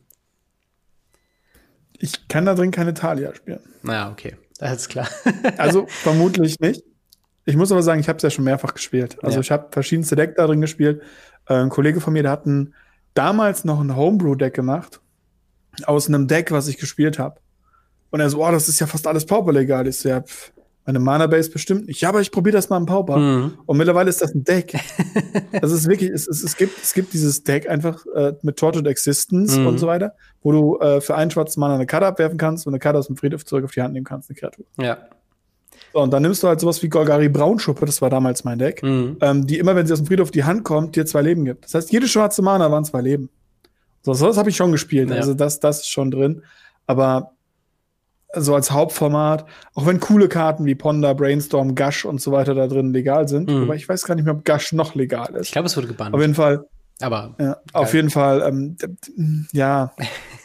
Ich 1.99 2.27
kann 2.27 2.45
da 2.45 2.55
drin 2.55 2.71
keine 2.71 2.93
Talia 2.93 3.34
spielen. 3.36 3.60
Na, 3.84 4.12
okay. 4.12 4.36
Alles 4.60 4.88
klar. 4.88 5.08
also 5.58 5.86
vermutlich 5.88 6.60
nicht. 6.60 6.84
Ich 7.45 7.55
muss 7.55 7.71
aber 7.71 7.84
sagen, 7.84 7.99
ich 7.99 8.10
habe 8.10 8.17
es 8.17 8.23
ja 8.23 8.29
schon 8.29 8.45
mehrfach 8.45 8.73
gespielt. 8.73 9.17
Also 9.23 9.36
ja. 9.36 9.41
ich 9.41 9.51
habe 9.51 9.67
verschiedenste 9.71 10.15
Decks 10.15 10.34
da 10.36 10.47
drin 10.47 10.62
gespielt. 10.62 11.01
Äh, 11.47 11.55
ein 11.55 11.69
Kollege 11.69 12.01
von 12.01 12.13
mir, 12.13 12.23
der 12.23 12.31
hat 12.31 12.45
ein, 12.45 12.73
damals 13.13 13.65
noch 13.65 13.79
ein 13.79 13.95
Homebrew-Deck 13.95 14.53
gemacht 14.53 15.01
aus 15.86 16.08
einem 16.08 16.27
Deck, 16.27 16.51
was 16.51 16.67
ich 16.67 16.77
gespielt 16.77 17.19
habe. 17.19 17.39
Und 18.10 18.21
er 18.21 18.29
so, 18.29 18.45
oh, 18.45 18.51
das 18.51 18.69
ist 18.69 18.79
ja 18.79 18.88
fast 18.88 19.08
alles 19.08 19.25
Pauper-legal. 19.25 19.88
Ich 19.88 19.97
so, 19.97 20.10
ja, 20.10 20.21
pff, 20.21 20.53
meine 20.86 21.00
Mana-Base 21.00 21.50
bestimmt 21.50 21.88
nicht. 21.88 22.02
Ja, 22.02 22.10
aber 22.10 22.21
ich 22.21 22.32
probiere 22.32 22.56
das 22.56 22.69
mal 22.69 22.78
im 22.78 22.86
Pauper. 22.86 23.17
Mhm. 23.17 23.54
Und 23.65 23.78
mittlerweile 23.78 24.10
ist 24.10 24.21
das 24.21 24.36
ein 24.36 24.43
Deck. 24.43 24.78
das 25.62 25.71
ist 25.71 25.88
wirklich, 25.89 26.12
es, 26.12 26.28
es, 26.28 26.43
es, 26.43 26.56
gibt, 26.56 26.82
es 26.82 26.93
gibt 26.93 27.13
dieses 27.13 27.43
Deck 27.43 27.67
einfach 27.67 28.06
äh, 28.15 28.34
mit 28.43 28.58
Tortured 28.58 28.86
Existence 28.88 29.58
mhm. 29.58 29.67
und 29.67 29.78
so 29.80 29.88
weiter, 29.88 30.13
wo 30.43 30.52
du 30.52 30.80
äh, 30.80 31.02
für 31.02 31.15
einen 31.15 31.32
schwarzen 31.32 31.60
Mana 31.60 31.76
eine 31.76 31.88
Karte 31.88 32.06
abwerfen 32.06 32.38
kannst 32.38 32.67
und 32.67 32.74
eine 32.74 32.80
Karte 32.80 33.00
aus 33.00 33.08
dem 33.08 33.17
Friedhof 33.17 33.45
zurück 33.45 33.65
auf 33.65 33.71
die 33.71 33.82
Hand 33.82 33.93
nehmen 33.93 34.06
kannst, 34.06 34.30
eine 34.30 34.38
Kreatur. 34.38 34.65
Ja. 34.80 34.98
So, 35.91 36.02
und 36.02 36.12
dann 36.12 36.21
nimmst 36.21 36.43
du 36.43 36.48
halt 36.48 36.60
sowas 36.60 36.84
wie 36.84 36.89
Golgari 36.89 37.30
Braunschuppe, 37.30 37.86
das 37.86 38.02
war 38.02 38.10
damals 38.10 38.43
mein 38.43 38.60
Deck, 38.60 38.84
mhm. 38.84 39.17
ähm, 39.21 39.48
die 39.48 39.58
immer, 39.58 39.76
wenn 39.76 39.88
sie 39.88 39.93
aus 39.93 40.00
dem 40.00 40.08
Friedhof 40.08 40.30
die 40.30 40.43
Hand 40.43 40.63
kommt, 40.63 40.95
dir 40.95 41.06
zwei 41.06 41.21
Leben 41.21 41.45
gibt. 41.45 41.65
Das 41.65 41.74
heißt, 41.74 41.91
jede 41.91 42.08
schwarze 42.08 42.41
Mana 42.41 42.71
waren 42.71 42.86
zwei 42.86 43.02
Leben. 43.02 43.30
So, 44.04 44.13
so 44.13 44.28
das 44.28 44.38
habe 44.38 44.50
ich 44.50 44.56
schon 44.56 44.71
gespielt. 44.71 45.10
Ja. 45.10 45.15
Also 45.15 45.34
das, 45.34 45.60
das 45.60 45.80
ist 45.80 45.89
schon 45.89 46.12
drin. 46.12 46.43
Aber 46.86 47.32
so 48.36 48.56
als 48.56 48.71
Hauptformat, 48.71 49.45
auch 49.74 49.86
wenn 49.86 50.00
coole 50.00 50.28
Karten 50.28 50.65
wie 50.65 50.76
Ponda, 50.76 51.13
Brainstorm, 51.13 51.76
Gush 51.76 52.06
und 52.06 52.21
so 52.21 52.32
weiter 52.32 52.54
da 52.54 52.67
drin 52.67 52.93
legal 52.93 53.28
sind, 53.28 53.50
mhm. 53.50 53.63
aber 53.63 53.76
ich 53.76 53.88
weiß 53.88 54.04
gar 54.04 54.15
nicht 54.15 54.26
mehr, 54.26 54.34
ob 54.34 54.45
Gush 54.45 54.74
noch 54.74 54.95
legal 54.95 55.36
ist. 55.36 55.48
Ich 55.48 55.52
glaube, 55.52 55.67
es 55.67 55.78
wurde 55.78 55.88
gebannt. 55.88 56.13
Auf 56.15 56.21
jeden 56.21 56.36
Fall. 56.36 56.65
Aber 57.02 57.36
ja, 57.39 57.58
auf 57.74 57.93
jeden 57.93 58.10
Fall, 58.10 58.41
ähm, 58.48 58.78
ja. 59.52 59.93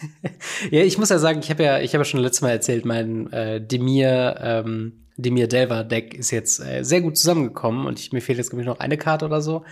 ja, 0.70 0.82
ich 0.82 0.98
muss 0.98 1.10
ja 1.10 1.18
sagen, 1.18 1.38
ich 1.40 1.50
habe 1.50 1.62
ja, 1.62 1.78
ich 1.78 1.94
habe 1.94 2.00
ja 2.00 2.04
schon 2.04 2.20
letztes 2.20 2.42
Mal 2.42 2.50
erzählt, 2.50 2.84
mein 2.84 3.32
äh, 3.32 3.60
Demir, 3.60 4.36
ähm, 4.42 5.06
Demir 5.16 5.46
Delver 5.46 5.84
Deck 5.84 6.14
ist 6.14 6.32
jetzt 6.32 6.58
äh, 6.58 6.82
sehr 6.82 7.02
gut 7.02 7.16
zusammengekommen 7.16 7.86
und 7.86 8.00
ich, 8.00 8.12
mir 8.12 8.20
fehlt 8.20 8.38
jetzt 8.38 8.50
glaube 8.50 8.62
ich 8.62 8.66
noch 8.66 8.80
eine 8.80 8.96
Karte 8.96 9.26
oder 9.26 9.40
so. 9.40 9.64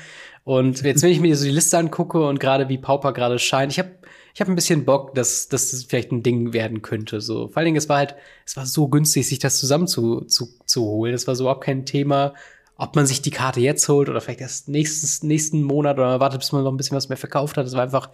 Und 0.45 0.83
jetzt, 0.83 1.03
wenn 1.03 1.11
ich 1.11 1.21
mir 1.21 1.37
so 1.37 1.45
die 1.45 1.51
Liste 1.51 1.77
angucke 1.79 2.25
und 2.27 2.39
gerade 2.39 2.69
wie 2.69 2.79
Pauper 2.79 3.13
gerade 3.13 3.39
scheint, 3.39 3.73
ich 3.73 3.79
habe 3.79 3.91
ich 4.35 4.41
habe 4.41 4.53
ein 4.53 4.57
bisschen 4.57 4.85
Bock, 4.85 5.15
dass, 5.15 5.49
dass 5.49 5.71
das 5.71 5.85
vielleicht 5.85 6.13
ein 6.13 6.23
Ding 6.23 6.53
werden 6.53 6.83
könnte. 6.83 7.21
So. 7.21 7.49
Vor 7.49 7.57
allen 7.57 7.67
Dingen, 7.67 7.77
es 7.77 7.89
war 7.89 7.99
halt, 7.99 8.15
es 8.47 8.57
war 8.57 8.67
so 8.67 8.89
günstig, 8.89 9.27
sich 9.29 9.39
das 9.39 9.59
zusammen 9.59 9.87
zu, 9.87 10.23
zu, 10.23 10.49
zu 10.65 10.83
holen. 10.83 11.15
Es 11.15 11.27
war 11.27 11.35
so 11.35 11.45
überhaupt 11.45 11.65
kein 11.65 11.87
Thema, 11.87 12.35
ob 12.77 12.95
man 12.95 13.07
sich 13.07 13.21
die 13.21 13.31
Karte 13.31 13.61
jetzt 13.61 13.89
holt 13.89 14.09
oder 14.09 14.21
vielleicht 14.21 14.41
erst 14.41 14.69
nächstes, 14.69 15.23
nächsten 15.23 15.63
Monat 15.63 15.99
oder 15.99 16.21
wartet, 16.21 16.41
bis 16.41 16.53
man 16.53 16.63
noch 16.63 16.71
ein 16.71 16.77
bisschen 16.77 16.97
was 16.97 17.09
mehr 17.09 17.19
verkauft 17.19 17.57
hat. 17.57 17.67
Es 17.67 17.75
war 17.75 17.83
einfach, 17.83 18.11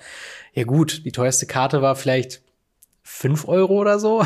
ja 0.54 0.64
gut, 0.64 1.04
die 1.04 1.12
teuerste 1.12 1.46
Karte 1.46 1.82
war 1.82 1.96
vielleicht 1.96 2.42
fünf 3.02 3.46
Euro 3.46 3.74
oder 3.74 3.98
so. 3.98 4.24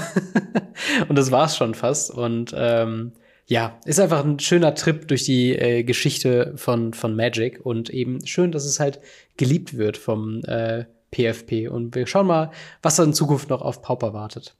und 1.08 1.16
das 1.16 1.32
war's 1.32 1.56
schon 1.56 1.74
fast. 1.74 2.12
Und 2.12 2.54
ähm, 2.56 3.12
ja, 3.46 3.80
ist 3.84 3.98
einfach 3.98 4.24
ein 4.24 4.38
schöner 4.38 4.74
Trip 4.74 5.08
durch 5.08 5.24
die 5.24 5.56
äh, 5.56 5.82
Geschichte 5.82 6.52
von, 6.56 6.92
von 6.94 7.16
Magic 7.16 7.64
und 7.64 7.90
eben 7.90 8.24
schön, 8.26 8.52
dass 8.52 8.64
es 8.64 8.78
halt 8.78 9.00
geliebt 9.36 9.76
wird 9.76 9.96
vom 9.96 10.42
äh, 10.44 10.84
PFP. 11.10 11.68
Und 11.68 11.94
wir 11.94 12.06
schauen 12.06 12.26
mal, 12.26 12.50
was 12.82 12.96
da 12.96 13.04
in 13.04 13.14
Zukunft 13.14 13.50
noch 13.50 13.62
auf 13.62 13.82
Pauper 13.82 14.12
wartet. 14.12 14.54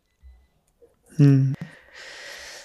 Hm. 1.17 1.55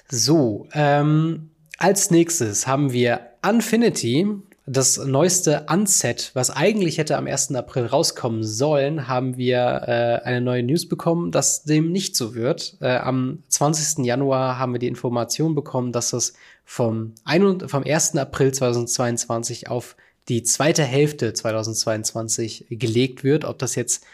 So, 0.10 0.68
ähm, 0.74 1.50
als 1.78 2.12
nächstes 2.12 2.68
haben 2.68 2.94
wir 2.94 3.20
Unfinity, 3.46 4.28
das 4.66 4.98
neueste 4.98 5.66
Unset, 5.70 6.32
was 6.36 6.50
eigentlich 6.50 6.98
hätte 6.98 7.18
am 7.18 7.28
1. 7.28 7.54
April 7.56 7.86
rauskommen 7.86 8.44
sollen, 8.44 9.10
haben 9.10 9.36
wir 9.36 9.58
äh, 9.58 10.26
eine 10.26 10.40
neue 10.40 10.64
News 10.64 10.88
bekommen, 10.88 11.32
dass 11.32 11.64
dem 11.64 11.92
nicht 11.92 12.16
so 12.16 12.34
wird. 12.34 12.78
Äh, 12.80 12.96
am 12.96 13.44
20. 13.50 14.06
Januar 14.06 14.58
haben 14.58 14.72
wir 14.72 14.80
die 14.80 14.88
Information 14.88 15.54
bekommen, 15.54 15.92
dass 15.92 16.12
das 16.12 16.34
vom, 16.64 17.14
ein, 17.26 17.68
vom 17.68 17.84
1. 17.84 18.16
April 18.16 18.54
2022 18.54 19.70
auf 19.70 19.98
die 20.30 20.44
zweite 20.44 20.84
Hälfte 20.84 21.34
2022 21.34 22.68
gelegt 22.70 23.24
wird. 23.24 23.46
Ob 23.46 23.60
das 23.60 23.76
jetzt 23.76 24.06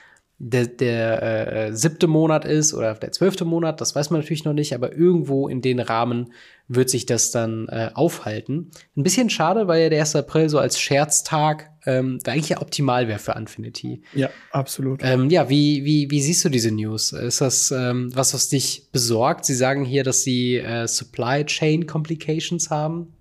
der, 0.42 0.68
der 0.68 1.68
äh, 1.68 1.76
siebte 1.76 2.08
Monat 2.08 2.46
ist 2.46 2.74
oder 2.74 2.94
der 2.96 3.12
zwölfte 3.12 3.44
Monat, 3.44 3.82
das 3.82 3.94
weiß 3.94 4.10
man 4.10 4.22
natürlich 4.22 4.46
noch 4.46 4.54
nicht, 4.54 4.74
aber 4.74 4.94
irgendwo 4.94 5.50
in 5.50 5.62
den 5.62 5.82
Rahmen 5.82 6.32
wird 6.70 6.90
sich 6.90 7.06
das 7.06 7.32
dann 7.32 7.68
äh, 7.68 7.92
aufhalten. 7.94 8.72
Ein 8.96 9.04
bisschen 9.04 9.30
schade, 9.30 9.68
weil 9.68 9.84
ja 9.84 9.90
der 9.90 10.00
1. 10.00 10.16
April 10.16 10.48
so 10.48 10.58
als 10.58 10.80
Scherztag 10.80 11.72
ähm, 11.86 12.20
eigentlich 12.26 12.50
ja 12.50 12.62
optimal 12.62 13.10
wäre 13.10 13.20
für 13.20 13.34
Infinity. 13.34 14.02
Ja, 14.14 14.30
absolut. 14.52 15.02
Ähm, 15.04 15.30
ja, 15.30 15.50
wie, 15.50 15.84
wie, 15.84 16.10
wie 16.10 16.22
siehst 16.22 16.46
du 16.46 16.50
diese 16.50 16.72
News? 16.72 17.12
Ist 17.12 17.42
das 17.42 17.72
ähm, 17.72 18.16
was, 18.16 18.34
was 18.34 18.48
dich 18.48 18.90
besorgt? 18.94 19.44
Sie 19.44 19.56
sagen 19.56 19.84
hier, 19.84 20.06
dass 20.06 20.24
sie 20.24 20.56
äh, 20.56 20.88
Supply 20.88 21.44
Chain 21.46 21.86
Complications 21.86 22.70
haben 22.70 23.14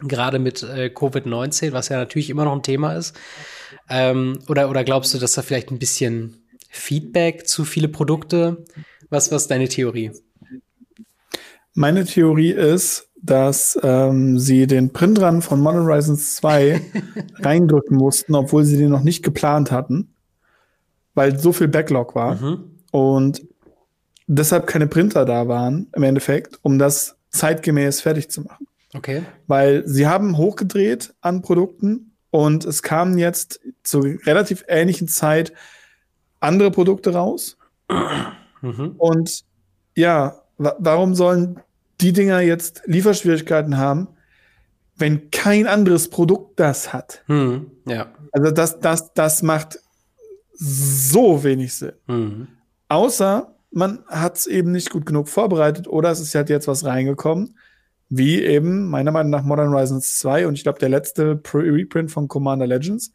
gerade 0.00 0.38
mit 0.38 0.62
äh, 0.62 0.90
Covid-19, 0.94 1.72
was 1.72 1.88
ja 1.88 1.96
natürlich 1.96 2.30
immer 2.30 2.44
noch 2.44 2.54
ein 2.54 2.62
Thema 2.62 2.94
ist? 2.94 3.14
Ähm, 3.88 4.38
oder, 4.48 4.68
oder 4.70 4.84
glaubst 4.84 5.14
du, 5.14 5.18
dass 5.18 5.34
da 5.34 5.42
vielleicht 5.42 5.70
ein 5.70 5.78
bisschen 5.78 6.42
Feedback 6.68 7.46
zu 7.46 7.64
viele 7.64 7.88
Produkte? 7.88 8.64
Was, 9.10 9.30
was 9.30 9.42
ist 9.42 9.50
deine 9.50 9.68
Theorie? 9.68 10.12
Meine 11.74 12.04
Theorie 12.04 12.52
ist, 12.52 13.08
dass 13.22 13.78
ähm, 13.82 14.38
sie 14.38 14.66
den 14.66 14.92
Printrun 14.92 15.42
von 15.42 15.60
Modern 15.60 15.84
Horizons 15.84 16.36
2 16.36 16.80
reindrücken 17.40 17.96
mussten, 17.96 18.34
obwohl 18.34 18.64
sie 18.64 18.78
den 18.78 18.90
noch 18.90 19.02
nicht 19.02 19.22
geplant 19.22 19.70
hatten, 19.70 20.14
weil 21.14 21.38
so 21.38 21.52
viel 21.52 21.68
Backlog 21.68 22.14
war 22.14 22.36
mhm. 22.36 22.70
und 22.92 23.42
deshalb 24.26 24.66
keine 24.66 24.86
Printer 24.86 25.24
da 25.24 25.48
waren 25.48 25.88
im 25.94 26.02
Endeffekt, 26.02 26.58
um 26.62 26.78
das 26.78 27.16
zeitgemäß 27.30 28.00
fertig 28.00 28.30
zu 28.30 28.42
machen. 28.42 28.66
Okay. 28.96 29.22
Weil 29.46 29.86
sie 29.86 30.06
haben 30.06 30.36
hochgedreht 30.36 31.14
an 31.20 31.42
Produkten 31.42 32.12
und 32.30 32.64
es 32.64 32.82
kamen 32.82 33.18
jetzt 33.18 33.60
zu 33.82 34.00
relativ 34.00 34.64
ähnlichen 34.68 35.08
Zeit 35.08 35.52
andere 36.40 36.70
Produkte 36.70 37.12
raus. 37.12 37.56
Mhm. 38.62 38.94
Und 38.98 39.44
ja, 39.94 40.42
warum 40.56 41.14
sollen 41.14 41.60
die 42.00 42.12
Dinger 42.12 42.40
jetzt 42.40 42.82
Lieferschwierigkeiten 42.86 43.78
haben, 43.78 44.08
wenn 44.96 45.30
kein 45.30 45.66
anderes 45.66 46.08
Produkt 46.08 46.58
das 46.58 46.92
hat? 46.92 47.22
Mhm. 47.26 47.70
Ja. 47.86 48.12
Also 48.32 48.50
das, 48.50 48.80
das, 48.80 49.12
das 49.14 49.42
macht 49.42 49.78
so 50.52 51.44
wenig 51.44 51.74
Sinn. 51.74 51.92
Mhm. 52.06 52.48
Außer 52.88 53.54
man 53.70 54.04
hat 54.06 54.36
es 54.38 54.46
eben 54.46 54.72
nicht 54.72 54.90
gut 54.90 55.04
genug 55.04 55.28
vorbereitet 55.28 55.86
oder 55.86 56.10
es 56.10 56.20
ist 56.20 56.34
halt 56.34 56.48
jetzt 56.48 56.68
was 56.68 56.84
reingekommen, 56.84 57.56
wie 58.08 58.42
eben 58.42 58.88
meiner 58.88 59.10
Meinung 59.10 59.30
nach 59.30 59.42
Modern 59.42 59.70
Horizons 59.70 60.18
2 60.18 60.46
und 60.46 60.54
ich 60.54 60.62
glaube 60.62 60.78
der 60.78 60.88
letzte 60.88 61.40
Reprint 61.52 62.10
von 62.10 62.28
Commander 62.28 62.66
Legends, 62.66 63.12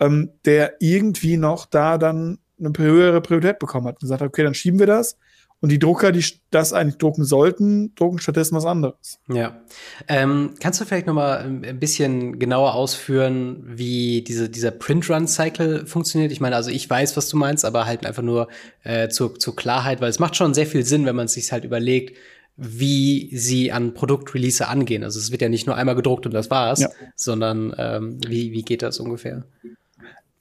ähm, 0.00 0.30
der 0.44 0.74
irgendwie 0.80 1.36
noch 1.36 1.66
da 1.66 1.98
dann 1.98 2.38
eine 2.58 2.72
höhere 2.76 3.20
Priorität 3.20 3.58
bekommen 3.58 3.86
hat 3.86 3.96
und 3.96 4.00
gesagt 4.00 4.20
hat, 4.20 4.28
okay, 4.28 4.42
dann 4.44 4.54
schieben 4.54 4.78
wir 4.78 4.86
das. 4.86 5.16
Und 5.62 5.68
die 5.68 5.78
Drucker, 5.78 6.10
die 6.10 6.24
das 6.50 6.72
eigentlich 6.72 6.98
drucken 6.98 7.24
sollten, 7.24 7.94
drucken 7.94 8.18
stattdessen 8.18 8.56
was 8.56 8.64
anderes. 8.64 9.20
Ja. 9.32 9.62
Ähm, 10.08 10.54
kannst 10.58 10.80
du 10.80 10.84
vielleicht 10.84 11.06
noch 11.06 11.14
mal 11.14 11.38
ein 11.38 11.78
bisschen 11.78 12.40
genauer 12.40 12.74
ausführen, 12.74 13.62
wie 13.64 14.22
diese, 14.22 14.50
dieser 14.50 14.72
Print-Run-Cycle 14.72 15.86
funktioniert? 15.86 16.32
Ich 16.32 16.40
meine, 16.40 16.56
also 16.56 16.70
ich 16.70 16.90
weiß, 16.90 17.16
was 17.16 17.28
du 17.28 17.36
meinst, 17.36 17.64
aber 17.64 17.86
halt 17.86 18.04
einfach 18.04 18.24
nur 18.24 18.48
äh, 18.82 19.08
zur, 19.08 19.38
zur 19.38 19.54
Klarheit, 19.54 20.00
weil 20.00 20.10
es 20.10 20.18
macht 20.18 20.34
schon 20.34 20.52
sehr 20.52 20.66
viel 20.66 20.84
Sinn, 20.84 21.06
wenn 21.06 21.14
man 21.14 21.26
es 21.26 21.34
sich 21.34 21.52
halt 21.52 21.64
überlegt, 21.64 22.16
wie 22.56 23.30
sie 23.36 23.72
an 23.72 23.94
Produktrelease 23.94 24.66
angehen. 24.66 25.04
Also 25.04 25.18
es 25.18 25.30
wird 25.30 25.42
ja 25.42 25.48
nicht 25.48 25.66
nur 25.66 25.76
einmal 25.76 25.94
gedruckt 25.94 26.26
und 26.26 26.34
das 26.34 26.50
war's, 26.50 26.80
ja. 26.80 26.90
sondern 27.16 27.74
ähm, 27.78 28.18
wie, 28.26 28.52
wie 28.52 28.62
geht 28.62 28.82
das 28.82 29.00
ungefähr? 29.00 29.44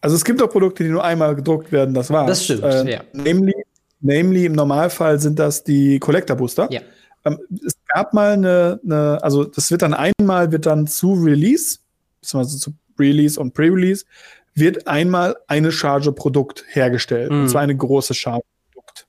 Also 0.01 0.15
es 0.15 0.25
gibt 0.25 0.41
auch 0.41 0.49
Produkte, 0.49 0.83
die 0.83 0.89
nur 0.89 1.03
einmal 1.03 1.35
gedruckt 1.35 1.71
werden, 1.71 1.93
das 1.93 2.09
war's. 2.09 2.27
Das 2.27 2.43
stimmt, 2.43 2.63
äh, 2.63 2.91
ja. 2.91 3.03
Namely, 3.13 3.53
namely 4.01 4.45
im 4.45 4.53
Normalfall 4.53 5.19
sind 5.19 5.39
das 5.39 5.63
die 5.63 5.99
Collector 5.99 6.35
Booster. 6.35 6.67
Ja. 6.71 6.81
Ähm, 7.23 7.39
es 7.65 7.75
gab 7.87 8.13
mal 8.13 8.33
eine, 8.33 8.79
eine, 8.83 9.23
also 9.23 9.43
das 9.43 9.71
wird 9.71 9.83
dann 9.83 9.93
einmal, 9.93 10.51
wird 10.51 10.65
dann 10.65 10.87
zu 10.87 11.13
Release, 11.13 11.77
beziehungsweise 12.19 12.57
zu 12.57 12.73
Release 12.99 13.39
und 13.39 13.53
Pre-Release, 13.53 14.05
wird 14.53 14.87
einmal 14.87 15.37
eine 15.47 15.71
Charge 15.71 16.11
Produkt 16.11 16.65
hergestellt. 16.67 17.31
Mhm. 17.31 17.41
Und 17.41 17.49
zwar 17.49 17.61
eine 17.61 17.75
große 17.75 18.13
Charge 18.13 18.43
Produkt. 18.73 19.07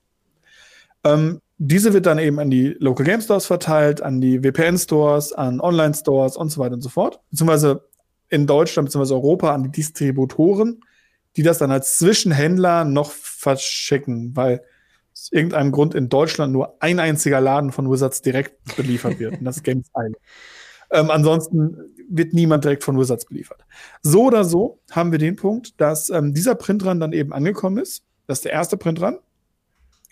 Ähm, 1.03 1.41
diese 1.65 1.93
wird 1.93 2.05
dann 2.05 2.19
eben 2.19 2.39
an 2.39 2.49
die 2.49 2.75
Local 2.79 3.05
Game 3.05 3.21
Stores 3.21 3.45
verteilt, 3.45 4.01
an 4.01 4.19
die 4.19 4.39
VPN 4.39 4.77
Stores, 4.77 5.31
an 5.31 5.61
Online 5.61 5.93
Stores 5.93 6.35
und 6.35 6.49
so 6.49 6.59
weiter 6.59 6.73
und 6.73 6.81
so 6.81 6.89
fort. 6.89 7.21
Beziehungsweise 7.31 7.87
in 8.27 8.47
Deutschland, 8.47 8.87
beziehungsweise 8.87 9.13
Europa 9.13 9.53
an 9.53 9.63
die 9.63 9.71
Distributoren, 9.71 10.81
die 11.37 11.43
das 11.43 11.59
dann 11.59 11.71
als 11.71 11.97
Zwischenhändler 11.99 12.83
noch 12.83 13.11
verschicken, 13.11 14.35
weil 14.35 14.61
aus 15.13 15.31
irgendeinem 15.31 15.71
Grund 15.71 15.95
in 15.95 16.09
Deutschland 16.09 16.51
nur 16.51 16.75
ein 16.81 16.99
einziger 16.99 17.39
Laden 17.39 17.71
von 17.71 17.89
Wizards 17.89 18.21
direkt 18.21 18.75
beliefert 18.75 19.19
wird. 19.19 19.39
und 19.39 19.45
das 19.45 19.57
ist 19.57 19.63
Games 19.63 19.87
Island. 19.95 20.17
Ähm, 20.91 21.11
ansonsten 21.11 21.77
wird 22.09 22.33
niemand 22.33 22.65
direkt 22.65 22.83
von 22.83 22.99
Wizards 22.99 23.25
beliefert. 23.25 23.63
So 24.01 24.25
oder 24.25 24.43
so 24.43 24.79
haben 24.91 25.13
wir 25.13 25.19
den 25.19 25.37
Punkt, 25.37 25.79
dass 25.79 26.09
ähm, 26.09 26.33
dieser 26.33 26.55
Printrun 26.55 26.99
dann 26.99 27.13
eben 27.13 27.31
angekommen 27.31 27.77
ist. 27.77 28.03
Das 28.27 28.39
ist 28.39 28.45
der 28.45 28.51
erste 28.51 28.75
Printrun. 28.75 29.19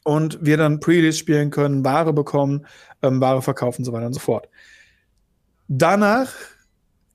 Und 0.04 0.40
wir 0.42 0.58
dann 0.58 0.80
Pre-Release 0.80 1.18
spielen 1.18 1.52
können, 1.52 1.86
Ware 1.86 2.14
bekommen, 2.14 2.66
ähm, 3.04 3.22
Ware 3.22 3.42
verkaufen 3.42 3.82
und 3.82 3.86
so 3.86 3.94
weiter 3.94 4.08
und 4.08 4.14
so 4.14 4.20
fort. 4.20 4.50
Danach 5.68 6.34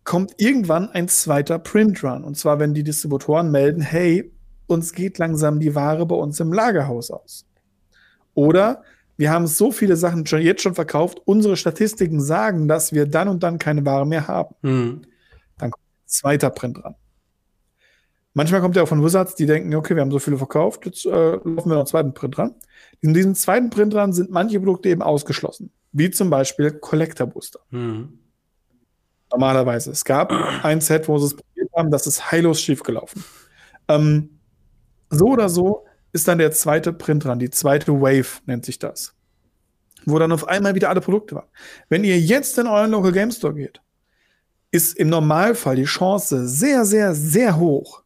kommt 0.05 0.35
irgendwann 0.39 0.89
ein 0.91 1.09
zweiter 1.09 1.59
Printrun. 1.59 2.23
Und 2.25 2.37
zwar, 2.37 2.61
wenn 2.61 2.75
die 2.75 2.85
Distributoren 2.85 3.51
melden, 3.51 3.81
hey, 3.81 4.33
uns 4.67 4.93
geht 4.93 5.19
langsam 5.19 5.61
die 5.61 5.75
Ware 5.75 6.07
bei 6.07 6.15
uns 6.15 6.39
im 6.41 6.53
Lagerhaus 6.53 7.11
aus. 7.11 7.45
Oder 8.35 8.83
wir 9.17 9.31
haben 9.31 9.47
so 9.47 9.73
viele 9.73 9.97
Sachen 9.97 10.27
schon 10.27 10.43
jetzt 10.43 10.63
schon 10.63 10.75
verkauft, 10.75 11.21
unsere 11.25 11.57
Statistiken 11.57 12.21
sagen, 12.21 12.69
dass 12.69 12.93
wir 12.93 13.07
dann 13.07 13.29
und 13.29 13.43
dann 13.43 13.59
keine 13.59 13.85
Ware 13.85 14.07
mehr 14.07 14.29
haben. 14.29 14.55
Mhm. 14.63 15.03
Dann 15.59 15.71
kommt 15.71 15.85
ein 15.85 16.07
zweiter 16.07 16.51
Print 16.51 16.79
dran. 16.83 16.95
Manchmal 18.37 18.61
kommt 18.61 18.77
ja 18.77 18.83
auch 18.83 18.89
von 18.89 19.03
Wizards, 19.03 19.35
die 19.35 19.47
denken, 19.47 19.75
okay, 19.75 19.95
wir 19.95 20.03
haben 20.03 20.11
so 20.11 20.19
viele 20.19 20.37
verkauft, 20.37 20.85
jetzt 20.85 21.07
äh, 21.07 21.09
laufen 21.09 21.47
wir 21.47 21.69
noch 21.69 21.77
einen 21.77 21.87
zweiten 21.87 22.13
Print 22.13 22.37
dran. 22.37 22.55
In 23.01 23.15
diesem 23.15 23.35
zweiten 23.35 23.71
Print 23.71 23.95
dran 23.95 24.13
sind 24.13 24.31
manche 24.31 24.59
Produkte 24.59 24.91
eben 24.91 25.01
ausgeschlossen, 25.01 25.73
wie 25.93 26.11
zum 26.11 26.29
Beispiel 26.29 26.71
Collector 26.73 27.27
Booster. 27.27 27.61
Mhm. 27.71 28.19
Normalerweise. 29.33 29.91
Es 29.91 30.05
gab 30.05 30.33
ein 30.63 30.83
Set, 30.83 31.09
wo 31.09 31.17
sie 31.17 31.29
es 31.29 31.35
probiert 31.35 31.71
haben, 31.75 31.91
das 31.91 32.07
ist 32.07 32.31
heillos 32.31 32.61
schiefgelaufen. 32.61 33.25
Ähm, 33.89 34.39
so 35.09 35.29
oder 35.29 35.49
so 35.49 35.87
ist 36.13 36.29
dann 36.29 36.37
der 36.37 36.53
zweite 36.53 36.93
Print 36.93 37.25
dran, 37.25 37.39
die 37.39 37.49
zweite 37.49 37.91
Wave 38.03 38.43
nennt 38.45 38.67
sich 38.67 38.79
das. 38.79 39.15
Wo 40.05 40.19
dann 40.19 40.33
auf 40.33 40.47
einmal 40.47 40.75
wieder 40.75 40.91
alle 40.91 41.01
Produkte 41.01 41.37
waren. 41.37 41.49
Wenn 41.89 42.05
ihr 42.05 42.21
jetzt 42.21 42.59
in 42.59 42.67
euren 42.67 42.91
Local 42.91 43.13
Game 43.13 43.31
Store 43.31 43.55
geht, 43.55 43.81
ist 44.73 44.95
im 44.99 45.09
Normalfall 45.09 45.77
die 45.77 45.85
Chance 45.85 46.47
sehr, 46.47 46.85
sehr, 46.85 47.15
sehr 47.15 47.57
hoch, 47.57 48.03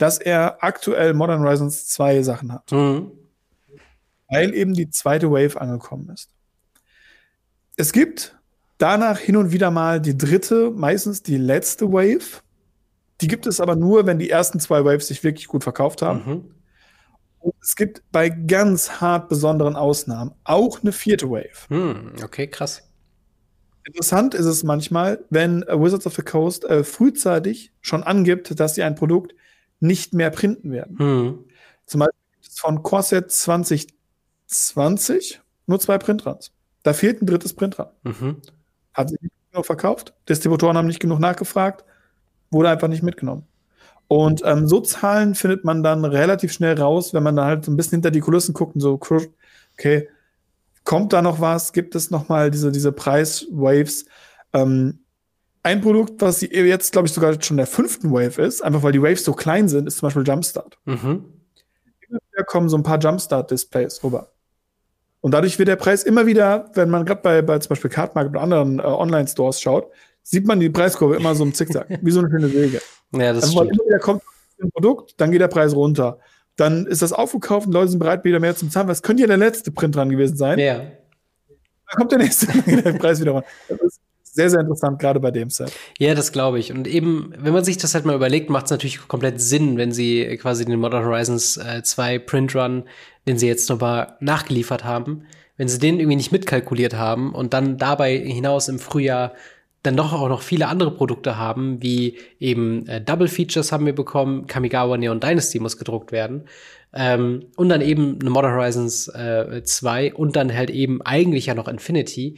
dass 0.00 0.18
er 0.18 0.64
aktuell 0.64 1.12
Modern 1.12 1.42
Horizons 1.42 1.86
2 1.88 2.22
Sachen 2.22 2.52
hat. 2.52 2.72
Mhm. 2.72 3.12
Weil 4.30 4.54
eben 4.54 4.72
die 4.72 4.88
zweite 4.88 5.30
Wave 5.30 5.60
angekommen 5.60 6.08
ist. 6.08 6.30
Es 7.76 7.92
gibt 7.92 8.38
danach 8.78 9.18
hin 9.18 9.36
und 9.36 9.52
wieder 9.52 9.70
mal 9.70 10.00
die 10.00 10.16
dritte, 10.16 10.70
meistens 10.70 11.22
die 11.22 11.36
letzte 11.36 11.92
Wave. 11.92 12.42
Die 13.20 13.28
gibt 13.28 13.46
es 13.46 13.60
aber 13.60 13.76
nur, 13.76 14.06
wenn 14.06 14.18
die 14.18 14.30
ersten 14.30 14.58
zwei 14.58 14.84
Waves 14.84 15.08
sich 15.08 15.22
wirklich 15.22 15.48
gut 15.48 15.64
verkauft 15.64 16.00
haben. 16.00 16.24
Mhm. 16.24 16.54
Und 17.40 17.54
es 17.60 17.76
gibt 17.76 18.02
bei 18.10 18.30
ganz 18.30 19.00
hart 19.02 19.28
besonderen 19.28 19.76
Ausnahmen 19.76 20.32
auch 20.44 20.80
eine 20.80 20.92
vierte 20.92 21.30
Wave. 21.30 21.68
Hm, 21.68 22.12
okay, 22.22 22.46
krass. 22.46 22.82
Interessant 23.84 24.34
ist 24.34 24.46
es 24.46 24.62
manchmal, 24.62 25.24
wenn 25.30 25.62
Wizards 25.62 26.06
of 26.06 26.14
the 26.14 26.22
Coast 26.22 26.64
äh, 26.64 26.84
frühzeitig 26.84 27.72
schon 27.80 28.02
angibt, 28.02 28.58
dass 28.58 28.74
sie 28.74 28.82
ein 28.82 28.94
Produkt 28.94 29.34
nicht 29.80 30.14
mehr 30.14 30.30
printen 30.30 30.72
werden. 30.72 30.98
Hm. 30.98 31.44
Zum 31.86 32.00
Beispiel 32.00 32.18
gibt 32.40 32.52
es 32.52 32.58
von 32.58 32.82
Corset 32.82 33.30
2020 33.30 35.40
nur 35.66 35.80
zwei 35.80 35.98
Printruns. 35.98 36.52
Da 36.82 36.92
fehlt 36.92 37.22
ein 37.22 37.26
drittes 37.26 37.54
Printrun. 37.54 37.86
Mhm. 38.02 38.36
Hat 38.94 39.10
sich 39.10 39.20
nicht 39.20 39.34
genug 39.50 39.66
verkauft. 39.66 40.14
Distributoren 40.28 40.76
haben 40.76 40.86
nicht 40.86 41.00
genug 41.00 41.18
nachgefragt. 41.20 41.84
Wurde 42.50 42.70
einfach 42.70 42.88
nicht 42.88 43.02
mitgenommen. 43.02 43.46
Und 44.08 44.42
ähm, 44.44 44.66
so 44.66 44.80
Zahlen 44.80 45.36
findet 45.36 45.64
man 45.64 45.84
dann 45.84 46.04
relativ 46.04 46.52
schnell 46.52 46.80
raus, 46.80 47.14
wenn 47.14 47.22
man 47.22 47.36
da 47.36 47.44
halt 47.44 47.64
so 47.64 47.70
ein 47.70 47.76
bisschen 47.76 47.98
hinter 47.98 48.10
die 48.10 48.20
Kulissen 48.20 48.54
guckt 48.54 48.74
und 48.74 48.80
so, 48.80 48.98
okay, 49.74 50.08
kommt 50.84 51.12
da 51.12 51.22
noch 51.22 51.40
was? 51.40 51.72
Gibt 51.72 51.94
es 51.94 52.10
noch 52.10 52.28
mal 52.28 52.50
diese, 52.50 52.72
diese 52.72 52.90
Preiswaves? 52.90 54.06
Ähm, 54.52 54.98
ein 55.62 55.80
Produkt, 55.80 56.20
was 56.20 56.40
jetzt, 56.40 56.92
glaube 56.92 57.06
ich, 57.06 57.12
sogar 57.12 57.40
schon 57.42 57.56
der 57.56 57.66
fünften 57.66 58.10
Wave 58.12 58.40
ist, 58.42 58.62
einfach 58.62 58.82
weil 58.82 58.92
die 58.92 59.02
Waves 59.02 59.24
so 59.24 59.32
klein 59.32 59.68
sind, 59.68 59.86
ist 59.86 59.98
zum 59.98 60.06
Beispiel 60.06 60.26
Jumpstart. 60.26 60.78
Mhm. 60.84 61.24
Da 62.36 62.42
kommen 62.42 62.68
so 62.68 62.76
ein 62.76 62.82
paar 62.82 62.98
Jumpstart-Displays 62.98 64.02
rüber. 64.02 64.32
Und 65.20 65.32
dadurch 65.32 65.58
wird 65.58 65.68
der 65.68 65.76
Preis 65.76 66.02
immer 66.02 66.26
wieder, 66.26 66.70
wenn 66.74 66.88
man 66.88 67.04
gerade 67.04 67.20
bei, 67.20 67.42
bei 67.42 67.58
zum 67.58 67.70
Beispiel 67.70 67.90
Cardmarket 67.90 68.32
oder 68.32 68.40
anderen 68.40 68.78
äh, 68.78 68.82
Online-Stores 68.82 69.60
schaut, 69.60 69.90
sieht 70.22 70.46
man 70.46 70.60
die 70.60 70.70
Preiskurve 70.70 71.16
immer 71.16 71.34
so 71.34 71.44
im 71.44 71.52
Zickzack, 71.52 71.86
wie 72.02 72.10
so 72.10 72.20
eine 72.20 72.30
schöne 72.30 72.48
Säge. 72.48 72.80
Ja, 73.12 73.32
das 73.32 73.44
also, 73.44 73.64
stimmt. 73.64 73.80
Immer 73.86 73.98
kommt 73.98 74.22
ein 74.62 74.70
Produkt, 74.70 75.14
dann 75.18 75.30
geht 75.30 75.40
der 75.40 75.48
Preis 75.48 75.74
runter. 75.74 76.18
Dann 76.56 76.86
ist 76.86 77.02
das 77.02 77.12
aufgekauft 77.12 77.66
und 77.66 77.72
Leute 77.72 77.90
sind 77.90 77.98
bereit, 77.98 78.24
wieder 78.24 78.40
mehr 78.40 78.56
zum 78.56 78.70
Zahlen. 78.70 78.88
Was 78.88 79.02
könnte 79.02 79.22
ja 79.22 79.26
der 79.26 79.36
letzte 79.36 79.70
Print 79.70 79.94
dran 79.94 80.10
gewesen 80.10 80.36
sein? 80.36 80.58
Ja. 80.58 80.78
Dann 80.78 81.96
kommt 81.96 82.12
der 82.12 82.18
nächste, 82.18 82.46
dann 82.46 82.64
geht 82.64 82.84
der 82.84 82.92
Preis 82.94 83.20
wieder 83.20 83.32
runter. 83.32 83.48
Das 83.68 83.80
ist 83.80 84.00
sehr, 84.32 84.48
sehr 84.48 84.60
interessant, 84.60 84.98
gerade 84.98 85.18
bei 85.18 85.30
dem 85.30 85.50
Set. 85.50 85.72
Ja, 85.98 86.14
das 86.14 86.32
glaube 86.32 86.58
ich. 86.58 86.72
Und 86.72 86.86
eben, 86.86 87.34
wenn 87.36 87.52
man 87.52 87.64
sich 87.64 87.78
das 87.78 87.94
halt 87.94 88.04
mal 88.04 88.14
überlegt, 88.14 88.48
macht 88.48 88.66
es 88.66 88.70
natürlich 88.70 89.08
komplett 89.08 89.40
Sinn, 89.40 89.76
wenn 89.76 89.92
sie 89.92 90.38
quasi 90.40 90.64
den 90.64 90.78
Modern 90.78 91.04
Horizons 91.04 91.56
äh, 91.56 91.82
2 91.82 92.20
Print 92.20 92.54
Run, 92.54 92.84
den 93.26 93.38
sie 93.38 93.48
jetzt 93.48 93.68
nochmal 93.68 94.16
nachgeliefert 94.20 94.84
haben, 94.84 95.24
wenn 95.56 95.68
sie 95.68 95.78
den 95.78 95.98
irgendwie 95.98 96.16
nicht 96.16 96.32
mitkalkuliert 96.32 96.94
haben 96.94 97.34
und 97.34 97.52
dann 97.52 97.76
dabei 97.76 98.16
hinaus 98.16 98.68
im 98.68 98.78
Frühjahr 98.78 99.32
dann 99.82 99.96
doch 99.96 100.12
auch 100.12 100.28
noch 100.28 100.42
viele 100.42 100.68
andere 100.68 100.90
Produkte 100.90 101.36
haben, 101.36 101.82
wie 101.82 102.18
eben 102.38 102.86
äh, 102.86 103.00
Double 103.00 103.28
Features 103.28 103.72
haben 103.72 103.86
wir 103.86 103.94
bekommen, 103.94 104.46
Kamigawa 104.46 104.96
Neon 104.96 105.20
Dynasty 105.20 105.58
muss 105.58 105.78
gedruckt 105.78 106.12
werden. 106.12 106.44
Ähm, 106.92 107.46
und 107.56 107.68
dann 107.68 107.80
eben 107.80 108.18
eine 108.20 108.30
Modern 108.30 108.52
Horizons 108.52 109.08
äh, 109.08 109.62
2 109.62 110.14
und 110.14 110.36
dann 110.36 110.54
halt 110.54 110.70
eben 110.70 111.00
eigentlich 111.02 111.46
ja 111.46 111.54
noch 111.54 111.68
Infinity. 111.68 112.36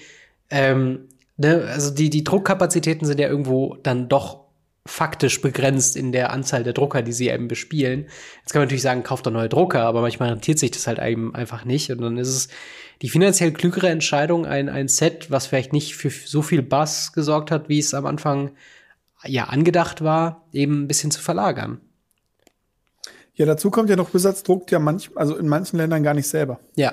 Ähm, 0.51 1.09
ne, 1.37 1.67
also 1.69 1.91
die, 1.91 2.11
die 2.11 2.25
Druckkapazitäten 2.25 3.07
sind 3.07 3.21
ja 3.21 3.29
irgendwo 3.29 3.77
dann 3.83 4.09
doch 4.09 4.43
faktisch 4.85 5.41
begrenzt 5.41 5.97
in 5.97 6.11
der 6.11 6.33
Anzahl 6.33 6.65
der 6.65 6.73
Drucker, 6.73 7.03
die 7.03 7.13
sie 7.13 7.29
eben 7.29 7.47
bespielen. 7.47 8.07
Jetzt 8.41 8.53
kann 8.53 8.61
man 8.61 8.67
natürlich 8.67 8.83
sagen, 8.83 9.05
kauft 9.05 9.27
doch 9.27 9.31
neue 9.31 9.49
Drucker, 9.49 9.83
aber 9.83 10.01
manchmal 10.01 10.31
rentiert 10.31 10.59
sich 10.59 10.73
das 10.73 10.87
halt 10.87 10.99
eben 10.99 11.35
einfach 11.35 11.65
nicht. 11.65 11.91
Und 11.91 12.01
dann 12.01 12.19
ist 12.19 12.29
es 12.29 12.49
die 13.01 13.09
finanziell 13.09 13.53
klügere 13.53 13.89
Entscheidung, 13.91 14.45
ein, 14.45 14.69
ein 14.69 14.89
Set, 14.89 15.31
was 15.31 15.47
vielleicht 15.47 15.73
nicht 15.73 15.95
für 15.95 16.11
so 16.11 16.43
viel 16.43 16.63
Bass 16.63 17.13
gesorgt 17.13 17.51
hat, 17.51 17.69
wie 17.69 17.79
es 17.79 17.95
am 17.95 18.07
Anfang 18.07 18.53
ja 19.25 19.45
angedacht 19.45 20.03
war, 20.03 20.49
eben 20.53 20.83
ein 20.83 20.89
bisschen 20.89 21.13
zu 21.13 21.21
verlagern. 21.21 21.81
Ja, 23.35 23.47
dazu 23.47 23.71
kommt 23.71 23.89
ja 23.89 23.97
noch, 23.97 24.13
Wizards 24.13 24.43
druckt 24.43 24.71
ja 24.73 24.79
manch, 24.79 25.11
also 25.15 25.37
in 25.37 25.49
manchen 25.49 25.79
Ländern 25.79 26.03
gar 26.03 26.15
nicht 26.15 26.29
selber. 26.29 26.61
Ja. 26.75 26.93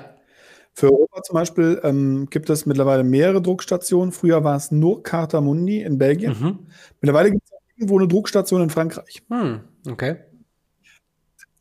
Für 0.73 0.91
Europa 0.91 1.23
zum 1.23 1.33
Beispiel 1.33 1.81
ähm, 1.83 2.27
gibt 2.29 2.49
es 2.49 2.65
mittlerweile 2.65 3.03
mehrere 3.03 3.41
Druckstationen. 3.41 4.11
Früher 4.11 4.43
war 4.43 4.55
es 4.55 4.71
nur 4.71 5.03
Carta 5.03 5.41
Mundi 5.41 5.81
in 5.81 5.97
Belgien. 5.97 6.35
Mhm. 6.39 6.59
Mittlerweile 7.01 7.31
gibt 7.31 7.43
es 7.43 7.51
irgendwo 7.75 7.99
eine 7.99 8.07
Druckstation 8.07 8.61
in 8.61 8.69
Frankreich. 8.69 9.21
Hm, 9.29 9.61
okay 9.89 10.17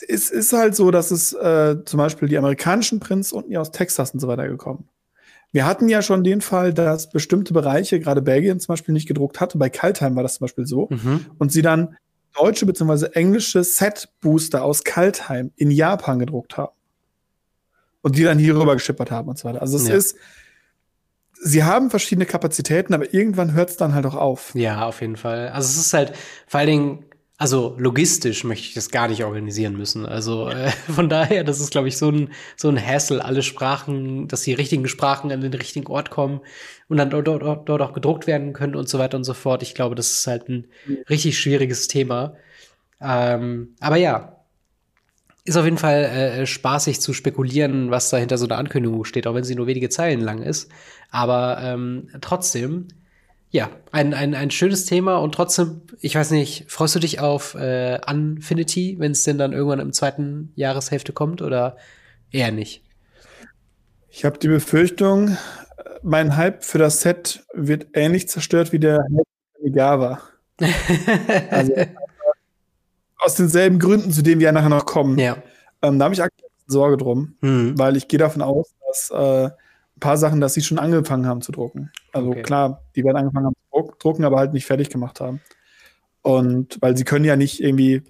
es 0.07 0.31
ist 0.31 0.53
halt 0.53 0.77
so, 0.77 0.91
dass 0.91 1.11
es 1.11 1.33
äh, 1.33 1.77
zum 1.85 1.99
Beispiel 1.99 2.29
die 2.29 2.39
amerikanischen 2.39 3.01
Prints 3.01 3.33
unten 3.33 3.51
ja 3.51 3.61
aus 3.61 3.73
Texas 3.73 4.13
und 4.13 4.21
so 4.21 4.29
weiter 4.29 4.49
gekommen. 4.49 4.89
Wir 5.51 5.67
hatten 5.67 5.89
ja 5.89 6.03
schon 6.03 6.25
den 6.25 6.41
Fall, 6.41 6.75
dass 6.75 7.11
bestimmte 7.11 7.55
Bereiche, 7.55 8.01
gerade 8.01 8.21
Belgien 8.21 8.61
zum 8.61 8.75
Beispiel, 8.75 8.93
nicht 8.93 9.09
gedruckt 9.09 9.41
hatte. 9.41 9.57
Bei 9.57 9.71
Kaltheim 9.71 10.15
war 10.15 10.23
das 10.23 10.35
zum 10.35 10.45
Beispiel 10.45 10.67
so. 10.67 10.89
Mhm. 10.91 11.27
Und 11.39 11.53
sie 11.53 11.63
dann 11.63 11.97
deutsche 12.37 12.67
bzw. 12.67 13.07
englische 13.15 13.65
Set-Booster 13.65 14.63
aus 14.63 14.85
Kaltheim 14.85 15.53
in 15.57 15.71
Japan 15.71 16.19
gedruckt 16.19 16.59
haben. 16.59 16.73
Und 18.03 18.17
die 18.17 18.23
dann 18.23 18.39
hier 18.39 18.57
rüber 18.57 18.75
geschippert 18.75 19.11
haben 19.11 19.29
und 19.29 19.39
so 19.39 19.49
weiter. 19.49 19.61
Also 19.61 19.77
es 19.77 19.89
ja. 19.89 19.95
ist, 19.95 20.17
sie 21.43 21.65
haben 21.65 21.91
verschiedene 21.91 22.27
Kapazitäten, 22.27 22.95
aber 22.95 23.13
irgendwann 23.13 23.53
hört 23.53 23.71
es 23.71 23.77
dann 23.77 23.95
halt 23.95 24.07
auch 24.07 24.15
auf. 24.15 24.55
Ja, 24.55 24.87
auf 24.87 25.01
jeden 25.01 25.17
Fall. 25.17 25.49
Also 25.49 25.69
es 25.69 25.87
ist 25.87 25.93
halt 25.93 26.13
vor 26.47 26.61
allen 26.61 26.71
Dingen 26.71 27.05
also 27.41 27.77
logistisch 27.79 28.43
möchte 28.43 28.67
ich 28.67 28.75
das 28.75 28.91
gar 28.91 29.07
nicht 29.07 29.25
organisieren 29.25 29.77
müssen. 29.77 30.05
Also 30.05 30.49
äh, 30.49 30.71
von 30.93 31.09
daher, 31.09 31.45
das 31.45 31.61
ist, 31.61 31.71
glaube 31.71 31.87
ich, 31.87 31.97
so 31.97 32.11
ein, 32.11 32.31
so 32.57 32.69
ein 32.69 32.85
Hassel, 32.85 33.21
alle 33.21 33.43
Sprachen, 33.43 34.27
dass 34.27 34.43
die 34.43 34.55
richtigen 34.55 34.89
Sprachen 34.89 35.31
an 35.31 35.41
den 35.41 35.55
richtigen 35.55 35.87
Ort 35.87 36.11
kommen 36.11 36.41
und 36.89 36.97
dann 36.97 37.11
dort, 37.11 37.29
dort, 37.29 37.69
dort 37.69 37.81
auch 37.81 37.93
gedruckt 37.93 38.27
werden 38.27 38.53
können 38.53 38.75
und 38.75 38.89
so 38.89 38.99
weiter 38.99 39.17
und 39.17 39.25
so 39.25 39.35
fort. 39.35 39.63
Ich 39.63 39.77
glaube, 39.77 39.95
das 39.95 40.11
ist 40.11 40.27
halt 40.27 40.49
ein 40.49 40.67
richtig 41.09 41.39
schwieriges 41.39 41.87
Thema. 41.87 42.35
Ähm, 43.01 43.77
aber 43.79 43.97
ja, 43.97 44.38
ist 45.49 45.57
auf 45.57 45.65
jeden 45.65 45.79
Fall 45.79 46.05
äh, 46.05 46.47
spaßig 46.47 47.01
zu 47.01 47.13
spekulieren, 47.13 47.91
was 47.91 48.11
da 48.11 48.19
hinter 48.19 48.39
so 48.39 48.47
einer 48.47 48.59
Ankündigung 48.59 49.05
steht, 49.05 49.27
auch 49.27 49.35
wenn 49.35 49.45
sie 49.45 49.55
nur 49.55 49.67
wenige 49.67 49.89
Zeilen 49.89 50.21
lang 50.21 50.43
ist. 50.43 50.71
Aber 51.11 51.59
ähm, 51.63 52.09
trotzdem 52.21 52.89
ja, 53.51 53.71
ein, 53.93 54.13
ein, 54.13 54.35
ein 54.35 54.51
schönes 54.51 54.85
Thema 54.85 55.17
und 55.17 55.35
trotzdem, 55.35 55.83
ich 56.01 56.15
weiß 56.15 56.33
nicht, 56.33 56.71
freust 56.71 56.95
du 56.95 56.99
dich 56.99 57.21
auf 57.21 57.55
äh, 57.55 57.99
Unfinity, 58.07 58.97
wenn 58.99 59.13
es 59.13 59.25
denn 59.25 59.39
dann 59.39 59.53
irgendwann 59.53 59.81
im 59.81 59.93
zweiten 59.93 60.53
Jahreshälfte 60.55 61.13
kommt 61.13 61.41
oder 61.41 61.77
eher 62.31 62.53
nicht? 62.53 62.83
Ich 64.11 64.25
habe 64.25 64.39
die 64.39 64.49
Befürchtung, 64.49 65.39
mein 66.03 66.37
Hype 66.37 66.63
für 66.63 66.79
das 66.79 67.01
Set 67.01 67.45
wird 67.55 67.87
ähnlich 67.95 68.29
zerstört 68.29 68.73
wie 68.73 68.79
der 68.79 68.99
Hype 68.99 69.27
für 69.61 69.69
Java. 69.71 70.21
also 71.51 71.73
aus 73.19 73.35
denselben 73.35 73.79
Gründen, 73.79 74.13
zu 74.13 74.23
denen 74.23 74.41
wir 74.41 74.47
ja 74.47 74.53
nachher 74.53 74.69
noch 74.69 74.87
kommen. 74.87 75.19
Ja. 75.19 75.37
Ähm, 75.83 75.99
da 75.99 76.07
habe 76.07 76.15
ich 76.15 76.23
aktuell 76.23 76.51
Sorge 76.67 76.97
drum, 76.97 77.37
mhm. 77.41 77.79
weil 77.79 77.97
ich 77.97 78.09
gehe 78.09 78.19
davon 78.19 78.43
aus, 78.43 78.75
dass 78.87 79.11
äh, 79.11 79.47
ein 79.47 80.01
paar 80.01 80.17
Sachen, 80.17 80.41
dass 80.41 80.55
sie 80.55 80.63
schon 80.63 80.79
angefangen 80.79 81.27
haben 81.27 81.41
zu 81.41 81.51
drucken. 81.51 81.91
Also 82.13 82.31
okay. 82.31 82.43
klar, 82.43 82.85
die 82.95 83.05
werden 83.05 83.17
angefangen 83.17 83.47
haben 83.47 83.57
zu 83.71 83.93
drucken, 83.99 84.25
aber 84.25 84.39
halt 84.39 84.53
nicht 84.53 84.67
fertig 84.67 84.91
gemacht 84.91 85.21
haben. 85.21 85.41
Und 86.23 86.77
weil 86.81 86.97
sie 86.97 87.05
können 87.05 87.25
ja 87.25 87.37
nicht 87.37 87.61
irgendwie 87.61 88.03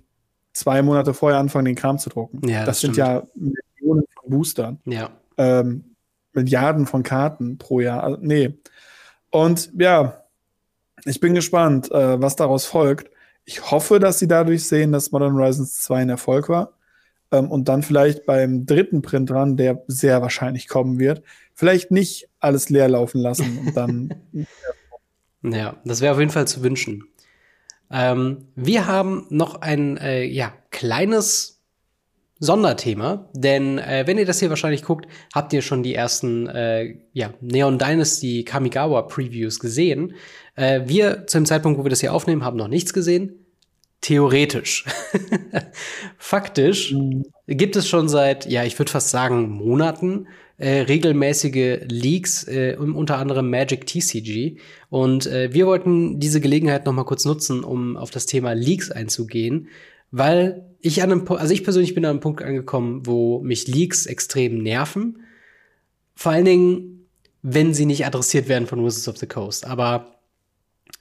zwei 0.52 0.82
Monate 0.82 1.14
vorher 1.14 1.38
anfangen, 1.38 1.66
den 1.66 1.76
Kram 1.76 1.98
zu 1.98 2.10
drucken. 2.10 2.46
Ja, 2.48 2.60
das, 2.60 2.66
das 2.66 2.80
sind 2.80 2.96
ja 2.96 3.22
Millionen 3.34 4.04
von 4.14 4.30
Boostern. 4.30 4.80
Ja. 4.84 5.10
Ähm, 5.36 5.94
Milliarden 6.32 6.86
von 6.86 7.02
Karten 7.02 7.58
pro 7.58 7.80
Jahr. 7.80 8.02
Also, 8.02 8.18
nee. 8.20 8.58
Und 9.30 9.70
ja, 9.78 10.24
ich 11.04 11.20
bin 11.20 11.34
gespannt, 11.34 11.90
äh, 11.90 12.20
was 12.20 12.36
daraus 12.36 12.64
folgt. 12.66 13.10
Ich 13.48 13.70
hoffe, 13.70 13.98
dass 13.98 14.18
sie 14.18 14.28
dadurch 14.28 14.64
sehen, 14.68 14.92
dass 14.92 15.10
Modern 15.10 15.32
Horizons 15.32 15.80
2 15.80 16.02
ein 16.02 16.10
Erfolg 16.10 16.50
war. 16.50 16.74
Ähm, 17.32 17.50
und 17.50 17.66
dann 17.66 17.82
vielleicht 17.82 18.26
beim 18.26 18.66
dritten 18.66 19.00
Print 19.00 19.30
dran, 19.30 19.56
der 19.56 19.82
sehr 19.86 20.20
wahrscheinlich 20.20 20.68
kommen 20.68 20.98
wird, 20.98 21.22
vielleicht 21.54 21.90
nicht 21.90 22.28
alles 22.40 22.68
leer 22.68 22.90
laufen 22.90 23.22
lassen 23.22 23.58
und 23.64 23.74
dann. 23.74 24.14
ja, 25.42 25.76
das 25.82 26.02
wäre 26.02 26.12
auf 26.12 26.18
jeden 26.18 26.30
Fall 26.30 26.46
zu 26.46 26.62
wünschen. 26.62 27.04
Ähm, 27.90 28.48
wir 28.54 28.86
haben 28.86 29.26
noch 29.30 29.62
ein 29.62 29.96
äh, 29.96 30.24
ja, 30.24 30.52
kleines 30.70 31.57
Sonderthema, 32.40 33.28
denn 33.34 33.78
äh, 33.78 34.04
wenn 34.06 34.18
ihr 34.18 34.26
das 34.26 34.38
hier 34.38 34.50
wahrscheinlich 34.50 34.84
guckt, 34.84 35.06
habt 35.34 35.52
ihr 35.52 35.62
schon 35.62 35.82
die 35.82 35.94
ersten 35.94 36.46
äh, 36.46 36.94
ja, 37.12 37.34
Neon 37.40 37.78
Dynasty 37.78 38.44
Kamigawa 38.44 39.02
Previews 39.02 39.58
gesehen. 39.58 40.14
Äh, 40.54 40.82
wir 40.86 41.26
zum 41.26 41.46
Zeitpunkt, 41.46 41.78
wo 41.78 41.84
wir 41.84 41.90
das 41.90 42.00
hier 42.00 42.14
aufnehmen, 42.14 42.44
haben 42.44 42.56
noch 42.56 42.68
nichts 42.68 42.92
gesehen. 42.92 43.46
Theoretisch. 44.00 44.84
Faktisch 46.18 46.92
mhm. 46.92 47.24
gibt 47.48 47.74
es 47.74 47.88
schon 47.88 48.08
seit, 48.08 48.46
ja, 48.46 48.62
ich 48.62 48.78
würde 48.78 48.92
fast 48.92 49.10
sagen, 49.10 49.50
Monaten 49.50 50.28
äh, 50.58 50.80
regelmäßige 50.82 51.80
Leaks, 51.88 52.44
äh, 52.44 52.76
unter 52.76 53.18
anderem 53.18 53.48
Magic 53.48 53.86
TCG. 53.86 54.58
Und 54.90 55.26
äh, 55.26 55.52
wir 55.52 55.66
wollten 55.66 56.20
diese 56.20 56.40
Gelegenheit 56.40 56.84
noch 56.84 56.92
mal 56.92 57.04
kurz 57.04 57.24
nutzen, 57.24 57.64
um 57.64 57.96
auf 57.96 58.10
das 58.10 58.26
Thema 58.26 58.52
Leaks 58.52 58.90
einzugehen, 58.90 59.68
weil 60.10 60.67
ich 60.80 61.02
an 61.02 61.12
einem 61.12 61.28
also 61.28 61.52
ich 61.52 61.64
persönlich 61.64 61.94
bin 61.94 62.04
an 62.04 62.12
einem 62.12 62.20
Punkt 62.20 62.42
angekommen, 62.42 63.06
wo 63.06 63.40
mich 63.40 63.66
Leaks 63.66 64.06
extrem 64.06 64.62
nerven. 64.62 65.24
Vor 66.14 66.32
allen 66.32 66.44
Dingen, 66.44 67.06
wenn 67.42 67.74
sie 67.74 67.86
nicht 67.86 68.06
adressiert 68.06 68.48
werden 68.48 68.66
von 68.66 68.84
Wizards 68.84 69.08
of 69.08 69.18
the 69.18 69.26
Coast. 69.26 69.66
Aber 69.66 70.16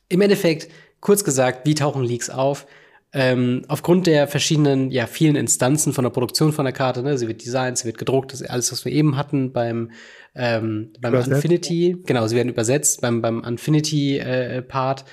im 0.09 0.21
Endeffekt, 0.21 0.69
kurz 0.99 1.23
gesagt, 1.23 1.67
wie 1.67 1.75
tauchen 1.75 2.03
Leaks 2.03 2.29
auf? 2.29 2.65
Ähm, 3.13 3.63
aufgrund 3.67 4.05
der 4.05 4.27
verschiedenen, 4.27 4.91
ja, 4.91 5.07
vielen 5.07 5.35
Instanzen 5.35 5.93
von 5.93 6.03
der 6.03 6.11
Produktion 6.11 6.51
von 6.51 6.65
der 6.65 6.73
Karte, 6.73 7.01
ne, 7.03 7.17
sie 7.17 7.27
wird 7.27 7.43
designt, 7.43 7.77
sie 7.77 7.85
wird 7.85 7.97
gedruckt, 7.97 8.33
das 8.33 8.41
ist 8.41 8.49
alles, 8.49 8.71
was 8.71 8.83
wir 8.83 8.91
eben 8.91 9.15
hatten 9.15 9.53
beim, 9.53 9.91
ähm, 10.35 10.91
beim 10.99 11.15
Infinity, 11.15 12.03
genau, 12.05 12.27
sie 12.27 12.35
werden 12.35 12.49
übersetzt 12.49 13.01
beim, 13.01 13.21
beim 13.21 13.43
Infinity-Part. 13.43 15.01
Äh, 15.01 15.03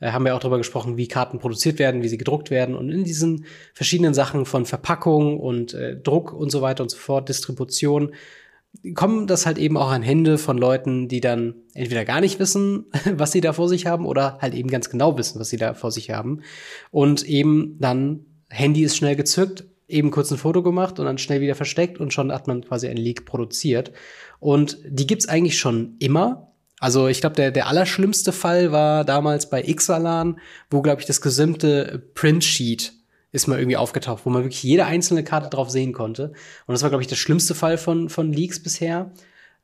äh, 0.00 0.12
haben 0.12 0.24
wir 0.24 0.34
auch 0.34 0.40
darüber 0.40 0.58
gesprochen, 0.58 0.96
wie 0.96 1.08
Karten 1.08 1.38
produziert 1.38 1.78
werden, 1.78 2.02
wie 2.02 2.08
sie 2.08 2.18
gedruckt 2.18 2.50
werden. 2.50 2.74
Und 2.74 2.90
in 2.90 3.04
diesen 3.04 3.46
verschiedenen 3.74 4.14
Sachen 4.14 4.46
von 4.46 4.66
Verpackung 4.66 5.38
und 5.38 5.74
äh, 5.74 5.96
Druck 5.96 6.32
und 6.32 6.50
so 6.50 6.62
weiter 6.62 6.82
und 6.82 6.90
so 6.90 6.98
fort, 6.98 7.28
Distribution, 7.28 8.12
kommen 8.94 9.26
das 9.26 9.46
halt 9.46 9.58
eben 9.58 9.76
auch 9.76 9.90
an 9.90 10.02
Hände 10.02 10.36
von 10.38 10.58
Leuten, 10.58 11.08
die 11.08 11.20
dann 11.20 11.54
entweder 11.74 12.04
gar 12.04 12.20
nicht 12.20 12.38
wissen, 12.38 12.86
was 13.12 13.32
sie 13.32 13.40
da 13.40 13.52
vor 13.52 13.68
sich 13.68 13.86
haben, 13.86 14.06
oder 14.06 14.38
halt 14.40 14.54
eben 14.54 14.68
ganz 14.68 14.90
genau 14.90 15.16
wissen, 15.16 15.40
was 15.40 15.48
sie 15.48 15.56
da 15.56 15.74
vor 15.74 15.90
sich 15.90 16.10
haben. 16.10 16.40
Und 16.90 17.22
eben 17.24 17.76
dann 17.80 18.26
Handy 18.50 18.82
ist 18.82 18.96
schnell 18.96 19.16
gezückt, 19.16 19.64
eben 19.88 20.10
kurz 20.10 20.30
ein 20.30 20.38
Foto 20.38 20.62
gemacht 20.62 20.98
und 20.98 21.06
dann 21.06 21.18
schnell 21.18 21.40
wieder 21.40 21.54
versteckt 21.54 21.98
und 21.98 22.12
schon 22.12 22.32
hat 22.32 22.46
man 22.46 22.64
quasi 22.64 22.88
ein 22.88 22.96
Leak 22.96 23.24
produziert. 23.24 23.92
Und 24.40 24.78
die 24.86 25.06
gibt's 25.06 25.28
eigentlich 25.28 25.58
schon 25.58 25.96
immer. 25.98 26.53
Also 26.84 27.08
ich 27.08 27.22
glaube, 27.22 27.34
der, 27.34 27.50
der 27.50 27.66
allerschlimmste 27.66 28.30
Fall 28.30 28.70
war 28.70 29.06
damals 29.06 29.48
bei 29.48 29.64
Ixalan, 29.64 30.38
wo, 30.68 30.82
glaube 30.82 31.00
ich, 31.00 31.06
das 31.06 31.22
gesamte 31.22 32.10
Print-Sheet 32.12 32.92
ist 33.32 33.46
mal 33.46 33.58
irgendwie 33.58 33.78
aufgetaucht, 33.78 34.26
wo 34.26 34.30
man 34.30 34.42
wirklich 34.42 34.62
jede 34.62 34.84
einzelne 34.84 35.24
Karte 35.24 35.48
drauf 35.48 35.70
sehen 35.70 35.94
konnte. 35.94 36.34
Und 36.66 36.74
das 36.74 36.82
war, 36.82 36.90
glaube 36.90 37.00
ich, 37.00 37.08
der 37.08 37.16
schlimmste 37.16 37.54
Fall 37.54 37.78
von, 37.78 38.10
von 38.10 38.30
Leaks 38.30 38.62
bisher. 38.62 39.12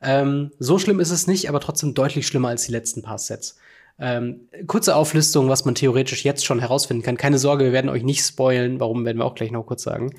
Ähm, 0.00 0.52
so 0.58 0.78
schlimm 0.78 0.98
ist 0.98 1.10
es 1.10 1.26
nicht, 1.26 1.50
aber 1.50 1.60
trotzdem 1.60 1.92
deutlich 1.92 2.26
schlimmer 2.26 2.48
als 2.48 2.64
die 2.64 2.72
letzten 2.72 3.02
paar 3.02 3.18
Sets. 3.18 3.58
Ähm, 3.98 4.48
kurze 4.66 4.96
Auflistung, 4.96 5.50
was 5.50 5.66
man 5.66 5.74
theoretisch 5.74 6.24
jetzt 6.24 6.46
schon 6.46 6.58
herausfinden 6.58 7.02
kann. 7.02 7.18
Keine 7.18 7.38
Sorge, 7.38 7.66
wir 7.66 7.72
werden 7.74 7.90
euch 7.90 8.02
nicht 8.02 8.24
spoilen. 8.24 8.80
Warum 8.80 9.04
werden 9.04 9.18
wir 9.18 9.26
auch 9.26 9.34
gleich 9.34 9.50
noch 9.50 9.66
kurz 9.66 9.82
sagen. 9.82 10.14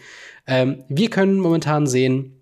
Ähm, 0.45 0.83
wir 0.87 1.09
können 1.09 1.39
momentan 1.39 1.87
sehen, 1.87 2.40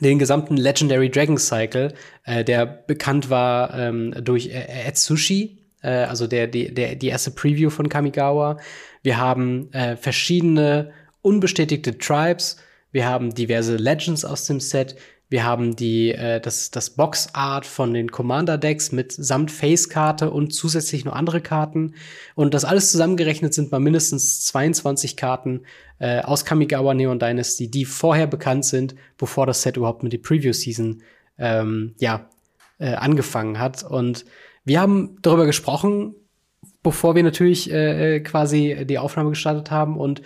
den 0.00 0.18
gesamten 0.18 0.56
Legendary 0.56 1.10
Dragon 1.10 1.38
Cycle, 1.38 1.94
äh, 2.24 2.44
der 2.44 2.66
bekannt 2.66 3.30
war 3.30 3.78
ähm, 3.78 4.14
durch 4.22 4.48
äh, 4.48 4.88
Atsushi, 4.88 5.58
äh, 5.82 5.88
also 5.88 6.26
der, 6.26 6.46
die, 6.46 6.72
der, 6.72 6.96
die 6.96 7.08
erste 7.08 7.30
Preview 7.30 7.70
von 7.70 7.88
Kamigawa. 7.88 8.58
Wir 9.02 9.18
haben 9.18 9.72
äh, 9.72 9.96
verschiedene 9.96 10.92
unbestätigte 11.22 11.98
Tribes. 11.98 12.56
Wir 12.92 13.06
haben 13.06 13.34
diverse 13.34 13.76
Legends 13.76 14.24
aus 14.24 14.46
dem 14.46 14.60
Set. 14.60 14.96
Wir 15.30 15.44
haben 15.44 15.74
die, 15.74 16.12
äh, 16.12 16.40
das, 16.40 16.70
das 16.70 16.90
Box-Art 16.90 17.66
von 17.66 17.94
den 17.94 18.10
Commander-Decks 18.10 18.92
mit 18.92 19.12
samt 19.12 19.50
Face-Karte 19.50 20.30
und 20.30 20.52
zusätzlich 20.52 21.04
noch 21.04 21.14
andere 21.14 21.40
Karten. 21.40 21.94
Und 22.34 22.54
das 22.54 22.64
alles 22.64 22.90
zusammengerechnet 22.92 23.54
sind 23.54 23.72
mal 23.72 23.80
mindestens 23.80 24.44
22 24.46 25.16
Karten 25.16 25.62
äh, 25.98 26.20
aus 26.20 26.44
Kamigawa 26.44 26.94
Neon 26.94 27.18
Dynasty, 27.18 27.70
die 27.70 27.84
vorher 27.84 28.26
bekannt 28.26 28.64
sind, 28.64 28.94
bevor 29.16 29.46
das 29.46 29.62
Set 29.62 29.76
überhaupt 29.76 30.02
mit 30.02 30.12
der 30.12 30.18
Preview-Season 30.18 31.02
ähm, 31.38 31.94
ja, 31.98 32.28
äh, 32.78 32.94
angefangen 32.94 33.58
hat. 33.58 33.82
Und 33.82 34.26
wir 34.64 34.80
haben 34.80 35.16
darüber 35.22 35.46
gesprochen, 35.46 36.14
bevor 36.82 37.14
wir 37.14 37.22
natürlich 37.22 37.72
äh, 37.72 38.16
äh 38.16 38.20
quasi 38.20 38.84
die 38.84 38.98
Aufnahme 38.98 39.30
gestartet 39.30 39.70
haben 39.70 39.96
und 39.96 40.22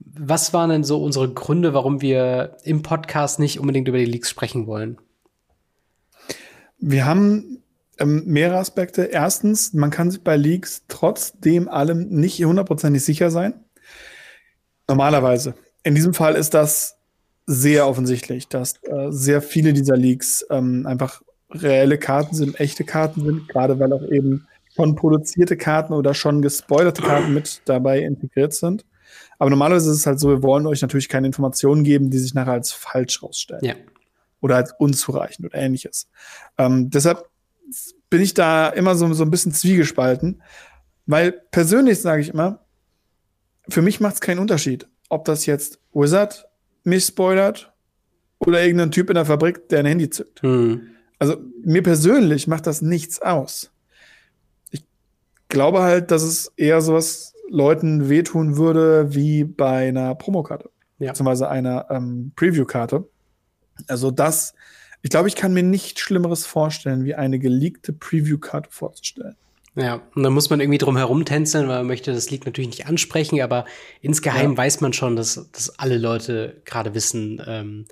was 0.00 0.52
waren 0.52 0.70
denn 0.70 0.84
so 0.84 1.02
unsere 1.02 1.32
Gründe, 1.32 1.74
warum 1.74 2.00
wir 2.00 2.56
im 2.64 2.82
Podcast 2.82 3.38
nicht 3.38 3.60
unbedingt 3.60 3.88
über 3.88 3.98
die 3.98 4.04
Leaks 4.04 4.30
sprechen 4.30 4.66
wollen? 4.66 4.98
Wir 6.78 7.04
haben 7.04 7.62
ähm, 7.98 8.24
mehrere 8.26 8.58
Aspekte. 8.58 9.04
Erstens, 9.04 9.72
man 9.72 9.90
kann 9.90 10.10
sich 10.10 10.22
bei 10.22 10.36
Leaks 10.36 10.84
trotzdem 10.88 11.68
allem 11.68 12.08
nicht 12.08 12.42
hundertprozentig 12.42 13.04
sicher 13.04 13.30
sein. 13.30 13.54
Normalerweise. 14.88 15.54
In 15.82 15.94
diesem 15.94 16.14
Fall 16.14 16.34
ist 16.34 16.54
das 16.54 16.96
sehr 17.46 17.86
offensichtlich, 17.86 18.48
dass 18.48 18.82
äh, 18.84 19.10
sehr 19.10 19.42
viele 19.42 19.72
dieser 19.72 19.96
Leaks 19.96 20.44
ähm, 20.50 20.86
einfach 20.86 21.22
reelle 21.50 21.98
Karten 21.98 22.34
sind, 22.34 22.58
echte 22.60 22.84
Karten 22.84 23.24
sind, 23.24 23.48
gerade 23.48 23.78
weil 23.78 23.92
auch 23.92 24.02
eben 24.02 24.46
schon 24.74 24.94
produzierte 24.94 25.56
Karten 25.56 25.92
oder 25.92 26.14
schon 26.14 26.42
gespoilerte 26.42 27.02
Karten 27.02 27.34
mit 27.34 27.62
dabei 27.64 28.00
integriert 28.00 28.54
sind. 28.54 28.84
Aber 29.40 29.48
normalerweise 29.48 29.90
ist 29.90 29.96
es 29.96 30.06
halt 30.06 30.20
so, 30.20 30.28
wir 30.28 30.42
wollen 30.42 30.66
euch 30.66 30.82
natürlich 30.82 31.08
keine 31.08 31.26
Informationen 31.26 31.82
geben, 31.82 32.10
die 32.10 32.18
sich 32.18 32.34
nachher 32.34 32.52
als 32.52 32.72
falsch 32.72 33.22
rausstellen. 33.22 33.64
Ja. 33.64 33.74
Oder 34.42 34.56
als 34.56 34.74
unzureichend 34.78 35.46
oder 35.46 35.58
ähnliches. 35.58 36.10
Ähm, 36.58 36.90
deshalb 36.90 37.26
bin 38.10 38.20
ich 38.20 38.34
da 38.34 38.68
immer 38.68 38.94
so, 38.96 39.10
so 39.14 39.24
ein 39.24 39.30
bisschen 39.30 39.52
zwiegespalten, 39.52 40.42
weil 41.06 41.32
persönlich 41.32 42.02
sage 42.02 42.20
ich 42.20 42.28
immer, 42.28 42.66
für 43.66 43.80
mich 43.80 43.98
macht 43.98 44.14
es 44.14 44.20
keinen 44.20 44.40
Unterschied, 44.40 44.86
ob 45.08 45.24
das 45.24 45.46
jetzt 45.46 45.80
Wizard 45.94 46.46
mich 46.84 47.06
spoilert 47.06 47.72
oder 48.40 48.62
irgendein 48.62 48.90
Typ 48.90 49.08
in 49.08 49.14
der 49.14 49.24
Fabrik, 49.24 49.70
der 49.70 49.78
ein 49.78 49.86
Handy 49.86 50.10
zückt. 50.10 50.42
Hm. 50.42 50.88
Also 51.18 51.38
mir 51.64 51.82
persönlich 51.82 52.46
macht 52.46 52.66
das 52.66 52.82
nichts 52.82 53.22
aus. 53.22 53.70
Ich 54.70 54.84
glaube 55.48 55.80
halt, 55.80 56.10
dass 56.10 56.22
es 56.22 56.52
eher 56.56 56.82
sowas 56.82 57.32
Leuten 57.50 58.08
wehtun 58.08 58.56
würde 58.56 59.12
wie 59.14 59.44
bei 59.44 59.88
einer 59.88 60.14
Promokarte. 60.14 60.70
Ja. 60.98 61.08
Beziehungsweise 61.08 61.48
einer 61.48 61.86
ähm, 61.90 62.32
Preview-Karte. 62.36 63.08
Also 63.88 64.10
das, 64.10 64.54
ich 65.02 65.10
glaube, 65.10 65.28
ich 65.28 65.34
kann 65.34 65.52
mir 65.52 65.62
nichts 65.62 66.00
Schlimmeres 66.00 66.46
vorstellen, 66.46 67.04
wie 67.04 67.14
eine 67.14 67.38
geleakte 67.38 67.92
Preview-Karte 67.92 68.70
vorzustellen. 68.70 69.36
Ja, 69.76 70.02
und 70.14 70.22
dann 70.22 70.32
muss 70.32 70.50
man 70.50 70.60
irgendwie 70.60 70.78
drum 70.78 70.96
herum 70.96 71.24
tänzeln, 71.24 71.68
weil 71.68 71.78
man 71.78 71.86
möchte 71.86 72.12
das 72.12 72.30
Leak 72.30 72.44
natürlich 72.44 72.70
nicht 72.70 72.86
ansprechen, 72.86 73.40
aber 73.40 73.64
insgeheim 74.00 74.52
ja. 74.52 74.58
weiß 74.58 74.80
man 74.80 74.92
schon, 74.92 75.16
dass, 75.16 75.48
dass 75.52 75.78
alle 75.78 75.96
Leute 75.96 76.60
gerade 76.64 76.94
wissen, 76.94 77.40
ähm, 77.46 77.86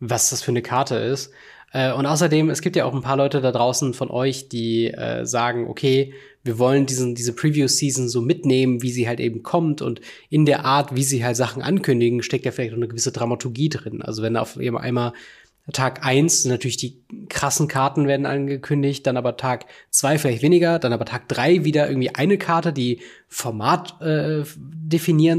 was 0.00 0.30
das 0.30 0.42
für 0.42 0.50
eine 0.50 0.62
Karte 0.62 0.96
ist. 0.96 1.32
Äh, 1.72 1.92
und 1.92 2.06
außerdem, 2.06 2.50
es 2.50 2.62
gibt 2.62 2.76
ja 2.76 2.84
auch 2.84 2.94
ein 2.94 3.02
paar 3.02 3.16
Leute 3.16 3.40
da 3.40 3.52
draußen 3.52 3.94
von 3.94 4.10
euch, 4.10 4.48
die 4.48 4.88
äh, 4.88 5.24
sagen, 5.24 5.68
okay, 5.68 6.14
wir 6.42 6.58
wollen 6.58 6.86
diesen, 6.86 7.14
diese 7.14 7.34
Preview-Season 7.34 8.08
so 8.08 8.22
mitnehmen, 8.22 8.82
wie 8.82 8.90
sie 8.90 9.06
halt 9.06 9.20
eben 9.20 9.42
kommt 9.42 9.82
und 9.82 10.00
in 10.30 10.46
der 10.46 10.64
Art, 10.64 10.96
wie 10.96 11.04
sie 11.04 11.24
halt 11.24 11.36
Sachen 11.36 11.62
ankündigen, 11.62 12.22
steckt 12.22 12.46
ja 12.46 12.52
vielleicht 12.52 12.72
auch 12.72 12.78
eine 12.78 12.88
gewisse 12.88 13.12
Dramaturgie 13.12 13.68
drin. 13.68 14.02
Also 14.02 14.22
wenn 14.22 14.36
auf 14.36 14.56
einmal 14.56 15.12
Tag 15.72 16.04
eins 16.04 16.44
natürlich 16.46 16.78
die 16.78 17.00
krassen 17.28 17.68
Karten 17.68 18.08
werden 18.08 18.26
angekündigt, 18.26 19.06
dann 19.06 19.16
aber 19.16 19.36
Tag 19.36 19.66
zwei 19.90 20.18
vielleicht 20.18 20.42
weniger, 20.42 20.78
dann 20.78 20.92
aber 20.92 21.04
Tag 21.04 21.28
drei 21.28 21.64
wieder 21.64 21.88
irgendwie 21.88 22.14
eine 22.14 22.38
Karte, 22.38 22.72
die 22.72 23.00
Format 23.28 24.00
äh, 24.00 24.42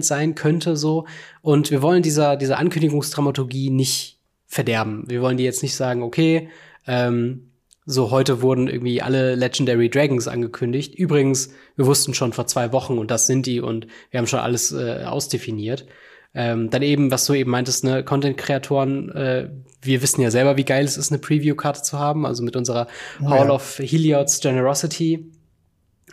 sein 0.02 0.36
könnte 0.36 0.78
so. 0.78 1.06
Und 1.42 1.72
wir 1.72 1.82
wollen 1.82 2.04
dieser 2.04 2.38
dieser 2.38 2.60
Ankündigungsdramaturgie 2.60 3.72
nicht 3.72 4.20
verderben. 4.46 5.04
Wir 5.08 5.22
wollen 5.22 5.38
die 5.38 5.44
jetzt 5.44 5.64
nicht 5.64 5.76
sagen, 5.76 6.04
okay, 6.04 6.50
ähm, 6.88 7.51
so 7.92 8.10
heute 8.10 8.42
wurden 8.42 8.68
irgendwie 8.68 9.02
alle 9.02 9.36
Legendary 9.36 9.90
Dragons 9.90 10.28
angekündigt. 10.28 10.96
Übrigens, 10.96 11.54
wir 11.76 11.86
wussten 11.86 12.14
schon 12.14 12.32
vor 12.32 12.48
zwei 12.48 12.72
Wochen 12.72 12.98
und 12.98 13.12
das 13.12 13.28
sind 13.28 13.46
die 13.46 13.60
und 13.60 13.88
wir 14.10 14.20
haben 14.20 14.28
schon 14.28 14.40
alles 14.40 14.72
äh, 14.72 15.04
ausdefiniert. 15.06 15.86
Ähm, 16.34 16.70
dann 16.70 16.82
eben, 16.82 17.12
was 17.12 17.26
du 17.26 17.34
eben 17.34 17.52
meintest, 17.52 17.84
ne, 17.84 18.04
Content-Kreatoren, 18.04 19.10
äh, 19.12 19.50
wir 19.82 20.02
wissen 20.02 20.22
ja 20.22 20.32
selber, 20.32 20.56
wie 20.56 20.64
geil 20.64 20.86
es 20.86 20.96
ist, 20.96 21.12
eine 21.12 21.20
Preview-Karte 21.20 21.82
zu 21.82 22.00
haben, 22.00 22.26
also 22.26 22.44
mit 22.44 22.56
unserer 22.56 22.88
oh, 23.22 23.30
Hall 23.30 23.48
ja. 23.48 23.54
of 23.54 23.80
Heliots 23.80 24.40
Generosity. 24.40 25.30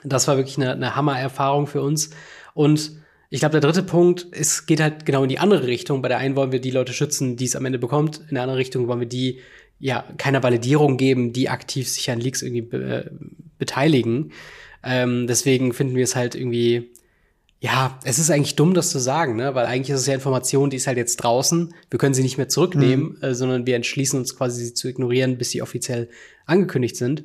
Das 0.03 0.27
war 0.27 0.37
wirklich 0.37 0.57
eine, 0.57 0.73
eine 0.73 0.97
Hammer-Erfahrung 0.97 1.69
für 1.69 1.83
uns. 1.83 2.11
Und 2.55 2.99
ich 3.31 3.41
glaube, 3.41 3.53
der 3.53 3.61
dritte 3.61 3.85
Punkt, 3.85 4.27
es 4.33 4.67
geht 4.67 4.81
halt 4.81 5.07
genau 5.07 5.23
in 5.23 5.29
die 5.29 5.39
andere 5.39 5.67
Richtung. 5.69 6.03
Bei 6.03 6.09
der 6.09 6.19
einen 6.19 6.35
wollen 6.35 6.51
wir 6.51 6.61
die 6.61 6.71
Leute 6.71 6.93
schützen, 6.93 7.37
die 7.37 7.45
es 7.45 7.55
am 7.55 7.65
Ende 7.65 7.79
bekommt. 7.79 8.23
In 8.29 8.35
der 8.35 8.43
anderen 8.43 8.59
Richtung 8.59 8.89
wollen 8.89 9.01
wir 9.01 9.09
die 9.09 9.41
ja 9.79 10.05
keiner 10.17 10.43
Validierung 10.43 10.97
geben, 10.97 11.33
die 11.33 11.49
aktiv 11.49 11.89
sich 11.89 12.11
an 12.11 12.21
Leaks 12.21 12.43
irgendwie 12.43 12.63
be 12.63 13.05
äh, 13.07 13.11
beteiligen. 13.59 14.33
Ähm, 14.83 15.27
deswegen 15.27 15.73
finden 15.73 15.97
wir 15.97 16.05
es 16.05 16.15
halt 16.15 16.35
irgendwie 16.35 16.91
ja, 17.61 17.99
es 18.05 18.19
ist 18.21 18.31
eigentlich 18.31 18.55
dumm, 18.55 18.73
das 18.73 18.91
zu 18.91 19.01
sagen, 19.01 19.35
ne? 19.35 19.55
Weil 19.55 19.67
eigentlich 19.67 19.91
ist 19.91 20.01
es 20.01 20.07
ja 20.07 20.15
Information, 20.15 20.71
die 20.71 20.77
ist 20.77 20.87
halt 20.87 20.97
jetzt 20.97 21.17
draußen. 21.17 21.75
Wir 21.91 21.99
können 21.99 22.15
sie 22.15 22.23
nicht 22.23 22.39
mehr 22.39 22.49
zurücknehmen, 22.49 23.17
mhm. 23.17 23.23
äh, 23.23 23.35
sondern 23.35 23.67
wir 23.67 23.75
entschließen 23.75 24.19
uns 24.19 24.37
quasi, 24.37 24.65
sie 24.65 24.75
zu 24.75 24.89
ignorieren, 24.89 25.39
bis 25.39 25.51
sie 25.51 25.61
offiziell 25.61 26.09
angekündigt 26.47 26.97
sind. 26.97 27.25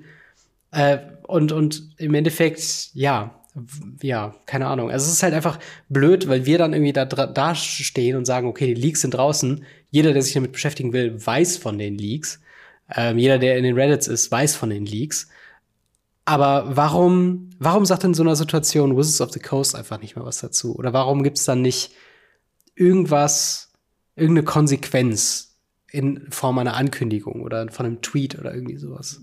Äh, 0.71 0.97
und, 1.27 1.51
und 1.51 1.89
im 1.97 2.15
Endeffekt, 2.15 2.89
ja, 2.93 3.39
ja, 4.01 4.33
keine 4.47 4.65
Ahnung. 4.65 4.89
Also 4.89 5.05
es 5.05 5.13
ist 5.13 5.21
halt 5.23 5.35
einfach 5.35 5.59
blöd, 5.87 6.27
weil 6.27 6.47
wir 6.47 6.57
dann 6.57 6.73
irgendwie 6.73 6.93
da, 6.93 7.05
da 7.05 7.53
stehen 7.53 8.15
und 8.15 8.25
sagen, 8.25 8.47
okay, 8.47 8.73
die 8.73 8.81
Leaks 8.81 9.01
sind 9.01 9.13
draußen. 9.13 9.63
Jeder, 9.91 10.13
der 10.13 10.23
sich 10.23 10.33
damit 10.33 10.51
beschäftigen 10.51 10.93
will, 10.93 11.23
weiß 11.23 11.57
von 11.57 11.77
den 11.77 11.95
Leaks. 11.95 12.41
Ähm, 12.95 13.17
jeder, 13.17 13.39
der 13.39 13.57
in 13.57 13.63
den 13.63 13.75
Reddits 13.75 14.07
ist, 14.07 14.31
weiß 14.31 14.55
von 14.55 14.69
den 14.69 14.85
Leaks. 14.85 15.27
Aber 16.25 16.75
warum, 16.75 17.49
warum 17.59 17.85
sagt 17.85 18.03
in 18.03 18.13
so 18.13 18.23
einer 18.23 18.35
Situation 18.35 18.95
Wizards 18.95 19.21
of 19.21 19.31
the 19.31 19.39
Coast 19.39 19.75
einfach 19.75 19.99
nicht 19.99 20.15
mal 20.15 20.25
was 20.25 20.39
dazu? 20.39 20.75
Oder 20.75 20.93
warum 20.93 21.23
gibt's 21.23 21.45
dann 21.45 21.61
nicht 21.61 21.91
irgendwas, 22.75 23.71
irgendeine 24.15 24.45
Konsequenz 24.45 25.55
in 25.91 26.27
Form 26.29 26.57
einer 26.59 26.75
Ankündigung 26.75 27.41
oder 27.41 27.69
von 27.71 27.85
einem 27.85 28.01
Tweet 28.01 28.39
oder 28.39 28.53
irgendwie 28.53 28.77
sowas? 28.77 29.21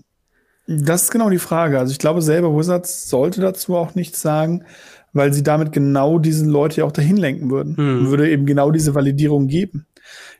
Das 0.67 1.03
ist 1.03 1.11
genau 1.11 1.29
die 1.29 1.39
Frage. 1.39 1.79
Also 1.79 1.91
ich 1.91 1.99
glaube 1.99 2.21
selber, 2.21 2.55
Wizards 2.55 3.09
sollte 3.09 3.41
dazu 3.41 3.75
auch 3.75 3.95
nichts 3.95 4.21
sagen, 4.21 4.63
weil 5.11 5.33
sie 5.33 5.43
damit 5.43 5.71
genau 5.73 6.19
diese 6.19 6.45
Leute 6.45 6.77
ja 6.77 6.85
auch 6.85 6.91
dahin 6.91 7.17
lenken 7.17 7.49
würden. 7.49 7.75
Hm. 7.75 8.09
Würde 8.09 8.29
eben 8.29 8.45
genau 8.45 8.71
diese 8.71 8.95
Validierung 8.95 9.47
geben. 9.47 9.85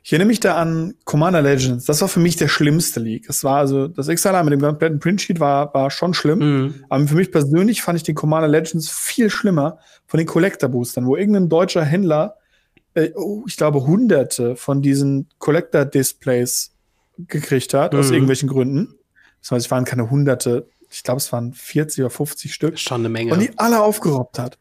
Ich 0.04 0.12
erinnere 0.12 0.28
mich 0.28 0.40
da 0.40 0.56
an 0.56 0.96
Commander 1.06 1.42
Legends. 1.42 1.86
Das 1.86 2.02
war 2.02 2.08
für 2.08 2.20
mich 2.20 2.36
der 2.36 2.48
schlimmste 2.48 3.00
League. 3.00 3.26
Es 3.30 3.44
war 3.44 3.58
also, 3.58 3.88
das 3.88 4.08
XLR 4.08 4.44
mit 4.44 4.54
dem 4.54 4.62
kompletten 4.62 5.00
Printsheet 5.00 5.40
war, 5.40 5.74
war 5.74 5.92
schon 5.92 6.14
schlimm. 6.14 6.40
Mhm. 6.40 6.86
Aber 6.90 7.08
für 7.08 7.16
mich 7.16 7.32
persönlich 7.32 7.82
fand 7.82 7.98
ich 7.98 8.04
den 8.04 8.16
Commander 8.16 8.48
Legends 8.48 8.90
viel 8.90 9.30
schlimmer 9.30 9.78
von 10.08 10.18
den 10.18 10.28
Collector 10.28 10.70
Boostern, 10.70 11.06
wo 11.06 11.16
irgendein 11.16 11.50
deutscher 11.50 11.84
Händler, 11.84 12.36
äh, 12.96 13.12
oh, 13.16 13.44
ich 13.48 13.58
glaube, 13.58 13.86
hunderte 13.86 14.56
von 14.56 14.82
diesen 14.82 15.30
Collector 15.38 15.86
Displays 15.86 16.74
gekriegt 17.18 17.74
hat, 17.74 17.94
mhm. 17.94 18.00
aus 18.00 18.12
irgendwelchen 18.12 18.50
Gründen. 18.50 18.96
Das 19.42 19.52
heißt, 19.52 19.66
es 19.68 19.72
waren 19.72 19.86
keine 19.86 20.10
hunderte, 20.10 20.68
ich 20.90 21.04
glaube, 21.04 21.18
es 21.18 21.32
waren 21.32 21.54
40 21.54 22.04
oder 22.04 22.10
50 22.10 22.54
Stück. 22.54 22.80
Schon 22.80 23.02
eine 23.02 23.10
Menge. 23.10 23.34
Und 23.34 23.40
die 23.40 23.52
alle 23.58 23.82
aufgerobbt 23.82 24.40
hat. 24.40 24.58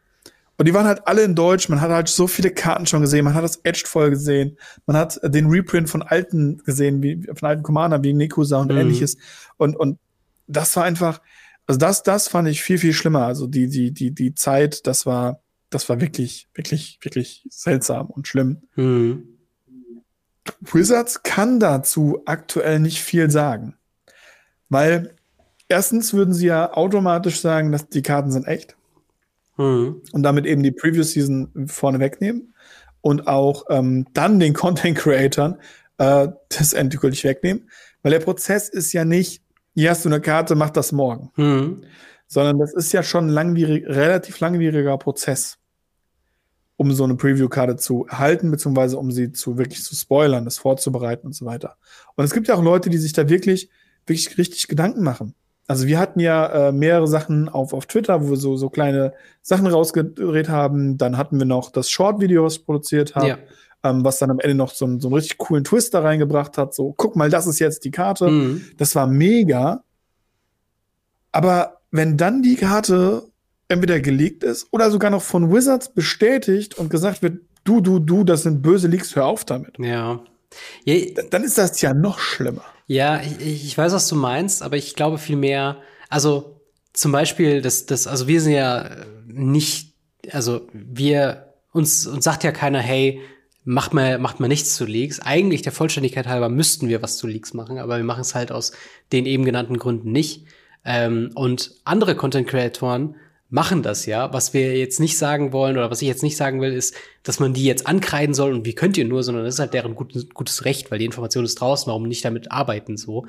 Und 0.61 0.67
die 0.67 0.75
waren 0.75 0.87
halt 0.87 1.07
alle 1.07 1.23
in 1.23 1.35
Deutsch. 1.35 1.71
Man 1.71 1.81
hat 1.81 1.91
halt 1.91 2.09
so 2.09 2.27
viele 2.27 2.51
Karten 2.51 2.85
schon 2.85 3.01
gesehen. 3.01 3.25
Man 3.25 3.33
hat 3.33 3.45
das 3.45 3.61
Edged 3.63 3.89
voll 3.89 4.11
gesehen. 4.11 4.59
Man 4.85 4.95
hat 4.95 5.19
den 5.25 5.47
Reprint 5.47 5.89
von 5.89 6.03
alten 6.03 6.59
gesehen, 6.59 7.03
wie 7.03 7.23
von 7.23 7.49
alten 7.49 7.63
Commander 7.63 8.03
wie 8.05 8.13
Nekusa 8.13 8.59
und 8.59 8.71
mhm. 8.71 8.77
ähnliches. 8.77 9.17
Und, 9.57 9.75
und 9.75 9.99
das 10.49 10.77
war 10.77 10.85
einfach, 10.85 11.23
also 11.67 11.79
das, 11.79 12.03
das 12.03 12.29
fand 12.29 12.47
ich 12.47 12.61
viel, 12.61 12.77
viel 12.77 12.93
schlimmer. 12.93 13.25
Also 13.25 13.47
die, 13.47 13.71
die, 13.71 13.91
die, 13.91 14.11
die 14.11 14.35
Zeit, 14.35 14.87
das 14.87 15.07
war, 15.07 15.41
das 15.71 15.89
war 15.89 15.99
wirklich, 16.03 16.47
wirklich, 16.53 16.99
wirklich 17.01 17.47
seltsam 17.49 18.11
und 18.11 18.29
schlimm. 18.29 18.61
Mhm. 18.77 19.39
Wizards 20.61 21.23
kann 21.23 21.59
dazu 21.59 22.21
aktuell 22.27 22.81
nicht 22.81 23.01
viel 23.01 23.31
sagen. 23.31 23.77
Weil 24.69 25.15
erstens 25.71 26.13
würden 26.13 26.35
sie 26.35 26.49
ja 26.49 26.75
automatisch 26.75 27.41
sagen, 27.41 27.73
dass 27.73 27.89
die 27.89 28.03
Karten 28.03 28.31
sind 28.31 28.47
echt. 28.47 28.77
Mhm. 29.57 30.03
Und 30.13 30.23
damit 30.23 30.47
eben 30.47 30.63
die 30.63 30.73
Preview 30.73 31.03
Season 31.03 31.51
vorne 31.67 31.99
wegnehmen 31.99 32.55
und 33.01 33.27
auch 33.27 33.65
ähm, 33.71 34.07
dann 34.13 34.41
den 34.41 34.55
Content 34.55 34.97
Creatern 34.99 35.59
äh, 35.99 36.29
das 36.49 36.73
endgültig 36.73 37.25
wegnehmen. 37.25 37.71
Weil 38.03 38.13
der 38.13 38.21
Prozess 38.21 38.69
ist 38.69 38.93
ja 38.93 39.05
nicht, 39.05 39.43
hier 39.75 39.91
hast 39.91 40.05
du 40.05 40.09
eine 40.09 40.21
Karte, 40.21 40.55
mach 40.55 40.71
das 40.71 40.93
morgen. 40.93 41.31
Mhm. 41.37 41.85
Sondern 42.27 42.59
das 42.59 42.73
ist 42.73 42.93
ja 42.93 43.03
schon 43.03 43.27
ein 43.27 43.31
langwierig, 43.31 43.87
relativ 43.87 44.41
langwieriger 44.41 44.97
Prozess, 44.99 45.59
um 46.77 46.93
so 46.93 47.05
eine 47.05 47.17
Preview-Karte 47.17 47.77
zu 47.77 48.07
erhalten, 48.07 48.51
beziehungsweise 48.51 48.99
um 48.99 49.11
sie 49.11 49.33
zu 49.33 49.59
wirklich 49.59 49.83
zu 49.83 49.95
spoilern, 49.95 50.45
das 50.45 50.59
vorzubereiten 50.59 51.27
und 51.27 51.35
so 51.35 51.45
weiter. 51.45 51.77
Und 52.15 52.25
es 52.25 52.33
gibt 52.33 52.49
ja 52.49 52.55
auch 52.55 52.63
Leute, 52.63 52.89
die 52.89 52.99
sich 52.99 53.13
da 53.13 53.29
wirklich, 53.29 53.69
wirklich 54.07 54.39
richtig 54.39 54.69
Gedanken 54.69 55.03
machen. 55.03 55.35
Also 55.71 55.87
wir 55.87 56.01
hatten 56.01 56.18
ja 56.18 56.68
äh, 56.68 56.73
mehrere 56.73 57.07
Sachen 57.07 57.49
auf, 57.49 57.73
auf 57.75 57.87
Twitter, 57.87 58.21
wo 58.21 58.31
wir 58.31 58.37
so, 58.37 58.57
so 58.57 58.71
kleine 58.71 59.12
Sachen 59.41 59.68
rausgedreht 59.68 60.49
haben. 60.49 60.99
Dann 60.99 61.16
hatten 61.16 61.39
wir 61.39 61.47
noch 61.47 61.71
das 61.71 61.89
Short-Video, 61.93 62.43
was 62.43 62.57
ich 62.57 62.66
produziert 62.66 63.14
habe, 63.14 63.29
ja. 63.29 63.39
ähm, 63.85 64.05
was 64.05 64.18
dann 64.18 64.33
am 64.33 64.41
Ende 64.41 64.57
noch 64.57 64.71
so, 64.71 64.99
so 64.99 65.07
einen 65.07 65.14
richtig 65.14 65.39
coolen 65.39 65.62
Twist 65.62 65.95
da 65.95 66.01
reingebracht 66.01 66.59
hat. 66.59 66.75
So, 66.75 66.93
guck 66.97 67.14
mal, 67.14 67.31
das 67.31 67.47
ist 67.47 67.61
jetzt 67.61 67.85
die 67.85 67.93
Karte. 67.93 68.29
Mhm. 68.29 68.62
Das 68.79 68.97
war 68.97 69.07
mega. 69.07 69.85
Aber 71.31 71.79
wenn 71.93 72.16
dann 72.16 72.43
die 72.43 72.57
Karte 72.57 73.23
entweder 73.68 74.01
geleakt 74.01 74.43
ist 74.43 74.66
oder 74.73 74.91
sogar 74.91 75.12
noch 75.12 75.23
von 75.23 75.55
Wizards 75.55 75.95
bestätigt 75.95 76.79
und 76.79 76.91
gesagt 76.91 77.23
wird, 77.23 77.43
du, 77.62 77.81
du, 77.81 78.01
du, 78.01 78.25
das 78.25 78.43
sind 78.43 78.61
böse 78.61 78.89
Leaks, 78.89 79.14
hör 79.14 79.27
auf 79.27 79.45
damit. 79.45 79.79
Ja. 79.79 80.21
ja 80.85 80.97
dann 81.31 81.45
ist 81.45 81.59
das 81.59 81.81
ja 81.81 81.95
noch 81.95 82.18
schlimmer. 82.18 82.64
Ja, 82.91 83.20
ich, 83.22 83.66
ich 83.66 83.78
weiß, 83.78 83.93
was 83.93 84.09
du 84.09 84.16
meinst, 84.16 84.64
aber 84.64 84.76
ich 84.76 84.97
glaube 84.97 85.18
viel 85.18 85.36
mehr, 85.36 85.76
also 86.09 86.61
zum 86.93 87.12
Beispiel, 87.12 87.62
das, 87.62 87.86
das, 87.86 88.09
also 88.09 88.26
wir 88.26 88.41
sind 88.41 88.55
ja 88.55 88.91
nicht, 89.28 89.95
also 90.32 90.62
wir, 90.72 91.55
uns, 91.70 92.09
uns 92.09 92.24
sagt 92.24 92.43
ja 92.43 92.51
keiner, 92.51 92.80
hey, 92.80 93.20
macht 93.62 93.95
mal, 93.95 94.18
macht 94.18 94.41
mal 94.41 94.49
nichts 94.49 94.74
zu 94.74 94.86
Leaks. 94.86 95.20
Eigentlich 95.20 95.62
der 95.62 95.70
Vollständigkeit 95.70 96.26
halber 96.26 96.49
müssten 96.49 96.88
wir 96.88 97.01
was 97.01 97.16
zu 97.16 97.28
Leaks 97.28 97.55
machen, 97.55 97.78
aber 97.78 97.97
wir 97.97 98.03
machen 98.03 98.22
es 98.22 98.34
halt 98.34 98.51
aus 98.51 98.72
den 99.12 99.24
eben 99.24 99.45
genannten 99.45 99.78
Gründen 99.78 100.11
nicht. 100.11 100.47
Ähm, 100.84 101.30
und 101.36 101.70
andere 101.84 102.16
Content-Creatoren 102.16 103.14
machen 103.51 103.83
das 103.83 104.07
ja. 104.07 104.33
Was 104.33 104.55
wir 104.55 104.79
jetzt 104.79 105.01
nicht 105.01 105.19
sagen 105.19 105.53
wollen 105.53 105.77
oder 105.77 105.91
was 105.91 106.01
ich 106.01 106.09
jetzt 106.09 106.23
nicht 106.23 106.37
sagen 106.37 106.61
will, 106.61 106.73
ist, 106.73 106.95
dass 107.23 107.41
man 107.41 107.53
die 107.53 107.65
jetzt 107.65 107.87
ankreiden 107.87 108.35
soll 108.35 108.53
und 108.53 108.65
wie 108.65 108.75
könnt 108.75 108.97
ihr 108.97 109.05
nur, 109.05 109.23
sondern 109.23 109.45
das 109.45 109.55
ist 109.55 109.61
halt 109.61 109.75
deren 109.75 109.95
gutes, 109.95 110.31
gutes 110.31 110.65
Recht, 110.65 110.91
weil 110.91 110.99
die 110.99 111.05
Information 111.05 111.45
ist 111.45 111.57
draußen, 111.57 111.89
warum 111.89 112.05
nicht 112.05 112.25
damit 112.25 112.51
arbeiten 112.51 112.97
so. 112.97 113.27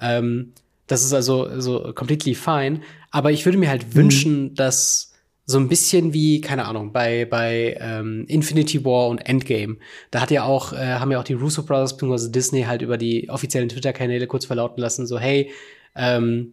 Ähm, 0.00 0.52
das 0.86 1.04
ist 1.04 1.14
also 1.14 1.60
so 1.60 1.92
completely 1.94 2.34
fine. 2.34 2.80
Aber 3.10 3.32
ich 3.32 3.44
würde 3.46 3.58
mir 3.58 3.70
halt 3.70 3.88
mhm. 3.88 3.94
wünschen, 3.94 4.54
dass 4.54 5.12
so 5.44 5.58
ein 5.58 5.68
bisschen 5.68 6.12
wie, 6.12 6.40
keine 6.40 6.66
Ahnung, 6.66 6.92
bei, 6.92 7.24
bei 7.24 7.76
ähm, 7.80 8.26
Infinity 8.28 8.84
War 8.84 9.08
und 9.08 9.18
Endgame, 9.26 9.78
da 10.10 10.20
hat 10.20 10.30
ja 10.30 10.44
auch, 10.44 10.72
äh, 10.72 10.94
haben 10.94 11.10
ja 11.10 11.18
auch 11.18 11.24
die 11.24 11.32
Russo 11.32 11.62
Brothers 11.62 11.96
bzw. 11.96 12.30
Disney 12.30 12.62
halt 12.62 12.82
über 12.82 12.96
die 12.96 13.28
offiziellen 13.28 13.68
Twitter-Kanäle 13.68 14.26
kurz 14.26 14.44
verlauten 14.44 14.80
lassen, 14.80 15.06
so, 15.06 15.18
hey, 15.18 15.50
ähm, 15.96 16.52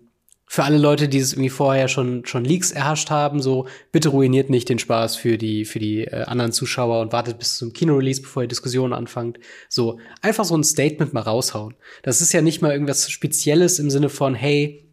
für 0.51 0.63
alle 0.63 0.79
Leute, 0.79 1.07
die 1.07 1.19
es 1.19 1.33
irgendwie 1.33 1.51
vorher 1.51 1.87
schon, 1.87 2.25
schon 2.25 2.43
Leaks 2.43 2.71
erhascht 2.71 3.11
haben, 3.11 3.39
so 3.39 3.67
bitte 3.91 4.09
ruiniert 4.09 4.49
nicht 4.49 4.67
den 4.67 4.79
Spaß 4.79 5.15
für 5.15 5.37
die, 5.37 5.63
für 5.63 5.77
die 5.77 6.05
äh, 6.05 6.23
anderen 6.23 6.51
Zuschauer 6.51 7.01
und 7.01 7.13
wartet 7.13 7.37
bis 7.37 7.57
zum 7.57 7.71
Kinorelease, 7.71 8.23
bevor 8.23 8.41
ihr 8.41 8.47
Diskussionen 8.47 8.93
anfangt. 8.93 9.37
So, 9.69 9.99
einfach 10.23 10.45
so 10.45 10.57
ein 10.57 10.63
Statement 10.63 11.13
mal 11.13 11.21
raushauen. 11.21 11.75
Das 12.01 12.19
ist 12.19 12.33
ja 12.33 12.41
nicht 12.41 12.63
mal 12.63 12.71
irgendwas 12.71 13.11
Spezielles 13.11 13.77
im 13.77 13.91
Sinne 13.91 14.09
von, 14.09 14.33
hey, 14.33 14.89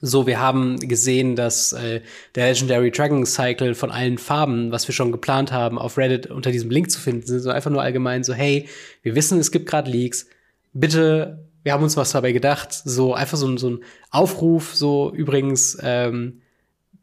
so, 0.00 0.26
wir 0.26 0.40
haben 0.40 0.80
gesehen, 0.80 1.36
dass 1.36 1.72
äh, 1.72 2.00
der 2.34 2.48
Legendary 2.48 2.90
Dragon 2.90 3.24
Cycle 3.24 3.76
von 3.76 3.92
allen 3.92 4.18
Farben, 4.18 4.72
was 4.72 4.88
wir 4.88 4.94
schon 4.94 5.12
geplant 5.12 5.52
haben, 5.52 5.78
auf 5.78 5.98
Reddit 5.98 6.26
unter 6.26 6.50
diesem 6.50 6.70
Link 6.70 6.90
zu 6.90 6.98
finden 6.98 7.24
sind, 7.28 7.38
so 7.38 7.50
einfach 7.50 7.70
nur 7.70 7.82
allgemein 7.82 8.24
so, 8.24 8.34
hey, 8.34 8.68
wir 9.02 9.14
wissen, 9.14 9.38
es 9.38 9.52
gibt 9.52 9.66
gerade 9.66 9.88
Leaks, 9.88 10.26
bitte 10.72 11.48
wir 11.62 11.72
haben 11.72 11.82
uns 11.82 11.96
was 11.96 12.12
dabei 12.12 12.32
gedacht, 12.32 12.72
so 12.72 13.14
einfach 13.14 13.36
so, 13.36 13.56
so 13.56 13.70
ein 13.70 13.84
Aufruf, 14.10 14.74
so 14.74 15.12
übrigens, 15.14 15.78
ähm, 15.82 16.40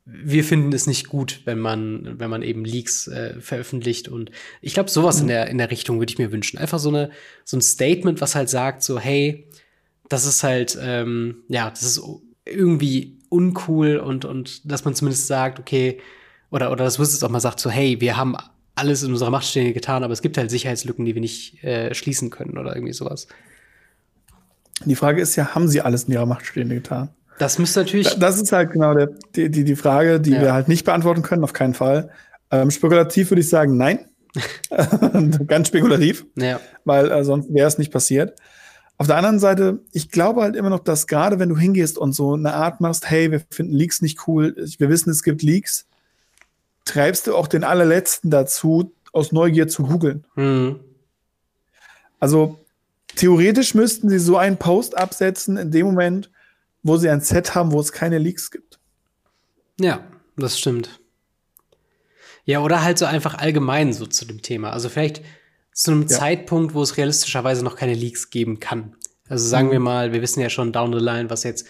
wir 0.05 0.43
finden 0.43 0.71
es 0.71 0.87
nicht 0.87 1.09
gut, 1.09 1.41
wenn 1.43 1.59
man, 1.59 2.17
wenn 2.19 2.29
man 2.29 2.41
eben 2.41 2.63
Leaks 2.63 3.07
äh, 3.07 3.41
veröffentlicht. 3.41 4.07
Und 4.07 4.31
ich 4.61 4.73
glaube, 4.73 4.89
sowas 4.89 5.17
mhm. 5.17 5.23
in 5.23 5.27
der, 5.27 5.47
in 5.47 5.57
der 5.57 5.69
Richtung 5.69 5.99
würde 5.99 6.11
ich 6.11 6.17
mir 6.17 6.31
wünschen. 6.31 6.57
Einfach 6.57 6.79
so 6.79 6.89
eine, 6.89 7.11
so 7.43 7.57
ein 7.57 7.61
Statement, 7.61 8.21
was 8.21 8.33
halt 8.33 8.49
sagt, 8.49 8.83
so, 8.83 8.99
hey, 8.99 9.49
das 10.07 10.25
ist 10.25 10.43
halt, 10.43 10.77
ähm, 10.81 11.43
ja, 11.49 11.69
das 11.69 11.83
ist 11.83 12.01
irgendwie 12.45 13.19
uncool 13.29 13.97
und, 13.97 14.23
und 14.23 14.71
dass 14.71 14.85
man 14.85 14.95
zumindest 14.95 15.27
sagt, 15.27 15.59
okay, 15.59 15.99
oder, 16.49 16.71
oder 16.71 16.85
das 16.85 16.99
Wizards 16.99 17.23
auch 17.23 17.29
mal 17.29 17.41
sagt, 17.41 17.59
so, 17.59 17.69
hey, 17.69 17.99
wir 17.99 18.15
haben 18.15 18.37
alles 18.75 19.03
in 19.03 19.11
unserer 19.11 19.31
Macht 19.31 19.45
Stehende 19.45 19.73
getan, 19.73 20.03
aber 20.05 20.13
es 20.13 20.21
gibt 20.21 20.37
halt 20.37 20.49
Sicherheitslücken, 20.49 21.03
die 21.03 21.15
wir 21.15 21.21
nicht 21.21 21.61
äh, 21.63 21.93
schließen 21.93 22.29
können 22.29 22.57
oder 22.57 22.73
irgendwie 22.75 22.93
sowas. 22.93 23.27
Die 24.85 24.95
Frage 24.95 25.21
ist 25.21 25.35
ja, 25.35 25.55
haben 25.55 25.67
sie 25.67 25.81
alles 25.81 26.05
in 26.05 26.13
ihrer 26.13 26.25
Macht 26.25 26.45
Stehende 26.45 26.75
getan? 26.75 27.09
Das 27.39 27.59
müsste 27.59 27.81
natürlich. 27.81 28.17
Das 28.19 28.41
ist 28.41 28.51
halt 28.51 28.71
genau 28.71 28.93
der, 28.93 29.09
die, 29.35 29.49
die, 29.49 29.63
die 29.63 29.75
Frage, 29.75 30.19
die 30.19 30.31
ja. 30.31 30.41
wir 30.41 30.53
halt 30.53 30.67
nicht 30.67 30.85
beantworten 30.85 31.21
können, 31.21 31.43
auf 31.43 31.53
keinen 31.53 31.73
Fall. 31.73 32.09
Ähm, 32.51 32.71
spekulativ 32.71 33.31
würde 33.31 33.41
ich 33.41 33.49
sagen, 33.49 33.77
nein. 33.77 34.05
Ganz 35.47 35.67
spekulativ. 35.67 36.25
Ja. 36.35 36.59
Weil 36.85 37.11
äh, 37.11 37.23
sonst 37.23 37.53
wäre 37.53 37.67
es 37.67 37.77
nicht 37.77 37.91
passiert. 37.91 38.39
Auf 38.99 39.05
der 39.05 39.17
anderen 39.17 39.39
Seite, 39.39 39.79
ich 39.91 40.09
glaube 40.09 40.41
halt 40.41 40.55
immer 40.55 40.71
noch, 40.71 40.79
dass 40.79 41.05
gerade 41.05 41.37
wenn 41.37 41.49
du 41.49 41.57
hingehst 41.57 41.99
und 41.99 42.13
so 42.13 42.33
eine 42.33 42.53
Art 42.53 42.81
machst, 42.81 43.09
hey, 43.09 43.31
wir 43.31 43.41
finden 43.51 43.73
Leaks 43.73 44.01
nicht 44.01 44.27
cool, 44.27 44.55
wir 44.55 44.89
wissen, 44.89 45.11
es 45.11 45.21
gibt 45.21 45.43
Leaks, 45.43 45.85
treibst 46.83 47.27
du 47.27 47.35
auch 47.35 47.47
den 47.47 47.63
allerletzten 47.63 48.31
dazu, 48.31 48.91
aus 49.13 49.31
Neugier 49.31 49.67
zu 49.67 49.83
googeln. 49.83 50.25
Mhm. 50.35 50.79
Also 52.19 52.59
theoretisch 53.17 53.73
müssten 53.73 54.09
sie 54.09 54.19
so 54.19 54.37
einen 54.37 54.57
Post 54.57 54.97
absetzen 54.97 55.57
in 55.57 55.71
dem 55.71 55.87
Moment, 55.87 56.31
wo 56.83 56.97
sie 56.97 57.09
ein 57.09 57.21
Set 57.21 57.55
haben, 57.55 57.71
wo 57.71 57.79
es 57.79 57.91
keine 57.91 58.17
Leaks 58.17 58.51
gibt. 58.51 58.79
Ja, 59.79 60.07
das 60.37 60.57
stimmt. 60.57 60.99
Ja, 62.45 62.61
oder 62.61 62.81
halt 62.81 62.97
so 62.97 63.05
einfach 63.05 63.35
allgemein 63.35 63.91
so 63.91 64.05
zu 64.05 64.25
dem 64.25 64.41
Thema. 64.41 64.71
Also 64.71 64.87
vielleicht 64.87 65.21
zu 65.73 65.91
einem 65.91 66.03
ja. 66.03 66.07
Zeitpunkt, 66.07 66.73
wo 66.73 66.81
es 66.81 66.97
realistischerweise 66.97 67.63
noch 67.63 67.75
keine 67.75 67.93
Leaks 67.93 68.29
geben 68.29 68.59
kann. 68.59 68.95
Also 69.27 69.47
sagen 69.47 69.67
mhm. 69.67 69.71
wir 69.73 69.79
mal, 69.79 70.13
wir 70.13 70.21
wissen 70.21 70.39
ja 70.39 70.49
schon 70.49 70.71
down 70.71 70.93
the 70.93 71.03
line, 71.03 71.29
was 71.29 71.43
jetzt 71.43 71.67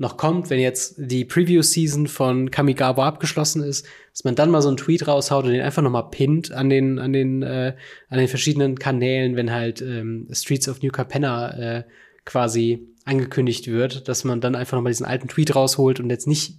noch 0.00 0.16
kommt, 0.16 0.48
wenn 0.48 0.58
jetzt 0.58 0.94
die 0.96 1.26
Preview-Season 1.26 2.06
von 2.06 2.50
Kamigawa 2.50 3.06
abgeschlossen 3.06 3.62
ist, 3.62 3.86
dass 4.12 4.24
man 4.24 4.34
dann 4.34 4.50
mal 4.50 4.62
so 4.62 4.68
einen 4.68 4.78
Tweet 4.78 5.06
raushaut 5.06 5.44
und 5.44 5.52
den 5.52 5.60
einfach 5.60 5.82
noch 5.82 5.90
mal 5.90 6.04
pinnt 6.04 6.52
an 6.52 6.70
den 6.70 6.98
an 6.98 7.12
den 7.12 7.42
äh, 7.42 7.74
an 8.08 8.18
den 8.18 8.26
verschiedenen 8.26 8.78
Kanälen, 8.78 9.36
wenn 9.36 9.52
halt 9.52 9.82
ähm, 9.82 10.26
Streets 10.32 10.70
of 10.70 10.82
New 10.82 10.90
Capenna 10.90 11.50
äh, 11.58 11.84
quasi 12.24 12.88
angekündigt 13.04 13.66
wird, 13.68 14.08
dass 14.08 14.24
man 14.24 14.40
dann 14.40 14.54
einfach 14.54 14.78
noch 14.78 14.82
mal 14.82 14.90
diesen 14.90 15.04
alten 15.04 15.28
Tweet 15.28 15.54
rausholt 15.54 16.00
und 16.00 16.08
jetzt 16.08 16.26
nicht 16.26 16.54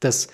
das 0.00 0.28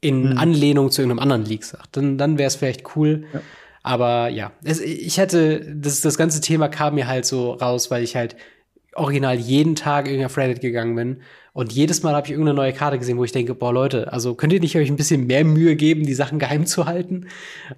in 0.00 0.30
mhm. 0.30 0.38
Anlehnung 0.38 0.92
zu 0.92 1.02
irgendeinem 1.02 1.22
anderen 1.24 1.46
Leak 1.46 1.64
sagt. 1.64 1.96
Dann 1.96 2.16
dann 2.16 2.38
wäre 2.38 2.46
es 2.46 2.54
vielleicht 2.54 2.96
cool. 2.96 3.24
Ja. 3.34 3.40
Aber 3.82 4.28
ja, 4.28 4.52
es, 4.62 4.80
ich 4.80 5.18
hätte, 5.18 5.74
das, 5.74 6.00
das 6.00 6.16
ganze 6.16 6.40
Thema 6.40 6.68
kam 6.68 6.94
mir 6.94 7.08
halt 7.08 7.24
so 7.24 7.52
raus, 7.52 7.90
weil 7.90 8.04
ich 8.04 8.14
halt 8.14 8.36
original 8.94 9.36
jeden 9.36 9.74
Tag 9.74 10.06
irgendwie 10.06 10.26
auf 10.26 10.36
Reddit 10.36 10.60
gegangen 10.60 10.94
bin. 10.94 11.22
Und 11.58 11.72
jedes 11.72 12.04
Mal 12.04 12.14
habe 12.14 12.24
ich 12.24 12.30
irgendeine 12.30 12.54
neue 12.54 12.72
Karte 12.72 13.00
gesehen, 13.00 13.18
wo 13.18 13.24
ich 13.24 13.32
denke, 13.32 13.52
boah, 13.52 13.72
Leute, 13.72 14.12
also 14.12 14.36
könnt 14.36 14.52
ihr 14.52 14.60
nicht 14.60 14.76
euch 14.76 14.88
ein 14.88 14.94
bisschen 14.94 15.26
mehr 15.26 15.44
Mühe 15.44 15.74
geben, 15.74 16.06
die 16.06 16.14
Sachen 16.14 16.38
geheim 16.38 16.66
zu 16.66 16.86
halten? 16.86 17.26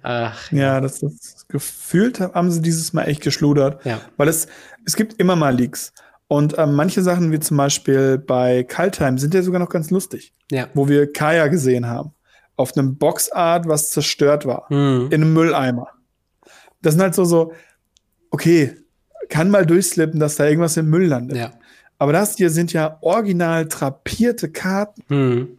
Ach, 0.03 0.51
ja, 0.51 0.59
ja 0.59 0.81
das, 0.81 0.99
das 0.99 1.47
gefühlt 1.47 2.19
haben 2.19 2.51
sie 2.51 2.61
dieses 2.61 2.93
Mal 2.93 3.05
echt 3.05 3.21
geschludert. 3.21 3.83
Ja. 3.83 3.99
Weil 4.17 4.27
es, 4.27 4.45
es 4.85 4.95
gibt 4.95 5.19
immer 5.19 5.35
mal 5.35 5.55
Leaks. 5.55 5.93
Und 6.27 6.59
ähm, 6.59 6.75
manche 6.75 7.01
Sachen, 7.01 7.31
wie 7.31 7.39
zum 7.39 7.57
Beispiel 7.57 8.19
bei 8.19 8.61
Kaltheim, 8.61 9.17
sind 9.17 9.33
ja 9.33 9.41
sogar 9.41 9.59
noch 9.59 9.69
ganz 9.69 9.89
lustig. 9.89 10.31
Ja. 10.51 10.67
Wo 10.75 10.87
wir 10.87 11.11
Kaya 11.11 11.47
gesehen 11.47 11.87
haben. 11.87 12.11
Auf 12.57 12.77
einem 12.77 12.99
Boxart, 12.99 13.67
was 13.67 13.89
zerstört 13.89 14.45
war. 14.45 14.67
Mhm. 14.69 15.07
In 15.09 15.23
einem 15.23 15.33
Mülleimer. 15.33 15.87
Das 16.83 16.93
sind 16.93 17.01
halt 17.01 17.15
so, 17.15 17.25
so, 17.25 17.51
okay, 18.29 18.75
kann 19.29 19.49
mal 19.49 19.65
durchslippen, 19.65 20.19
dass 20.19 20.35
da 20.35 20.45
irgendwas 20.45 20.77
im 20.77 20.87
Müll 20.87 21.07
landet. 21.07 21.37
Ja. 21.37 21.51
Aber 22.01 22.13
das 22.13 22.35
hier 22.35 22.49
sind 22.49 22.73
ja 22.73 22.97
original 23.01 23.67
trapierte 23.67 24.49
Karten. 24.49 25.03
Mhm. 25.07 25.49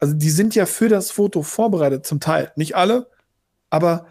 Also 0.00 0.12
die 0.12 0.30
sind 0.30 0.56
ja 0.56 0.66
für 0.66 0.88
das 0.88 1.12
Foto 1.12 1.44
vorbereitet, 1.44 2.04
zum 2.04 2.18
Teil. 2.18 2.50
Nicht 2.56 2.74
alle, 2.74 3.06
aber 3.70 4.06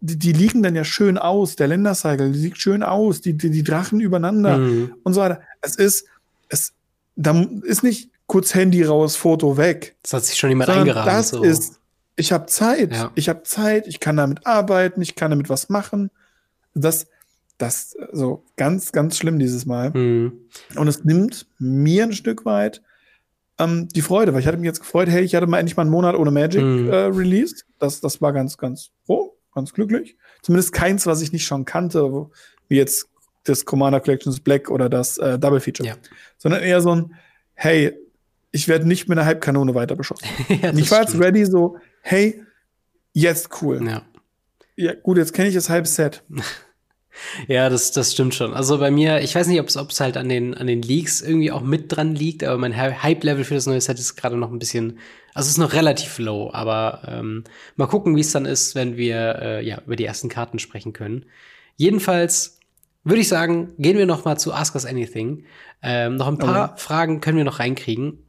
die, 0.00 0.18
die 0.18 0.32
liegen 0.32 0.62
dann 0.62 0.74
ja 0.74 0.82
schön 0.82 1.18
aus. 1.18 1.56
Der 1.56 1.68
Ländercycle, 1.68 2.32
die 2.32 2.38
liegt 2.38 2.56
schön 2.56 2.82
aus, 2.82 3.20
die, 3.20 3.34
die, 3.34 3.50
die 3.50 3.62
Drachen 3.62 4.00
übereinander 4.00 4.56
mhm. 4.56 4.94
und 5.02 5.12
so 5.12 5.20
weiter. 5.20 5.42
Es 5.60 5.76
ist, 5.76 6.06
es, 6.48 6.72
da 7.16 7.38
ist 7.64 7.82
nicht 7.82 8.10
kurz 8.26 8.54
Handy 8.54 8.82
raus, 8.82 9.14
Foto 9.14 9.58
weg. 9.58 9.96
Das 10.00 10.14
hat 10.14 10.24
sich 10.24 10.38
schon 10.38 10.48
jemand 10.48 10.70
eingerahmt. 10.70 11.06
Das 11.06 11.28
so. 11.28 11.42
ist, 11.42 11.80
ich 12.16 12.32
habe 12.32 12.46
Zeit. 12.46 12.92
Ja. 12.92 13.10
Ich 13.14 13.28
habe 13.28 13.42
Zeit, 13.42 13.86
ich 13.88 14.00
kann 14.00 14.16
damit 14.16 14.46
arbeiten, 14.46 15.02
ich 15.02 15.16
kann 15.16 15.32
damit 15.32 15.50
was 15.50 15.68
machen. 15.68 16.10
Das, 16.72 17.08
das 17.58 17.96
so 18.12 18.44
ganz, 18.56 18.92
ganz 18.92 19.16
schlimm 19.16 19.38
dieses 19.38 19.66
Mal. 19.66 19.90
Mhm. 19.90 20.32
Und 20.76 20.88
es 20.88 21.04
nimmt 21.04 21.46
mir 21.58 22.04
ein 22.04 22.12
Stück 22.12 22.44
weit 22.44 22.82
ähm, 23.58 23.88
die 23.88 24.02
Freude, 24.02 24.32
weil 24.32 24.40
ich 24.40 24.46
hatte 24.46 24.58
mich 24.58 24.66
jetzt 24.66 24.80
gefreut, 24.80 25.08
hey, 25.08 25.22
ich 25.22 25.34
hatte 25.34 25.46
mal 25.46 25.58
endlich 25.58 25.76
mal 25.76 25.82
einen 25.82 25.90
Monat 25.90 26.16
ohne 26.16 26.30
Magic 26.30 26.62
mhm. 26.62 26.90
äh, 26.90 26.96
released. 27.06 27.64
Das, 27.78 28.00
das 28.00 28.20
war 28.20 28.32
ganz, 28.32 28.58
ganz 28.58 28.90
froh, 29.06 29.36
ganz 29.54 29.72
glücklich. 29.72 30.16
Zumindest 30.42 30.72
keins, 30.72 31.06
was 31.06 31.22
ich 31.22 31.32
nicht 31.32 31.46
schon 31.46 31.64
kannte, 31.64 32.28
wie 32.68 32.76
jetzt 32.76 33.08
das 33.44 33.64
Commander 33.64 34.00
Collections 34.00 34.40
Black 34.40 34.70
oder 34.70 34.88
das 34.88 35.18
äh, 35.18 35.38
Double 35.38 35.60
Feature. 35.60 35.88
Ja. 35.88 35.94
Sondern 36.38 36.62
eher 36.62 36.80
so 36.80 36.94
ein, 36.94 37.14
hey, 37.54 37.92
ich 38.50 38.68
werde 38.68 38.88
nicht 38.88 39.08
mit 39.08 39.18
einer 39.18 39.26
Halbkanone 39.26 39.74
weiter 39.74 39.96
beschossen. 39.96 40.26
ja, 40.62 40.72
ich 40.72 40.90
war 40.90 41.02
jetzt 41.02 41.18
ready, 41.18 41.44
so, 41.44 41.76
hey, 42.02 42.42
jetzt 43.12 43.62
cool. 43.62 43.86
Ja. 43.86 44.02
Ja, 44.76 44.94
gut, 44.94 45.18
jetzt 45.18 45.32
kenne 45.32 45.48
ich 45.48 45.54
das 45.54 45.70
halbe 45.70 45.86
Set. 45.86 46.24
Ja, 47.48 47.68
das, 47.68 47.92
das 47.92 48.12
stimmt 48.12 48.34
schon. 48.34 48.54
Also 48.54 48.78
bei 48.78 48.90
mir, 48.90 49.20
ich 49.20 49.34
weiß 49.34 49.46
nicht, 49.46 49.60
ob 49.60 49.68
es 49.68 50.00
halt 50.00 50.16
an 50.16 50.28
den, 50.28 50.54
an 50.54 50.66
den 50.66 50.82
Leaks 50.82 51.20
irgendwie 51.20 51.52
auch 51.52 51.62
mit 51.62 51.94
dran 51.94 52.14
liegt, 52.14 52.44
aber 52.44 52.58
mein 52.58 52.76
Hype-Level 52.76 53.44
für 53.44 53.54
das 53.54 53.66
neue 53.66 53.80
Set 53.80 53.98
ist 53.98 54.16
gerade 54.16 54.36
noch 54.36 54.50
ein 54.50 54.58
bisschen, 54.58 54.98
also 55.32 55.46
es 55.46 55.52
ist 55.52 55.58
noch 55.58 55.72
relativ 55.72 56.18
low, 56.18 56.50
aber 56.52 57.02
ähm, 57.06 57.44
mal 57.76 57.86
gucken, 57.86 58.16
wie 58.16 58.20
es 58.20 58.32
dann 58.32 58.46
ist, 58.46 58.74
wenn 58.74 58.96
wir 58.96 59.38
äh, 59.40 59.66
ja 59.66 59.80
über 59.86 59.96
die 59.96 60.04
ersten 60.04 60.28
Karten 60.28 60.58
sprechen 60.58 60.92
können. 60.92 61.26
Jedenfalls 61.76 62.58
würde 63.04 63.20
ich 63.20 63.28
sagen, 63.28 63.74
gehen 63.78 63.98
wir 63.98 64.06
noch 64.06 64.24
mal 64.24 64.36
zu 64.36 64.52
Ask 64.52 64.74
Us 64.74 64.86
Anything. 64.86 65.44
Ähm, 65.82 66.16
noch 66.16 66.26
ein 66.26 66.38
paar 66.38 66.70
okay. 66.70 66.80
Fragen 66.80 67.20
können 67.20 67.36
wir 67.36 67.44
noch 67.44 67.58
reinkriegen. 67.58 68.24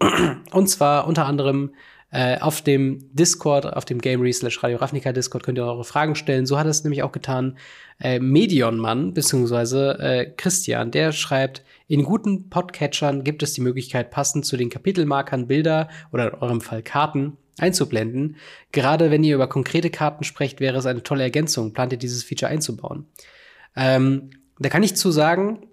Und 0.52 0.68
zwar 0.68 1.08
unter 1.08 1.26
anderem 1.26 1.74
äh, 2.16 2.39
auf 2.39 2.61
dem 2.61 3.13
Discord, 3.13 3.66
auf 3.66 3.84
dem 3.84 3.99
Gamery 3.99 4.32
slash 4.32 4.63
Radio 4.63 4.78
Ravnica 4.78 5.11
Discord 5.11 5.43
könnt 5.43 5.57
ihr 5.57 5.66
eure 5.66 5.84
Fragen 5.84 6.16
stellen. 6.16 6.45
So 6.45 6.57
hat 6.57 6.66
es 6.66 6.82
nämlich 6.86 7.03
auch 7.03 7.11
getan 7.11 7.57
äh, 7.99 8.20
Medion-Mann, 8.20 9.13
beziehungsweise 9.13 9.99
äh, 9.99 10.26
Christian, 10.38 10.91
der 10.91 11.11
schreibt, 11.11 11.63
in 11.89 12.03
guten 12.03 12.49
Podcatchern 12.49 13.26
gibt 13.26 13.43
es 13.43 13.51
die 13.51 13.59
Möglichkeit, 13.59 14.11
passend 14.11 14.45
zu 14.45 14.55
den 14.55 14.70
Kapitelmarkern 14.70 15.47
Bilder 15.47 15.89
oder 16.13 16.30
in 16.30 16.39
eurem 16.39 16.61
Fall 16.61 16.84
Karten 16.84 17.36
einzublenden. 17.57 18.38
Gerade 18.72 19.11
wenn 19.11 19.26
ihr 19.26 19.36
über 19.36 19.47
konkrete 19.47 19.89
Karten 19.89 20.24
sprecht, 20.24 20.61
wäre 20.61 20.78
es 20.78 20.86
eine 20.86 21.03
tolle 21.03 21.24
Ergänzung. 21.24 21.74
Plant 21.74 21.91
ihr 21.91 21.99
dieses 21.99 22.24
Feature 22.24 22.49
einzubauen? 22.49 23.07
Ähm, 23.76 24.30
da 24.57 24.70
kann 24.70 24.84
ich 24.84 24.95
zu 24.95 25.11
sagen, 25.11 25.68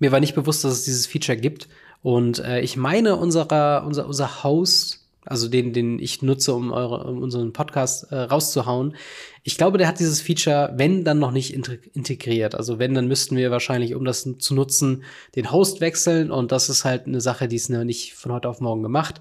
mir 0.00 0.10
war 0.10 0.18
nicht 0.18 0.34
bewusst, 0.34 0.64
dass 0.64 0.72
es 0.72 0.84
dieses 0.84 1.06
Feature 1.06 1.38
gibt. 1.38 1.68
Und 2.02 2.40
äh, 2.40 2.60
ich 2.60 2.76
meine, 2.76 3.14
unserer, 3.14 3.84
unser, 3.86 4.06
unser 4.08 4.42
Host 4.42 4.99
also 5.24 5.48
den, 5.48 5.72
den 5.72 5.98
ich 5.98 6.22
nutze, 6.22 6.54
um, 6.54 6.72
eure, 6.72 7.04
um 7.04 7.22
unseren 7.22 7.52
Podcast 7.52 8.10
äh, 8.10 8.16
rauszuhauen. 8.16 8.96
Ich 9.42 9.56
glaube, 9.56 9.78
der 9.78 9.86
hat 9.86 10.00
dieses 10.00 10.20
Feature, 10.20 10.72
wenn 10.76 11.04
dann 11.04 11.18
noch 11.18 11.30
nicht 11.30 11.52
integriert. 11.52 12.54
Also 12.54 12.78
wenn, 12.78 12.94
dann 12.94 13.08
müssten 13.08 13.36
wir 13.36 13.50
wahrscheinlich, 13.50 13.94
um 13.94 14.04
das 14.04 14.28
zu 14.38 14.54
nutzen, 14.54 15.04
den 15.36 15.52
Host 15.52 15.80
wechseln. 15.80 16.30
Und 16.30 16.52
das 16.52 16.68
ist 16.68 16.84
halt 16.84 17.06
eine 17.06 17.20
Sache, 17.20 17.48
die 17.48 17.56
ist 17.56 17.68
nicht 17.70 18.14
von 18.14 18.32
heute 18.32 18.48
auf 18.48 18.60
morgen 18.60 18.82
gemacht. 18.82 19.20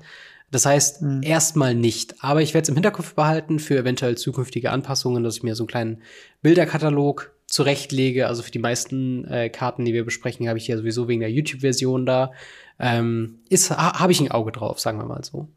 Das 0.52 0.66
heißt, 0.66 1.02
mhm. 1.02 1.22
erstmal 1.22 1.76
nicht. 1.76 2.24
Aber 2.24 2.42
ich 2.42 2.54
werde 2.54 2.64
es 2.64 2.70
im 2.70 2.76
Hinterkopf 2.76 3.14
behalten 3.14 3.60
für 3.60 3.78
eventuell 3.78 4.18
zukünftige 4.18 4.72
Anpassungen, 4.72 5.24
dass 5.24 5.38
ich 5.38 5.44
mir 5.44 5.56
so 5.56 5.64
einen 5.64 5.68
kleinen 5.68 6.02
Bilderkatalog 6.42 7.32
zurechtlege. 7.46 8.28
Also 8.28 8.42
für 8.42 8.52
die 8.52 8.60
meisten 8.60 9.26
äh, 9.26 9.50
Karten, 9.50 9.86
die 9.86 9.94
wir 9.94 10.06
besprechen, 10.06 10.48
habe 10.48 10.58
ich 10.58 10.68
ja 10.68 10.78
sowieso 10.78 11.08
wegen 11.08 11.22
der 11.22 11.32
YouTube-Version 11.32 12.06
da. 12.06 12.32
Ähm, 12.80 13.40
ist, 13.50 13.70
ha, 13.72 14.00
habe 14.00 14.12
ich 14.12 14.22
ein 14.22 14.32
Auge 14.32 14.52
drauf, 14.52 14.80
sagen 14.80 14.98
wir 15.00 15.06
mal 15.06 15.24
so. 15.24 15.50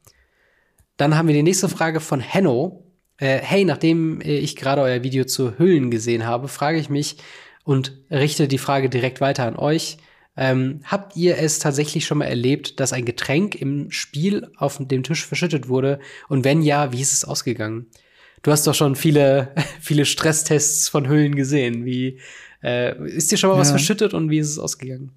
Dann 1.03 1.17
haben 1.17 1.27
wir 1.27 1.35
die 1.35 1.43
nächste 1.43 1.69
Frage 1.69 1.99
von 1.99 2.21
Henno. 2.21 2.87
Äh, 3.17 3.39
hey, 3.39 3.65
nachdem 3.65 4.21
äh, 4.21 4.37
ich 4.37 4.55
gerade 4.55 4.83
euer 4.83 5.03
Video 5.03 5.25
zu 5.25 5.59
Hüllen 5.59 5.91
gesehen 5.91 6.25
habe, 6.25 6.47
frage 6.47 6.79
ich 6.79 6.91
mich 6.91 7.17
und 7.65 7.99
richte 8.09 8.47
die 8.47 8.57
Frage 8.57 8.89
direkt 8.89 9.21
weiter 9.21 9.45
an 9.49 9.57
euch. 9.57 9.97
Ähm, 10.37 10.83
habt 10.85 11.17
ihr 11.17 11.39
es 11.39 11.59
tatsächlich 11.59 12.07
schon 12.07 12.19
mal 12.19 12.27
erlebt, 12.27 12.79
dass 12.79 12.93
ein 12.93 13.05
Getränk 13.05 13.57
im 13.57 13.91
Spiel 13.91 14.49
auf 14.57 14.79
dem 14.79 15.03
Tisch 15.03 15.27
verschüttet 15.27 15.69
wurde? 15.69 15.99
Und 16.29 16.45
wenn 16.45 16.63
ja, 16.63 16.93
wie 16.93 17.01
ist 17.01 17.13
es 17.13 17.25
ausgegangen? 17.25 17.87
Du 18.43 18.53
hast 18.53 18.65
doch 18.69 18.75
schon 18.77 18.95
viele, 18.95 19.53
viele 19.81 20.05
Stresstests 20.05 20.89
von 20.89 21.09
Hüllen 21.09 21.35
gesehen. 21.35 21.85
Wie 21.85 22.21
äh, 22.63 22.97
ist 23.09 23.33
dir 23.33 23.39
schon 23.39 23.51
mal 23.51 23.57
ja. 23.57 23.63
was 23.63 23.71
verschüttet 23.71 24.15
und 24.15 24.31
wie 24.31 24.39
ist 24.39 24.51
es 24.51 24.61
ausgegangen? 24.61 25.11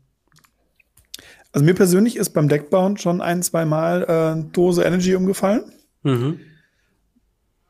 Also 1.52 1.64
mir 1.64 1.76
persönlich 1.76 2.16
ist 2.16 2.32
beim 2.32 2.50
Deckbauen 2.50 2.98
schon 2.98 3.22
ein, 3.22 3.44
zwei 3.44 3.66
Mal 3.66 4.04
äh, 4.40 4.52
Dose 4.52 4.82
Energy 4.82 5.14
umgefallen. 5.14 5.72
Mhm. 6.06 6.40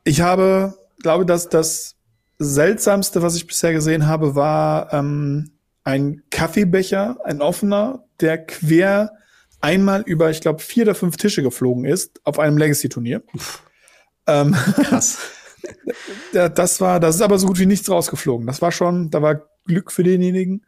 Ich 0.04 0.20
habe, 0.20 0.74
glaube, 1.02 1.26
dass 1.26 1.48
das 1.48 1.96
seltsamste, 2.38 3.22
was 3.22 3.34
ich 3.34 3.46
bisher 3.46 3.72
gesehen 3.72 4.06
habe, 4.06 4.34
war 4.34 4.92
ähm, 4.92 5.52
ein 5.84 6.22
Kaffeebecher, 6.30 7.18
ein 7.24 7.40
offener, 7.40 8.04
der 8.20 8.44
quer 8.44 9.12
einmal 9.60 10.02
über, 10.02 10.30
ich 10.30 10.40
glaube, 10.40 10.60
vier 10.60 10.84
oder 10.84 10.94
fünf 10.94 11.16
Tische 11.16 11.42
geflogen 11.42 11.84
ist 11.84 12.20
auf 12.24 12.38
einem 12.38 12.58
Legacy-Turnier. 12.58 13.22
Ähm, 14.26 14.52
Krass. 14.52 15.18
das 16.32 16.80
war, 16.80 17.00
das 17.00 17.16
ist 17.16 17.22
aber 17.22 17.38
so 17.38 17.46
gut 17.46 17.58
wie 17.58 17.66
nichts 17.66 17.90
rausgeflogen. 17.90 18.46
Das 18.46 18.60
war 18.60 18.70
schon, 18.70 19.10
da 19.10 19.22
war 19.22 19.48
Glück 19.64 19.90
für 19.90 20.02
denjenigen 20.02 20.64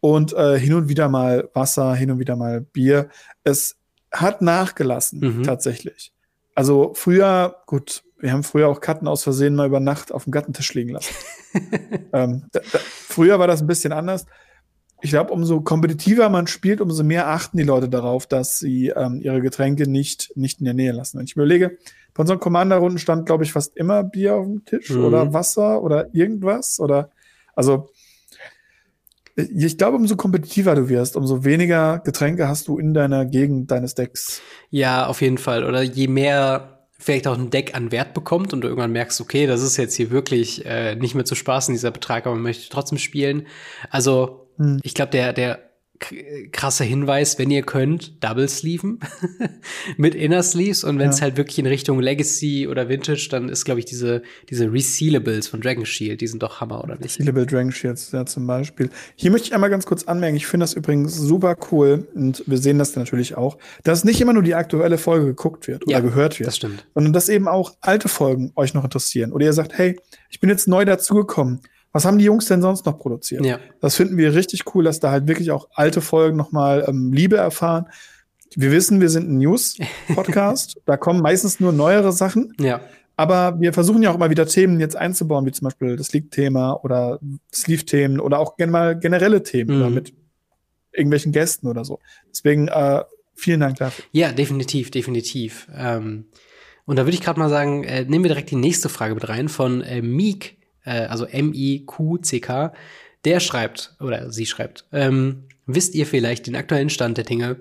und 0.00 0.32
äh, 0.32 0.58
hin 0.58 0.74
und 0.74 0.88
wieder 0.88 1.08
mal 1.08 1.48
Wasser, 1.54 1.94
hin 1.94 2.10
und 2.10 2.18
wieder 2.18 2.36
mal 2.36 2.60
Bier. 2.60 3.08
Es 3.44 3.76
hat 4.10 4.42
nachgelassen, 4.42 5.20
mhm. 5.20 5.42
tatsächlich. 5.44 6.12
Also 6.54 6.92
früher, 6.94 7.56
gut, 7.66 8.04
wir 8.18 8.32
haben 8.32 8.42
früher 8.42 8.68
auch 8.68 8.80
Karten 8.80 9.08
aus 9.08 9.22
Versehen 9.22 9.54
mal 9.54 9.66
über 9.66 9.80
Nacht 9.80 10.12
auf 10.12 10.24
dem 10.24 10.32
Gattentisch 10.32 10.74
liegen 10.74 10.90
lassen. 10.90 11.14
ähm, 12.12 12.44
da, 12.52 12.60
da, 12.72 12.78
früher 12.78 13.38
war 13.38 13.46
das 13.46 13.62
ein 13.62 13.66
bisschen 13.66 13.92
anders. 13.92 14.26
Ich 15.00 15.10
glaube, 15.10 15.32
umso 15.32 15.60
kompetitiver 15.62 16.28
man 16.28 16.46
spielt, 16.46 16.80
umso 16.80 17.02
mehr 17.02 17.28
achten 17.28 17.56
die 17.56 17.64
Leute 17.64 17.88
darauf, 17.88 18.26
dass 18.26 18.60
sie 18.60 18.88
ähm, 18.88 19.20
ihre 19.20 19.40
Getränke 19.40 19.90
nicht, 19.90 20.30
nicht 20.36 20.60
in 20.60 20.64
der 20.64 20.74
Nähe 20.74 20.92
lassen. 20.92 21.18
Wenn 21.18 21.24
ich 21.24 21.34
mir 21.34 21.42
überlege, 21.42 21.78
bei 22.14 22.20
unseren 22.20 22.38
Commander-Runden 22.38 22.98
stand, 22.98 23.26
glaube 23.26 23.42
ich, 23.42 23.52
fast 23.52 23.76
immer 23.76 24.04
Bier 24.04 24.36
auf 24.36 24.46
dem 24.46 24.64
Tisch 24.64 24.90
mhm. 24.90 25.04
oder 25.04 25.32
Wasser 25.32 25.82
oder 25.82 26.14
irgendwas. 26.14 26.78
Oder 26.78 27.10
also 27.56 27.90
ich 29.36 29.78
glaube, 29.78 29.96
umso 29.96 30.16
kompetitiver 30.16 30.74
du 30.74 30.88
wirst, 30.88 31.16
umso 31.16 31.44
weniger 31.44 32.00
Getränke 32.00 32.48
hast 32.48 32.68
du 32.68 32.78
in 32.78 32.92
deiner 32.94 33.24
Gegend 33.24 33.70
deines 33.70 33.94
Decks. 33.94 34.42
Ja, 34.70 35.06
auf 35.06 35.22
jeden 35.22 35.38
Fall. 35.38 35.64
Oder 35.64 35.82
je 35.82 36.08
mehr 36.08 36.86
vielleicht 36.98 37.26
auch 37.26 37.36
ein 37.36 37.50
Deck 37.50 37.74
an 37.74 37.90
Wert 37.92 38.14
bekommt 38.14 38.52
und 38.52 38.60
du 38.60 38.68
irgendwann 38.68 38.92
merkst, 38.92 39.20
okay, 39.20 39.46
das 39.46 39.62
ist 39.62 39.76
jetzt 39.76 39.94
hier 39.94 40.10
wirklich 40.10 40.64
äh, 40.66 40.94
nicht 40.94 41.14
mehr 41.14 41.24
zu 41.24 41.34
spaßen, 41.34 41.74
dieser 41.74 41.90
Betrag, 41.90 42.26
aber 42.26 42.34
man 42.34 42.44
möchte 42.44 42.68
trotzdem 42.68 42.98
spielen. 42.98 43.46
Also, 43.90 44.48
hm. 44.56 44.80
ich 44.82 44.94
glaube, 44.94 45.10
der, 45.10 45.32
der 45.32 45.71
krasser 46.52 46.84
Hinweis, 46.84 47.38
wenn 47.38 47.50
ihr 47.50 47.62
könnt, 47.62 48.22
Double 48.22 48.48
Sleeven 48.48 49.00
mit 49.96 50.14
Inner 50.14 50.42
Sleeves 50.42 50.84
und 50.84 50.98
wenn 50.98 51.10
es 51.10 51.18
ja. 51.18 51.24
halt 51.24 51.36
wirklich 51.36 51.58
in 51.58 51.66
Richtung 51.66 52.00
Legacy 52.00 52.68
oder 52.68 52.88
Vintage, 52.88 53.28
dann 53.30 53.48
ist, 53.48 53.64
glaube 53.64 53.80
ich, 53.80 53.86
diese, 53.86 54.22
diese 54.50 54.72
Resealables 54.72 55.48
von 55.48 55.60
Dragon 55.60 55.86
Shield, 55.86 56.20
die 56.20 56.26
sind 56.26 56.42
doch 56.42 56.60
Hammer, 56.60 56.82
oder 56.82 56.96
nicht? 56.96 57.18
Resealable 57.18 57.46
Dragon 57.46 57.72
Shields, 57.72 58.12
ja, 58.12 58.26
zum 58.26 58.46
Beispiel. 58.46 58.90
Hier 59.16 59.30
möchte 59.30 59.48
ich 59.48 59.54
einmal 59.54 59.70
ganz 59.70 59.86
kurz 59.86 60.04
anmerken, 60.04 60.36
ich 60.36 60.46
finde 60.46 60.64
das 60.64 60.74
übrigens 60.74 61.16
super 61.16 61.56
cool 61.70 62.06
und 62.14 62.42
wir 62.46 62.58
sehen 62.58 62.78
das 62.78 62.96
natürlich 62.96 63.36
auch, 63.36 63.58
dass 63.84 64.04
nicht 64.04 64.20
immer 64.20 64.32
nur 64.32 64.42
die 64.42 64.54
aktuelle 64.54 64.98
Folge 64.98 65.26
geguckt 65.26 65.68
wird 65.68 65.84
oder 65.84 65.92
ja, 65.92 66.00
gehört 66.00 66.38
wird. 66.38 66.48
Das 66.48 66.56
stimmt. 66.56 66.86
Sondern 66.94 67.12
dass 67.12 67.28
eben 67.28 67.48
auch 67.48 67.74
alte 67.80 68.08
Folgen 68.08 68.52
euch 68.56 68.74
noch 68.74 68.84
interessieren. 68.84 69.32
Oder 69.32 69.46
ihr 69.46 69.52
sagt, 69.52 69.76
hey, 69.76 69.98
ich 70.30 70.40
bin 70.40 70.50
jetzt 70.50 70.68
neu 70.68 70.84
dazugekommen 70.84 71.60
was 71.92 72.04
haben 72.04 72.18
die 72.18 72.24
Jungs 72.24 72.46
denn 72.46 72.62
sonst 72.62 72.86
noch 72.86 72.98
produziert? 72.98 73.44
Ja. 73.44 73.58
Das 73.80 73.96
finden 73.96 74.16
wir 74.16 74.34
richtig 74.34 74.74
cool, 74.74 74.84
dass 74.84 74.98
da 74.98 75.10
halt 75.10 75.28
wirklich 75.28 75.50
auch 75.50 75.68
alte 75.74 76.00
Folgen 76.00 76.36
nochmal 76.36 76.84
ähm, 76.88 77.12
Liebe 77.12 77.36
erfahren. 77.36 77.86
Wir 78.54 78.70
wissen, 78.70 79.00
wir 79.00 79.08
sind 79.08 79.30
ein 79.30 79.38
News-Podcast. 79.38 80.80
da 80.86 80.96
kommen 80.96 81.20
meistens 81.20 81.60
nur 81.60 81.72
neuere 81.72 82.12
Sachen. 82.12 82.54
Ja. 82.58 82.80
Aber 83.16 83.60
wir 83.60 83.72
versuchen 83.72 84.02
ja 84.02 84.10
auch 84.10 84.14
immer 84.14 84.30
wieder 84.30 84.46
Themen 84.46 84.80
jetzt 84.80 84.96
einzubauen, 84.96 85.44
wie 85.44 85.52
zum 85.52 85.66
Beispiel 85.66 85.96
das 85.96 86.12
League-Thema 86.12 86.82
oder 86.82 87.20
Sleeve-Themen 87.52 88.20
oder 88.20 88.38
auch 88.38 88.56
gerne 88.56 88.72
mal 88.72 88.98
generelle 88.98 89.42
Themen 89.42 89.86
mhm. 89.86 89.94
mit 89.94 90.14
irgendwelchen 90.92 91.32
Gästen 91.32 91.66
oder 91.66 91.84
so. 91.84 91.98
Deswegen 92.30 92.68
äh, 92.68 93.02
vielen 93.34 93.60
Dank 93.60 93.76
dafür. 93.76 94.04
Ja, 94.12 94.32
definitiv, 94.32 94.90
definitiv. 94.90 95.68
Ähm, 95.74 96.26
und 96.84 96.96
da 96.96 97.04
würde 97.04 97.14
ich 97.14 97.20
gerade 97.20 97.38
mal 97.38 97.50
sagen, 97.50 97.84
äh, 97.84 98.04
nehmen 98.04 98.24
wir 98.24 98.30
direkt 98.30 98.50
die 98.50 98.56
nächste 98.56 98.88
Frage 98.88 99.14
mit 99.14 99.28
rein 99.28 99.48
von 99.48 99.82
äh, 99.82 100.02
Meek 100.02 100.56
äh, 100.84 101.06
also 101.06 101.24
M-I-Q-C-K, 101.24 102.72
der 103.24 103.40
schreibt, 103.40 103.94
oder 104.00 104.30
sie 104.30 104.46
schreibt, 104.46 104.86
ähm, 104.92 105.44
wisst 105.66 105.94
ihr 105.94 106.06
vielleicht 106.06 106.46
den 106.46 106.56
aktuellen 106.56 106.90
Stand 106.90 107.16
der 107.16 107.24
Dinge 107.24 107.56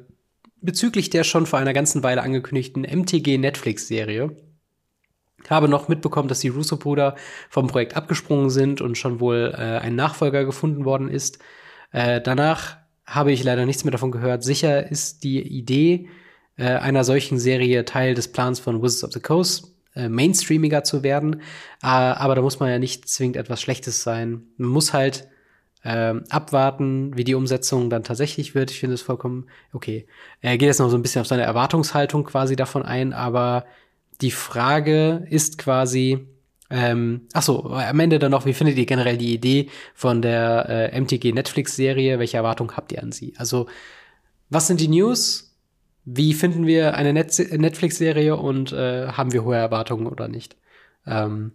bezüglich 0.62 1.10
der 1.10 1.24
schon 1.24 1.46
vor 1.46 1.60
einer 1.60 1.74
ganzen 1.74 2.04
Weile 2.04 2.22
angekündigten 2.22 2.84
MTG-Netflix-Serie? 2.84 4.36
Habe 5.50 5.68
noch 5.68 5.88
mitbekommen, 5.88 6.30
dass 6.30 6.40
die 6.40 6.50
Russo-Brüder 6.50 7.16
vom 7.50 7.68
Projekt 7.68 7.96
abgesprungen 7.96 8.52
sind 8.52 8.80
und 8.80 8.98
schon 8.98 9.20
wohl 9.20 9.54
äh, 9.56 9.80
ein 9.80 9.96
Nachfolger 9.96 10.46
gefunden 10.46 10.86
worden 10.86 11.10
ist. 11.10 11.40
Äh, 11.92 12.22
danach 12.22 12.78
habe 13.08 13.32
ich 13.32 13.44
leider 13.44 13.66
nichts 13.66 13.84
mehr 13.84 13.92
davon 13.92 14.12
gehört. 14.12 14.44
Sicher 14.44 14.90
ist 14.90 15.24
die 15.24 15.42
Idee 15.42 16.10
äh, 16.58 16.66
einer 16.66 17.04
solchen 17.04 17.40
Serie 17.40 17.86
Teil 17.86 18.14
des 18.14 18.32
Plans 18.32 18.60
von 18.60 18.82
Wizards 18.84 19.04
of 19.04 19.14
the 19.14 19.20
Coast 19.20 19.71
äh, 19.96 20.10
mainstreamiger 20.10 20.84
zu 20.84 21.04
werden. 21.04 21.42
Äh, 21.84 21.88
aber 21.88 22.36
da 22.36 22.42
muss 22.42 22.60
man 22.60 22.70
ja 22.70 22.80
nicht 22.80 23.08
zwingend 23.10 23.38
etwas 23.38 23.62
Schlechtes 23.62 24.04
sein. 24.04 24.44
Man 24.58 24.70
muss 24.70 24.94
halt 24.94 25.28
äh, 25.84 26.14
abwarten, 26.30 27.18
wie 27.18 27.24
die 27.24 27.36
Umsetzung 27.36 27.90
dann 27.90 28.04
tatsächlich 28.04 28.56
wird. 28.56 28.72
Ich 28.72 28.80
finde 28.80 28.94
es 28.96 29.02
vollkommen 29.02 29.48
okay. 29.74 30.06
Er 30.42 30.58
geht 30.58 30.68
jetzt 30.68 30.80
noch 30.80 30.90
so 30.90 30.98
ein 30.98 31.02
bisschen 31.02 31.22
auf 31.22 31.28
seine 31.28 31.44
Erwartungshaltung 31.44 32.24
quasi 32.24 32.56
davon 32.56 32.84
ein, 32.84 33.14
aber 33.14 33.66
die 34.22 34.32
Frage 34.32 35.26
ist 35.30 35.58
quasi, 35.58 36.28
ähm, 36.70 37.28
ach 37.34 37.42
so, 37.42 37.66
am 37.66 38.00
Ende 38.00 38.20
dann 38.20 38.32
noch, 38.32 38.46
wie 38.46 38.54
findet 38.54 38.78
ihr 38.78 38.86
generell 38.86 39.18
die 39.18 39.34
Idee 39.34 39.70
von 39.96 40.22
der 40.22 40.92
äh, 40.94 41.02
MTG 41.02 41.34
Netflix-Serie? 41.34 42.20
Welche 42.20 42.38
Erwartungen 42.38 42.78
habt 42.78 42.92
ihr 42.92 43.02
an 43.02 43.12
sie? 43.12 43.34
Also, 43.38 43.68
was 44.50 44.68
sind 44.68 44.80
die 44.80 44.88
News? 44.88 45.51
Wie 46.06 46.34
finden 46.34 46.66
wir 46.66 46.96
eine 46.96 47.14
Net 47.14 47.38
Netflix-Serie 47.52 48.36
und 48.36 48.72
äh, 48.74 49.08
haben 49.08 49.34
wir 49.34 49.44
hohe 49.44 49.56
Erwartungen 49.56 50.08
oder 50.08 50.28
nicht? 50.28 50.56
Ähm. 51.06 51.52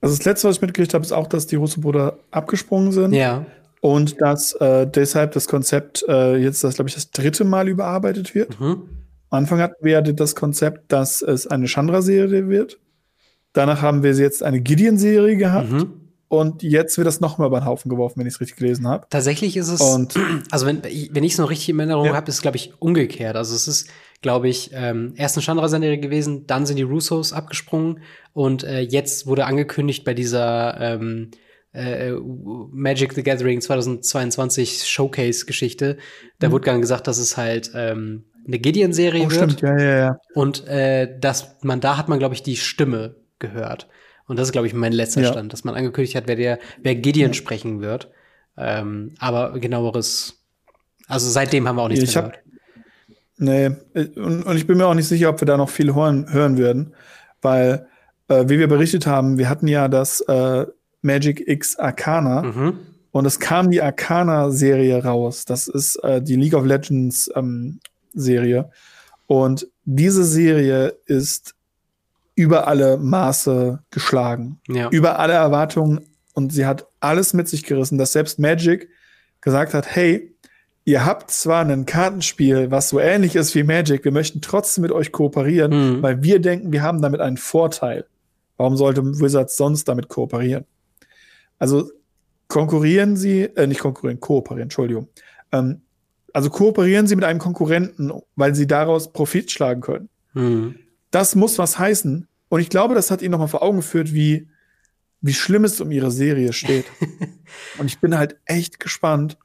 Also 0.00 0.16
das 0.16 0.24
letzte, 0.24 0.48
was 0.48 0.56
ich 0.56 0.62
mitgekriegt 0.62 0.94
habe, 0.94 1.04
ist 1.04 1.12
auch, 1.12 1.28
dass 1.28 1.46
die 1.46 1.56
Russo-Brüder 1.56 2.18
abgesprungen 2.30 2.92
sind. 2.92 3.12
Ja. 3.12 3.46
Und 3.80 4.20
dass 4.20 4.52
äh, 4.54 4.86
deshalb 4.86 5.32
das 5.32 5.48
Konzept 5.48 6.04
äh, 6.08 6.36
jetzt, 6.36 6.62
das 6.62 6.74
glaube 6.74 6.88
ich, 6.88 6.94
das 6.94 7.10
dritte 7.10 7.44
Mal 7.44 7.68
überarbeitet 7.68 8.34
wird. 8.34 8.58
Mhm. 8.60 8.88
Am 9.30 9.38
Anfang 9.38 9.60
hatten 9.60 9.84
wir 9.84 10.02
das 10.02 10.34
Konzept, 10.34 10.92
dass 10.92 11.22
es 11.22 11.46
eine 11.46 11.66
Chandra-Serie 11.66 12.48
wird. 12.48 12.78
Danach 13.52 13.82
haben 13.82 14.02
wir 14.02 14.12
jetzt 14.12 14.42
eine 14.42 14.60
Gideon-Serie 14.60 15.36
gehabt. 15.36 15.70
Mhm. 15.70 16.01
Und 16.32 16.62
jetzt 16.62 16.96
wird 16.96 17.06
das 17.06 17.20
nochmal 17.20 17.48
über 17.48 17.60
den 17.60 17.66
Haufen 17.66 17.90
geworfen, 17.90 18.18
wenn 18.18 18.26
ich 18.26 18.32
es 18.32 18.40
richtig 18.40 18.56
gelesen 18.56 18.88
habe. 18.88 19.06
Tatsächlich 19.10 19.54
ist 19.58 19.68
es, 19.68 19.82
und, 19.82 20.14
also 20.50 20.64
wenn, 20.64 20.82
wenn 20.82 21.24
ich 21.24 21.32
es 21.32 21.38
noch 21.38 21.50
richtig 21.50 21.68
in 21.68 21.78
Erinnerung 21.78 22.06
ja. 22.06 22.14
habe, 22.14 22.26
ist 22.30 22.36
es, 22.36 22.40
glaube 22.40 22.56
ich, 22.56 22.72
umgekehrt. 22.78 23.36
Also 23.36 23.54
es 23.54 23.68
ist, 23.68 23.90
glaube 24.22 24.48
ich, 24.48 24.70
ähm, 24.72 25.12
erst 25.18 25.36
eine 25.36 25.44
Chandra-Serie 25.44 25.98
gewesen, 25.98 26.46
dann 26.46 26.64
sind 26.64 26.76
die 26.78 26.84
Russos 26.84 27.34
abgesprungen 27.34 28.00
und 28.32 28.64
äh, 28.64 28.80
jetzt 28.80 29.26
wurde 29.26 29.44
angekündigt 29.44 30.06
bei 30.06 30.14
dieser 30.14 30.80
ähm, 30.80 31.32
äh, 31.74 32.12
Magic 32.12 33.12
the 33.12 33.22
Gathering 33.22 33.60
2022 33.60 34.84
Showcase-Geschichte, 34.86 35.98
da 36.38 36.48
mhm. 36.48 36.52
wurde 36.52 36.64
dann 36.64 36.80
gesagt, 36.80 37.08
dass 37.08 37.18
es 37.18 37.36
halt 37.36 37.72
ähm, 37.74 38.24
eine 38.46 38.58
Gideon-Serie 38.58 39.26
oh, 39.26 39.30
wird. 39.30 39.52
Stimmt, 39.52 39.60
ja, 39.60 39.78
ja, 39.78 39.98
ja. 39.98 40.16
Und 40.32 40.66
äh, 40.66 41.14
dass 41.20 41.58
man, 41.60 41.80
da 41.82 41.98
hat 41.98 42.08
man, 42.08 42.18
glaube 42.18 42.34
ich, 42.34 42.42
die 42.42 42.56
Stimme 42.56 43.16
gehört. 43.38 43.86
Und 44.26 44.38
das 44.38 44.48
ist, 44.48 44.52
glaube 44.52 44.66
ich, 44.66 44.74
mein 44.74 44.92
letzter 44.92 45.22
ja. 45.22 45.32
Stand, 45.32 45.52
dass 45.52 45.64
man 45.64 45.74
angekündigt 45.74 46.14
hat, 46.14 46.24
wer 46.26 46.36
der, 46.36 46.58
wer 46.82 46.94
Gideon 46.94 47.30
ja. 47.30 47.34
sprechen 47.34 47.80
wird. 47.80 48.10
Ähm, 48.56 49.14
aber 49.18 49.58
genaueres, 49.58 50.42
also 51.06 51.28
seitdem 51.28 51.66
haben 51.66 51.76
wir 51.76 51.82
auch 51.82 51.88
nichts 51.88 52.04
ich 52.04 52.14
gehört. 52.14 52.36
Hab, 52.36 52.42
nee, 53.38 53.70
und, 53.94 54.42
und, 54.44 54.56
ich 54.56 54.66
bin 54.66 54.76
mir 54.76 54.86
auch 54.86 54.94
nicht 54.94 55.08
sicher, 55.08 55.30
ob 55.30 55.40
wir 55.40 55.46
da 55.46 55.56
noch 55.56 55.70
viel 55.70 55.94
hören, 55.94 56.30
hören 56.32 56.58
werden, 56.58 56.94
weil, 57.40 57.86
äh, 58.28 58.44
wie 58.48 58.58
wir 58.58 58.68
berichtet 58.68 59.06
haben, 59.06 59.38
wir 59.38 59.48
hatten 59.48 59.68
ja 59.68 59.88
das 59.88 60.20
äh, 60.22 60.66
Magic 61.00 61.46
X 61.48 61.76
Arcana 61.76 62.42
mhm. 62.42 62.78
und 63.10 63.26
es 63.26 63.40
kam 63.40 63.70
die 63.70 63.82
Arcana-Serie 63.82 65.02
raus. 65.02 65.44
Das 65.44 65.66
ist 65.66 65.96
äh, 65.96 66.22
die 66.22 66.36
League 66.36 66.54
of 66.54 66.64
Legends 66.64 67.30
ähm, 67.34 67.80
Serie. 68.14 68.70
Und 69.26 69.66
diese 69.84 70.24
Serie 70.24 70.94
ist 71.06 71.54
über 72.34 72.66
alle 72.66 72.96
Maße 72.98 73.80
geschlagen. 73.90 74.60
Ja. 74.68 74.88
Über 74.90 75.18
alle 75.18 75.34
Erwartungen. 75.34 76.06
Und 76.34 76.52
sie 76.52 76.66
hat 76.66 76.86
alles 77.00 77.34
mit 77.34 77.48
sich 77.48 77.64
gerissen, 77.64 77.98
dass 77.98 78.12
selbst 78.12 78.38
Magic 78.38 78.88
gesagt 79.40 79.74
hat, 79.74 79.94
hey, 79.94 80.34
ihr 80.84 81.04
habt 81.04 81.30
zwar 81.30 81.64
ein 81.64 81.86
Kartenspiel, 81.86 82.70
was 82.70 82.88
so 82.88 82.98
ähnlich 82.98 83.36
ist 83.36 83.54
wie 83.54 83.62
Magic, 83.62 84.04
wir 84.04 84.12
möchten 84.12 84.40
trotzdem 84.40 84.82
mit 84.82 84.92
euch 84.92 85.12
kooperieren, 85.12 85.98
mhm. 85.98 86.02
weil 86.02 86.22
wir 86.22 86.40
denken, 86.40 86.72
wir 86.72 86.82
haben 86.82 87.02
damit 87.02 87.20
einen 87.20 87.36
Vorteil. 87.36 88.06
Warum 88.56 88.76
sollte 88.76 89.04
Wizards 89.04 89.56
sonst 89.56 89.88
damit 89.88 90.08
kooperieren? 90.08 90.64
Also 91.58 91.90
konkurrieren 92.48 93.16
sie, 93.16 93.42
äh, 93.42 93.66
nicht 93.66 93.80
konkurrieren, 93.80 94.20
kooperieren, 94.20 94.64
Entschuldigung. 94.64 95.08
Ähm, 95.52 95.82
also 96.32 96.50
kooperieren 96.50 97.06
sie 97.06 97.16
mit 97.16 97.24
einem 97.24 97.38
Konkurrenten, 97.38 98.12
weil 98.36 98.54
sie 98.54 98.66
daraus 98.66 99.12
Profit 99.12 99.50
schlagen 99.50 99.80
können. 99.80 100.08
Mhm. 100.34 100.74
Das 101.12 101.36
muss 101.36 101.58
was 101.58 101.78
heißen. 101.78 102.26
Und 102.48 102.60
ich 102.60 102.68
glaube, 102.68 102.96
das 102.96 103.12
hat 103.12 103.22
ihnen 103.22 103.30
nochmal 103.30 103.48
vor 103.48 103.62
Augen 103.62 103.76
geführt, 103.76 104.12
wie, 104.12 104.48
wie 105.20 105.34
schlimm 105.34 105.64
es 105.64 105.80
um 105.80 105.92
ihre 105.92 106.10
Serie 106.10 106.52
steht. 106.52 106.86
und 107.78 107.86
ich 107.86 108.00
bin 108.00 108.18
halt 108.18 108.36
echt 108.44 108.80
gespannt, 108.80 109.38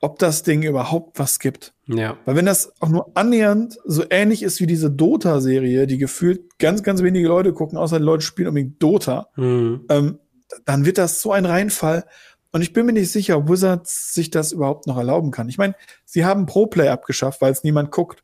ob 0.00 0.18
das 0.18 0.42
Ding 0.42 0.62
überhaupt 0.62 1.18
was 1.18 1.38
gibt. 1.38 1.72
Ja. 1.86 2.18
Weil 2.24 2.36
wenn 2.36 2.46
das 2.46 2.72
auch 2.80 2.88
nur 2.88 3.16
annähernd 3.16 3.78
so 3.84 4.04
ähnlich 4.10 4.42
ist 4.42 4.60
wie 4.60 4.66
diese 4.66 4.90
Dota-Serie, 4.90 5.86
die 5.86 5.98
gefühlt 5.98 6.58
ganz, 6.58 6.82
ganz 6.82 7.02
wenige 7.02 7.28
Leute 7.28 7.52
gucken, 7.52 7.78
außer 7.78 7.98
die 7.98 8.04
Leute 8.04 8.24
spielen 8.24 8.48
unbedingt 8.48 8.82
Dota, 8.82 9.28
mhm. 9.36 9.86
ähm, 9.88 10.18
dann 10.64 10.84
wird 10.84 10.98
das 10.98 11.22
so 11.22 11.32
ein 11.32 11.46
Reinfall. 11.46 12.04
Und 12.52 12.62
ich 12.62 12.72
bin 12.72 12.86
mir 12.86 12.92
nicht 12.92 13.10
sicher, 13.10 13.38
ob 13.38 13.48
Wizards 13.48 14.12
sich 14.14 14.30
das 14.30 14.52
überhaupt 14.52 14.86
noch 14.86 14.96
erlauben 14.96 15.30
kann. 15.30 15.48
Ich 15.48 15.58
meine, 15.58 15.74
sie 16.04 16.24
haben 16.24 16.46
Pro-Play 16.46 16.88
abgeschafft, 16.88 17.40
weil 17.40 17.52
es 17.52 17.64
niemand 17.64 17.90
guckt. 17.90 18.22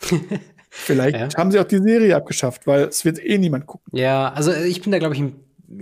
Vielleicht 0.70 1.16
ja. 1.16 1.38
haben 1.38 1.50
sie 1.50 1.58
auch 1.58 1.64
die 1.64 1.78
Serie 1.78 2.14
abgeschafft, 2.14 2.66
weil 2.66 2.84
es 2.84 3.04
wird 3.04 3.24
eh 3.24 3.38
niemand 3.38 3.66
gucken. 3.66 3.96
Ja, 3.96 4.32
also 4.32 4.52
ich 4.52 4.82
bin 4.82 4.92
da, 4.92 4.98
glaube 4.98 5.14
ich, 5.14 5.20
ein 5.20 5.36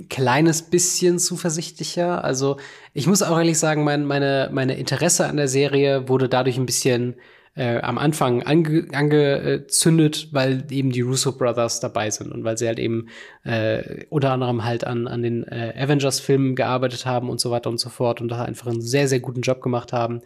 kleines 0.08 0.62
bisschen 0.62 1.18
zuversichtlicher. 1.18 2.24
Also 2.24 2.56
ich 2.92 3.06
muss 3.06 3.22
auch 3.22 3.38
ehrlich 3.38 3.58
sagen, 3.58 3.84
mein, 3.84 4.04
meine, 4.04 4.50
meine 4.52 4.76
Interesse 4.76 5.26
an 5.26 5.36
der 5.36 5.48
Serie 5.48 6.08
wurde 6.08 6.28
dadurch 6.28 6.56
ein 6.56 6.66
bisschen 6.66 7.16
äh, 7.56 7.80
am 7.80 7.96
Anfang 7.96 8.42
ange, 8.42 8.86
angezündet, 8.92 10.28
weil 10.32 10.64
eben 10.70 10.90
die 10.92 11.00
Russo 11.00 11.32
Brothers 11.32 11.80
dabei 11.80 12.10
sind 12.10 12.32
und 12.32 12.44
weil 12.44 12.58
sie 12.58 12.66
halt 12.66 12.78
eben 12.78 13.08
äh, 13.44 14.04
unter 14.10 14.32
anderem 14.32 14.64
halt 14.64 14.84
an, 14.84 15.08
an 15.08 15.22
den 15.22 15.44
äh, 15.44 15.72
Avengers-Filmen 15.76 16.54
gearbeitet 16.54 17.06
haben 17.06 17.30
und 17.30 17.40
so 17.40 17.50
weiter 17.50 17.70
und 17.70 17.78
so 17.78 17.88
fort 17.88 18.20
und 18.20 18.28
da 18.28 18.42
einfach 18.42 18.66
einen 18.66 18.82
sehr, 18.82 19.08
sehr 19.08 19.20
guten 19.20 19.40
Job 19.40 19.62
gemacht 19.62 19.92
haben. 19.92 20.20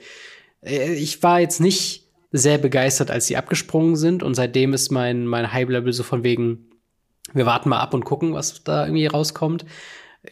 Äh, 0.63 0.95
ich 0.95 1.23
war 1.23 1.41
jetzt 1.41 1.61
nicht 1.61 2.10
sehr 2.33 2.59
begeistert, 2.59 3.11
als 3.11 3.27
sie 3.27 3.37
abgesprungen 3.37 3.97
sind 3.97 4.23
und 4.23 4.35
seitdem 4.35 4.73
ist 4.73 4.91
mein, 4.91 5.27
mein 5.27 5.53
Hype-Level 5.53 5.93
so 5.93 6.03
von 6.03 6.23
wegen, 6.23 6.71
wir 7.33 7.47
warten 7.47 7.69
mal 7.69 7.81
ab 7.81 7.95
und 7.95 8.05
gucken, 8.05 8.35
was 8.35 8.63
da 8.65 8.85
irgendwie 8.85 9.07
rauskommt 9.07 9.65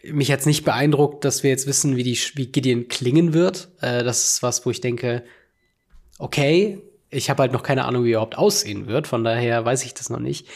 mich 0.04 0.28
jetzt 0.28 0.46
nicht 0.46 0.64
beeindruckt, 0.64 1.24
dass 1.24 1.42
wir 1.42 1.50
jetzt 1.50 1.66
wissen, 1.66 1.96
wie 1.96 2.02
die 2.02 2.18
wie 2.34 2.46
Gideon 2.46 2.88
klingen 2.88 3.32
wird. 3.32 3.68
Äh, 3.80 4.04
das 4.04 4.24
ist 4.30 4.42
was, 4.42 4.64
wo 4.66 4.70
ich 4.70 4.80
denke, 4.80 5.24
okay, 6.18 6.82
ich 7.10 7.30
habe 7.30 7.42
halt 7.42 7.52
noch 7.52 7.62
keine 7.62 7.84
Ahnung, 7.84 8.04
wie 8.04 8.10
er 8.10 8.18
überhaupt 8.18 8.36
aussehen 8.36 8.86
wird, 8.86 9.06
von 9.06 9.24
daher 9.24 9.64
weiß 9.64 9.84
ich 9.84 9.94
das 9.94 10.10
noch 10.10 10.20
nicht. 10.20 10.46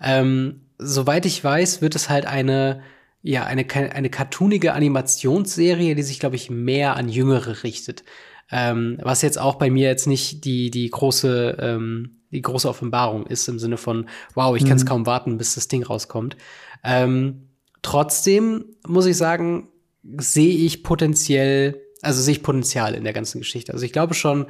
Ähm, 0.00 0.62
soweit 0.78 1.26
ich 1.26 1.42
weiß, 1.42 1.82
wird 1.82 1.96
es 1.96 2.08
halt 2.08 2.24
eine, 2.24 2.82
ja, 3.22 3.44
eine, 3.44 3.66
eine 3.70 4.08
cartoonige 4.08 4.72
Animationsserie, 4.72 5.94
die 5.94 6.02
sich, 6.02 6.18
glaube 6.18 6.36
ich, 6.36 6.50
mehr 6.50 6.96
an 6.96 7.08
Jüngere 7.08 7.62
richtet. 7.62 8.04
Ähm, 8.50 8.98
was 9.02 9.22
jetzt 9.22 9.38
auch 9.38 9.56
bei 9.56 9.70
mir 9.70 9.88
jetzt 9.88 10.06
nicht 10.06 10.44
die, 10.44 10.70
die 10.70 10.88
große, 10.88 11.56
ähm, 11.60 12.22
die 12.30 12.42
große 12.42 12.68
Offenbarung 12.68 13.26
ist, 13.26 13.48
im 13.48 13.58
Sinne 13.58 13.76
von, 13.76 14.08
wow, 14.34 14.56
ich 14.56 14.64
kann 14.64 14.76
es 14.76 14.84
mhm. 14.84 14.88
kaum 14.88 15.06
warten, 15.06 15.38
bis 15.38 15.54
das 15.54 15.68
Ding 15.68 15.82
rauskommt. 15.82 16.36
Ähm, 16.82 17.48
trotzdem 17.82 18.64
muss 18.86 19.06
ich 19.06 19.16
sagen, 19.16 19.68
sehe 20.16 20.54
ich 20.54 20.82
potenziell, 20.82 21.82
also 22.02 22.22
sehe 22.22 22.32
ich 22.32 22.42
Potenzial 22.42 22.94
in 22.94 23.04
der 23.04 23.12
ganzen 23.12 23.38
Geschichte. 23.38 23.72
Also 23.72 23.84
ich 23.84 23.92
glaube 23.92 24.14
schon, 24.14 24.46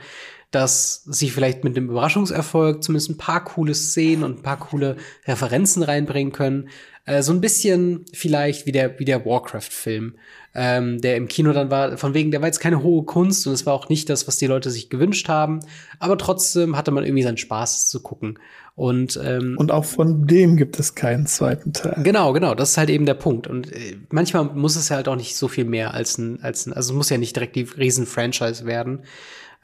dass 0.51 1.03
sie 1.05 1.29
vielleicht 1.29 1.65
mit 1.65 1.77
dem 1.77 1.91
Überraschungserfolg 1.91 2.83
zumindest 2.83 3.11
ein 3.11 3.19
paar 3.19 3.45
coole 3.45 3.75
Szenen 3.75 4.25
und 4.25 4.39
ein 4.39 4.43
paar 4.43 4.59
coole 4.59 4.97
Referenzen 5.27 5.83
reinbringen 5.83 6.33
können. 6.33 6.69
Äh, 7.09 7.23
so 7.23 7.33
ein 7.33 7.41
bisschen 7.41 8.05
vielleicht 8.13 8.67
wie 8.67 8.73
der, 8.73 8.99
wie 8.99 9.07
der 9.07 9.25
Warcraft-Film, 9.25 10.15
ähm, 10.55 11.01
der 11.01 11.17
im 11.17 11.27
Kino 11.27 11.55
dann 11.55 11.71
war, 11.71 11.97
von 11.97 12.13
wegen, 12.13 12.31
der 12.31 12.43
war 12.43 12.49
jetzt 12.49 12.61
keine 12.61 12.83
hohe 12.83 13.05
Kunst 13.05 13.47
und 13.47 13.55
es 13.55 13.65
war 13.65 13.73
auch 13.73 13.89
nicht 13.89 14.11
das, 14.11 14.29
was 14.29 14.37
die 14.37 14.47
Leute 14.47 14.71
sich 14.71 14.91
gewünscht 14.91 15.27
haben, 15.29 15.61
aber 16.01 16.19
trotzdem 16.19 16.77
hatte 16.77 16.91
man 16.91 17.05
irgendwie 17.05 17.23
seinen 17.23 17.39
Spaß 17.39 17.89
zu 17.89 18.03
gucken. 18.03 18.39
Und, 18.75 19.19
ähm, 19.25 19.57
und 19.59 19.73
auch 19.73 19.87
von 19.87 20.27
dem 20.27 20.59
gibt 20.59 20.79
es 20.79 20.95
keinen 20.95 21.27
zweiten 21.27 21.73
Teil. 21.73 22.03
Genau, 22.05 22.35
genau, 22.35 22.55
das 22.55 22.73
ist 22.73 22.77
halt 22.77 22.91
eben 22.91 23.07
der 23.07 23.15
Punkt. 23.15 23.47
Und 23.47 23.73
äh, 23.73 23.97
manchmal 24.11 24.45
muss 24.45 24.77
es 24.77 24.91
ja 24.91 24.97
halt 24.97 25.09
auch 25.09 25.17
nicht 25.17 25.35
so 25.35 25.49
viel 25.49 25.65
mehr 25.65 25.95
als 25.95 26.19
ein, 26.19 26.43
als 26.43 26.67
ein, 26.67 26.75
also 26.75 26.93
es 26.93 26.97
muss 26.97 27.09
ja 27.09 27.17
nicht 27.17 27.35
direkt 27.35 27.57
die 27.57 27.63
Riesen-Franchise 27.63 28.67
werden. 28.67 29.01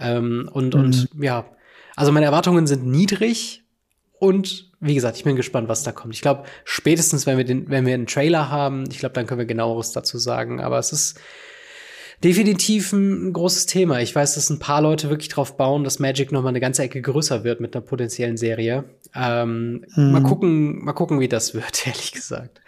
Ähm, 0.00 0.48
und, 0.50 0.74
mhm. 0.74 0.80
und 0.80 1.08
ja, 1.20 1.44
also 1.94 2.10
meine 2.10 2.26
Erwartungen 2.26 2.66
sind 2.66 2.86
niedrig 2.86 3.63
und 4.24 4.70
wie 4.80 4.94
gesagt, 4.94 5.18
ich 5.18 5.24
bin 5.24 5.36
gespannt, 5.36 5.68
was 5.68 5.82
da 5.82 5.92
kommt. 5.92 6.14
Ich 6.14 6.22
glaube, 6.22 6.44
spätestens, 6.64 7.26
wenn 7.26 7.36
wir 7.36 7.44
den, 7.44 7.68
wenn 7.68 7.84
wir 7.84 7.92
einen 7.92 8.06
Trailer 8.06 8.50
haben, 8.50 8.84
ich 8.90 8.98
glaube, 8.98 9.14
dann 9.14 9.26
können 9.26 9.38
wir 9.38 9.46
genaueres 9.46 9.92
dazu 9.92 10.18
sagen. 10.18 10.60
Aber 10.60 10.78
es 10.78 10.92
ist 10.92 11.20
definitiv 12.22 12.92
ein, 12.92 13.34
großes 13.34 13.66
Thema. 13.66 14.00
Ich 14.00 14.14
weiß, 14.14 14.34
dass 14.34 14.48
ein 14.48 14.58
paar 14.58 14.80
Leute 14.80 15.10
wirklich 15.10 15.28
drauf 15.28 15.58
bauen, 15.58 15.84
dass 15.84 15.98
Magic 15.98 16.32
noch 16.32 16.42
mal 16.42 16.48
eine 16.48 16.60
ganze 16.60 16.82
Ecke 16.82 17.02
größer 17.02 17.44
wird 17.44 17.60
mit 17.60 17.76
einer 17.76 17.84
potenziellen 17.84 18.38
Serie. 18.38 18.84
Ähm, 19.14 19.84
mhm. 19.94 20.12
Mal 20.12 20.22
gucken, 20.22 20.84
mal 20.84 20.92
gucken, 20.94 21.20
wie 21.20 21.28
das 21.28 21.54
wird, 21.54 21.86
ehrlich 21.86 22.12
gesagt. 22.12 22.60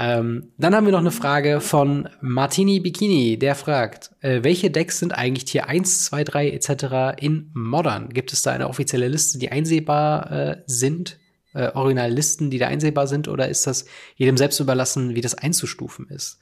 Ähm, 0.00 0.52
dann 0.58 0.76
haben 0.76 0.86
wir 0.86 0.92
noch 0.92 1.00
eine 1.00 1.10
Frage 1.10 1.60
von 1.60 2.08
Martini 2.20 2.78
Bikini, 2.78 3.36
der 3.36 3.56
fragt, 3.56 4.12
äh, 4.20 4.44
welche 4.44 4.70
Decks 4.70 5.00
sind 5.00 5.12
eigentlich 5.12 5.44
Tier 5.44 5.66
1, 5.66 6.04
2, 6.04 6.22
3 6.22 6.50
etc. 6.50 7.20
in 7.20 7.50
Modern? 7.52 8.10
Gibt 8.10 8.32
es 8.32 8.42
da 8.42 8.52
eine 8.52 8.68
offizielle 8.68 9.08
Liste, 9.08 9.38
die 9.38 9.50
einsehbar 9.50 10.30
äh, 10.30 10.62
sind? 10.66 11.18
Äh, 11.52 11.72
Originallisten, 11.72 12.48
die 12.48 12.58
da 12.58 12.68
einsehbar 12.68 13.08
sind? 13.08 13.26
Oder 13.26 13.48
ist 13.48 13.66
das 13.66 13.86
jedem 14.14 14.36
selbst 14.36 14.60
überlassen, 14.60 15.16
wie 15.16 15.20
das 15.20 15.34
einzustufen 15.34 16.06
ist? 16.08 16.38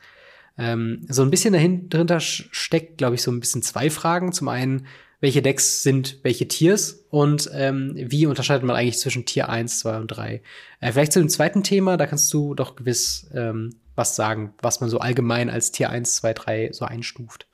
Ähm, 0.59 1.07
so 1.09 1.23
ein 1.23 1.31
bisschen 1.31 1.55
dahinter 1.55 2.21
steckt, 2.21 2.99
glaube 2.99 3.15
ich, 3.15 3.23
so 3.23 3.31
ein 3.31 3.41
bisschen 3.41 3.63
zwei 3.63 3.89
Fragen. 3.89 4.33
Zum 4.33 4.49
einen, 4.49 4.87
welche 5.21 5.43
Decks 5.43 5.83
sind 5.83 6.19
welche 6.23 6.49
Tiers 6.49 7.05
und 7.11 7.51
ähm, 7.53 7.95
wie 7.97 8.27
unterscheidet 8.27 8.65
man 8.65 8.77
eigentlich 8.77 8.99
zwischen 8.99 9.25
Tier 9.25 9.49
1, 9.49 9.81
2 9.81 9.97
und 9.99 10.09
3. 10.09 10.43
Äh, 10.81 10.93
vielleicht 10.93 11.13
zu 11.13 11.21
dem 11.21 11.29
zweiten 11.29 11.63
Thema, 11.63 11.97
da 11.97 12.07
kannst 12.07 12.33
du 12.33 12.55
doch 12.55 12.77
gewiss 12.77 13.27
ähm, 13.35 13.77
was 13.95 14.15
sagen, 14.15 14.53
was 14.61 14.81
man 14.81 14.91
so 14.91 14.99
allgemein 14.99 15.49
als 15.51 15.73
Tier 15.73 15.91
1, 15.91 16.17
2, 16.17 16.35
3 16.35 16.71
so 16.73 16.85
einstuft. 16.85 17.47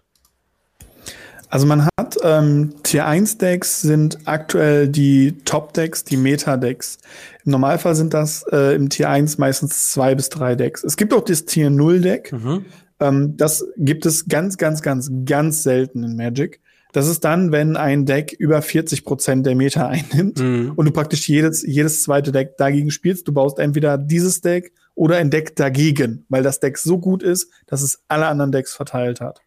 Also 1.49 1.67
man 1.67 1.87
hat 2.01 2.17
ähm, 2.23 2.75
Tier 2.83 3.07
1 3.07 3.37
Decks 3.37 3.83
sind 3.83 4.21
aktuell 4.25 4.89
die 4.89 5.37
Top 5.45 5.75
Decks, 5.75 6.03
die 6.03 6.17
Meta 6.17 6.57
Decks. 6.57 6.99
Im 7.45 7.53
Normalfall 7.53 7.95
sind 7.95 8.15
das 8.15 8.43
äh, 8.51 8.75
im 8.75 8.89
Tier 8.89 9.11
1 9.11 9.37
meistens 9.37 9.91
zwei 9.93 10.15
bis 10.15 10.31
drei 10.31 10.55
Decks. 10.55 10.83
Es 10.83 10.97
gibt 10.97 11.13
auch 11.13 11.23
das 11.23 11.45
Tier 11.45 11.69
0 11.69 12.01
Deck. 12.01 12.33
Mhm. 12.33 12.65
Ähm, 13.01 13.37
das 13.37 13.67
gibt 13.77 14.07
es 14.07 14.29
ganz, 14.29 14.57
ganz, 14.57 14.81
ganz, 14.81 15.11
ganz 15.27 15.63
selten 15.63 16.03
in 16.05 16.17
Magic. 16.17 16.61
Das 16.93 17.09
ist 17.09 17.25
dann, 17.25 17.53
wenn 17.53 17.77
ein 17.77 18.07
Deck 18.07 18.33
über 18.33 18.63
40 18.63 19.05
Prozent 19.05 19.47
der 19.47 19.57
Meta 19.57 19.89
einnimmt 19.89 20.39
mhm. 20.39 20.73
und 20.77 20.87
du 20.87 20.93
praktisch 20.93 21.29
jedes, 21.29 21.63
jedes 21.63 22.03
zweite 22.03 22.33
Deck 22.33 22.57
dagegen 22.57 22.91
spielst. 22.91 23.27
Du 23.27 23.33
baust 23.33 23.59
entweder 23.59 23.99
dieses 23.99 24.41
Deck 24.41 24.73
oder 24.95 25.17
ein 25.17 25.31
Deck 25.31 25.57
dagegen, 25.57 26.27
weil 26.29 26.43
das 26.43 26.61
Deck 26.61 26.79
so 26.79 26.99
gut 26.99 27.23
ist, 27.23 27.51
dass 27.67 27.83
es 27.83 28.03
alle 28.09 28.27
anderen 28.27 28.53
Decks 28.53 28.75
verteilt 28.75 29.21
hat 29.21 29.41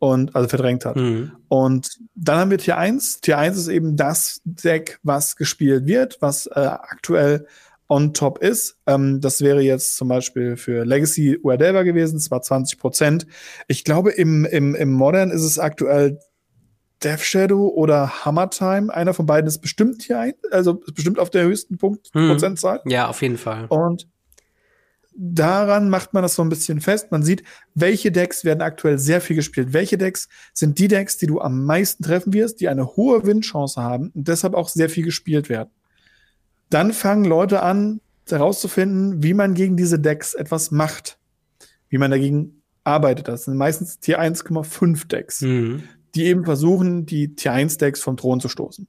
und 0.00 0.34
also 0.34 0.48
verdrängt 0.48 0.84
hat. 0.84 0.96
Mhm. 0.96 1.32
Und 1.48 1.98
dann 2.14 2.38
haben 2.38 2.50
wir 2.50 2.58
Tier 2.58 2.76
1. 2.76 3.20
Tier 3.20 3.38
1 3.38 3.56
ist 3.56 3.68
eben 3.68 3.96
das 3.96 4.40
Deck, 4.44 4.98
was 5.02 5.36
gespielt 5.36 5.86
wird, 5.86 6.18
was 6.20 6.46
äh, 6.46 6.58
aktuell 6.58 7.46
on 7.88 8.14
top 8.14 8.38
ist. 8.38 8.78
Ähm, 8.86 9.20
das 9.20 9.42
wäre 9.42 9.60
jetzt 9.60 9.96
zum 9.96 10.08
Beispiel 10.08 10.56
für 10.56 10.84
Legacy 10.84 11.38
Uadelva 11.42 11.82
gewesen, 11.82 12.18
zwar 12.18 12.40
20 12.40 12.78
Prozent. 12.78 13.26
Ich 13.68 13.84
glaube, 13.84 14.12
im, 14.12 14.44
im, 14.44 14.74
im 14.74 14.92
Modern 14.92 15.30
ist 15.30 15.42
es 15.42 15.58
aktuell 15.58 16.18
Death 17.02 17.20
Shadow 17.20 17.68
oder 17.68 18.24
Hammer 18.24 18.50
Time. 18.50 18.92
Einer 18.92 19.14
von 19.14 19.26
beiden 19.26 19.48
ist 19.48 19.58
bestimmt 19.58 20.02
hier 20.02 20.18
ein, 20.18 20.34
also 20.50 20.80
ist 20.86 20.94
bestimmt 20.94 21.18
auf 21.18 21.30
der 21.30 21.44
höchsten 21.44 21.78
Punkt, 21.78 22.10
hm. 22.12 22.28
Prozentzahl. 22.28 22.80
Ja, 22.84 23.08
auf 23.08 23.22
jeden 23.22 23.38
Fall. 23.38 23.66
Und 23.66 24.06
daran 25.14 25.88
macht 25.88 26.12
man 26.12 26.22
das 26.22 26.34
so 26.34 26.42
ein 26.42 26.48
bisschen 26.48 26.80
fest. 26.80 27.10
Man 27.10 27.22
sieht, 27.22 27.42
welche 27.74 28.12
Decks 28.12 28.44
werden 28.44 28.60
aktuell 28.60 28.98
sehr 28.98 29.20
viel 29.20 29.36
gespielt. 29.36 29.72
Welche 29.72 29.98
Decks 29.98 30.28
sind 30.52 30.78
die 30.78 30.88
Decks, 30.88 31.16
die 31.16 31.26
du 31.26 31.40
am 31.40 31.64
meisten 31.64 32.02
treffen 32.02 32.32
wirst, 32.32 32.60
die 32.60 32.68
eine 32.68 32.96
hohe 32.96 33.24
Win-Chance 33.24 33.82
haben 33.82 34.10
und 34.14 34.28
deshalb 34.28 34.54
auch 34.54 34.68
sehr 34.68 34.90
viel 34.90 35.04
gespielt 35.04 35.48
werden. 35.48 35.70
Dann 36.68 36.92
fangen 36.92 37.24
Leute 37.24 37.62
an, 37.62 38.00
herauszufinden, 38.28 39.24
wie 39.24 39.34
man 39.34 39.54
gegen 39.54 39.76
diese 39.76 39.98
Decks 39.98 40.34
etwas 40.34 40.70
macht. 40.70 41.18
Wie 41.88 41.98
man 41.98 42.12
dagegen 42.12 42.62
arbeitet. 42.84 43.26
Das 43.26 43.44
sind 43.44 43.56
meistens 43.56 43.98
Tier 43.98 44.20
1,5 44.20 45.08
Decks. 45.08 45.40
Mhm 45.40 45.82
die 46.14 46.26
eben 46.26 46.44
versuchen, 46.44 47.06
die 47.06 47.34
Tier 47.34 47.52
1 47.52 47.78
Decks 47.78 48.00
vom 48.00 48.16
Thron 48.16 48.40
zu 48.40 48.48
stoßen. 48.48 48.88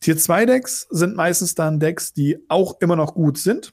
Tier 0.00 0.16
2 0.16 0.46
Decks 0.46 0.86
sind 0.90 1.16
meistens 1.16 1.54
dann 1.54 1.80
Decks, 1.80 2.12
die 2.12 2.38
auch 2.48 2.80
immer 2.80 2.96
noch 2.96 3.14
gut 3.14 3.38
sind, 3.38 3.72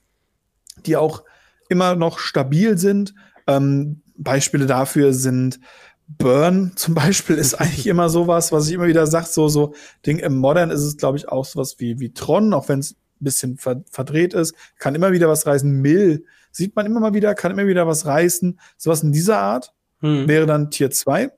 die 0.85 0.97
auch 0.97 1.23
immer 1.69 1.95
noch 1.95 2.19
stabil 2.19 2.77
sind. 2.77 3.13
Ähm, 3.47 4.01
Beispiele 4.17 4.65
dafür 4.65 5.13
sind 5.13 5.59
Burn 6.07 6.73
zum 6.75 6.93
Beispiel 6.93 7.37
ist 7.37 7.55
eigentlich 7.55 7.87
immer 7.87 8.09
sowas, 8.09 8.51
was 8.51 8.67
ich 8.67 8.73
immer 8.73 8.87
wieder 8.87 9.07
sage, 9.07 9.27
so, 9.27 9.47
so 9.47 9.73
Ding 10.05 10.19
im 10.19 10.37
Modern 10.37 10.71
ist 10.71 10.81
es, 10.81 10.97
glaube 10.97 11.17
ich, 11.17 11.29
auch 11.29 11.45
sowas 11.45 11.75
wie, 11.79 11.99
wie 11.99 12.13
Tron, 12.13 12.53
auch 12.53 12.69
wenn 12.69 12.79
es 12.79 12.91
ein 12.91 13.23
bisschen 13.23 13.57
ver 13.57 13.83
verdreht 13.91 14.33
ist, 14.33 14.55
kann 14.77 14.95
immer 14.95 15.11
wieder 15.11 15.27
was 15.27 15.47
reißen. 15.47 15.69
Mill 15.81 16.25
sieht 16.51 16.75
man 16.75 16.85
immer 16.85 16.99
mal 16.99 17.13
wieder, 17.13 17.33
kann 17.33 17.51
immer 17.51 17.65
wieder 17.65 17.87
was 17.87 18.05
reißen. 18.05 18.59
Sowas 18.77 19.03
in 19.03 19.11
dieser 19.11 19.39
Art 19.39 19.73
hm. 19.99 20.27
wäre 20.27 20.45
dann 20.45 20.69
Tier 20.69 20.91
2. 20.91 21.31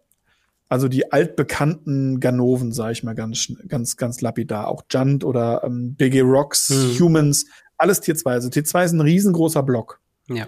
Also 0.69 0.87
die 0.87 1.11
altbekannten 1.11 2.19
Ganoven, 2.19 2.71
sage 2.71 2.91
ich 2.91 3.03
mal 3.03 3.15
ganz, 3.15 3.53
ganz, 3.67 3.95
ganz 3.95 4.21
lapidar. 4.21 4.67
Auch 4.67 4.83
Junt 4.91 5.23
oder 5.23 5.63
ähm, 5.63 5.95
BG 5.95 6.21
Rocks, 6.21 6.69
mhm. 6.69 6.99
Humans, 6.99 7.45
alles 7.77 8.01
Tier 8.01 8.15
2. 8.15 8.31
Also 8.31 8.49
Tier 8.49 8.65
2 8.65 8.85
ist 8.85 8.91
ein 8.91 9.01
riesengroßer 9.01 9.63
Block. 9.63 10.01
Ja. 10.27 10.47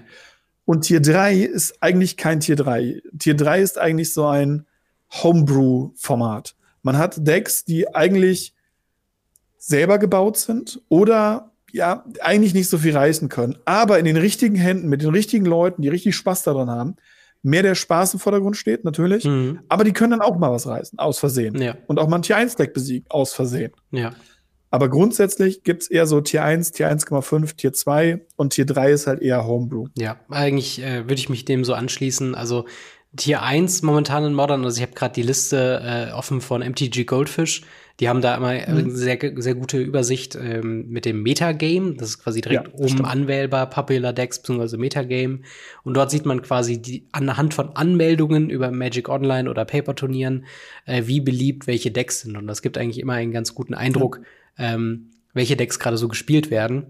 Und 0.65 0.81
Tier 0.81 1.01
3 1.01 1.37
ist 1.37 1.81
eigentlich 1.81 2.17
kein 2.17 2.41
Tier 2.41 2.55
3. 2.55 3.01
Tier 3.17 3.35
3 3.35 3.61
ist 3.61 3.77
eigentlich 3.77 4.13
so 4.13 4.27
ein 4.27 4.65
Homebrew-Format. 5.11 6.55
Man 6.83 6.97
hat 6.97 7.25
Decks, 7.25 7.65
die 7.65 7.93
eigentlich 7.93 8.53
selber 9.57 9.99
gebaut 9.99 10.37
sind 10.37 10.81
oder 10.89 11.51
ja, 11.71 12.05
eigentlich 12.21 12.53
nicht 12.53 12.69
so 12.69 12.77
viel 12.77 12.95
reißen 12.95 13.29
können. 13.29 13.57
Aber 13.65 13.99
in 13.99 14.05
den 14.05 14.17
richtigen 14.17 14.55
Händen, 14.55 14.89
mit 14.89 15.01
den 15.01 15.09
richtigen 15.09 15.45
Leuten, 15.45 15.81
die 15.81 15.89
richtig 15.89 16.15
Spaß 16.15 16.43
daran 16.43 16.69
haben, 16.69 16.95
mehr 17.41 17.63
der 17.63 17.75
Spaß 17.75 18.15
im 18.15 18.19
Vordergrund 18.19 18.57
steht, 18.57 18.83
natürlich. 18.83 19.25
Mhm. 19.25 19.59
Aber 19.69 19.83
die 19.83 19.93
können 19.93 20.11
dann 20.11 20.21
auch 20.21 20.37
mal 20.37 20.51
was 20.51 20.67
reißen, 20.67 20.99
aus 20.99 21.19
Versehen. 21.19 21.61
Ja. 21.61 21.75
Und 21.87 21.99
auch 21.99 22.07
mal 22.07 22.17
ein 22.17 22.21
Tier 22.21 22.37
1-Deck 22.37 22.73
besiegen, 22.73 23.05
aus 23.09 23.33
Versehen. 23.33 23.71
Ja. 23.91 24.13
Aber 24.71 24.89
grundsätzlich 24.89 25.63
gibt 25.63 25.83
es 25.83 25.89
eher 25.89 26.05
so 26.05 26.21
Tier 26.21 26.43
1, 26.43 26.73
Tier 26.73 26.91
1,5, 26.91 27.55
Tier 27.55 27.73
2 27.73 28.21
und 28.35 28.53
Tier 28.53 28.65
3 28.65 28.91
ist 28.91 29.07
halt 29.07 29.21
eher 29.21 29.47
Homebrew. 29.47 29.87
Ja, 29.97 30.19
eigentlich 30.29 30.81
äh, 30.81 31.03
würde 31.05 31.15
ich 31.15 31.29
mich 31.29 31.45
dem 31.45 31.63
so 31.63 31.73
anschließen. 31.73 32.35
Also 32.35 32.65
Tier 33.15 33.41
1 33.41 33.81
momentan 33.81 34.23
in 34.25 34.33
Modern, 34.35 34.63
also 34.63 34.77
ich 34.77 34.83
habe 34.83 34.93
gerade 34.93 35.15
die 35.15 35.23
Liste 35.23 35.81
äh, 35.83 36.13
offen 36.13 36.41
von 36.41 36.61
MTG 36.61 37.05
Goldfish. 37.05 37.63
Die 37.99 38.07
haben 38.07 38.21
da 38.21 38.35
immer 38.35 38.53
mhm. 38.53 38.91
sehr, 38.91 39.17
sehr 39.35 39.55
gute 39.55 39.77
Übersicht 39.77 40.35
ähm, 40.35 40.89
mit 40.89 41.03
dem 41.03 41.21
Metagame. 41.21 41.95
Das 41.95 42.09
ist 42.09 42.23
quasi 42.23 42.39
direkt 42.39 42.67
ja, 42.67 42.73
oben 42.73 42.89
stimmt. 42.89 43.09
anwählbar, 43.09 43.69
Popular 43.69 44.13
Decks 44.13 44.41
bzw. 44.41 44.77
Metagame. 44.77 45.39
Und 45.83 45.97
dort 45.97 46.09
sieht 46.09 46.25
man 46.25 46.41
quasi 46.41 46.81
die, 46.81 47.07
anhand 47.11 47.53
von 47.53 47.75
Anmeldungen 47.75 48.49
über 48.49 48.71
Magic 48.71 49.09
Online 49.09 49.49
oder 49.49 49.65
Paper-Turnieren, 49.65 50.45
äh, 50.85 51.03
wie 51.07 51.19
beliebt 51.19 51.67
welche 51.67 51.91
Decks 51.91 52.21
sind. 52.21 52.37
Und 52.37 52.47
das 52.47 52.61
gibt 52.61 52.77
eigentlich 52.77 52.99
immer 52.99 53.13
einen 53.13 53.33
ganz 53.33 53.53
guten 53.53 53.73
Eindruck, 53.73 54.21
ja. 54.57 54.75
ähm, 54.75 55.11
welche 55.33 55.57
Decks 55.57 55.77
gerade 55.77 55.97
so 55.97 56.07
gespielt 56.07 56.51
werden. 56.51 56.85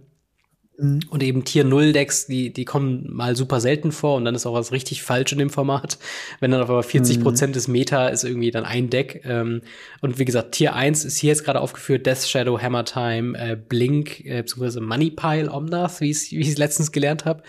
Mhm. 0.80 1.02
Und 1.10 1.24
eben 1.24 1.44
Tier 1.44 1.64
0 1.64 1.94
Decks, 1.94 2.28
die, 2.28 2.54
die 2.54 2.66
kommen 2.66 3.06
mal 3.10 3.36
super 3.36 3.60
selten 3.60 3.92
vor 3.92 4.16
und 4.16 4.26
dann 4.26 4.36
ist 4.36 4.46
auch 4.46 4.54
was 4.54 4.72
richtig 4.72 5.04
falsch 5.04 5.32
in 5.32 5.40
dem 5.40 5.50
Format. 5.50 5.98
Wenn 6.40 6.52
dann 6.52 6.62
auf 6.62 6.70
einmal 6.70 6.84
40 6.84 7.22
Prozent 7.22 7.52
mhm. 7.52 7.54
des 7.54 7.68
Meta 7.68 8.08
ist 8.08 8.24
irgendwie 8.24 8.52
dann 8.52 8.66
ein 8.66 8.90
Deck. 8.90 9.22
Ähm, 9.26 9.62
und 10.02 10.20
wie 10.20 10.26
gesagt, 10.26 10.54
Tier 10.54 10.76
1 10.76 11.06
ist 11.06 11.18
hier 11.18 11.30
jetzt 11.30 11.44
gerade 11.44 11.60
aufgeführt, 11.60 12.06
Death 12.06 12.26
Shadow, 12.26 12.60
Hammer 12.60 12.86
Time, 12.86 13.38
äh, 13.38 13.56
Blink, 13.56 14.26
äh, 14.26 14.42
beziehungsweise 14.42 14.82
Money 14.82 15.12
Pile 15.12 15.52
Omnath, 15.52 16.02
wie 16.02 16.12
ich 16.12 16.34
es 16.34 16.58
letztens 16.58 16.92
gelernt 16.92 17.26
habe. 17.26 17.44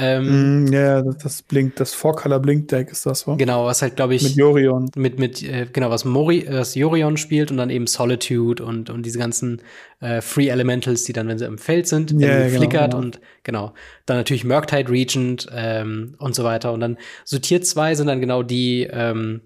Ähm, 0.00 0.64
mm, 0.64 0.72
ja, 0.72 1.02
das, 1.02 1.18
das 1.18 1.42
blinkt, 1.42 1.80
das 1.80 1.92
Four-Color 1.92 2.38
Blink-Deck 2.38 2.90
ist 2.92 3.04
das, 3.04 3.20
so. 3.20 3.36
Genau, 3.36 3.66
was 3.66 3.82
halt, 3.82 3.96
glaube 3.96 4.14
ich. 4.14 4.22
Mit 4.22 4.36
Yorion. 4.36 4.90
Mit, 4.94 5.18
mit, 5.18 5.42
äh, 5.42 5.66
genau, 5.72 5.90
was 5.90 6.04
Mori, 6.04 6.46
was 6.48 6.76
Yorion 6.76 7.16
spielt 7.16 7.50
und 7.50 7.56
dann 7.56 7.68
eben 7.68 7.88
Solitude 7.88 8.64
und, 8.64 8.90
und 8.90 9.04
diese 9.04 9.18
ganzen 9.18 9.60
äh, 10.00 10.20
Free 10.20 10.48
Elementals, 10.48 11.02
die 11.02 11.12
dann, 11.12 11.26
wenn 11.26 11.38
sie 11.38 11.46
im 11.46 11.58
Feld 11.58 11.88
sind, 11.88 12.12
ja, 12.12 12.46
genau, 12.46 12.58
flickert 12.58 12.92
genau. 12.92 13.02
und 13.02 13.20
genau. 13.42 13.74
Dann 14.06 14.18
natürlich 14.18 14.44
Murktide 14.44 14.88
Regent 14.88 15.48
ähm, 15.52 16.14
und 16.18 16.34
so 16.36 16.44
weiter. 16.44 16.72
Und 16.72 16.80
dann 16.80 16.96
so 17.24 17.38
Tier 17.40 17.60
2 17.60 17.96
sind 17.96 18.06
dann 18.06 18.20
genau 18.20 18.44
die, 18.44 18.88
ähm, 18.88 19.40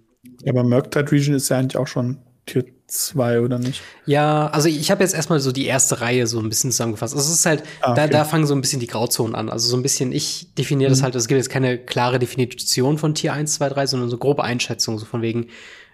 ja, 0.44 0.52
aber 0.52 0.64
Murktide 0.64 1.10
Regent 1.10 1.36
ist 1.36 1.48
ja 1.48 1.58
eigentlich 1.58 1.78
auch 1.78 1.86
schon 1.86 2.18
Tier 2.46 2.64
2 2.92 3.40
oder 3.40 3.58
nicht? 3.58 3.82
Ja, 4.06 4.48
also 4.48 4.68
ich 4.68 4.90
habe 4.90 5.02
jetzt 5.02 5.14
erstmal 5.14 5.40
so 5.40 5.50
die 5.50 5.66
erste 5.66 6.00
Reihe 6.00 6.26
so 6.26 6.38
ein 6.38 6.48
bisschen 6.48 6.70
zusammengefasst. 6.70 7.14
Also 7.14 7.26
es 7.26 7.38
ist 7.38 7.46
halt, 7.46 7.62
ah, 7.80 7.92
okay. 7.92 8.00
da, 8.02 8.06
da 8.06 8.24
fangen 8.24 8.46
so 8.46 8.54
ein 8.54 8.60
bisschen 8.60 8.80
die 8.80 8.86
Grauzonen 8.86 9.34
an. 9.34 9.48
Also 9.48 9.68
so 9.68 9.76
ein 9.76 9.82
bisschen, 9.82 10.12
ich 10.12 10.54
definiere 10.54 10.90
mhm. 10.90 10.92
das 10.92 11.02
halt, 11.02 11.14
es 11.14 11.28
gibt 11.28 11.38
jetzt 11.38 11.50
keine 11.50 11.78
klare 11.78 12.18
Definition 12.18 12.98
von 12.98 13.14
Tier 13.14 13.32
1, 13.32 13.54
2, 13.54 13.68
3, 13.70 13.86
sondern 13.86 14.10
so 14.10 14.18
grobe 14.18 14.44
Einschätzung, 14.44 14.98
so 14.98 15.06
von 15.06 15.22
wegen, 15.22 15.48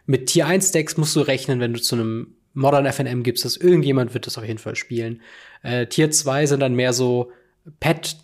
mit 0.07 0.26
Tier 0.26 0.46
1 0.46 0.72
Decks 0.72 0.96
musst 0.96 1.14
du 1.14 1.20
rechnen, 1.20 1.61
wenn 1.61 1.72
du 1.72 1.80
zu 1.80 1.94
einem 1.94 2.34
Modern 2.55 2.86
FNM 2.86 3.22
gibst, 3.22 3.44
dass 3.44 3.57
irgendjemand 3.57 4.14
wird 4.14 4.26
das 4.26 4.36
auf 4.36 4.44
jeden 4.44 4.59
Fall 4.59 4.74
spielen. 4.74 5.22
Äh, 5.62 5.86
Tier 5.86 6.11
2 6.11 6.46
sind 6.46 6.61
dann 6.61 6.74
mehr 6.74 6.92
so 6.92 7.30
Pet 7.78 8.16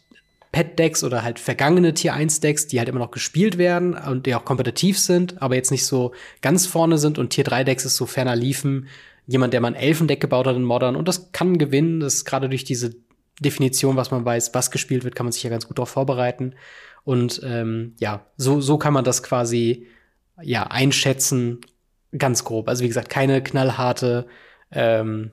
Pet-Decks 0.54 1.02
oder 1.02 1.24
halt 1.24 1.40
vergangene 1.40 1.94
Tier 1.94 2.14
1-Decks, 2.14 2.68
die 2.68 2.78
halt 2.78 2.88
immer 2.88 3.00
noch 3.00 3.10
gespielt 3.10 3.58
werden 3.58 3.94
und 3.94 4.24
die 4.24 4.36
auch 4.36 4.44
kompetitiv 4.44 5.00
sind, 5.00 5.42
aber 5.42 5.56
jetzt 5.56 5.72
nicht 5.72 5.84
so 5.84 6.12
ganz 6.42 6.64
vorne 6.64 6.96
sind. 6.96 7.18
Und 7.18 7.30
Tier 7.30 7.44
3-Decks 7.44 7.84
ist 7.84 7.96
so 7.96 8.06
ferner 8.06 8.36
liefen. 8.36 8.86
Jemand, 9.26 9.52
der 9.52 9.60
mal 9.60 9.68
ein 9.68 9.74
Elfendeck 9.74 10.20
gebaut 10.20 10.46
hat 10.46 10.54
in 10.54 10.62
Modern 10.62 10.94
und 10.94 11.08
das 11.08 11.32
kann 11.32 11.58
gewinnen. 11.58 11.98
Das 11.98 12.14
ist 12.14 12.24
gerade 12.24 12.48
durch 12.48 12.62
diese 12.62 12.94
Definition, 13.40 13.96
was 13.96 14.12
man 14.12 14.24
weiß, 14.24 14.54
was 14.54 14.70
gespielt 14.70 15.02
wird, 15.02 15.16
kann 15.16 15.26
man 15.26 15.32
sich 15.32 15.42
ja 15.42 15.50
ganz 15.50 15.66
gut 15.66 15.78
darauf 15.78 15.88
vorbereiten. 15.88 16.54
Und 17.02 17.40
ähm, 17.44 17.96
ja, 17.98 18.24
so, 18.36 18.60
so 18.60 18.78
kann 18.78 18.92
man 18.92 19.02
das 19.02 19.24
quasi 19.24 19.88
ja 20.40 20.68
einschätzen, 20.68 21.62
ganz 22.16 22.44
grob. 22.44 22.68
Also 22.68 22.84
wie 22.84 22.88
gesagt, 22.88 23.08
keine 23.08 23.42
knallharte 23.42 24.26
ähm, 24.70 25.32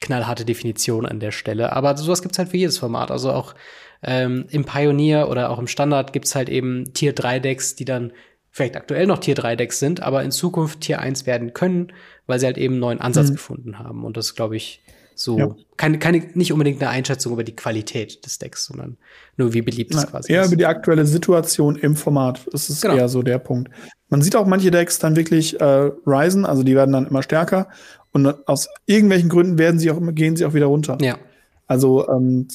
knallharte 0.00 0.44
Definition 0.44 1.06
an 1.06 1.20
der 1.20 1.30
Stelle. 1.30 1.72
Aber 1.72 1.96
sowas 1.96 2.22
gibt's 2.22 2.38
halt 2.38 2.48
für 2.48 2.56
jedes 2.56 2.78
Format. 2.78 3.10
Also 3.10 3.32
auch 3.32 3.54
ähm, 4.02 4.46
Im 4.50 4.64
Pioneer 4.64 5.28
oder 5.28 5.50
auch 5.50 5.58
im 5.58 5.68
Standard 5.68 6.12
gibt's 6.12 6.34
halt 6.34 6.48
eben 6.48 6.92
Tier 6.92 7.12
3 7.12 7.38
Decks, 7.38 7.76
die 7.76 7.84
dann 7.84 8.12
vielleicht 8.50 8.76
aktuell 8.76 9.06
noch 9.06 9.18
Tier 9.18 9.34
3 9.34 9.56
Decks 9.56 9.78
sind, 9.78 10.02
aber 10.02 10.22
in 10.22 10.30
Zukunft 10.30 10.80
Tier 10.80 11.00
1 11.00 11.26
werden 11.26 11.54
können, 11.54 11.92
weil 12.26 12.40
sie 12.40 12.46
halt 12.46 12.58
eben 12.58 12.74
einen 12.74 12.80
neuen 12.80 13.00
Ansatz 13.00 13.30
mhm. 13.30 13.34
gefunden 13.34 13.78
haben. 13.78 14.04
Und 14.04 14.16
das 14.16 14.34
glaube 14.34 14.56
ich 14.56 14.82
so 15.14 15.38
ja. 15.38 15.54
keine, 15.76 15.98
keine, 15.98 16.26
nicht 16.34 16.52
unbedingt 16.52 16.80
eine 16.80 16.90
Einschätzung 16.90 17.32
über 17.32 17.44
die 17.44 17.54
Qualität 17.54 18.24
des 18.24 18.38
Decks, 18.38 18.64
sondern 18.64 18.96
nur 19.36 19.52
wie 19.52 19.62
beliebt 19.62 19.94
es 19.94 20.06
quasi 20.06 20.32
eher 20.32 20.42
ist. 20.42 20.48
über 20.48 20.56
die 20.56 20.66
aktuelle 20.66 21.06
Situation 21.06 21.76
im 21.76 21.96
Format. 21.96 22.40
Das 22.50 22.70
ist 22.70 22.82
genau. 22.82 22.96
eher 22.96 23.08
so 23.08 23.22
der 23.22 23.38
Punkt. 23.38 23.70
Man 24.08 24.22
sieht 24.22 24.34
auch 24.34 24.46
manche 24.46 24.70
Decks 24.70 24.98
dann 24.98 25.14
wirklich 25.14 25.60
äh, 25.60 25.90
risen, 26.06 26.44
also 26.44 26.62
die 26.62 26.74
werden 26.74 26.92
dann 26.92 27.06
immer 27.06 27.22
stärker 27.22 27.68
und 28.12 28.26
aus 28.48 28.68
irgendwelchen 28.86 29.28
Gründen 29.28 29.58
werden 29.58 29.78
sie 29.78 29.90
auch 29.90 30.00
gehen 30.12 30.36
sie 30.36 30.44
auch 30.44 30.54
wieder 30.54 30.66
runter. 30.66 30.98
Ja. 31.00 31.18
Also 31.66 32.08
ähm, 32.08 32.48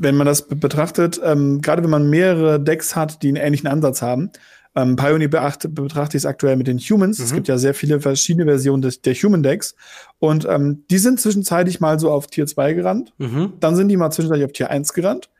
wenn 0.00 0.16
man 0.16 0.26
das 0.26 0.48
betrachtet, 0.48 1.20
ähm, 1.22 1.60
gerade 1.60 1.82
wenn 1.82 1.90
man 1.90 2.10
mehrere 2.10 2.60
Decks 2.60 2.96
hat, 2.96 3.22
die 3.22 3.28
einen 3.28 3.36
ähnlichen 3.36 3.68
Ansatz 3.68 4.02
haben, 4.02 4.30
ähm, 4.76 4.94
Pioneer 4.96 5.28
beachte, 5.28 5.68
betrachte 5.68 6.16
ich 6.16 6.22
es 6.22 6.26
aktuell 6.26 6.56
mit 6.56 6.66
den 6.66 6.78
Humans. 6.78 7.18
Mhm. 7.18 7.24
Es 7.24 7.32
gibt 7.32 7.48
ja 7.48 7.56
sehr 7.56 7.72
viele 7.72 8.00
verschiedene 8.00 8.44
Versionen 8.44 8.82
des, 8.82 9.00
der 9.00 9.14
Human 9.14 9.42
Decks. 9.42 9.74
Und 10.18 10.46
ähm, 10.48 10.84
die 10.90 10.98
sind 10.98 11.18
zwischenzeitlich 11.18 11.80
mal 11.80 11.98
so 11.98 12.10
auf 12.10 12.26
Tier 12.26 12.46
2 12.46 12.74
gerannt. 12.74 13.12
Mhm. 13.16 13.54
Dann 13.58 13.74
sind 13.74 13.88
die 13.88 13.96
mal 13.96 14.10
zwischenzeitlich 14.10 14.44
auf 14.44 14.52
Tier 14.52 14.70
1 14.70 14.92
gerannt. 14.92 15.30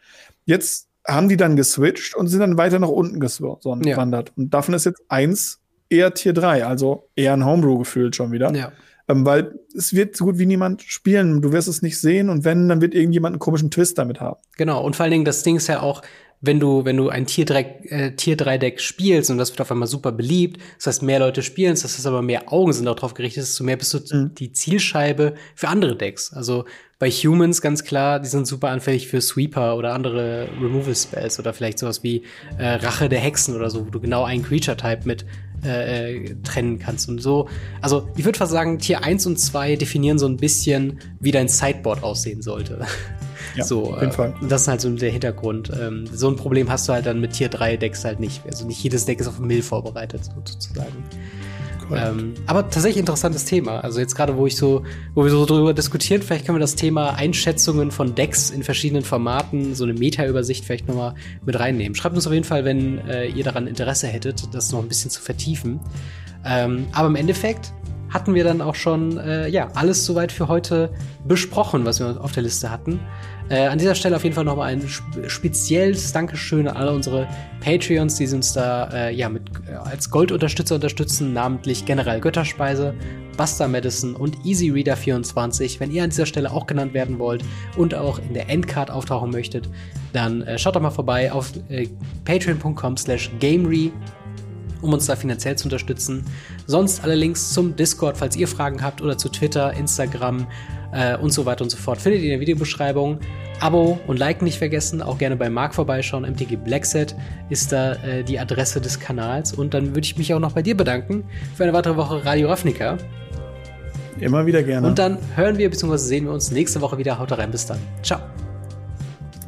Jetzt 0.46 0.88
haben 1.06 1.28
die 1.28 1.36
dann 1.36 1.54
geswitcht 1.54 2.16
und 2.16 2.28
sind 2.28 2.40
dann 2.40 2.56
weiter 2.56 2.78
nach 2.78 2.88
unten 2.88 3.20
gewandert. 3.20 4.28
Ja. 4.30 4.34
Und 4.36 4.54
davon 4.54 4.74
ist 4.74 4.86
jetzt 4.86 5.02
eins 5.08 5.60
eher 5.88 6.14
Tier 6.14 6.32
3, 6.32 6.66
also 6.66 7.08
eher 7.14 7.34
ein 7.34 7.44
Homebrew 7.44 7.78
gefühlt 7.78 8.16
schon 8.16 8.32
wieder. 8.32 8.52
Ja. 8.54 8.72
Ähm, 9.08 9.24
weil 9.24 9.58
es 9.76 9.94
wird 9.94 10.16
so 10.16 10.24
gut 10.24 10.38
wie 10.38 10.46
niemand 10.46 10.82
spielen. 10.82 11.40
Du 11.40 11.52
wirst 11.52 11.68
es 11.68 11.82
nicht 11.82 12.00
sehen 12.00 12.28
und 12.28 12.44
wenn, 12.44 12.68
dann 12.68 12.80
wird 12.80 12.94
irgendjemand 12.94 13.34
einen 13.34 13.40
komischen 13.40 13.70
Twist 13.70 13.98
damit 13.98 14.20
haben. 14.20 14.40
Genau, 14.56 14.82
und 14.82 14.96
vor 14.96 15.04
allen 15.04 15.12
Dingen, 15.12 15.24
das 15.24 15.42
Ding 15.42 15.56
ist 15.56 15.68
ja 15.68 15.80
auch, 15.80 16.02
wenn 16.40 16.60
du, 16.60 16.84
wenn 16.84 16.96
du 16.96 17.08
ein 17.08 17.26
Tier 17.26 17.44
3, 17.44 17.60
äh, 17.88 18.12
Tier 18.12 18.36
3 18.36 18.58
Deck 18.58 18.80
spielst 18.80 19.30
und 19.30 19.38
das 19.38 19.50
wird 19.50 19.60
auf 19.60 19.70
einmal 19.70 19.88
super 19.88 20.12
beliebt, 20.12 20.60
das 20.76 20.86
heißt, 20.86 21.02
mehr 21.02 21.18
Leute 21.18 21.42
spielen 21.42 21.72
es, 21.72 21.82
das 21.82 21.96
heißt 21.96 22.06
aber 22.06 22.22
mehr 22.22 22.52
Augen 22.52 22.72
sind 22.72 22.84
darauf 22.84 23.14
gerichtet, 23.14 23.44
desto 23.44 23.64
mehr 23.64 23.76
bist 23.76 23.94
du 23.94 24.16
mhm. 24.16 24.34
die 24.34 24.52
Zielscheibe 24.52 25.34
für 25.54 25.68
andere 25.68 25.96
Decks. 25.96 26.32
Also 26.32 26.64
bei 26.98 27.10
Humans 27.10 27.60
ganz 27.60 27.84
klar, 27.84 28.20
die 28.20 28.28
sind 28.28 28.46
super 28.46 28.68
anfällig 28.68 29.08
für 29.08 29.20
Sweeper 29.20 29.76
oder 29.76 29.92
andere 29.92 30.48
Removal 30.60 30.94
Spells 30.94 31.38
oder 31.38 31.52
vielleicht 31.52 31.78
sowas 31.78 32.02
wie 32.02 32.22
äh, 32.58 32.66
Rache 32.66 33.08
der 33.08 33.20
Hexen 33.20 33.54
oder 33.54 33.70
so, 33.70 33.86
wo 33.86 33.90
du 33.90 34.00
genau 34.00 34.24
einen 34.24 34.42
Creature-Type 34.42 35.02
mit 35.04 35.26
äh, 35.66 36.34
trennen 36.42 36.78
kannst 36.78 37.08
und 37.08 37.20
so. 37.20 37.48
Also 37.80 38.08
ich 38.16 38.24
würde 38.24 38.38
fast 38.38 38.52
sagen, 38.52 38.78
Tier 38.78 39.02
1 39.02 39.26
und 39.26 39.38
2 39.38 39.76
definieren 39.76 40.18
so 40.18 40.26
ein 40.26 40.36
bisschen, 40.36 41.00
wie 41.20 41.30
dein 41.30 41.48
Sideboard 41.48 42.02
aussehen 42.02 42.42
sollte. 42.42 42.86
Ja, 43.54 43.64
so, 43.64 43.92
auf 43.94 44.00
jeden 44.00 44.12
Fall. 44.12 44.34
Äh, 44.42 44.48
das 44.48 44.62
ist 44.62 44.68
halt 44.68 44.80
so 44.80 44.90
der 44.90 45.10
Hintergrund. 45.10 45.70
Ähm, 45.80 46.06
so 46.12 46.28
ein 46.28 46.36
Problem 46.36 46.68
hast 46.68 46.88
du 46.88 46.92
halt 46.92 47.06
dann 47.06 47.20
mit 47.20 47.32
Tier 47.32 47.48
3 47.48 47.76
Decks 47.76 48.04
halt 48.04 48.20
nicht. 48.20 48.42
Also 48.46 48.66
nicht 48.66 48.82
jedes 48.82 49.06
Deck 49.06 49.20
ist 49.20 49.28
auf 49.28 49.38
Mill 49.38 49.62
vorbereitet, 49.62 50.22
sozusagen. 50.24 51.04
Ähm, 51.94 52.34
aber 52.46 52.68
tatsächlich 52.68 52.98
interessantes 52.98 53.44
Thema. 53.44 53.80
Also 53.80 54.00
jetzt 54.00 54.14
gerade, 54.14 54.36
wo 54.36 54.46
ich 54.46 54.56
so, 54.56 54.82
wo 55.14 55.24
wir 55.24 55.30
so 55.30 55.44
drüber 55.46 55.74
diskutieren, 55.74 56.22
vielleicht 56.22 56.46
können 56.46 56.56
wir 56.56 56.60
das 56.60 56.74
Thema 56.74 57.14
Einschätzungen 57.14 57.90
von 57.90 58.14
Decks 58.14 58.50
in 58.50 58.62
verschiedenen 58.62 59.04
Formaten, 59.04 59.74
so 59.74 59.84
eine 59.84 59.94
Meta-Übersicht 59.94 60.64
vielleicht 60.64 60.88
nochmal 60.88 61.14
mit 61.44 61.58
reinnehmen. 61.58 61.94
Schreibt 61.94 62.16
uns 62.16 62.26
auf 62.26 62.32
jeden 62.32 62.44
Fall, 62.44 62.64
wenn 62.64 62.98
äh, 63.06 63.26
ihr 63.26 63.44
daran 63.44 63.66
Interesse 63.66 64.06
hättet, 64.08 64.54
das 64.54 64.72
noch 64.72 64.80
ein 64.80 64.88
bisschen 64.88 65.10
zu 65.10 65.20
vertiefen. 65.20 65.80
Ähm, 66.44 66.86
aber 66.92 67.08
im 67.08 67.16
Endeffekt 67.16 67.72
hatten 68.08 68.34
wir 68.34 68.44
dann 68.44 68.60
auch 68.60 68.74
schon 68.74 69.18
äh, 69.18 69.48
ja 69.48 69.68
alles 69.74 70.04
soweit 70.04 70.32
für 70.32 70.48
heute 70.48 70.90
besprochen, 71.26 71.84
was 71.84 72.00
wir 72.00 72.20
auf 72.22 72.32
der 72.32 72.42
Liste 72.42 72.70
hatten. 72.70 73.00
Äh, 73.48 73.66
an 73.66 73.78
dieser 73.78 73.94
Stelle 73.94 74.16
auf 74.16 74.24
jeden 74.24 74.34
Fall 74.34 74.44
nochmal 74.44 74.72
ein 74.72 74.82
spezielles 75.28 76.12
Dankeschön 76.12 76.66
an 76.66 76.76
alle 76.76 76.92
unsere 76.92 77.28
Patreons, 77.60 78.16
die 78.16 78.26
uns 78.26 78.52
da 78.52 78.88
äh, 78.92 79.14
ja 79.14 79.28
mit 79.28 79.42
äh, 79.68 79.74
als 79.74 80.10
Goldunterstützer 80.10 80.74
unterstützen, 80.74 81.32
namentlich 81.32 81.84
General 81.84 82.20
Götterspeise, 82.20 82.92
Buster 83.36 83.68
Madison 83.68 84.16
und 84.16 84.44
Easy 84.44 84.70
Reader 84.70 84.96
24. 84.96 85.78
Wenn 85.78 85.92
ihr 85.92 86.02
an 86.02 86.10
dieser 86.10 86.26
Stelle 86.26 86.50
auch 86.50 86.66
genannt 86.66 86.92
werden 86.92 87.20
wollt 87.20 87.44
und 87.76 87.94
auch 87.94 88.18
in 88.18 88.34
der 88.34 88.48
Endcard 88.48 88.90
auftauchen 88.90 89.30
möchtet, 89.30 89.68
dann 90.12 90.42
äh, 90.42 90.58
schaut 90.58 90.74
doch 90.74 90.80
mal 90.80 90.90
vorbei 90.90 91.30
auf 91.30 91.52
äh, 91.68 91.88
patreon.com/slash 92.24 93.30
gamery 93.38 93.92
um 94.82 94.92
uns 94.92 95.06
da 95.06 95.16
finanziell 95.16 95.56
zu 95.56 95.64
unterstützen. 95.64 96.24
Sonst 96.66 97.02
alle 97.02 97.14
Links 97.14 97.52
zum 97.52 97.76
Discord, 97.76 98.16
falls 98.16 98.36
ihr 98.36 98.46
Fragen 98.46 98.82
habt, 98.82 99.00
oder 99.00 99.16
zu 99.16 99.28
Twitter, 99.28 99.72
Instagram, 99.72 100.46
äh, 100.92 101.16
und 101.16 101.30
so 101.30 101.46
weiter 101.46 101.62
und 101.62 101.70
so 101.70 101.76
fort. 101.76 102.00
Findet 102.00 102.20
ihr 102.20 102.26
in 102.26 102.32
der 102.32 102.40
Videobeschreibung. 102.40 103.18
Abo 103.60 103.98
und 104.06 104.18
Like 104.18 104.42
nicht 104.42 104.58
vergessen, 104.58 105.00
auch 105.00 105.16
gerne 105.16 105.34
bei 105.34 105.48
Marc 105.48 105.74
vorbeischauen. 105.74 106.24
MTG 106.24 106.56
Blackset 106.56 107.14
ist 107.48 107.72
da 107.72 107.94
äh, 107.94 108.22
die 108.22 108.38
Adresse 108.38 108.80
des 108.80 109.00
Kanals. 109.00 109.52
Und 109.52 109.72
dann 109.72 109.88
würde 109.88 110.02
ich 110.02 110.18
mich 110.18 110.34
auch 110.34 110.40
noch 110.40 110.52
bei 110.52 110.62
dir 110.62 110.76
bedanken 110.76 111.24
für 111.54 111.62
eine 111.62 111.72
weitere 111.72 111.96
Woche 111.96 112.24
Radio 112.24 112.48
Ravnica. 112.48 112.98
Immer 114.20 114.46
wieder 114.46 114.62
gerne. 114.62 114.86
Und 114.86 114.98
dann 114.98 115.18
hören 115.34 115.58
wir 115.58 115.70
bzw. 115.70 115.96
sehen 115.96 116.24
wir 116.24 116.32
uns 116.32 116.50
nächste 116.50 116.80
Woche 116.80 116.98
wieder. 116.98 117.18
Haut 117.18 117.32
rein, 117.32 117.50
bis 117.50 117.66
dann. 117.66 117.78
Ciao. 118.02 118.20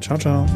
Ciao, 0.00 0.18
ciao. 0.18 0.46